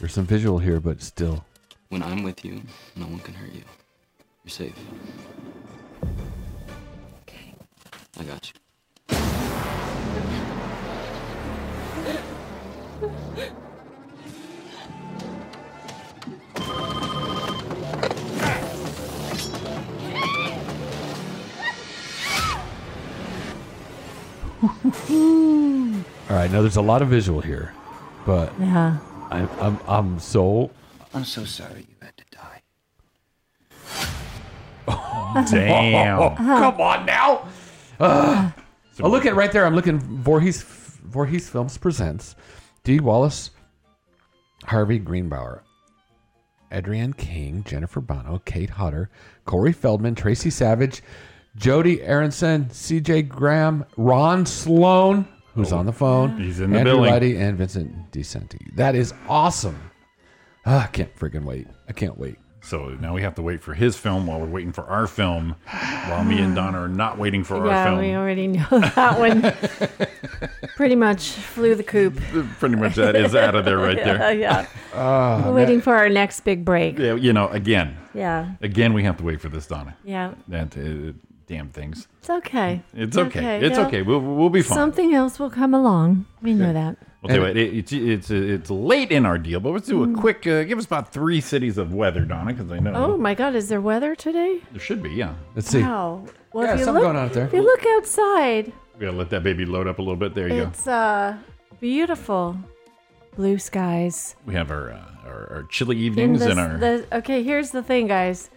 There's 0.00 0.12
some 0.12 0.26
visual 0.26 0.58
here, 0.58 0.80
but 0.80 1.02
still. 1.02 1.44
When 1.88 2.02
I'm 2.02 2.22
with 2.22 2.44
you, 2.44 2.62
no 2.94 3.06
one 3.06 3.20
can 3.20 3.34
hurt 3.34 3.52
you. 3.52 3.62
You're 4.44 4.50
safe. 4.50 4.74
Okay. 7.22 7.54
I 8.18 8.24
got 8.24 8.52
you. 13.40 13.56
All 24.66 26.36
right, 26.36 26.50
now 26.50 26.60
there's 26.62 26.76
a 26.76 26.82
lot 26.82 27.02
of 27.02 27.08
visual 27.08 27.40
here, 27.40 27.72
but 28.24 28.52
Yeah. 28.58 28.98
I'm 29.30 29.48
I'm, 29.60 29.78
I'm 29.88 30.18
so 30.18 30.70
I'm 31.14 31.24
so 31.24 31.44
sorry 31.44 31.86
you 31.88 31.94
had 32.00 32.16
to 32.16 32.24
die. 32.30 32.62
Oh, 34.88 35.46
Damn. 35.50 36.36
Come 36.36 36.80
on 36.80 37.06
now. 37.06 37.48
Uh, 37.98 38.50
oh, 39.00 39.08
look 39.08 39.26
at 39.26 39.34
right 39.34 39.50
there. 39.50 39.66
I'm 39.66 39.74
looking. 39.74 39.98
Voorhees 39.98 40.62
Voorhees 40.62 41.48
Films 41.48 41.78
presents 41.78 42.36
Dee 42.84 43.00
Wallace, 43.00 43.50
Harvey 44.64 45.00
Greenbauer, 45.00 45.60
Adrienne 46.72 47.12
King, 47.14 47.64
Jennifer 47.64 48.00
Banko, 48.00 48.40
Kane 48.44 48.68
Hodder, 48.68 49.10
Corey 49.44 49.72
Feldman, 49.72 50.14
Tracie 50.14 50.50
Savage, 50.50 51.02
Judie 51.56 52.00
Aronson, 52.02 52.70
C.J. 52.70 53.22
Graham, 53.22 53.84
Ron 53.96 54.44
Sloan, 54.46 55.26
who's 55.54 55.72
on 55.72 55.86
the 55.86 55.92
phone, 55.92 56.34
Oh, 56.34 56.42
He's 56.42 56.60
in 56.60 56.70
the 56.70 56.78
Andrew 56.80 56.94
building. 56.96 57.12
Lighty, 57.12 57.40
and 57.40 57.56
Vincent 57.56 58.12
DeCenti. 58.12 58.74
That 58.76 58.94
is 58.94 59.14
awesome. 59.28 59.78
Ah, 60.66 60.84
I 60.84 60.86
can't 60.88 61.14
freaking 61.16 61.44
wait. 61.44 61.66
I 61.88 61.92
can't 61.92 62.18
wait. 62.18 62.36
So 62.60 62.88
now 63.00 63.14
we 63.14 63.22
have 63.22 63.36
to 63.36 63.42
wait 63.42 63.62
for 63.62 63.74
his 63.74 63.96
film 63.96 64.26
while 64.26 64.40
we're 64.40 64.46
waiting 64.48 64.72
for 64.72 64.82
our 64.86 65.06
film, 65.06 65.54
while 66.08 66.24
me 66.24 66.40
and 66.40 66.56
Donna 66.56 66.80
are 66.80 66.88
not 66.88 67.16
waiting 67.16 67.44
for 67.44 67.58
our 67.58 67.66
Yeah, 67.68 67.84
film. 67.84 67.98
we 68.00 68.12
already 68.14 68.48
know 68.48 68.66
that 68.72 69.18
one. 69.20 70.10
Pretty 70.74 70.96
much 70.96 71.28
flew 71.30 71.76
the 71.76 71.84
coop. 71.84 72.16
Pretty 72.58 72.74
much 72.74 72.96
that 72.96 73.14
is 73.14 73.36
out 73.36 73.54
of 73.54 73.64
there 73.64 73.78
right 73.78 73.96
yeah, 74.04 74.18
there. 74.18 74.32
Yeah. 74.34 74.66
Ah, 74.94 75.42
We're 75.46 75.52
waiting 75.54 75.80
for 75.80 75.94
our 75.94 76.08
next 76.08 76.40
big 76.40 76.64
break. 76.64 76.98
Yeah, 76.98 77.14
you 77.14 77.32
know, 77.32 77.48
again. 77.50 77.96
Yeah. 78.14 78.50
Again, 78.60 78.94
we 78.94 79.04
have 79.04 79.16
to 79.18 79.24
wait 79.24 79.40
for 79.40 79.48
this, 79.48 79.68
Donna. 79.68 79.96
Yeah. 80.04 80.34
That 80.48 80.76
uh, 80.76 81.12
damn 81.46 81.68
things. 81.70 82.08
It's 82.18 82.30
okay. 82.30 82.82
It's 82.94 83.16
okay. 83.16 83.64
It's 83.64 83.76
They'll- 83.76 83.86
okay. 83.86 84.02
We'll 84.02 84.20
we'll 84.20 84.50
be 84.50 84.62
fine. 84.62 84.76
Something 84.76 85.14
else 85.14 85.38
will 85.38 85.50
come 85.50 85.74
along. 85.74 86.26
We 86.42 86.54
know 86.54 86.72
that. 86.72 86.96
We'll 87.22 87.28
tell 87.28 87.36
you 87.38 87.42
what, 87.48 87.56
it, 87.56 87.74
it's 87.76 87.92
it's 87.92 88.30
it's 88.30 88.70
late 88.70 89.10
in 89.10 89.26
our 89.26 89.38
deal, 89.38 89.58
but 89.60 89.70
let's 89.72 89.88
do 89.88 90.04
a 90.04 90.06
Mm. 90.06 90.16
quick. 90.18 90.46
Uh, 90.46 90.62
give 90.64 90.78
us 90.78 90.84
about 90.86 91.12
three 91.12 91.40
cities 91.40 91.76
of 91.78 91.92
weather, 91.92 92.24
Donna, 92.24 92.52
because 92.52 92.70
I 92.70 92.78
know 92.78 92.92
Oh 92.94 93.16
my 93.16 93.34
God! 93.34 93.54
Is 93.56 93.68
there 93.68 93.80
weather 93.80 94.14
today? 94.14 94.60
there 94.70 94.80
should 94.80 95.02
be. 95.02 95.10
Yeah, 95.10 95.34
Let's 95.54 95.68
see. 95.68 95.82
Wow. 95.82 96.24
Well, 96.52 96.64
Yeah, 96.66 96.74
if 96.74 96.78
you 96.80 96.84
something 96.84 97.02
look, 97.02 97.12
going 97.12 97.16
on 97.16 97.24
out 97.26 97.32
there. 97.32 97.46
If 97.46 97.52
you 97.52 97.62
look 97.62 97.84
outside, 97.96 98.72
we 98.94 99.04
gotta 99.06 99.16
let 99.16 99.30
that 99.30 99.42
baby 99.42 99.64
load 99.64 99.86
up 99.88 99.98
a 99.98 100.02
little 100.02 100.16
bit. 100.16 100.34
There 100.34 100.48
you 100.48 100.62
go. 100.62 100.68
it's 100.68 100.86
uh 100.86 101.36
beautiful, 101.80 102.56
blue 103.36 103.58
skies. 103.58 104.36
We 104.46 104.54
have 104.54 104.70
our 104.70 104.92
uh, 104.92 105.00
our, 105.26 105.52
our 105.52 105.62
chilly 105.64 105.96
In 105.96 106.02
evenings 106.04 106.40
the, 106.40 106.50
and 106.52 106.60
our 106.60 106.78
the 106.78 107.06
okay, 107.12 107.42
here's 107.42 107.70
the 107.72 107.82
thing, 107.82 108.06
guys. 108.06 108.50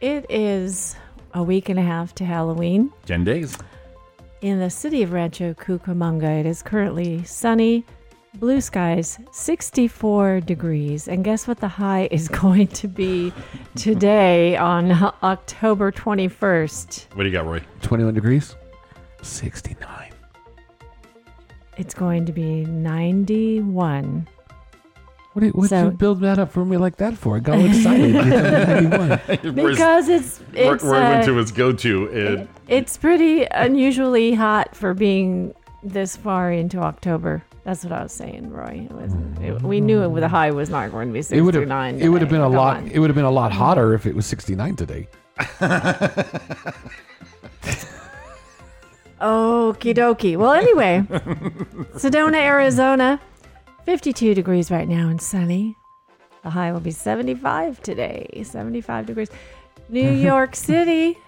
It 0.00 0.26
is 0.30 0.96
a 1.34 1.42
week 1.42 1.68
and 1.68 1.78
a 1.78 1.82
half 1.82 2.14
to 2.16 2.24
Halloween. 2.24 2.92
ten 3.06 3.24
days. 3.24 3.56
In 4.40 4.58
the 4.60 4.70
city 4.70 5.02
of 5.02 5.12
Rancho 5.12 5.54
Cucamonga, 5.54 6.40
it 6.40 6.46
is 6.46 6.62
currently 6.62 7.24
sunny, 7.24 7.84
blue 8.38 8.60
skies, 8.60 9.18
64 9.32 10.40
degrees. 10.40 11.08
And 11.08 11.24
guess 11.24 11.48
what 11.48 11.60
the 11.60 11.68
high 11.68 12.08
is 12.10 12.28
going 12.42 12.66
to 12.68 12.88
be 12.88 13.32
today 13.74 14.56
on 14.56 14.92
October 15.22 15.90
21st? 15.90 17.14
What 17.14 17.22
do 17.22 17.28
you 17.28 17.32
got, 17.32 17.46
Roy? 17.46 17.62
21 17.82 18.14
degrees, 18.14 18.54
69. 19.22 20.10
It's 21.76 21.94
going 21.94 22.26
to 22.26 22.32
be 22.32 22.64
91. 22.66 24.28
What 25.34 25.40
did, 25.40 25.46
you, 25.48 25.52
what 25.52 25.68
So- 25.70 25.84
you 25.86 25.90
build 25.90 26.20
that 26.20 26.38
up 26.38 26.52
for 26.52 26.64
me 26.64 26.76
like 26.76 26.96
that 26.98 27.18
for? 27.18 27.36
I 27.36 27.40
got 27.40 27.58
all 27.58 27.66
excited. 27.66 28.14
Because 29.54 30.08
it's 30.08 30.40
Roy, 30.40 30.74
it's 30.74 30.84
Roy 30.84 30.92
went 31.00 31.22
uh, 31.22 31.26
to 31.26 31.36
his 31.36 31.50
go-to. 31.50 32.08
And 32.08 32.48
it's 32.68 32.96
pretty 32.96 33.44
unusually 33.44 34.34
hot 34.34 34.76
for 34.76 34.94
being 34.94 35.52
this 35.82 36.16
far 36.16 36.52
into 36.52 36.78
October. 36.78 37.42
That's 37.64 37.82
what 37.82 37.92
I 37.92 38.02
was 38.04 38.12
saying, 38.12 38.50
Roy. 38.50 38.86
It 38.88 38.92
was, 38.94 39.12
it, 39.40 39.62
we 39.62 39.80
knew 39.80 40.02
it, 40.04 40.20
the 40.20 40.28
high 40.28 40.52
was 40.52 40.70
not 40.70 40.92
going 40.92 41.08
to 41.08 41.12
be 41.14 41.18
it 41.18 41.40
would 41.40 41.54
69. 41.54 41.94
have 41.94 42.02
it 42.02 42.08
would 42.10 42.20
have 42.20 42.30
been 42.30 42.40
a. 42.40 42.44
Come 42.44 42.52
lot 42.52 42.76
on. 42.76 42.88
it 42.88 42.98
would 43.00 43.10
have 43.10 43.16
been 43.16 43.24
a 43.24 43.30
lot 43.30 43.50
hotter 43.52 43.92
if 43.94 44.06
it 44.06 44.14
was 44.14 44.26
69 44.26 44.76
today. 44.76 45.08
Okie 49.20 49.94
dokie. 49.94 50.36
Well, 50.36 50.52
anyway, 50.52 51.04
Sedona, 51.94 52.34
Arizona, 52.36 53.20
52 53.84 54.34
degrees 54.34 54.70
right 54.70 54.88
now 54.88 55.08
and 55.08 55.20
sunny. 55.20 55.76
The 56.42 56.50
high 56.50 56.72
will 56.72 56.80
be 56.80 56.90
75 56.90 57.82
today. 57.82 58.42
75 58.44 59.06
degrees. 59.06 59.30
New 59.88 60.10
York 60.10 60.56
City, 60.56 61.18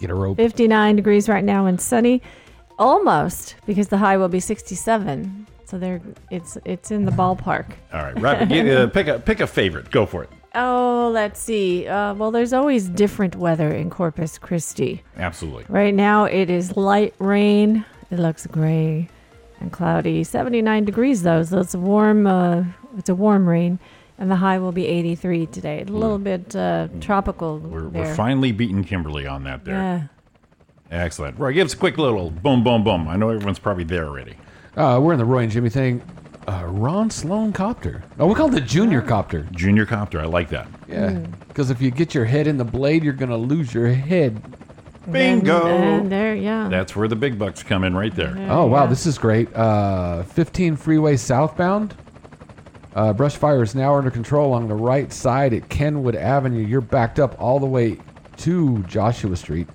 Get 0.00 0.10
a 0.10 0.14
rope. 0.14 0.36
59 0.38 0.96
degrees 0.96 1.28
right 1.28 1.44
now 1.44 1.66
and 1.66 1.80
sunny. 1.80 2.22
Almost 2.78 3.56
because 3.66 3.88
the 3.88 3.98
high 3.98 4.16
will 4.16 4.28
be 4.28 4.40
67. 4.40 5.46
So 5.66 5.78
there, 5.78 6.00
it's 6.30 6.56
it's 6.64 6.90
in 6.90 7.04
the 7.04 7.12
ballpark. 7.12 7.72
all 7.92 8.02
right, 8.02 8.18
rapid. 8.18 8.48
get, 8.48 8.66
uh, 8.66 8.88
pick 8.88 9.06
a 9.06 9.18
pick 9.20 9.40
a 9.40 9.46
favorite. 9.46 9.90
Go 9.90 10.06
for 10.06 10.24
it. 10.24 10.30
Oh, 10.54 11.10
let's 11.12 11.38
see. 11.38 11.86
Uh, 11.86 12.14
well, 12.14 12.32
there's 12.32 12.52
always 12.52 12.88
different 12.88 13.36
weather 13.36 13.68
in 13.68 13.88
Corpus 13.90 14.38
Christi. 14.38 15.02
Absolutely. 15.16 15.66
Right 15.68 15.94
now, 15.94 16.24
it 16.24 16.50
is 16.50 16.76
light 16.76 17.14
rain. 17.18 17.84
It 18.10 18.18
looks 18.18 18.46
gray 18.46 19.08
and 19.60 19.72
cloudy. 19.72 20.24
79 20.24 20.84
degrees 20.84 21.22
though, 21.22 21.42
so 21.42 21.58
it's 21.60 21.74
a 21.74 21.78
warm. 21.78 22.26
Uh, 22.26 22.64
it's 22.98 23.08
a 23.08 23.14
warm 23.14 23.48
rain, 23.48 23.78
and 24.18 24.30
the 24.30 24.36
high 24.36 24.58
will 24.58 24.72
be 24.72 24.86
83 24.86 25.46
today. 25.46 25.82
A 25.82 25.84
little 25.84 26.18
bit 26.18 26.54
uh, 26.56 26.88
tropical 27.00 27.58
We're, 27.58 27.82
there. 27.88 28.02
we're 28.02 28.14
finally 28.14 28.52
beating 28.52 28.82
Kimberly 28.84 29.26
on 29.26 29.44
that 29.44 29.64
there. 29.64 29.74
Yeah. 29.74 30.02
Excellent. 30.90 31.38
Roy, 31.38 31.52
give 31.52 31.66
us 31.66 31.74
a 31.74 31.76
quick 31.76 31.98
little 31.98 32.30
boom, 32.30 32.64
boom, 32.64 32.82
boom. 32.82 33.06
I 33.06 33.16
know 33.16 33.28
everyone's 33.30 33.60
probably 33.60 33.84
there 33.84 34.06
already. 34.06 34.34
Uh, 34.76 34.98
we're 35.00 35.12
in 35.12 35.18
the 35.18 35.24
Roy 35.24 35.44
and 35.44 35.52
Jimmy 35.52 35.70
thing. 35.70 36.02
Uh, 36.48 36.64
Ron 36.66 37.10
Sloan 37.10 37.52
copter. 37.52 38.02
Oh, 38.18 38.26
we 38.26 38.34
call 38.34 38.48
it 38.48 38.52
the 38.52 38.60
junior 38.60 39.00
copter. 39.02 39.42
Junior 39.52 39.86
copter. 39.86 40.20
I 40.20 40.24
like 40.24 40.48
that. 40.48 40.66
Yeah, 40.88 41.10
Hmm. 41.10 41.30
because 41.46 41.70
if 41.70 41.80
you 41.80 41.92
get 41.92 42.12
your 42.14 42.24
head 42.24 42.48
in 42.48 42.56
the 42.56 42.64
blade, 42.64 43.04
you're 43.04 43.12
gonna 43.12 43.36
lose 43.36 43.72
your 43.72 43.86
head. 43.88 44.42
Bingo. 45.10 45.66
And 45.66 46.10
there, 46.10 46.34
yeah. 46.34 46.68
That's 46.68 46.94
where 46.94 47.08
the 47.08 47.16
big 47.16 47.38
bucks 47.38 47.62
come 47.62 47.84
in 47.84 47.96
right 47.96 48.14
there. 48.14 48.34
Oh 48.50 48.66
wow, 48.66 48.86
this 48.86 49.06
is 49.06 49.18
great. 49.18 49.54
Uh, 49.54 50.22
15 50.24 50.76
freeway 50.76 51.16
southbound. 51.16 51.94
Uh, 52.94 53.12
brush 53.12 53.36
fire 53.36 53.62
is 53.62 53.74
now 53.74 53.94
under 53.94 54.10
control 54.10 54.48
along 54.48 54.68
the 54.68 54.74
right 54.74 55.12
side 55.12 55.54
at 55.54 55.68
Kenwood 55.68 56.16
Avenue. 56.16 56.60
You're 56.60 56.80
backed 56.80 57.20
up 57.20 57.40
all 57.40 57.60
the 57.60 57.66
way 57.66 57.98
to 58.38 58.82
Joshua 58.84 59.36
Street. 59.36 59.68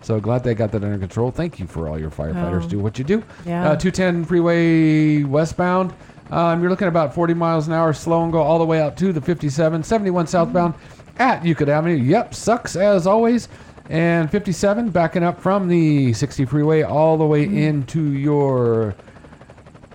So 0.00 0.20
glad 0.20 0.44
they 0.44 0.54
got 0.54 0.72
that 0.72 0.82
under 0.82 0.98
control. 0.98 1.30
Thank 1.30 1.58
you 1.58 1.66
for 1.66 1.88
all 1.88 1.98
your 1.98 2.10
firefighters. 2.10 2.64
Oh. 2.64 2.68
Do 2.68 2.78
what 2.78 2.98
you 2.98 3.04
do. 3.04 3.22
Yeah. 3.46 3.70
Uh, 3.70 3.76
210 3.76 4.24
freeway 4.24 5.22
westbound. 5.22 5.94
Um, 6.30 6.60
you're 6.60 6.70
looking 6.70 6.86
at 6.86 6.90
about 6.90 7.14
40 7.14 7.34
miles 7.34 7.68
an 7.68 7.74
hour, 7.74 7.92
slow 7.92 8.22
and 8.22 8.32
go 8.32 8.40
all 8.42 8.58
the 8.58 8.64
way 8.64 8.80
out 8.80 8.96
to 8.98 9.12
the 9.12 9.20
57. 9.20 9.82
71 9.82 10.26
southbound 10.26 10.74
at 11.18 11.44
Euclid 11.44 11.68
Avenue. 11.68 11.96
Yep, 11.96 12.34
sucks 12.34 12.76
as 12.76 13.06
always. 13.06 13.48
And 13.90 14.30
57 14.30 14.90
backing 14.90 15.22
up 15.22 15.40
from 15.40 15.68
the 15.68 16.12
60 16.14 16.46
freeway 16.46 16.82
all 16.82 17.18
the 17.18 17.24
way 17.26 17.44
into 17.44 18.12
your 18.12 18.94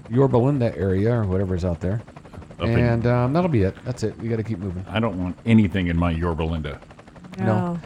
Yorba 0.10 0.38
Linda 0.38 0.78
area 0.78 1.14
or 1.14 1.24
whatever's 1.26 1.66
out 1.66 1.80
there. 1.80 2.02
Up 2.60 2.68
in- 2.68 2.78
and 2.80 3.08
um, 3.08 3.34
that'll 3.34 3.50
be 3.50 3.64
it. 3.64 3.76
That's 3.86 4.04
it. 4.04 4.18
We 4.20 4.28
got 4.28 4.36
to 4.36 4.44
keep 4.44 4.60
moving. 4.60 4.86
I 4.90 5.00
don't 5.00 5.18
want 5.22 5.38
anything 5.46 5.88
in 5.88 5.98
my 5.98 6.12
Yorba 6.12 6.44
Linda. 6.44 6.80
No. 7.40 7.80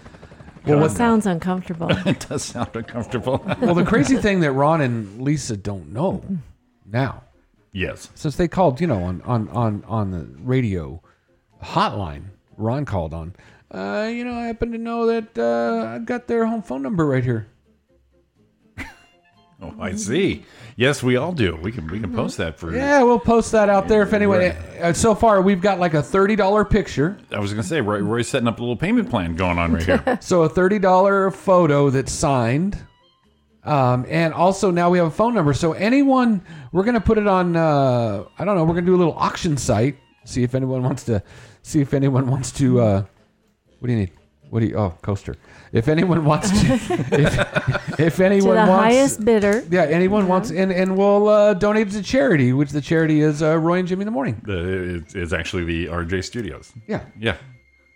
Well, 0.65 0.77
It 0.77 0.81
what- 0.81 0.91
sounds 0.91 1.25
uncomfortable. 1.25 1.89
it 2.05 2.25
does 2.27 2.43
sound 2.43 2.75
uncomfortable. 2.75 3.41
well, 3.61 3.75
the 3.75 3.85
crazy 3.85 4.17
thing 4.17 4.41
that 4.41 4.51
Ron 4.53 4.81
and 4.81 5.21
Lisa 5.21 5.55
don't 5.55 5.93
know 5.93 6.23
now, 6.85 7.23
yes, 7.71 8.09
since 8.15 8.35
they 8.35 8.47
called, 8.47 8.81
you 8.81 8.87
know, 8.87 9.03
on 9.03 9.21
on 9.23 9.47
on 9.49 9.83
on 9.87 10.11
the 10.11 10.27
radio 10.41 11.01
hotline, 11.63 12.23
Ron 12.57 12.83
called 12.85 13.13
on. 13.13 13.35
Uh, 13.73 14.07
you 14.11 14.23
know, 14.23 14.35
I 14.35 14.45
happen 14.45 14.71
to 14.71 14.77
know 14.77 15.07
that 15.07 15.37
uh, 15.37 15.95
I've 15.95 16.05
got 16.05 16.27
their 16.27 16.45
home 16.45 16.61
phone 16.61 16.81
number 16.83 17.05
right 17.05 17.23
here. 17.23 17.47
Oh, 19.61 19.73
I 19.79 19.95
see. 19.95 20.43
Yes, 20.75 21.01
we 21.01 21.15
all 21.15 21.31
do. 21.31 21.55
We 21.55 21.71
can 21.71 21.87
we 21.87 21.97
can 21.97 22.13
post 22.13 22.35
that 22.35 22.59
for. 22.59 22.75
Yeah, 22.75 23.01
we'll 23.03 23.17
post 23.17 23.53
that 23.53 23.69
out 23.69 23.87
there 23.87 24.01
if 24.01 24.11
anyone. 24.11 24.41
Uh, 24.41 24.91
so 24.91 25.15
far, 25.15 25.41
we've 25.41 25.61
got 25.61 25.79
like 25.79 25.93
a 25.93 26.03
thirty 26.03 26.35
dollar 26.35 26.65
picture. 26.65 27.17
I 27.31 27.39
was 27.39 27.51
gonna 27.51 27.63
say 27.63 27.79
Roy, 27.79 27.99
Roy's 27.99 28.27
setting 28.27 28.49
up 28.49 28.57
a 28.59 28.61
little 28.61 28.75
payment 28.75 29.09
plan 29.09 29.35
going 29.35 29.57
on 29.57 29.71
right 29.71 29.83
here. 29.83 30.17
So 30.21 30.43
a 30.43 30.49
thirty 30.49 30.79
dollar 30.79 31.31
photo 31.31 31.89
that's 31.89 32.11
signed, 32.11 32.77
um, 33.63 34.05
and 34.09 34.33
also 34.33 34.69
now 34.69 34.89
we 34.89 34.97
have 34.97 35.07
a 35.07 35.11
phone 35.11 35.33
number. 35.33 35.53
So 35.53 35.71
anyone, 35.71 36.43
we're 36.73 36.83
gonna 36.83 36.99
put 36.99 37.17
it 37.17 37.27
on. 37.27 37.55
Uh, 37.55 38.25
I 38.37 38.43
don't 38.43 38.57
know. 38.57 38.65
We're 38.65 38.73
gonna 38.73 38.87
do 38.87 38.95
a 38.95 38.97
little 38.97 39.15
auction 39.15 39.55
site. 39.55 39.95
See 40.25 40.43
if 40.43 40.55
anyone 40.55 40.83
wants 40.83 41.03
to. 41.05 41.23
See 41.61 41.79
if 41.79 41.93
anyone 41.93 42.29
wants 42.29 42.51
to. 42.53 42.81
Uh, 42.81 43.05
what 43.83 43.87
do 43.87 43.93
you 43.93 43.99
need? 43.99 44.11
What 44.49 44.61
do 44.61 44.67
you? 44.67 44.77
Oh, 44.77 44.97
coaster. 45.01 45.35
If 45.73 45.89
anyone 45.89 46.23
wants 46.23 46.49
to. 46.51 46.73
if, 47.11 47.99
if 47.99 48.15
to 48.15 48.25
anyone 48.25 48.55
the 48.55 48.61
wants. 48.71 48.83
highest 48.83 49.25
bidder. 49.25 49.61
yeah, 49.69 49.83
anyone 49.83 50.29
wants, 50.29 50.51
and 50.51 50.71
and 50.71 50.95
we'll 50.95 51.27
uh, 51.27 51.53
donate 51.53 51.89
it 51.89 51.91
to 51.91 52.01
charity, 52.01 52.53
which 52.53 52.69
the 52.69 52.79
charity 52.79 53.19
is 53.19 53.43
uh, 53.43 53.57
Roy 53.57 53.79
and 53.79 53.87
Jimmy 53.89 54.03
in 54.03 54.05
the 54.05 54.11
morning. 54.11 54.41
The, 54.45 55.01
it's, 55.01 55.15
it's 55.15 55.33
actually 55.33 55.65
the 55.65 55.87
RJ 55.87 56.23
Studios. 56.23 56.71
Yeah. 56.87 57.03
Yeah. 57.19 57.35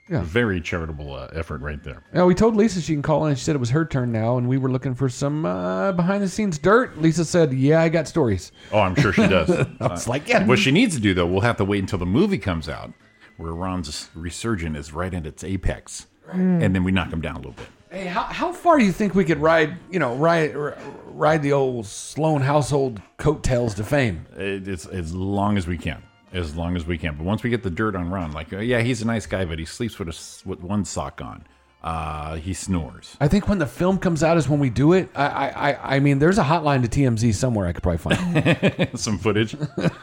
Yeah. 0.10 0.24
Very 0.24 0.60
charitable 0.60 1.14
uh, 1.14 1.28
effort 1.34 1.62
right 1.62 1.82
there. 1.84 2.04
Yeah, 2.14 2.26
we 2.26 2.34
told 2.36 2.56
Lisa 2.58 2.82
she 2.82 2.94
can 2.94 3.02
call 3.02 3.26
in. 3.26 3.30
and 3.30 3.38
She 3.40 3.46
said 3.46 3.56
it 3.56 3.60
was 3.60 3.70
her 3.70 3.86
turn 3.86 4.12
now, 4.12 4.38
and 4.38 4.50
we 4.50 4.58
were 4.58 4.70
looking 4.72 4.94
for 4.96 5.08
some 5.08 5.46
uh, 5.46 5.94
behind 5.94 6.22
the 6.22 6.28
scenes 6.30 6.58
dirt. 6.58 6.98
Lisa 6.98 7.24
said, 7.24 7.54
"Yeah, 7.54 7.82
I 7.82 7.88
got 7.90 8.08
stories." 8.10 8.52
Oh, 8.74 8.80
I'm 8.80 8.96
sure 8.96 9.14
she 9.14 9.28
does. 9.28 9.50
I 9.80 9.88
was 9.88 10.08
like, 10.08 10.28
yeah. 10.28 10.46
What 10.46 10.60
she 10.60 10.72
needs 10.72 10.96
to 10.96 11.02
do, 11.02 11.14
though, 11.14 11.28
we'll 11.28 11.42
have 11.42 11.58
to 11.58 11.66
wait 11.66 11.80
until 11.80 12.00
the 12.00 12.06
movie 12.06 12.38
comes 12.38 12.68
out, 12.68 12.94
where 13.38 13.54
Ron's 13.54 14.10
resurgent 14.16 14.76
is 14.76 14.92
right 14.94 15.14
at 15.14 15.26
its 15.26 15.44
apex, 15.44 16.08
Mm. 16.34 16.62
and 16.64 16.76
then 16.76 16.84
we 16.84 16.92
knock 16.92 17.12
him 17.14 17.22
down 17.22 17.36
a 17.36 17.38
little 17.38 17.54
bit. 17.54 17.68
Hey, 17.90 18.06
how, 18.06 18.24
how 18.24 18.52
far 18.52 18.78
do 18.78 18.84
you 18.84 18.92
think 18.92 19.16
we 19.16 19.24
could 19.24 19.40
ride? 19.40 19.78
You 19.90 20.00
know, 20.00 20.14
ride 20.16 20.56
r- 20.58 20.78
ride 21.06 21.42
the 21.42 21.54
old 21.54 21.86
Sloan 21.86 22.42
household 22.42 23.02
coattails 23.16 23.74
to 23.76 23.84
fame? 23.86 24.26
It's 24.36 24.86
as 24.86 25.14
long 25.16 25.58
as 25.58 25.68
we 25.68 25.78
can, 25.78 26.04
as 26.34 26.54
long 26.54 26.76
as 26.76 26.86
we 26.86 26.98
can. 26.98 27.16
But 27.16 27.24
once 27.24 27.44
we 27.44 27.50
get 27.50 27.64
the 27.64 27.70
dirt 27.70 27.96
on 27.96 28.10
Ron, 28.10 28.34
like, 28.34 28.52
uh, 28.52 28.58
yeah, 28.58 28.82
he's 28.82 29.02
a 29.02 29.06
nice 29.08 29.26
guy, 29.26 29.46
but 29.46 29.58
he 29.58 29.64
sleeps 29.64 29.98
with 30.00 30.10
a 30.10 30.12
s 30.12 30.44
with 30.46 30.60
one 30.62 30.84
sock 30.84 31.22
on. 31.22 31.46
Uh, 31.84 32.36
he 32.36 32.54
snores. 32.54 33.16
I 33.22 33.28
think 33.28 33.48
when 33.48 33.60
the 33.60 33.66
film 33.68 34.00
comes 34.00 34.24
out 34.24 34.36
is 34.38 34.50
when 34.50 34.60
we 34.60 34.70
do 34.70 34.94
it. 34.94 35.10
I 35.16 35.50
I, 35.50 35.96
I, 35.96 36.00
mean, 36.00 36.20
there's 36.20 36.38
a 36.38 36.44
hotline 36.44 36.82
to 36.82 36.90
TMZ 36.90 37.34
somewhere 37.36 37.68
I 37.68 37.72
could 37.72 37.84
probably 37.84 38.16
find. 38.16 38.90
some 39.00 39.18
footage. 39.18 39.56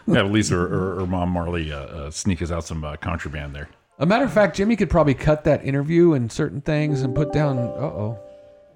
Have 0.07 0.31
Lisa 0.31 0.57
or, 0.57 0.67
or, 0.67 1.01
or 1.01 1.07
Mom 1.07 1.31
Marley 1.31 1.73
uh, 1.73 1.79
uh, 1.79 2.11
sneak 2.11 2.41
us 2.43 2.51
out 2.51 2.65
some 2.65 2.85
uh, 2.85 2.97
contraband 2.97 3.55
there. 3.55 3.69
a 3.99 4.07
matter 4.07 4.25
of 4.25 4.33
fact, 4.33 4.57
Jimmy 4.57 4.77
could 4.77 4.89
probably 4.89 5.15
cut 5.15 5.45
that 5.45 5.65
interview 5.65 6.13
and 6.15 6.31
certain 6.31 6.61
things 6.61 7.03
and 7.03 7.15
put 7.15 7.33
down. 7.33 7.59
Uh 7.59 7.63
oh, 7.63 8.19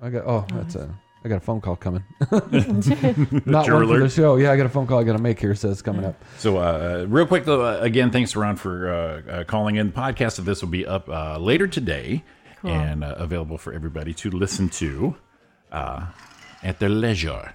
I 0.03 0.11
got. 0.11 0.25
Oh, 0.27 0.45
that's 0.53 0.75
a. 0.75 0.93
I 1.25 1.29
got 1.29 1.37
a 1.37 1.41
phone 1.41 1.61
call 1.61 1.77
coming. 1.77 2.05
Not 2.31 3.69
one 3.69 3.89
for 3.89 3.99
the 3.99 4.09
show. 4.09 4.37
Yeah, 4.37 4.53
I 4.53 4.57
got 4.57 4.66
a 4.66 4.69
phone 4.69 4.87
call 4.87 5.01
I 5.01 5.05
got 5.05 5.16
to 5.16 5.23
make 5.23 5.41
here. 5.41 5.55
Says 5.55 5.83
coming 5.83 6.05
up. 6.05 6.15
So, 6.39 6.59
uh, 6.59 7.07
real 7.09 7.27
quick, 7.27 7.45
though, 7.45 7.65
uh, 7.65 7.81
again, 7.81 8.12
thanks 8.12 8.33
to 8.33 8.41
Ron 8.41 8.55
for 8.55 8.93
uh, 8.93 9.31
uh, 9.31 9.45
calling 9.45 9.77
in. 9.77 9.89
The 9.89 9.93
podcast 9.93 10.39
of 10.39 10.45
this 10.45 10.62
will 10.62 10.69
be 10.69 10.87
up 10.87 11.09
uh, 11.09 11.39
later 11.39 11.66
today 11.66 12.23
Cool. 12.61 12.71
and 12.71 13.05
uh, 13.05 13.15
available 13.19 13.57
for 13.59 13.73
everybody 13.73 14.13
to 14.15 14.31
listen 14.31 14.69
to 14.71 15.15
uh, 15.71 16.07
at 16.63 16.79
their 16.81 16.89
leisure. 16.89 17.53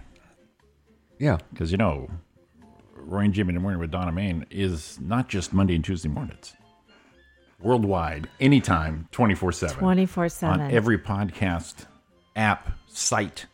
Yeah. 1.20 1.38
Because, 1.52 1.72
you 1.72 1.78
know, 1.78 2.10
Roy 2.96 3.22
and 3.22 3.34
Jimmy 3.34 3.50
in 3.50 3.56
the 3.56 3.62
Morning 3.62 3.80
with 3.80 3.92
Donna 3.92 4.12
Main 4.12 4.46
is 4.50 5.00
not 5.02 5.28
just 5.30 5.54
Monday 5.54 5.76
and 5.76 5.84
Tuesday 5.84 6.10
mornings. 6.10 6.54
Worldwide, 7.60 8.30
anytime, 8.40 9.08
24 9.12 9.52
7. 9.54 9.78
24/7. 9.84 10.50
On 10.50 10.72
every 10.72 10.98
podcast 10.98 11.86
app, 12.36 12.72
site. 12.88 13.46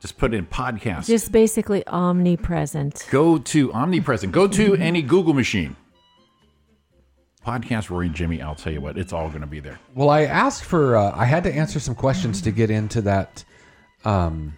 Just 0.00 0.18
put 0.18 0.32
in 0.32 0.46
podcast. 0.46 1.06
Just 1.06 1.30
basically 1.30 1.86
omnipresent. 1.86 3.06
Go 3.10 3.38
to 3.38 3.72
omnipresent. 3.72 4.32
Go 4.32 4.48
to 4.48 4.74
any 4.76 5.02
Google 5.02 5.34
machine. 5.34 5.76
Podcast 7.46 7.90
Rory 7.90 8.06
and 8.06 8.14
Jimmy. 8.14 8.42
I'll 8.42 8.54
tell 8.54 8.72
you 8.72 8.80
what, 8.80 8.98
it's 8.98 9.12
all 9.12 9.28
going 9.28 9.40
to 9.40 9.46
be 9.46 9.60
there. 9.60 9.78
Well, 9.94 10.10
I 10.10 10.22
asked 10.22 10.64
for. 10.64 10.96
Uh, 10.96 11.12
I 11.14 11.24
had 11.24 11.44
to 11.44 11.52
answer 11.54 11.80
some 11.80 11.94
questions 11.94 12.42
to 12.42 12.50
get 12.50 12.70
into 12.70 13.00
that. 13.02 13.44
Um, 14.04 14.56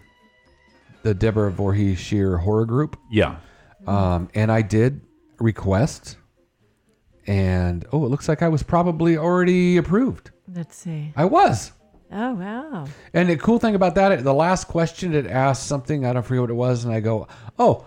the 1.03 1.13
Deborah 1.13 1.51
Voorhees 1.51 1.99
Sheer 1.99 2.37
horror 2.37 2.65
group. 2.65 2.97
Yeah. 3.11 3.35
Um, 3.85 4.29
and 4.33 4.49
I 4.51 4.61
did 4.61 5.01
request, 5.39 6.17
and 7.27 7.85
oh, 7.91 8.05
it 8.05 8.09
looks 8.09 8.29
like 8.29 8.41
I 8.41 8.47
was 8.47 8.63
probably 8.63 9.17
already 9.17 9.75
approved. 9.77 10.31
Let's 10.53 10.77
see. 10.77 11.11
I 11.15 11.25
was. 11.25 11.73
Oh 12.11 12.33
wow. 12.33 12.85
And 13.13 13.27
the 13.29 13.35
cool 13.37 13.59
thing 13.59 13.75
about 13.75 13.95
that, 13.95 14.23
the 14.23 14.33
last 14.33 14.67
question 14.69 15.13
it 15.13 15.25
asked 15.27 15.67
something 15.67 16.05
I 16.05 16.13
don't 16.13 16.23
forget 16.23 16.41
what 16.41 16.49
it 16.51 16.53
was, 16.53 16.85
and 16.85 16.93
I 16.93 16.99
go, 17.01 17.27
"Oh, 17.59 17.85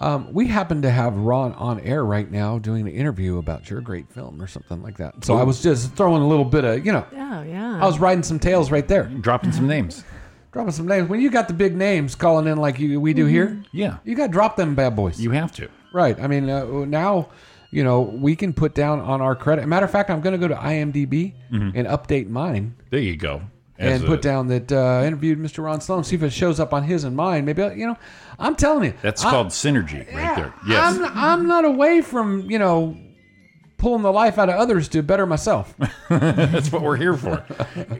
um, 0.00 0.32
we 0.32 0.46
happen 0.46 0.82
to 0.82 0.90
have 0.90 1.16
Ron 1.16 1.52
on 1.54 1.80
air 1.80 2.04
right 2.04 2.30
now 2.30 2.58
doing 2.58 2.86
an 2.86 2.92
interview 2.94 3.38
about 3.38 3.68
your 3.70 3.80
great 3.80 4.08
film 4.10 4.40
or 4.40 4.46
something 4.46 4.82
like 4.82 4.96
that." 4.98 5.24
So 5.24 5.36
I 5.36 5.42
was 5.42 5.62
just 5.62 5.92
throwing 5.94 6.22
a 6.22 6.26
little 6.28 6.44
bit 6.44 6.64
of, 6.64 6.84
you 6.86 6.92
know, 6.92 7.04
Oh 7.12 7.42
yeah. 7.42 7.78
I 7.82 7.86
was 7.86 7.98
riding 7.98 8.22
some 8.22 8.38
tails 8.38 8.70
right 8.70 8.86
there, 8.86 9.04
dropping 9.04 9.52
some 9.52 9.66
names, 9.66 10.04
dropping 10.52 10.72
some 10.72 10.86
names. 10.86 11.08
When 11.08 11.20
you 11.20 11.30
got 11.30 11.48
the 11.48 11.54
big 11.54 11.74
names 11.76 12.14
calling 12.14 12.46
in 12.46 12.58
like 12.58 12.78
you 12.78 13.00
we 13.00 13.12
do 13.14 13.26
here, 13.26 13.62
Yeah. 13.72 13.98
you 14.04 14.14
got 14.14 14.26
to 14.28 14.32
drop 14.32 14.56
them 14.56 14.74
bad 14.74 14.94
boys. 14.96 15.20
You 15.20 15.30
have 15.32 15.52
to. 15.52 15.68
Right. 15.92 16.18
I 16.20 16.26
mean, 16.26 16.48
uh, 16.50 16.64
now, 16.84 17.28
you 17.70 17.82
know, 17.84 18.00
we 18.02 18.36
can 18.36 18.52
put 18.52 18.74
down 18.74 19.00
on 19.00 19.20
our 19.20 19.34
credit. 19.34 19.66
Matter 19.66 19.84
of 19.86 19.90
fact, 19.90 20.10
I'm 20.10 20.20
going 20.20 20.32
to 20.32 20.38
go 20.38 20.48
to 20.48 20.54
IMDb 20.60 21.34
Mhm. 21.52 21.72
and 21.74 21.86
update 21.88 22.28
mine 22.28 22.74
There 22.90 23.00
you 23.00 23.16
go. 23.16 23.42
And 23.78 24.02
a- 24.02 24.06
put 24.06 24.22
down 24.22 24.48
that 24.48 24.72
uh, 24.72 25.02
interviewed 25.06 25.38
Mr. 25.38 25.62
Ron 25.64 25.80
Sloan. 25.80 26.02
See 26.04 26.16
if 26.16 26.22
it 26.22 26.30
shows 26.30 26.58
up 26.58 26.72
on 26.72 26.82
his 26.82 27.04
and 27.04 27.14
mine. 27.16 27.44
Maybe 27.44 27.62
you 27.62 27.86
know. 27.86 27.96
I'm 28.38 28.56
telling 28.56 28.84
you, 28.84 28.94
That's 29.02 29.24
I- 29.24 29.30
called 29.30 29.48
synergy 29.48 30.00
right 30.14 30.36
there. 30.36 30.54
Yes. 30.66 30.96
I'm 30.96 31.04
I'm 31.04 31.46
not 31.46 31.64
away 31.64 32.00
from 32.00 32.50
you 32.50 32.58
know 32.58 32.96
pulling 33.76 34.02
the 34.02 34.12
life 34.12 34.38
out 34.38 34.48
of 34.48 34.56
others 34.56 34.88
to 34.88 35.02
better 35.02 35.24
myself. 35.26 35.74
That's 36.08 36.72
what 36.72 36.82
we're 36.82 36.96
here 36.96 37.14
for. 37.16 37.44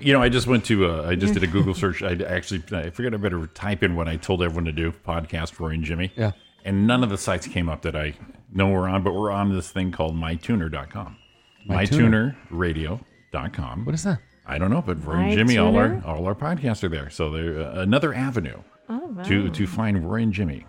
You 0.01 0.13
know, 0.13 0.21
I 0.21 0.29
just 0.29 0.49
went 0.49 0.65
to, 0.65 0.91
uh, 0.91 1.09
I 1.09 1.15
just 1.15 1.35
did 1.35 1.45
a 1.45 1.47
Google 1.47 1.73
search. 1.73 2.03
I 2.03 2.15
actually, 2.27 2.65
I 2.73 2.91
figured 2.91 3.15
I 3.15 3.17
better 3.17 3.47
type 3.47 3.85
in 3.85 3.95
what 3.95 4.09
I 4.09 4.17
told 4.17 4.43
everyone 4.43 4.65
to 4.65 4.73
do 4.73 4.93
podcast 5.07 5.61
Roy 5.61 5.71
and 5.75 5.85
Jimmy. 5.85 6.13
Yeah. 6.17 6.33
And 6.65 6.89
none 6.89 7.05
of 7.05 7.11
the 7.11 7.17
sites 7.17 7.47
came 7.47 7.69
up 7.69 7.83
that 7.83 7.95
I 7.95 8.15
know 8.53 8.69
we're 8.69 8.89
on, 8.89 9.05
but 9.05 9.15
we're 9.15 9.31
on 9.31 9.55
this 9.55 9.71
thing 9.71 9.93
called 9.93 10.17
mytuner.com. 10.17 11.17
MyTuner? 11.69 12.35
MytunerRadio.com. 12.51 13.85
What 13.85 13.95
is 13.95 14.03
that? 14.03 14.19
I 14.49 14.59
don't 14.59 14.71
know, 14.71 14.83
but 14.83 15.05
Roy 15.05 15.17
and 15.17 15.33
Jimmy, 15.35 15.59
all 15.59 15.77
our, 15.77 16.03
all 16.07 16.25
our 16.27 16.35
podcasts 16.35 16.83
are 16.83 16.89
there. 16.89 17.11
So 17.11 17.31
they're 17.31 17.61
uh, 17.61 17.81
another 17.83 18.15
avenue 18.15 18.57
Oh 18.89 18.99
wow. 19.09 19.23
to, 19.25 19.51
to 19.51 19.67
find 19.67 20.11
Roy 20.11 20.23
and 20.23 20.33
Jimmy. 20.33 20.65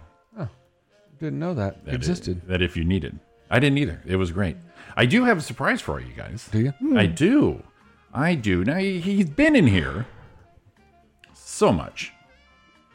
Didn't 1.20 1.40
know 1.40 1.54
that, 1.54 1.84
that 1.86 1.94
existed. 1.94 2.38
It, 2.38 2.48
that 2.48 2.62
if 2.62 2.78
you 2.78 2.86
needed. 2.86 3.20
I 3.50 3.60
didn't 3.60 3.78
either. 3.78 4.02
It 4.06 4.16
was 4.16 4.32
great. 4.32 4.56
I 4.96 5.06
do 5.06 5.26
have 5.26 5.38
a 5.38 5.42
surprise 5.42 5.82
for 5.82 6.00
you 6.00 6.14
guys. 6.16 6.48
Do 6.50 6.60
you? 6.60 6.74
I 6.98 7.08
do. 7.08 7.62
I 8.14 8.36
do. 8.36 8.64
Now 8.64 8.78
he- 8.78 9.00
he's 9.02 9.30
been 9.30 9.54
in 9.56 9.68
here 9.68 10.06
so 11.34 11.74
much, 11.74 12.14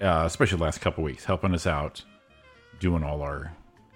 uh, 0.01 0.23
especially 0.27 0.57
the 0.57 0.65
last 0.65 0.81
couple 0.81 1.05
weeks, 1.05 1.25
helping 1.27 1.53
us 1.53 1.67
out, 1.67 2.03
doing 2.81 3.03
all 3.03 3.21
our 3.21 3.53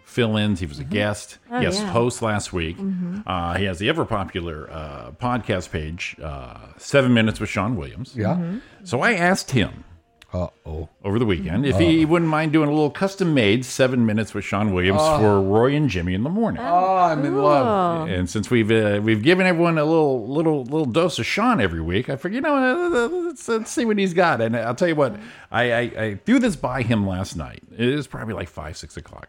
fill-ins. 0.08 0.58
He 0.60 0.66
was 0.66 0.78
a 0.78 0.84
guest, 0.84 1.38
Oh, 1.50 1.60
guest 1.60 1.80
yeah. 1.82 1.90
host 1.90 2.22
last 2.22 2.52
week. 2.52 2.78
Mhm. 2.78 3.22
Uh, 3.26 3.54
he 3.54 3.64
has 3.66 3.78
the 3.78 3.88
ever 3.88 4.04
popular 4.04 4.68
uh, 4.70 5.10
podcast 5.20 5.70
page, 5.70 6.16
uh, 6.22 6.54
Seven 6.78 7.12
Minutes 7.14 7.38
with 7.40 7.50
Sean 7.50 7.76
Williams. 7.76 8.14
Yeah. 8.16 8.36
Mhm. 8.36 8.60
So 8.84 9.00
I 9.02 9.12
asked 9.12 9.50
him. 9.52 9.84
Uh 10.30 10.48
oh. 10.66 10.90
Over 11.02 11.18
the 11.18 11.24
weekend, 11.24 11.64
if 11.64 11.78
he 11.78 12.04
wouldn't 12.04 12.30
mind 12.30 12.52
doing 12.52 12.68
a 12.68 12.70
little 12.72 12.90
custom-made 12.90 13.64
seven 13.64 14.04
minutes 14.04 14.34
with 14.34 14.44
Sean 14.44 14.74
Williams 14.74 15.00
Oh. 15.02 15.18
for 15.18 15.40
Roy 15.40 15.74
and 15.74 15.88
Jimmy 15.88 16.12
in 16.12 16.22
the 16.22 16.28
morning. 16.28 16.60
Oh, 16.62 16.96
I'm 16.96 17.24
in 17.24 17.34
love. 17.40 18.10
And 18.10 18.28
since 18.28 18.50
we've 18.50 18.70
uh, 18.70 19.00
we've 19.02 19.22
given 19.22 19.46
everyone 19.46 19.78
a 19.78 19.84
little 19.86 20.28
little 20.28 20.64
little 20.64 20.84
dose 20.84 21.18
of 21.18 21.24
Sean 21.24 21.62
every 21.62 21.80
week, 21.80 22.10
I 22.10 22.16
figured, 22.16 22.34
you 22.34 22.40
know, 22.42 22.56
uh, 22.56 23.08
let's, 23.08 23.48
let's 23.48 23.70
see 23.70 23.86
what 23.86 23.96
he's 23.98 24.12
got. 24.12 24.42
And 24.42 24.54
I'll 24.54 24.74
tell 24.74 24.88
you 24.88 24.96
what, 24.96 25.16
I, 25.50 25.72
I, 25.72 25.80
I 25.80 26.14
threw 26.26 26.38
this 26.38 26.56
by 26.56 26.82
him 26.82 27.06
last 27.06 27.34
night. 27.34 27.62
It 27.74 27.94
was 27.96 28.06
probably 28.06 28.34
like 28.34 28.50
five 28.50 28.76
six 28.76 28.98
o'clock. 28.98 29.28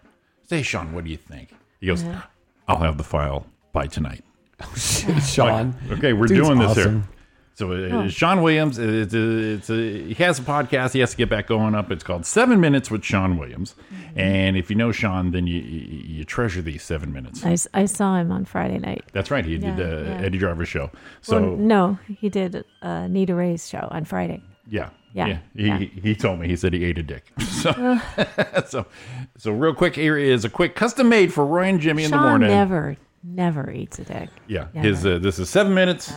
Say, 0.49 0.63
Sean, 0.63 0.93
what 0.93 1.03
do 1.03 1.11
you 1.11 1.17
think? 1.17 1.53
He 1.79 1.87
goes, 1.87 2.03
Yeah. 2.03 2.23
I'll 2.67 2.77
have 2.79 2.97
the 2.97 3.03
file 3.03 3.45
by 3.71 3.87
tonight. 3.87 4.23
Oh, 4.61 4.73
shit, 4.77 5.21
Sean. 5.23 5.75
Okay, 5.91 6.13
we're 6.13 6.27
Dude's 6.27 6.47
doing 6.47 6.59
this 6.59 6.75
here. 6.75 7.03
So 7.55 7.71
uh, 7.73 7.75
Oh. 7.75 8.07
Sean 8.07 8.41
Williams, 8.41 8.79
it's 8.79 9.13
a, 9.13 9.53
it's 9.53 9.69
a, 9.69 10.13
he 10.13 10.13
has 10.23 10.39
a 10.39 10.43
podcast. 10.43 10.93
He 10.93 10.99
has 10.99 11.11
to 11.11 11.17
get 11.17 11.29
back 11.29 11.47
going 11.47 11.75
up. 11.75 11.91
It's 11.91 12.03
called 12.05 12.25
Seven 12.25 12.61
Minutes 12.61 12.89
with 12.89 13.03
Sean 13.03 13.37
Williams. 13.37 13.75
And 14.15 14.55
if 14.55 14.69
you 14.69 14.75
know 14.77 14.91
Sean, 14.93 15.31
then 15.31 15.45
you 15.45 15.59
you, 15.59 16.23
treasure 16.23 16.61
these 16.61 16.83
seven 16.83 17.11
minutes. 17.11 17.45
I, 17.45 17.57
I 17.81 17.85
saw 17.85 18.15
him 18.15 18.31
on 18.31 18.45
Friday 18.45 18.79
night. 18.79 19.03
That's 19.11 19.29
right. 19.29 19.43
He 19.45 19.57
did 19.57 19.75
the 19.75 20.05
yeah. 20.05 20.25
Eddie 20.25 20.37
Driver 20.37 20.65
show. 20.65 20.89
So 21.21 21.41
well, 21.41 21.57
no, 21.57 21.99
he 22.07 22.29
did 22.29 22.63
uh, 22.81 23.07
Nita 23.07 23.35
Ray's 23.35 23.67
show 23.67 23.87
on 23.91 24.05
Friday. 24.05 24.41
Yeah. 24.67 24.89
Yeah, 25.13 25.39
He, 25.55 25.65
yeah. 25.67 25.77
he 25.77 26.15
told 26.15 26.39
me 26.39 26.47
he 26.47 26.55
said 26.55 26.71
he 26.73 26.83
ate 26.85 26.97
a 26.97 27.03
dick. 27.03 27.31
So, 27.59 27.99
so, 28.67 28.85
so 29.37 29.51
real 29.51 29.73
quick, 29.73 29.95
here 29.95 30.17
is 30.17 30.45
a 30.45 30.49
quick 30.49 30.75
custom 30.75 31.09
made 31.09 31.33
for 31.33 31.45
Roy 31.45 31.63
and 31.63 31.79
Jimmy 31.81 32.05
in 32.05 32.11
the 32.11 32.17
Sean 32.17 32.25
morning. 32.29 32.49
never, 32.49 32.95
never 33.21 33.69
eats 33.69 33.99
a 33.99 34.05
dick. 34.05 34.29
Yeah. 34.47 34.67
Never. 34.73 34.87
His 34.87 35.05
uh, 35.05 35.19
this 35.19 35.39
is 35.39 35.49
seven 35.49 35.73
minutes 35.73 36.13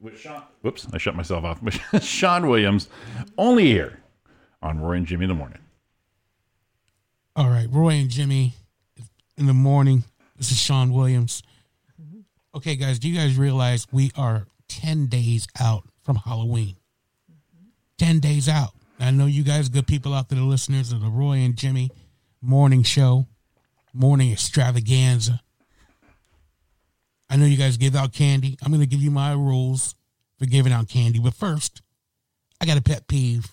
with 0.00 0.18
Sean. 0.18 0.42
Whoops, 0.62 0.88
I 0.92 0.98
shut 0.98 1.14
myself 1.14 1.44
off. 1.44 1.62
With 1.62 1.74
Sean 2.02 2.48
Williams, 2.48 2.88
only 3.38 3.66
here 3.66 4.00
on 4.62 4.80
Roy 4.80 4.94
and 4.96 5.06
Jimmy 5.06 5.24
in 5.24 5.28
the 5.28 5.34
morning. 5.34 5.60
All 7.36 7.48
right, 7.50 7.68
Roy 7.70 7.90
and 7.94 8.08
Jimmy 8.10 8.54
in 9.36 9.46
the 9.46 9.54
morning. 9.54 10.04
This 10.36 10.50
is 10.50 10.58
Sean 10.58 10.92
Williams. 10.92 11.42
Okay, 12.54 12.74
guys, 12.76 12.98
do 12.98 13.08
you 13.08 13.16
guys 13.16 13.36
realize 13.36 13.86
we 13.92 14.10
are 14.16 14.46
10 14.68 15.06
days 15.06 15.46
out 15.60 15.84
from 16.02 16.16
Halloween? 16.16 16.76
10 17.98 18.20
days 18.20 18.48
out. 18.48 18.70
I 19.00 19.10
know 19.10 19.26
you 19.26 19.42
guys, 19.42 19.68
good 19.68 19.86
people 19.86 20.14
out 20.14 20.28
there, 20.28 20.38
the 20.38 20.44
listeners 20.44 20.92
of 20.92 21.00
the 21.00 21.08
Roy 21.08 21.38
and 21.38 21.56
Jimmy 21.56 21.90
morning 22.40 22.82
show, 22.82 23.26
morning 23.92 24.32
extravaganza. 24.32 25.40
I 27.30 27.36
know 27.36 27.46
you 27.46 27.56
guys 27.56 27.76
give 27.76 27.96
out 27.96 28.12
candy. 28.12 28.56
I'm 28.62 28.70
going 28.70 28.80
to 28.80 28.86
give 28.86 29.00
you 29.00 29.10
my 29.10 29.32
rules 29.32 29.94
for 30.38 30.46
giving 30.46 30.72
out 30.72 30.88
candy. 30.88 31.18
But 31.18 31.34
first, 31.34 31.82
I 32.60 32.66
got 32.66 32.78
a 32.78 32.82
pet 32.82 33.08
peeve 33.08 33.46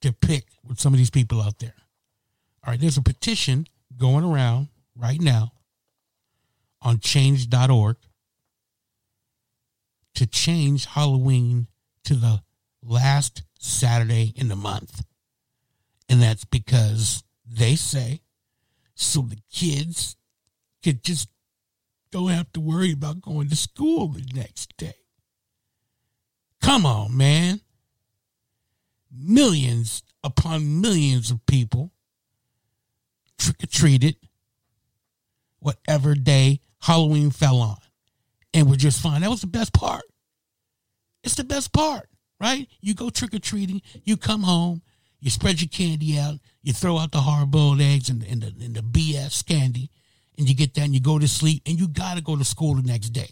to 0.00 0.12
pick 0.12 0.44
with 0.66 0.78
some 0.78 0.94
of 0.94 0.98
these 0.98 1.10
people 1.10 1.42
out 1.42 1.58
there. 1.58 1.74
All 2.64 2.72
right, 2.72 2.80
there's 2.80 2.96
a 2.96 3.02
petition 3.02 3.66
going 3.96 4.24
around 4.24 4.68
right 4.96 5.20
now 5.20 5.52
on 6.82 6.98
change.org 6.98 7.96
to 10.14 10.26
change 10.26 10.86
Halloween 10.86 11.66
to 12.04 12.14
the 12.14 12.42
last 12.82 13.42
Saturday 13.60 14.32
in 14.36 14.48
the 14.48 14.56
month. 14.56 15.02
And 16.08 16.20
that's 16.20 16.44
because 16.44 17.22
they 17.46 17.76
say 17.76 18.22
so 18.94 19.22
the 19.22 19.38
kids 19.52 20.16
could 20.82 21.04
just 21.04 21.28
don't 22.10 22.30
have 22.30 22.52
to 22.52 22.60
worry 22.60 22.92
about 22.92 23.20
going 23.20 23.48
to 23.48 23.56
school 23.56 24.08
the 24.08 24.24
next 24.34 24.76
day. 24.76 24.94
Come 26.60 26.84
on, 26.84 27.16
man. 27.16 27.60
Millions 29.12 30.02
upon 30.24 30.80
millions 30.80 31.30
of 31.30 31.44
people 31.46 31.92
trick 33.38 33.62
or 33.62 33.66
treated 33.66 34.16
whatever 35.60 36.14
day 36.14 36.60
Halloween 36.80 37.30
fell 37.30 37.60
on 37.60 37.78
and 38.52 38.68
were 38.68 38.76
just 38.76 39.00
fine. 39.00 39.20
That 39.20 39.30
was 39.30 39.40
the 39.40 39.46
best 39.46 39.72
part. 39.72 40.04
It's 41.22 41.34
the 41.34 41.44
best 41.44 41.72
part, 41.72 42.08
right? 42.40 42.66
You 42.80 42.94
go 42.94 43.10
trick 43.10 43.34
or 43.34 43.38
treating, 43.38 43.82
you 44.04 44.16
come 44.16 44.42
home, 44.42 44.82
you 45.20 45.30
spread 45.30 45.60
your 45.60 45.68
candy 45.68 46.18
out, 46.18 46.38
you 46.62 46.72
throw 46.72 46.98
out 46.98 47.12
the 47.12 47.20
hard 47.20 47.50
boiled 47.50 47.80
eggs 47.80 48.08
and, 48.08 48.22
and, 48.24 48.42
the, 48.42 48.64
and 48.64 48.74
the 48.74 48.80
BS 48.80 49.46
candy, 49.46 49.90
and 50.38 50.48
you 50.48 50.54
get 50.54 50.74
that 50.74 50.82
and 50.82 50.94
you 50.94 51.00
go 51.00 51.18
to 51.18 51.28
sleep, 51.28 51.62
and 51.66 51.78
you 51.78 51.86
got 51.86 52.16
to 52.16 52.22
go 52.22 52.36
to 52.36 52.44
school 52.44 52.74
the 52.74 52.82
next 52.82 53.10
day. 53.10 53.30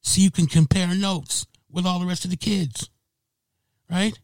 So 0.00 0.22
you 0.22 0.30
can 0.30 0.46
compare 0.46 0.88
notes 0.94 1.46
with 1.70 1.84
all 1.84 2.00
the 2.00 2.06
rest 2.06 2.24
of 2.24 2.30
the 2.30 2.36
kids, 2.36 2.88
right? 3.90 4.18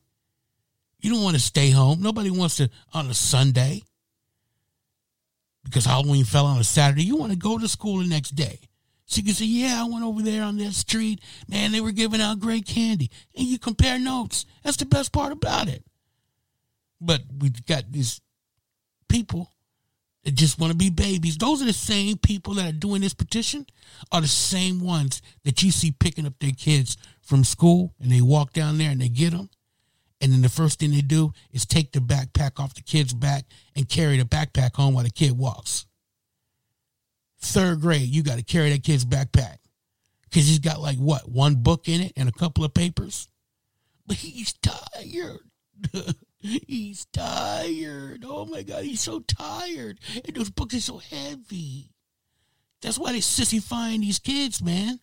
You 1.01 1.13
don't 1.13 1.23
want 1.23 1.37
to 1.37 1.43
stay 1.43 1.71
home. 1.71 2.01
Nobody 2.01 2.31
wants 2.31 2.57
to 2.57 2.71
on 2.95 3.09
a 3.09 3.15
Sunday 3.15 3.83
because 5.65 5.85
Halloween 5.85 6.25
fell 6.25 6.47
on 6.47 6.59
a 6.59 6.65
Saturday. 6.65 7.05
You 7.05 7.17
want 7.17 7.33
to 7.33 7.39
go 7.39 7.59
to 7.59 7.69
school 7.69 7.99
the 7.99 8.09
next 8.09 8.31
day. 8.31 8.61
You 9.09 9.23
can 9.23 9.35
say, 9.35 9.45
yeah, 9.47 9.83
I 9.83 9.89
went 9.89 10.05
over 10.05 10.20
there 10.20 10.43
on 10.43 10.59
that 10.59 10.73
street. 10.73 11.20
Man, 11.49 11.73
they 11.73 11.81
were 11.81 11.93
giving 11.93 12.20
out 12.20 12.41
great 12.41 12.66
candy. 12.66 13.11
And 13.37 13.47
you 13.47 13.59
compare 13.59 13.99
notes. 13.99 14.47
That's 14.62 14.77
the 14.77 14.85
best 14.85 15.12
part 15.12 15.33
about 15.33 15.69
it. 15.69 15.85
But 17.01 17.23
we've 17.39 17.65
got 17.66 17.91
these 17.91 18.20
people 19.09 19.51
that 20.24 20.35
just 20.35 20.59
want 20.59 20.73
to 20.73 20.77
be 20.77 20.91
babies. 20.91 21.39
Those 21.39 21.62
are 21.62 21.66
the 21.66 21.73
same 21.73 22.19
people 22.19 22.55
that 22.55 22.69
are 22.69 22.77
doing 22.77 23.01
this 23.01 23.15
petition, 23.15 23.65
are 24.11 24.20
the 24.20 24.27
same 24.27 24.81
ones 24.81 25.23
that 25.45 25.62
you 25.62 25.70
see 25.70 25.93
picking 25.93 26.27
up 26.27 26.35
their 26.41 26.51
kids 26.51 26.97
from 27.23 27.45
school 27.45 27.95
and 28.01 28.11
they 28.11 28.20
walk 28.20 28.53
down 28.53 28.77
there 28.77 28.91
and 28.91 29.01
they 29.01 29.09
get 29.09 29.31
them. 29.31 29.49
And 30.20 30.33
then 30.33 30.43
the 30.43 30.49
first 30.49 30.81
thing 30.81 30.91
they 30.91 31.01
do 31.01 31.33
is 31.53 31.65
take 31.65 31.93
the 31.93 32.01
backpack 32.01 32.59
off 32.59 32.74
the 32.74 32.83
kid's 32.83 33.15
back 33.15 33.45
and 33.77 33.89
carry 33.89 34.16
the 34.19 34.24
backpack 34.24 34.74
home 34.74 34.95
while 34.95 35.05
the 35.05 35.11
kid 35.11 35.39
walks. 35.39 35.87
Third 37.47 37.81
grade, 37.81 38.09
you 38.09 38.23
got 38.23 38.39
to 38.39 38.44
carry 38.44 38.70
that 38.70 38.82
kid's 38.82 39.05
backpack 39.05 39.59
because 40.24 40.47
he's 40.47 40.59
got 40.59 40.81
like 40.81 40.98
what, 40.98 41.31
one 41.31 41.56
book 41.56 41.89
in 41.89 42.01
it 42.01 42.12
and 42.16 42.28
a 42.28 42.32
couple 42.32 42.64
of 42.64 42.74
papers? 42.74 43.28
But 44.06 44.16
he's 44.18 44.52
tired. 44.55 45.40
he's 46.39 47.06
tired. 47.06 48.24
Oh 48.27 48.44
my 48.47 48.62
God, 48.62 48.85
he's 48.85 49.01
so 49.01 49.20
tired. 49.20 49.98
And 50.24 50.36
those 50.36 50.51
books 50.51 50.74
are 50.74 50.81
so 50.81 50.98
heavy. 50.98 51.93
That's 52.82 52.98
why 52.98 53.12
they 53.12 53.18
sissifying 53.18 54.01
these 54.01 54.18
kids, 54.18 54.62
man. 54.62 55.01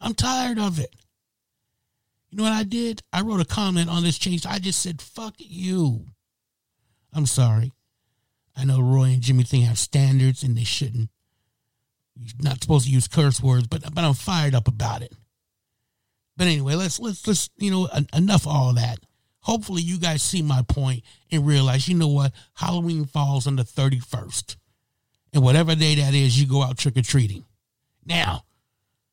I'm 0.00 0.14
tired 0.14 0.58
of 0.58 0.78
it. 0.78 0.94
You 2.30 2.38
know 2.38 2.44
what 2.44 2.52
I 2.52 2.62
did? 2.62 3.02
I 3.12 3.22
wrote 3.22 3.40
a 3.40 3.44
comment 3.44 3.90
on 3.90 4.04
this 4.04 4.18
change. 4.18 4.46
I 4.46 4.58
just 4.58 4.80
said, 4.80 5.02
fuck 5.02 5.34
you. 5.38 6.06
I'm 7.12 7.26
sorry. 7.26 7.72
I 8.56 8.64
know 8.64 8.80
Roy 8.80 9.04
and 9.04 9.20
Jimmy 9.20 9.42
think 9.42 9.64
have 9.64 9.78
standards 9.78 10.42
and 10.42 10.56
they 10.56 10.64
shouldn't. 10.64 11.10
You're 12.16 12.34
not 12.42 12.62
supposed 12.62 12.86
to 12.86 12.92
use 12.92 13.08
curse 13.08 13.42
words, 13.42 13.66
but 13.66 13.82
but 13.94 14.04
I'm 14.04 14.14
fired 14.14 14.54
up 14.54 14.68
about 14.68 15.02
it. 15.02 15.12
But 16.36 16.46
anyway, 16.46 16.74
let's 16.74 16.98
let's 16.98 17.26
let's 17.26 17.50
you 17.56 17.70
know 17.70 17.86
en- 17.86 18.08
enough 18.14 18.46
all 18.46 18.74
that. 18.74 18.98
Hopefully 19.40 19.82
you 19.82 19.98
guys 19.98 20.22
see 20.22 20.42
my 20.42 20.62
point 20.62 21.02
and 21.30 21.46
realize 21.46 21.88
you 21.88 21.94
know 21.94 22.08
what 22.08 22.32
Halloween 22.54 23.06
falls 23.06 23.46
on 23.46 23.56
the 23.56 23.62
31st. 23.62 24.56
And 25.32 25.42
whatever 25.42 25.74
day 25.74 25.94
that 25.94 26.12
is, 26.12 26.38
you 26.38 26.46
go 26.46 26.62
out 26.62 26.76
trick 26.76 26.96
or 26.96 27.02
treating. 27.02 27.44
Now, 28.04 28.44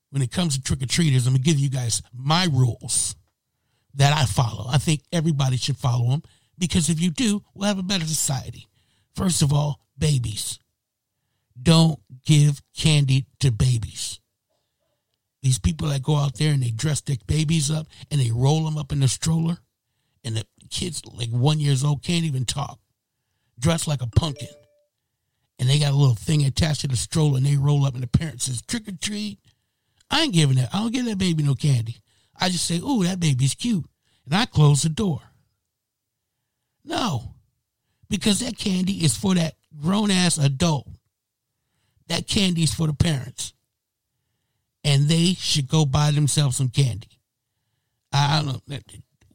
when 0.10 0.22
it 0.22 0.32
comes 0.32 0.56
to 0.56 0.61
trick 0.61 0.82
or 0.82 0.86
treaters, 0.86 1.28
I'm 1.28 1.34
gonna 1.34 1.44
give 1.44 1.60
you 1.60 1.69
guys 1.69 2.02
my 2.14 2.45
rules 2.52 3.15
that 3.95 4.15
I 4.15 4.26
follow. 4.26 4.65
I 4.69 4.78
think 4.78 5.02
everybody 5.11 5.57
should 5.57 5.78
follow 5.78 6.10
them 6.10 6.24
because 6.57 6.90
if 6.90 6.99
you 6.99 7.11
do, 7.11 7.44
we'll 7.53 7.68
have 7.68 7.80
a 7.80 7.84
better 7.84 8.06
society. 8.06 8.68
First 9.15 9.41
of 9.41 9.52
all, 9.53 9.80
babies. 9.98 10.60
Don't 11.62 12.00
give 12.26 12.62
candy 12.76 13.26
to 13.40 13.52
babies. 13.52 14.20
These 15.42 15.60
people 15.60 15.88
that 15.90 16.04
go 16.04 16.16
out 16.16 16.38
there 16.38 16.52
and 16.52 16.62
they 16.62 16.72
dress 16.72 17.02
their 17.02 17.18
babies 17.26 17.72
up 17.72 17.88
and 18.12 18.20
they 18.20 18.32
roll 18.32 18.66
them 18.66 18.78
up 18.78 18.92
in 18.92 19.00
the 19.00 19.08
stroller, 19.08 19.58
and 20.24 20.36
the 20.36 20.46
kids 20.70 21.02
like 21.06 21.30
one 21.30 21.60
years 21.60 21.84
old 21.84 22.04
can't 22.04 22.26
even 22.26 22.46
talk, 22.46 22.80
dressed 23.60 23.88
like 23.88 24.02
a 24.02 24.08
pumpkin, 24.08 24.50
and 25.60 25.70
they 25.70 25.80
got 25.80 25.94
a 25.94 25.96
little 25.96 26.16
thing 26.16 26.44
attached 26.46 26.82
to 26.82 26.88
the 26.88 26.98
stroller 26.98 27.38
and 27.38 27.46
they 27.46 27.56
roll 27.56 27.86
up 27.86 27.94
and 27.94 28.04
the 28.04 28.08
parent 28.08 28.42
says 28.42 28.62
trick 28.62 28.88
or 28.88 28.92
treat. 28.92 29.40
I 30.10 30.24
ain't 30.24 30.34
giving 30.34 30.58
that. 30.58 30.74
I 30.74 30.80
don't 30.80 30.94
give 30.94 31.06
that 31.06 31.18
baby 31.18 31.44
no 31.44 31.56
candy. 31.56 31.98
I 32.36 32.50
just 32.50 32.66
say, 32.66 32.80
"Ooh, 32.80 33.04
that 33.04 33.20
baby's 33.20 33.56
cute," 33.56 33.90
and 34.26 34.36
I 34.36 34.46
close 34.46 34.82
the 34.82 34.90
door. 34.90 35.22
No, 36.84 37.36
because 38.10 38.40
that 38.40 38.58
candy 38.58 39.04
is 39.04 39.16
for 39.16 39.36
that 39.36 39.56
grown 39.80 40.12
ass 40.12 40.38
adult. 40.38 40.88
That 42.08 42.28
candy 42.28 42.64
is 42.64 42.74
for 42.74 42.88
the 42.88 42.94
parents, 42.94 43.54
and 44.84 45.08
they 45.08 45.34
should 45.34 45.68
go 45.68 45.86
buy 45.86 46.12
themselves 46.12 46.58
some 46.58 46.70
candy. 46.70 47.10
I 48.14 48.42
don't 48.42 48.68
know. 48.68 48.78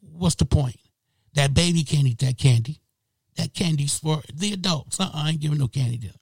What's 0.01 0.35
the 0.35 0.45
point? 0.45 0.77
That 1.35 1.53
baby 1.53 1.83
can't 1.83 2.07
eat 2.07 2.19
that 2.19 2.37
candy. 2.37 2.79
That 3.37 3.53
candy's 3.53 3.97
for 3.97 4.21
the 4.33 4.53
adults. 4.53 4.99
Uh-uh, 4.99 5.11
I 5.13 5.29
ain't 5.29 5.39
giving 5.39 5.57
no 5.57 5.67
candy 5.67 5.97
to 5.97 6.07
them. 6.07 6.15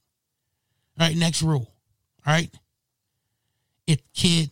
All 1.00 1.08
right, 1.08 1.18
next 1.18 1.42
rule. 1.42 1.74
All 2.26 2.34
right. 2.34 2.54
If 3.88 4.00
kid 4.14 4.52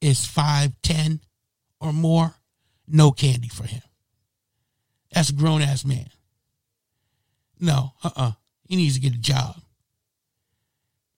is 0.00 0.20
5'10 0.20 1.20
or 1.80 1.92
more, 1.92 2.34
no 2.86 3.10
candy 3.10 3.48
for 3.48 3.64
him. 3.64 3.82
That's 5.12 5.30
a 5.30 5.32
grown 5.32 5.62
ass 5.62 5.84
man. 5.84 6.08
No, 7.58 7.92
uh 8.04 8.10
uh 8.16 8.32
He 8.68 8.76
needs 8.76 8.94
to 8.94 9.00
get 9.00 9.14
a 9.14 9.18
job. 9.18 9.56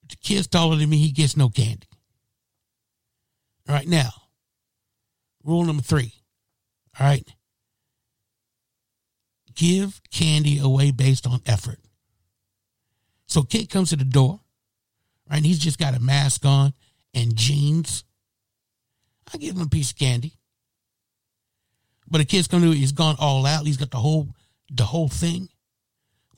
The 0.09 0.15
kid's 0.15 0.47
taller 0.47 0.75
than 0.75 0.89
me, 0.89 0.97
he 0.97 1.11
gets 1.11 1.37
no 1.37 1.49
candy. 1.49 1.87
All 3.67 3.75
right, 3.75 3.87
now, 3.87 4.09
rule 5.43 5.63
number 5.63 5.83
three. 5.83 6.13
All 6.99 7.05
right. 7.05 7.27
Give 9.55 10.01
candy 10.11 10.57
away 10.59 10.91
based 10.91 11.27
on 11.27 11.41
effort. 11.45 11.79
So 13.27 13.43
kid 13.43 13.69
comes 13.69 13.89
to 13.89 13.95
the 13.95 14.05
door, 14.05 14.39
right? 15.29 15.37
And 15.37 15.45
he's 15.45 15.59
just 15.59 15.77
got 15.77 15.95
a 15.95 15.99
mask 15.99 16.45
on 16.45 16.73
and 17.13 17.35
jeans. 17.35 18.03
I 19.31 19.37
give 19.37 19.55
him 19.55 19.61
a 19.61 19.67
piece 19.67 19.91
of 19.91 19.97
candy. 19.97 20.33
But 22.09 22.21
a 22.21 22.25
kid's 22.25 22.47
come 22.47 22.61
to 22.63 22.71
it, 22.71 22.77
he's 22.77 22.91
gone 22.91 23.17
all 23.19 23.45
out. 23.45 23.67
He's 23.67 23.77
got 23.77 23.91
the 23.91 23.97
whole 23.97 24.29
the 24.71 24.83
whole 24.83 25.09
thing. 25.09 25.49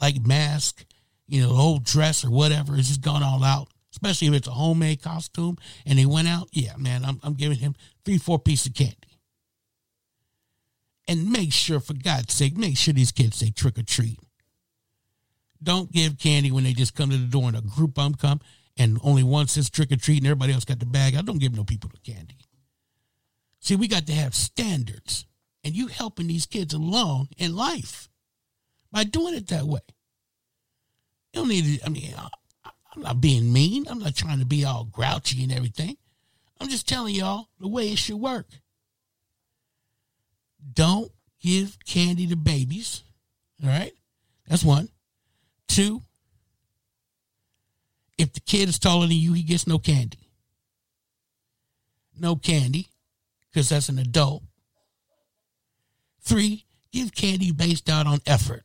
Like 0.01 0.25
mask, 0.25 0.83
you 1.31 1.41
know, 1.41 1.47
the 1.47 1.55
whole 1.55 1.79
dress 1.79 2.25
or 2.25 2.29
whatever. 2.29 2.75
It's 2.75 2.89
just 2.89 3.01
gone 3.01 3.23
all 3.23 3.43
out. 3.43 3.69
Especially 3.91 4.27
if 4.27 4.33
it's 4.33 4.47
a 4.47 4.51
homemade 4.51 5.01
costume 5.01 5.57
and 5.85 5.97
he 5.97 6.05
went 6.05 6.27
out. 6.27 6.49
Yeah, 6.51 6.75
man, 6.77 7.03
I'm 7.03 7.19
I'm 7.23 7.33
giving 7.33 7.57
him 7.57 7.75
three, 8.05 8.17
four 8.17 8.39
pieces 8.39 8.67
of 8.67 8.73
candy. 8.73 8.95
And 11.07 11.31
make 11.31 11.51
sure, 11.51 11.79
for 11.79 11.93
God's 11.93 12.33
sake, 12.33 12.57
make 12.57 12.77
sure 12.77 12.93
these 12.93 13.11
kids 13.11 13.37
say 13.37 13.49
trick 13.49 13.77
or 13.77 13.83
treat. 13.83 14.19
Don't 15.61 15.91
give 15.91 16.17
candy 16.17 16.51
when 16.51 16.63
they 16.63 16.73
just 16.73 16.95
come 16.95 17.09
to 17.09 17.17
the 17.17 17.25
door 17.25 17.47
and 17.47 17.57
a 17.57 17.61
group 17.61 17.95
them 17.95 18.15
come 18.15 18.39
and 18.77 18.97
only 19.03 19.23
one 19.23 19.47
says 19.47 19.69
trick 19.69 19.91
or 19.91 19.97
treat 19.97 20.17
and 20.17 20.27
everybody 20.27 20.53
else 20.53 20.65
got 20.65 20.79
the 20.79 20.85
bag. 20.85 21.15
I 21.15 21.21
don't 21.21 21.39
give 21.39 21.55
no 21.55 21.63
people 21.63 21.91
the 21.93 22.11
candy. 22.11 22.37
See, 23.59 23.75
we 23.75 23.87
got 23.87 24.07
to 24.07 24.13
have 24.13 24.35
standards. 24.35 25.25
And 25.63 25.75
you 25.75 25.87
helping 25.87 26.27
these 26.27 26.45
kids 26.45 26.73
along 26.73 27.29
in 27.37 27.55
life 27.55 28.09
by 28.91 29.03
doing 29.03 29.35
it 29.35 29.47
that 29.49 29.65
way. 29.65 29.81
You 31.33 31.41
don't 31.41 31.49
need 31.49 31.79
to, 31.79 31.85
I 31.85 31.89
mean, 31.89 32.13
I'm 32.95 33.01
not 33.01 33.21
being 33.21 33.51
mean. 33.51 33.85
I'm 33.89 33.99
not 33.99 34.15
trying 34.15 34.39
to 34.39 34.45
be 34.45 34.65
all 34.65 34.85
grouchy 34.85 35.43
and 35.43 35.51
everything. 35.51 35.97
I'm 36.59 36.67
just 36.67 36.87
telling 36.87 37.15
y'all 37.15 37.47
the 37.59 37.67
way 37.67 37.91
it 37.91 37.97
should 37.97 38.17
work. 38.17 38.47
Don't 40.73 41.11
give 41.41 41.77
candy 41.85 42.27
to 42.27 42.35
babies. 42.35 43.03
All 43.63 43.69
right? 43.69 43.93
That's 44.47 44.63
one. 44.63 44.89
Two, 45.67 46.01
if 48.17 48.33
the 48.33 48.41
kid 48.41 48.67
is 48.67 48.77
taller 48.77 49.07
than 49.07 49.15
you, 49.15 49.33
he 49.33 49.41
gets 49.41 49.65
no 49.65 49.79
candy. 49.79 50.19
No 52.19 52.35
candy, 52.35 52.89
because 53.49 53.69
that's 53.69 53.89
an 53.89 53.97
adult. 53.97 54.43
Three, 56.21 56.65
give 56.91 57.15
candy 57.15 57.51
based 57.51 57.89
out 57.89 58.05
on 58.05 58.19
effort. 58.27 58.63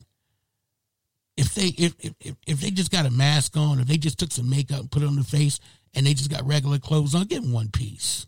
If 1.36 1.54
they 1.54 1.66
if, 1.66 1.94
if 2.00 2.36
if 2.46 2.60
they 2.60 2.70
just 2.70 2.90
got 2.90 3.06
a 3.06 3.10
mask 3.10 3.56
on, 3.56 3.78
if 3.78 3.86
they 3.86 3.98
just 3.98 4.18
took 4.18 4.32
some 4.32 4.48
makeup 4.48 4.80
and 4.80 4.90
put 4.90 5.02
it 5.02 5.06
on 5.06 5.16
their 5.16 5.24
face, 5.24 5.60
and 5.94 6.06
they 6.06 6.14
just 6.14 6.30
got 6.30 6.46
regular 6.46 6.78
clothes 6.78 7.14
on, 7.14 7.26
give 7.26 7.42
them 7.42 7.52
one 7.52 7.70
piece. 7.70 8.26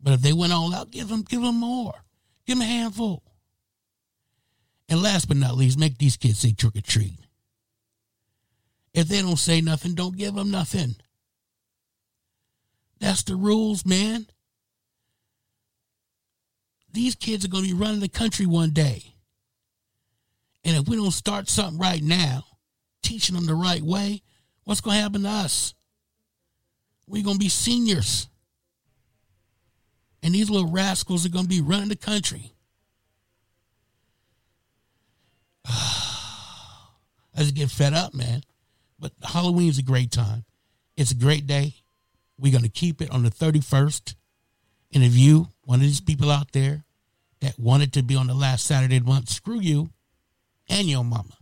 But 0.00 0.14
if 0.14 0.20
they 0.20 0.32
went 0.32 0.52
all 0.52 0.74
out, 0.74 0.90
give 0.90 1.08
them, 1.08 1.22
give 1.22 1.42
them 1.42 1.56
more. 1.56 1.94
Give 2.46 2.58
them 2.58 2.62
a 2.62 2.70
handful. 2.70 3.22
And 4.88 5.02
last 5.02 5.28
but 5.28 5.36
not 5.36 5.56
least, 5.56 5.78
make 5.78 5.98
these 5.98 6.16
kids 6.16 6.38
say 6.38 6.52
trick 6.52 6.76
or 6.76 6.80
treat. 6.80 7.18
If 8.94 9.08
they 9.08 9.20
don't 9.20 9.36
say 9.36 9.60
nothing, 9.60 9.94
don't 9.94 10.16
give 10.16 10.34
them 10.34 10.50
nothing. 10.50 10.96
That's 13.00 13.22
the 13.22 13.36
rules, 13.36 13.84
man. 13.84 14.26
These 16.92 17.14
kids 17.14 17.44
are 17.44 17.48
going 17.48 17.64
to 17.64 17.74
be 17.74 17.78
running 17.78 18.00
the 18.00 18.08
country 18.08 18.46
one 18.46 18.70
day. 18.70 19.14
And 20.64 20.76
if 20.76 20.88
we 20.88 20.96
don't 20.96 21.10
start 21.10 21.48
something 21.48 21.78
right 21.78 22.02
now, 22.02 22.44
teaching 23.02 23.34
them 23.34 23.46
the 23.46 23.54
right 23.54 23.82
way, 23.82 24.22
what's 24.64 24.80
going 24.80 24.96
to 24.96 25.02
happen 25.02 25.22
to 25.22 25.28
us? 25.28 25.74
We're 27.06 27.24
going 27.24 27.36
to 27.36 27.44
be 27.44 27.48
seniors. 27.48 28.28
And 30.22 30.34
these 30.34 30.50
little 30.50 30.70
rascals 30.70 31.24
are 31.24 31.30
going 31.30 31.44
to 31.44 31.48
be 31.48 31.60
running 31.60 31.88
the 31.88 31.96
country. 31.96 32.52
I 35.66 36.82
just 37.38 37.54
get 37.54 37.70
fed 37.70 37.94
up, 37.94 38.14
man. 38.14 38.42
But 38.98 39.12
Halloween's 39.22 39.78
a 39.78 39.82
great 39.82 40.10
time. 40.10 40.44
It's 40.96 41.12
a 41.12 41.16
great 41.16 41.46
day. 41.46 41.74
We're 42.38 42.52
going 42.52 42.64
to 42.64 42.68
keep 42.68 43.00
it 43.00 43.10
on 43.10 43.22
the 43.22 43.30
31st. 43.30 44.16
And 44.92 45.04
if 45.04 45.14
you, 45.14 45.48
one 45.62 45.76
of 45.76 45.82
these 45.82 46.00
people 46.00 46.30
out 46.30 46.52
there 46.52 46.84
that 47.40 47.58
wanted 47.58 47.92
to 47.92 48.02
be 48.02 48.16
on 48.16 48.26
the 48.26 48.34
last 48.34 48.66
Saturday 48.66 48.96
of 48.96 49.04
the 49.04 49.10
month, 49.10 49.28
screw 49.28 49.60
you 49.60 49.90
and 50.68 50.88
your 50.88 51.04
mama. 51.04 51.34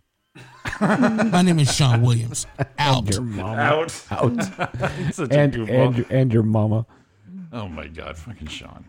My 0.81 1.43
name 1.43 1.59
is 1.59 1.75
Sean 1.75 2.03
Williams. 2.03 2.47
Out. 2.79 3.05
And 3.07 3.15
your 3.15 3.23
mama. 3.23 3.57
Out. 3.63 4.03
Out. 4.11 4.43
Such 5.15 5.31
a 5.31 5.39
and, 5.39 5.53
goofball. 5.53 5.69
and, 5.97 6.07
and 6.11 6.33
your 6.33 6.43
mama. 6.43 6.87
Oh 7.53 7.69
my 7.69 7.87
God, 7.87 8.17
fucking 8.19 8.49
Sean. 8.49 8.85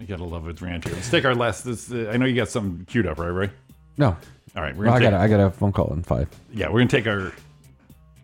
I 0.00 0.04
gotta 0.04 0.24
love 0.24 0.44
with 0.44 0.60
Rancho. 0.60 0.90
Let's 0.90 1.10
take 1.10 1.24
our 1.24 1.34
last. 1.34 1.64
This, 1.64 1.90
uh, 1.92 2.10
I 2.12 2.16
know 2.16 2.26
you 2.26 2.34
got 2.34 2.48
something 2.48 2.84
queued 2.86 3.06
up, 3.06 3.18
right, 3.18 3.28
Ray? 3.28 3.50
No. 3.96 4.16
All 4.54 4.62
right, 4.62 4.76
we're 4.76 4.84
Well, 4.84 4.94
gonna 4.94 4.96
I 4.96 4.98
take, 5.00 5.10
got 5.10 5.20
I 5.20 5.28
got 5.28 5.40
a 5.40 5.50
phone 5.50 5.72
call 5.72 5.92
in 5.94 6.02
five. 6.02 6.28
Yeah, 6.52 6.68
we're 6.68 6.80
gonna 6.80 6.88
take 6.90 7.06
our 7.06 7.32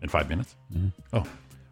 in 0.01 0.09
five 0.09 0.29
minutes. 0.29 0.55
Mm-hmm. 0.73 0.87
Oh, 1.13 1.23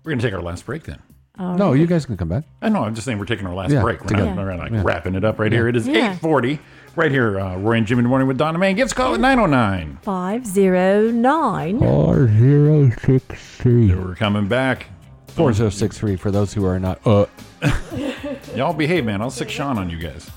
we're 0.04 0.12
gonna 0.12 0.22
take 0.22 0.34
our 0.34 0.42
last 0.42 0.66
break 0.66 0.84
then. 0.84 1.00
no, 1.38 1.74
you 1.74 1.86
guys 1.86 2.06
can 2.06 2.18
come 2.18 2.30
back. 2.30 2.44
I 2.62 2.70
know. 2.70 2.84
I'm 2.84 2.96
just 2.96 3.06
saying 3.06 3.20
we're 3.20 3.26
taking 3.26 3.46
our 3.46 3.54
last 3.54 3.72
Yeah, 3.72 3.82
break. 3.82 4.02
We're 4.02 4.08
together. 4.08 4.34
not, 4.34 4.38
we're 4.38 4.52
not 4.52 4.60
like 4.60 4.72
Yeah. 4.72 4.82
wrapping 4.84 5.14
it 5.16 5.24
up 5.24 5.38
right 5.38 5.52
Yeah. 5.52 5.58
here. 5.60 5.68
It 5.68 5.76
is 5.76 5.88
Yeah. 5.88 6.16
8:40 6.16 6.60
right 6.98 7.12
here. 7.12 7.40
Uh, 7.40 7.56
Roy 7.58 7.74
and 7.78 7.88
Jimmy 7.88 8.00
in 8.00 8.04
the 8.04 8.10
morning 8.10 8.28
with 8.28 8.38
Donna 8.38 8.58
May. 8.58 8.74
Give 8.74 8.86
us 8.86 8.92
a 8.92 8.96
call 8.96 9.14
at 9.14 9.20
909. 9.20 10.00
509. 10.02 11.80
Four 11.80 12.28
zero 12.28 12.92
six 13.02 13.58
three. 13.58 13.94
We're 13.94 14.16
coming 14.16 14.48
back. 14.48 14.88
Four 15.28 15.54
zero 15.54 15.70
six 15.70 15.98
three 15.98 16.16
for 16.16 16.32
those 16.32 16.54
who 16.54 16.66
are 16.66 16.80
not. 16.80 17.00
Uh, 17.06 17.26
Y'all 18.56 18.74
behave, 18.74 19.06
man. 19.06 19.22
I'll 19.22 19.30
sick 19.32 19.50
Sean 19.50 19.78
on 19.78 19.90
you 19.90 19.98
guys. 20.00 20.30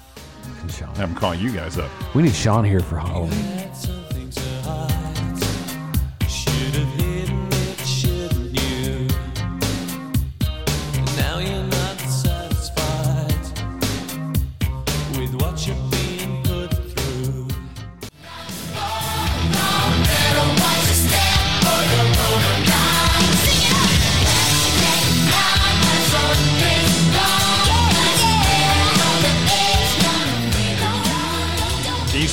Sean. 0.69 0.95
Have 0.95 1.09
him 1.09 1.15
call 1.17 1.35
you 1.35 1.51
guys 1.53 1.79
up. 1.79 1.91
we 2.15 2.23
need 2.23 2.35
Sean 2.35 2.65
here 2.65 2.81
for 2.81 2.99
Halloween. 2.99 3.57
Now 4.65 5.00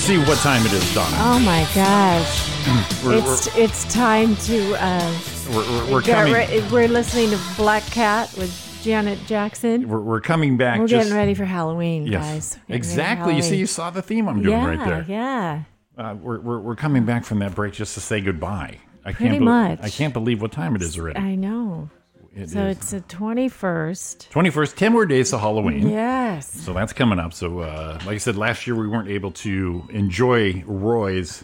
see 0.07 0.17
what 0.19 0.38
time 0.38 0.65
it 0.65 0.71
is, 0.71 0.95
Donna? 0.95 1.17
Oh 1.19 1.38
my 1.39 1.67
gosh. 1.75 3.03
We're- 3.03 3.19
it's 3.19 3.47
it's 3.57 3.93
time 3.93 4.38
to 4.38 4.73
uh 4.81 5.19
We're, 5.49 5.55
we're, 5.55 5.91
we're 5.95 6.01
coming. 6.01 6.34
re- 6.34 6.63
we're 6.71 6.88
listening 6.88 7.29
to 7.31 7.39
Black 7.57 7.84
Cat 7.88 8.34
with 8.38 8.79
Janet 8.84 9.19
Jackson. 9.25 9.89
We're, 9.89 9.99
we're 9.99 10.21
coming 10.21 10.55
back. 10.55 10.79
We're 10.79 10.88
just, 10.88 11.07
getting 11.07 11.17
ready 11.17 11.34
for 11.34 11.43
Halloween, 11.43 12.07
Yes, 12.07 12.23
guys. 12.23 12.23
We're 12.23 12.31
getting 12.31 12.53
ready 12.53 12.57
for 12.67 12.75
exactly. 12.75 13.35
You 13.35 13.41
see, 13.41 13.57
you 13.57 13.67
saw 13.67 13.89
the 13.89 14.01
theme 14.01 14.29
I'm 14.29 14.41
doing 14.41 14.57
yeah, 14.57 14.65
right 14.65 14.88
there. 14.88 15.05
Yeah. 15.09 15.63
Uh, 15.97 16.15
we're, 16.21 16.39
we're, 16.39 16.59
we're 16.59 16.75
coming 16.77 17.03
back 17.03 17.25
from 17.25 17.39
that 17.39 17.53
break 17.53 17.73
just 17.73 17.93
to 17.95 17.99
say 17.99 18.21
goodbye. 18.21 18.77
I 19.03 19.11
Pretty 19.11 19.31
can't 19.31 19.45
bel- 19.45 19.53
much. 19.53 19.79
I 19.81 19.89
can't 19.89 20.13
believe 20.13 20.41
what 20.41 20.53
time 20.53 20.73
it 20.77 20.81
is 20.81 20.97
already. 20.97 21.19
I 21.19 21.35
know. 21.35 21.89
It 22.38 22.49
so 22.51 22.65
is. 22.68 22.77
it's 22.77 22.91
the 22.91 23.01
21st. 23.01 24.30
21st, 24.30 24.76
10 24.76 24.91
more 24.91 25.05
days 25.07 25.31
to 25.31 25.39
Halloween. 25.39 25.89
Yes. 25.89 26.47
So 26.61 26.72
that's 26.73 26.93
coming 26.93 27.18
up. 27.19 27.34
So, 27.34 27.59
uh, 27.61 27.99
like 28.05 28.15
I 28.15 28.18
said, 28.18 28.35
last 28.35 28.68
year 28.68 28.76
we 28.76 28.88
weren't 28.88 29.09
able 29.09 29.31
to 29.31 29.84
enjoy 29.89 30.64
Roy's 30.68 31.43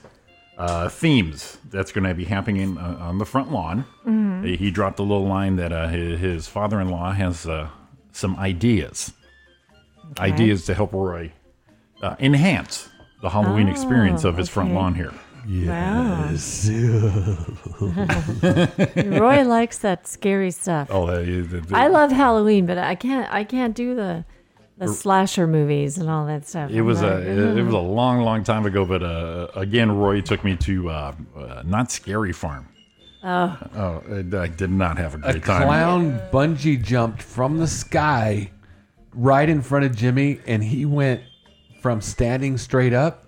uh, 0.58 0.90
themes. 0.90 1.58
That's 1.72 1.92
going 1.92 2.04
to 2.04 2.14
be 2.14 2.26
happening 2.26 2.78
uh, 2.78 2.98
on 3.00 3.18
the 3.18 3.26
front 3.26 3.52
lawn. 3.52 3.86
Mhm. 4.06 4.56
He 4.56 4.70
dropped 4.70 5.00
a 5.00 5.04
little 5.04 5.26
line 5.28 5.56
that 5.56 5.72
uh, 5.72 5.88
his, 5.88 6.20
his 6.20 6.48
father 6.48 6.80
in 6.80 6.90
law 6.90 7.12
has 7.12 7.48
uh, 7.48 7.70
some 8.12 8.36
ideas. 8.38 9.12
Okay. 10.12 10.26
Ideas 10.26 10.66
to 10.66 10.76
help 10.76 10.94
Roy 10.94 11.32
uh, 12.04 12.16
enhance 12.20 12.88
the 13.24 13.30
Halloween 13.30 13.68
Oh, 13.68 13.72
experience 13.72 14.26
of 14.26 14.38
his 14.38 14.48
front 14.50 14.74
lawn 14.74 14.94
here. 14.94 15.14
Yes. 15.48 16.70
Roy 18.96 19.44
likes 19.44 19.78
that 19.80 20.08
scary 20.08 20.52
stuff. 20.52 20.88
Oh, 20.92 21.08
uh, 21.08 21.20
the- 21.20 21.42
the- 21.68 21.76
I 21.76 21.88
love 21.88 22.12
Halloween, 22.12 22.66
but 22.66 22.78
I 22.78 22.96
can't 22.96 23.32
I 23.34 23.44
can't 23.44 23.76
do 23.76 23.96
the 23.96 24.26
the 24.78 24.86
Er- 24.86 24.94
slasher 24.94 25.46
movies 25.48 25.98
and 25.98 26.10
all 26.10 26.26
that 26.26 26.48
stuff. 26.48 26.72
It 26.72 26.80
I'm 26.80 26.86
was 26.86 27.02
not- 27.02 27.14
a 27.14 27.18
it, 27.30 27.58
it 27.58 27.64
was 27.64 27.74
a 27.74 27.78
long, 27.80 28.22
long 28.22 28.44
time 28.44 28.66
ago. 28.66 28.86
But 28.86 29.04
uh, 29.04 29.48
again, 29.56 29.92
Roy 29.92 30.22
took 30.22 30.44
me 30.44 30.56
to 30.58 30.90
uh, 30.90 31.14
uh, 31.36 31.64
Knott's 31.66 31.94
Scary 31.94 32.34
Farm. 32.34 32.68
Oh. 33.24 33.58
oh! 33.76 34.04
I 34.12 34.38
I 34.44 34.48
did 34.48 34.70
not 34.72 34.98
have 34.98 35.14
a 35.14 35.18
A 35.18 35.32
great 35.34 35.44
time. 35.46 35.64
clown 35.68 36.20
bungee 36.32 36.82
jumped 36.82 37.22
from 37.22 37.58
the 37.58 37.68
sky 37.68 38.52
right 39.14 39.48
in 39.48 39.62
front 39.62 39.86
of 39.86 39.96
Jimmy, 39.96 40.40
and 40.46 40.64
he 40.64 40.86
went 40.86 41.22
from 41.82 42.02
standing 42.02 42.58
straight 42.58 42.94
up 42.94 43.23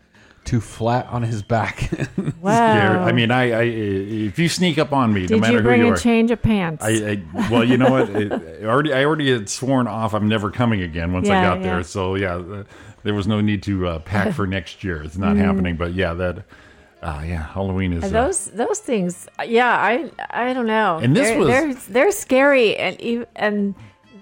to 0.46 0.62
flat 0.62 1.08
on 1.08 1.24
his 1.24 1.42
back. 1.44 1.80
Scary. 2.40 2.98
I 3.00 3.12
mean, 3.12 3.32
I, 3.32 3.52
I 3.52 3.62
if 3.64 4.40
you 4.40 4.48
sneak 4.50 4.78
up 4.78 4.94
on 4.94 5.14
me, 5.14 5.22
no 5.22 5.28
Did 5.28 5.42
matter 5.42 5.54
you 5.54 5.58
who 5.60 5.64
bring 5.64 5.82
you 5.82 5.88
a 5.88 5.92
are, 5.92 5.98
change 5.98 6.32
of 6.32 6.42
pants? 6.42 6.84
I, 6.84 6.90
I 6.90 7.50
well, 7.52 7.64
you 7.64 7.78
know 7.78 7.92
what? 7.92 8.10
It, 8.10 8.32
I 8.32 8.66
already 8.66 8.94
I 8.94 9.04
already 9.06 9.32
had 9.32 9.50
sworn 9.50 9.88
off. 9.88 10.14
I'm 10.14 10.28
never 10.28 10.52
coming 10.52 10.82
again 10.82 11.14
once 11.14 11.30
I 11.30 11.34
Yeah, 11.36 11.42
got 11.42 11.64
there. 11.64 11.84
So 11.84 12.16
yeah, 12.16 12.36
uh, 12.36 12.64
there 13.04 13.14
was 13.14 13.28
no 13.28 13.42
need 13.42 13.64
to 13.64 13.88
uh, 13.88 14.00
pack 14.00 14.34
for 14.34 14.48
next 14.58 14.84
year. 14.84 15.02
It's 15.04 15.18
not 15.18 15.36
Mhm. 15.36 15.40
happening. 15.40 15.76
But 15.78 15.94
yeah, 15.94 16.14
that 16.14 16.38
uh, 17.04 17.24
yeah, 17.26 17.44
Halloween 17.54 17.94
is. 17.94 18.04
Uh, 18.04 18.08
those 18.10 18.46
those 18.48 18.80
things, 18.80 19.28
yeah, 19.46 19.68
I 19.70 20.10
I 20.30 20.54
don't 20.54 20.68
know. 20.68 21.00
And 21.02 21.16
this 21.16 21.30
they're, 21.30 21.38
was- 21.40 21.48
they're 21.48 21.74
they're 21.74 22.12
scary, 22.12 22.76
and 22.78 23.26
and 23.36 23.76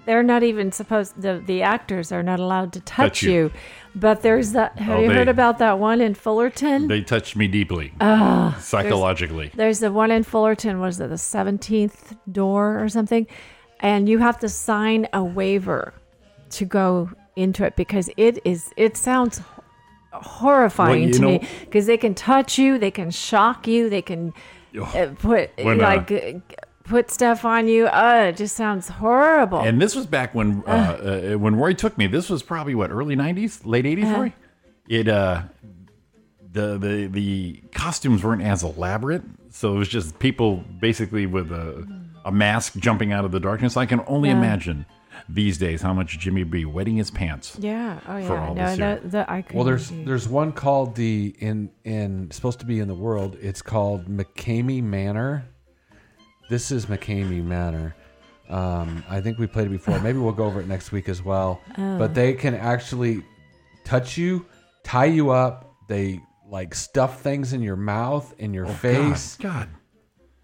they're 0.06 0.22
not 0.22 0.42
even 0.42 0.72
supposed. 0.72 1.20
The 1.20 1.42
the 1.44 1.62
actors 1.62 2.12
are 2.12 2.22
not 2.22 2.40
allowed 2.40 2.72
to 2.74 2.80
touch, 2.80 3.20
Touch 3.20 3.22
you. 3.22 3.30
you. 3.32 3.50
But 3.96 4.22
there's 4.22 4.52
that. 4.52 4.78
Have 4.78 4.98
Oh, 4.98 5.00
you 5.02 5.08
they- 5.08 5.14
heard 5.14 5.28
about 5.28 5.58
that 5.58 5.78
one 5.78 6.00
in 6.00 6.14
Fullerton? 6.14 6.88
they 6.88 7.00
touched 7.02 7.36
me 7.36 7.46
deeply, 7.48 7.92
Ah, 8.00 8.56
psychologically. 8.60 9.50
There's 9.54 9.78
the 9.80 9.92
one 9.92 10.10
in 10.10 10.22
Fullerton. 10.24 10.80
Was 10.80 11.00
it 11.00 11.08
the 11.10 11.18
seventeenth 11.18 12.14
door 12.30 12.82
or 12.82 12.88
something? 12.88 13.26
And 13.80 14.08
you 14.08 14.18
have 14.18 14.38
to 14.40 14.48
sign 14.48 15.06
a 15.12 15.22
waiver 15.22 15.94
to 16.50 16.64
go 16.64 17.10
into 17.36 17.64
it 17.64 17.76
because 17.76 18.10
it 18.16 18.38
is. 18.44 18.72
It 18.76 18.96
sounds 18.96 19.42
horrifying 20.12 21.04
Well, 21.04 21.12
to 21.12 21.20
know- 21.20 21.28
me 21.28 21.48
because 21.60 21.86
they 21.86 21.96
can 21.96 22.14
touch 22.14 22.58
you, 22.58 22.78
they 22.78 22.90
can 22.90 23.10
shock 23.10 23.66
you, 23.66 23.88
they 23.90 24.02
can 24.02 24.32
uh, 24.80 25.08
put 25.18 25.50
When, 25.62 25.80
uh, 25.80 25.82
like 25.84 26.10
uh, 26.12 26.38
put 26.84 27.10
stuff 27.10 27.44
on 27.44 27.66
you. 27.68 27.86
Uh, 27.86 28.26
it 28.28 28.36
just 28.36 28.54
sounds 28.56 28.88
horrible. 28.88 29.60
And 29.60 29.80
this 29.82 29.94
was 29.96 30.06
back 30.06 30.34
when 30.34 30.62
uh, 30.66 31.32
uh, 31.34 31.38
when 31.38 31.56
Roy 31.56 31.72
took 31.74 31.98
me. 31.98 32.06
This 32.06 32.30
was 32.30 32.42
probably 32.42 32.74
what 32.74 32.90
early 32.90 33.16
'90s, 33.16 33.62
late 33.64 33.84
'80s. 33.84 34.04
Uh-huh. 34.04 34.20
Roy, 34.22 34.32
it 34.88 35.08
uh, 35.08 35.42
the 36.52 36.78
the 36.78 37.06
the 37.06 37.62
costumes 37.72 38.22
weren't 38.22 38.42
as 38.42 38.62
elaborate, 38.62 39.22
so 39.50 39.74
it 39.74 39.78
was 39.78 39.88
just 39.88 40.18
people 40.18 40.58
basically 40.80 41.26
with 41.26 41.50
a 41.50 41.86
a 42.24 42.32
mask 42.32 42.76
jumping 42.76 43.12
out 43.12 43.24
of 43.24 43.32
the 43.32 43.40
darkness. 43.40 43.76
I 43.76 43.86
can 43.86 44.00
only 44.06 44.28
Yeah. 44.30 44.36
imagine 44.38 44.86
these 45.28 45.58
days 45.58 45.80
how 45.80 45.94
much 45.94 46.18
Jimmy 46.18 46.42
would 46.42 46.50
be 46.50 46.64
wetting 46.64 46.96
his 46.96 47.10
pants. 47.10 47.56
yeah. 47.60 47.98
Oh 48.06 48.16
yeah. 48.18 48.26
for 48.26 48.36
all 48.38 48.54
no, 48.54 48.66
this 48.66 48.76
here. 48.78 49.00
the, 49.02 49.08
the, 49.08 49.30
I 49.30 49.44
Well, 49.54 49.64
there's 49.64 49.88
do- 49.90 50.04
there's 50.04 50.28
one 50.28 50.52
called 50.52 50.94
the 50.96 51.34
in 51.38 51.70
in 51.84 52.30
supposed 52.30 52.60
to 52.60 52.66
be 52.66 52.78
in 52.80 52.88
the 52.88 52.94
world. 52.94 53.36
It's 53.40 53.62
called 53.62 54.06
McKamey 54.06 54.82
Manor. 54.82 55.46
This 56.54 56.70
is 56.70 56.86
McKamey 56.86 57.42
Manor. 57.42 57.96
Um, 58.48 59.02
I 59.10 59.20
think 59.20 59.40
we 59.40 59.48
played 59.48 59.66
it 59.66 59.70
before. 59.70 59.98
Maybe 59.98 60.18
we'll 60.18 60.30
go 60.30 60.44
over 60.44 60.60
it 60.60 60.68
next 60.68 60.92
week 60.92 61.08
as 61.08 61.20
well. 61.20 61.60
Oh. 61.76 61.98
But 61.98 62.14
they 62.14 62.32
can 62.32 62.54
actually 62.54 63.24
touch 63.82 64.16
you, 64.16 64.46
tie 64.84 65.06
you 65.06 65.30
up. 65.30 65.74
They 65.88 66.20
like 66.48 66.76
stuff 66.76 67.22
things 67.22 67.54
in 67.54 67.60
your 67.60 67.74
mouth, 67.74 68.32
in 68.38 68.54
your 68.54 68.66
Oh, 68.66 68.72
face. 68.72 69.36
God, 69.40 69.68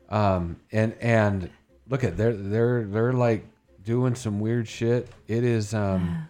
Um, 0.09 0.57
and 0.73 0.95
and 1.01 1.49
look 1.89 2.03
at 2.03 2.17
they're 2.17 2.35
they're 2.35 2.87
they're 2.87 3.13
like 3.13 3.47
doing 3.85 4.17
some 4.17 4.41
weird 4.41 4.67
shit. 4.67 5.07
It 5.29 5.45
is 5.45 5.75
um, 5.75 6.29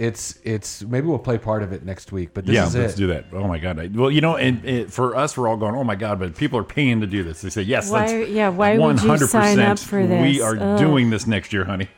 It's 0.00 0.38
it's 0.44 0.82
maybe 0.82 1.08
we'll 1.08 1.18
play 1.18 1.36
part 1.36 1.62
of 1.62 1.74
it 1.74 1.84
next 1.84 2.10
week, 2.10 2.30
but 2.32 2.46
this 2.46 2.54
yeah, 2.54 2.66
is 2.66 2.74
let's 2.74 2.94
it. 2.94 2.96
do 2.96 3.06
that. 3.08 3.26
Oh 3.34 3.46
my 3.46 3.58
god! 3.58 3.78
I- 3.78 3.90
Well, 3.92 4.10
you 4.10 4.22
know, 4.22 4.36
and 4.36 4.64
it, 4.64 4.90
for 4.90 5.14
us, 5.14 5.36
we're 5.36 5.46
all 5.46 5.58
going, 5.58 5.74
"Oh 5.74 5.84
my 5.84 5.94
god!" 5.94 6.18
But 6.18 6.34
people 6.36 6.58
are 6.58 6.64
paying 6.64 7.02
to 7.02 7.06
do 7.06 7.22
this. 7.22 7.42
They 7.42 7.50
say, 7.50 7.60
"Yes, 7.60 7.90
Why- 7.90 8.06
let's- 8.06 8.30
yeah, 8.30 8.48
why 8.48 8.78
would 8.78 9.02
you 9.02 9.18
sign 9.18 9.58
up 9.58 9.78
for 9.78 10.06
this? 10.06 10.22
We 10.22 10.40
are 10.40 10.56
Ugh. 10.58 10.78
doing 10.78 11.10
this 11.10 11.26
next 11.26 11.52
year, 11.52 11.66
honey." 11.66 11.88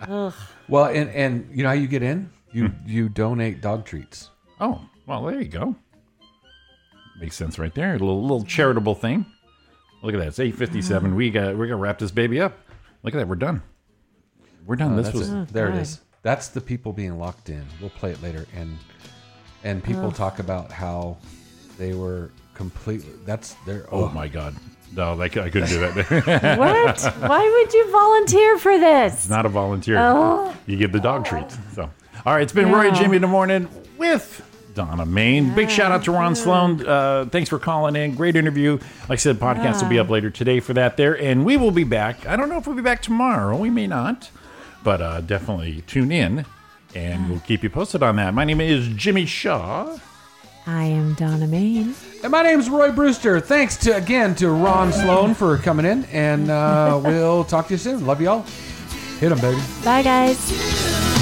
Ugh. 0.00 0.34
Well, 0.68 0.86
and 0.86 1.08
and 1.10 1.48
you 1.52 1.62
know 1.62 1.68
how 1.68 1.76
you 1.76 1.86
get 1.86 2.02
in? 2.02 2.28
You 2.50 2.70
hmm. 2.70 2.88
you 2.88 3.08
donate 3.08 3.60
dog 3.60 3.84
treats. 3.84 4.30
Oh, 4.58 4.80
well, 5.06 5.22
there 5.22 5.40
you 5.40 5.46
go. 5.46 5.76
Makes 7.20 7.36
sense 7.36 7.56
right 7.56 7.72
there. 7.72 7.90
A 7.90 7.98
little, 7.98 8.20
little 8.20 8.42
charitable 8.42 8.96
thing. 8.96 9.26
Look 10.02 10.12
at 10.14 10.18
that. 10.18 10.26
It's 10.26 10.40
eight 10.40 10.56
fifty-seven. 10.56 11.14
We 11.14 11.30
got 11.30 11.56
we're 11.56 11.68
gonna 11.68 11.76
wrap 11.76 12.00
this 12.00 12.10
baby 12.10 12.40
up. 12.40 12.58
Look 13.04 13.14
at 13.14 13.18
that. 13.18 13.28
We're 13.28 13.36
done. 13.36 13.62
We're 14.66 14.74
done. 14.74 14.98
Oh, 14.98 15.02
this 15.02 15.14
was 15.14 15.30
it. 15.30 15.48
there. 15.52 15.68
It 15.68 15.74
oh, 15.74 15.78
is. 15.78 16.00
That's 16.24 16.48
the 16.48 16.60
people 16.60 16.92
being 16.92 17.18
locked 17.18 17.50
in. 17.50 17.64
We'll 17.80 17.90
play 17.90 18.10
it 18.10 18.20
later, 18.22 18.46
and 18.56 18.76
and 19.62 19.84
people 19.84 20.06
Ugh. 20.06 20.14
talk 20.14 20.40
about 20.40 20.72
how 20.72 21.18
they 21.78 21.92
were 21.92 22.30
completely. 22.54 23.12
That's 23.24 23.54
their. 23.66 23.86
Oh 23.92 24.08
my 24.08 24.26
god. 24.26 24.56
No, 24.96 25.20
I, 25.20 25.24
I 25.24 25.28
couldn't 25.28 25.68
do 25.68 25.80
that. 25.80 26.56
What? 26.58 27.02
Why 27.28 27.62
would 27.62 27.74
you 27.74 27.90
volunteer 27.90 28.58
for 28.58 28.78
this? 28.78 29.12
It's 29.12 29.28
not 29.28 29.44
a 29.44 29.48
volunteer. 29.48 29.98
Oh. 29.98 30.54
You 30.66 30.76
give 30.76 30.92
the 30.92 31.00
dog 31.00 31.24
treats. 31.24 31.58
So, 31.74 31.90
all 32.24 32.34
right, 32.34 32.42
it's 32.42 32.52
been 32.52 32.72
Roy 32.72 32.88
and 32.88 32.96
Jimmy 32.96 33.16
in 33.16 33.22
the 33.22 33.28
morning 33.28 33.68
with 33.98 34.42
Donna 34.74 35.04
Main. 35.04 35.54
Big 35.54 35.68
shout 35.68 35.92
out 35.92 36.04
to 36.04 36.12
Ron 36.12 36.34
Sloan. 36.34 36.86
Uh, 36.86 37.26
thanks 37.26 37.50
for 37.50 37.58
calling 37.58 37.96
in. 37.96 38.14
Great 38.14 38.36
interview. 38.36 38.78
Like 39.08 39.10
I 39.10 39.16
said, 39.16 39.36
podcast 39.36 39.82
will 39.82 39.88
be 39.90 39.98
up 39.98 40.08
later 40.10 40.30
today 40.30 40.60
for 40.60 40.74
that 40.74 40.96
there, 40.96 41.20
and 41.20 41.44
we 41.44 41.56
will 41.56 41.70
be 41.72 41.84
back. 41.84 42.26
I 42.26 42.36
don't 42.36 42.48
know 42.48 42.58
if 42.58 42.66
we'll 42.66 42.76
be 42.76 42.82
back 42.82 43.02
tomorrow. 43.02 43.56
We 43.58 43.70
may 43.70 43.86
not, 43.86 44.30
but 44.84 45.00
uh, 45.00 45.20
definitely 45.22 45.82
tune 45.86 46.12
in, 46.12 46.44
and 46.94 47.28
we'll 47.28 47.40
keep 47.40 47.62
you 47.62 47.70
posted 47.70 48.02
on 48.02 48.16
that. 48.16 48.34
My 48.34 48.44
name 48.44 48.60
is 48.60 48.86
Jimmy 48.88 49.26
Shaw. 49.26 49.98
I 50.66 50.84
am 50.84 51.14
Donna 51.14 51.46
Main. 51.46 51.94
And 52.22 52.30
my 52.30 52.42
name's 52.42 52.70
Roy 52.70 52.92
Brewster. 52.92 53.40
Thanks 53.40 53.76
to 53.78 53.96
again 53.96 54.34
to 54.36 54.50
Ron 54.50 54.92
Sloan 54.92 55.34
for 55.34 55.58
coming 55.58 55.84
in, 55.84 56.04
and 56.06 56.50
uh, 56.50 57.00
we'll 57.04 57.44
talk 57.44 57.66
to 57.68 57.74
you 57.74 57.78
soon. 57.78 58.06
Love 58.06 58.20
y'all. 58.20 58.42
Hit 59.18 59.30
them, 59.30 59.40
baby. 59.40 59.60
Bye, 59.84 60.02
guys. 60.02 61.13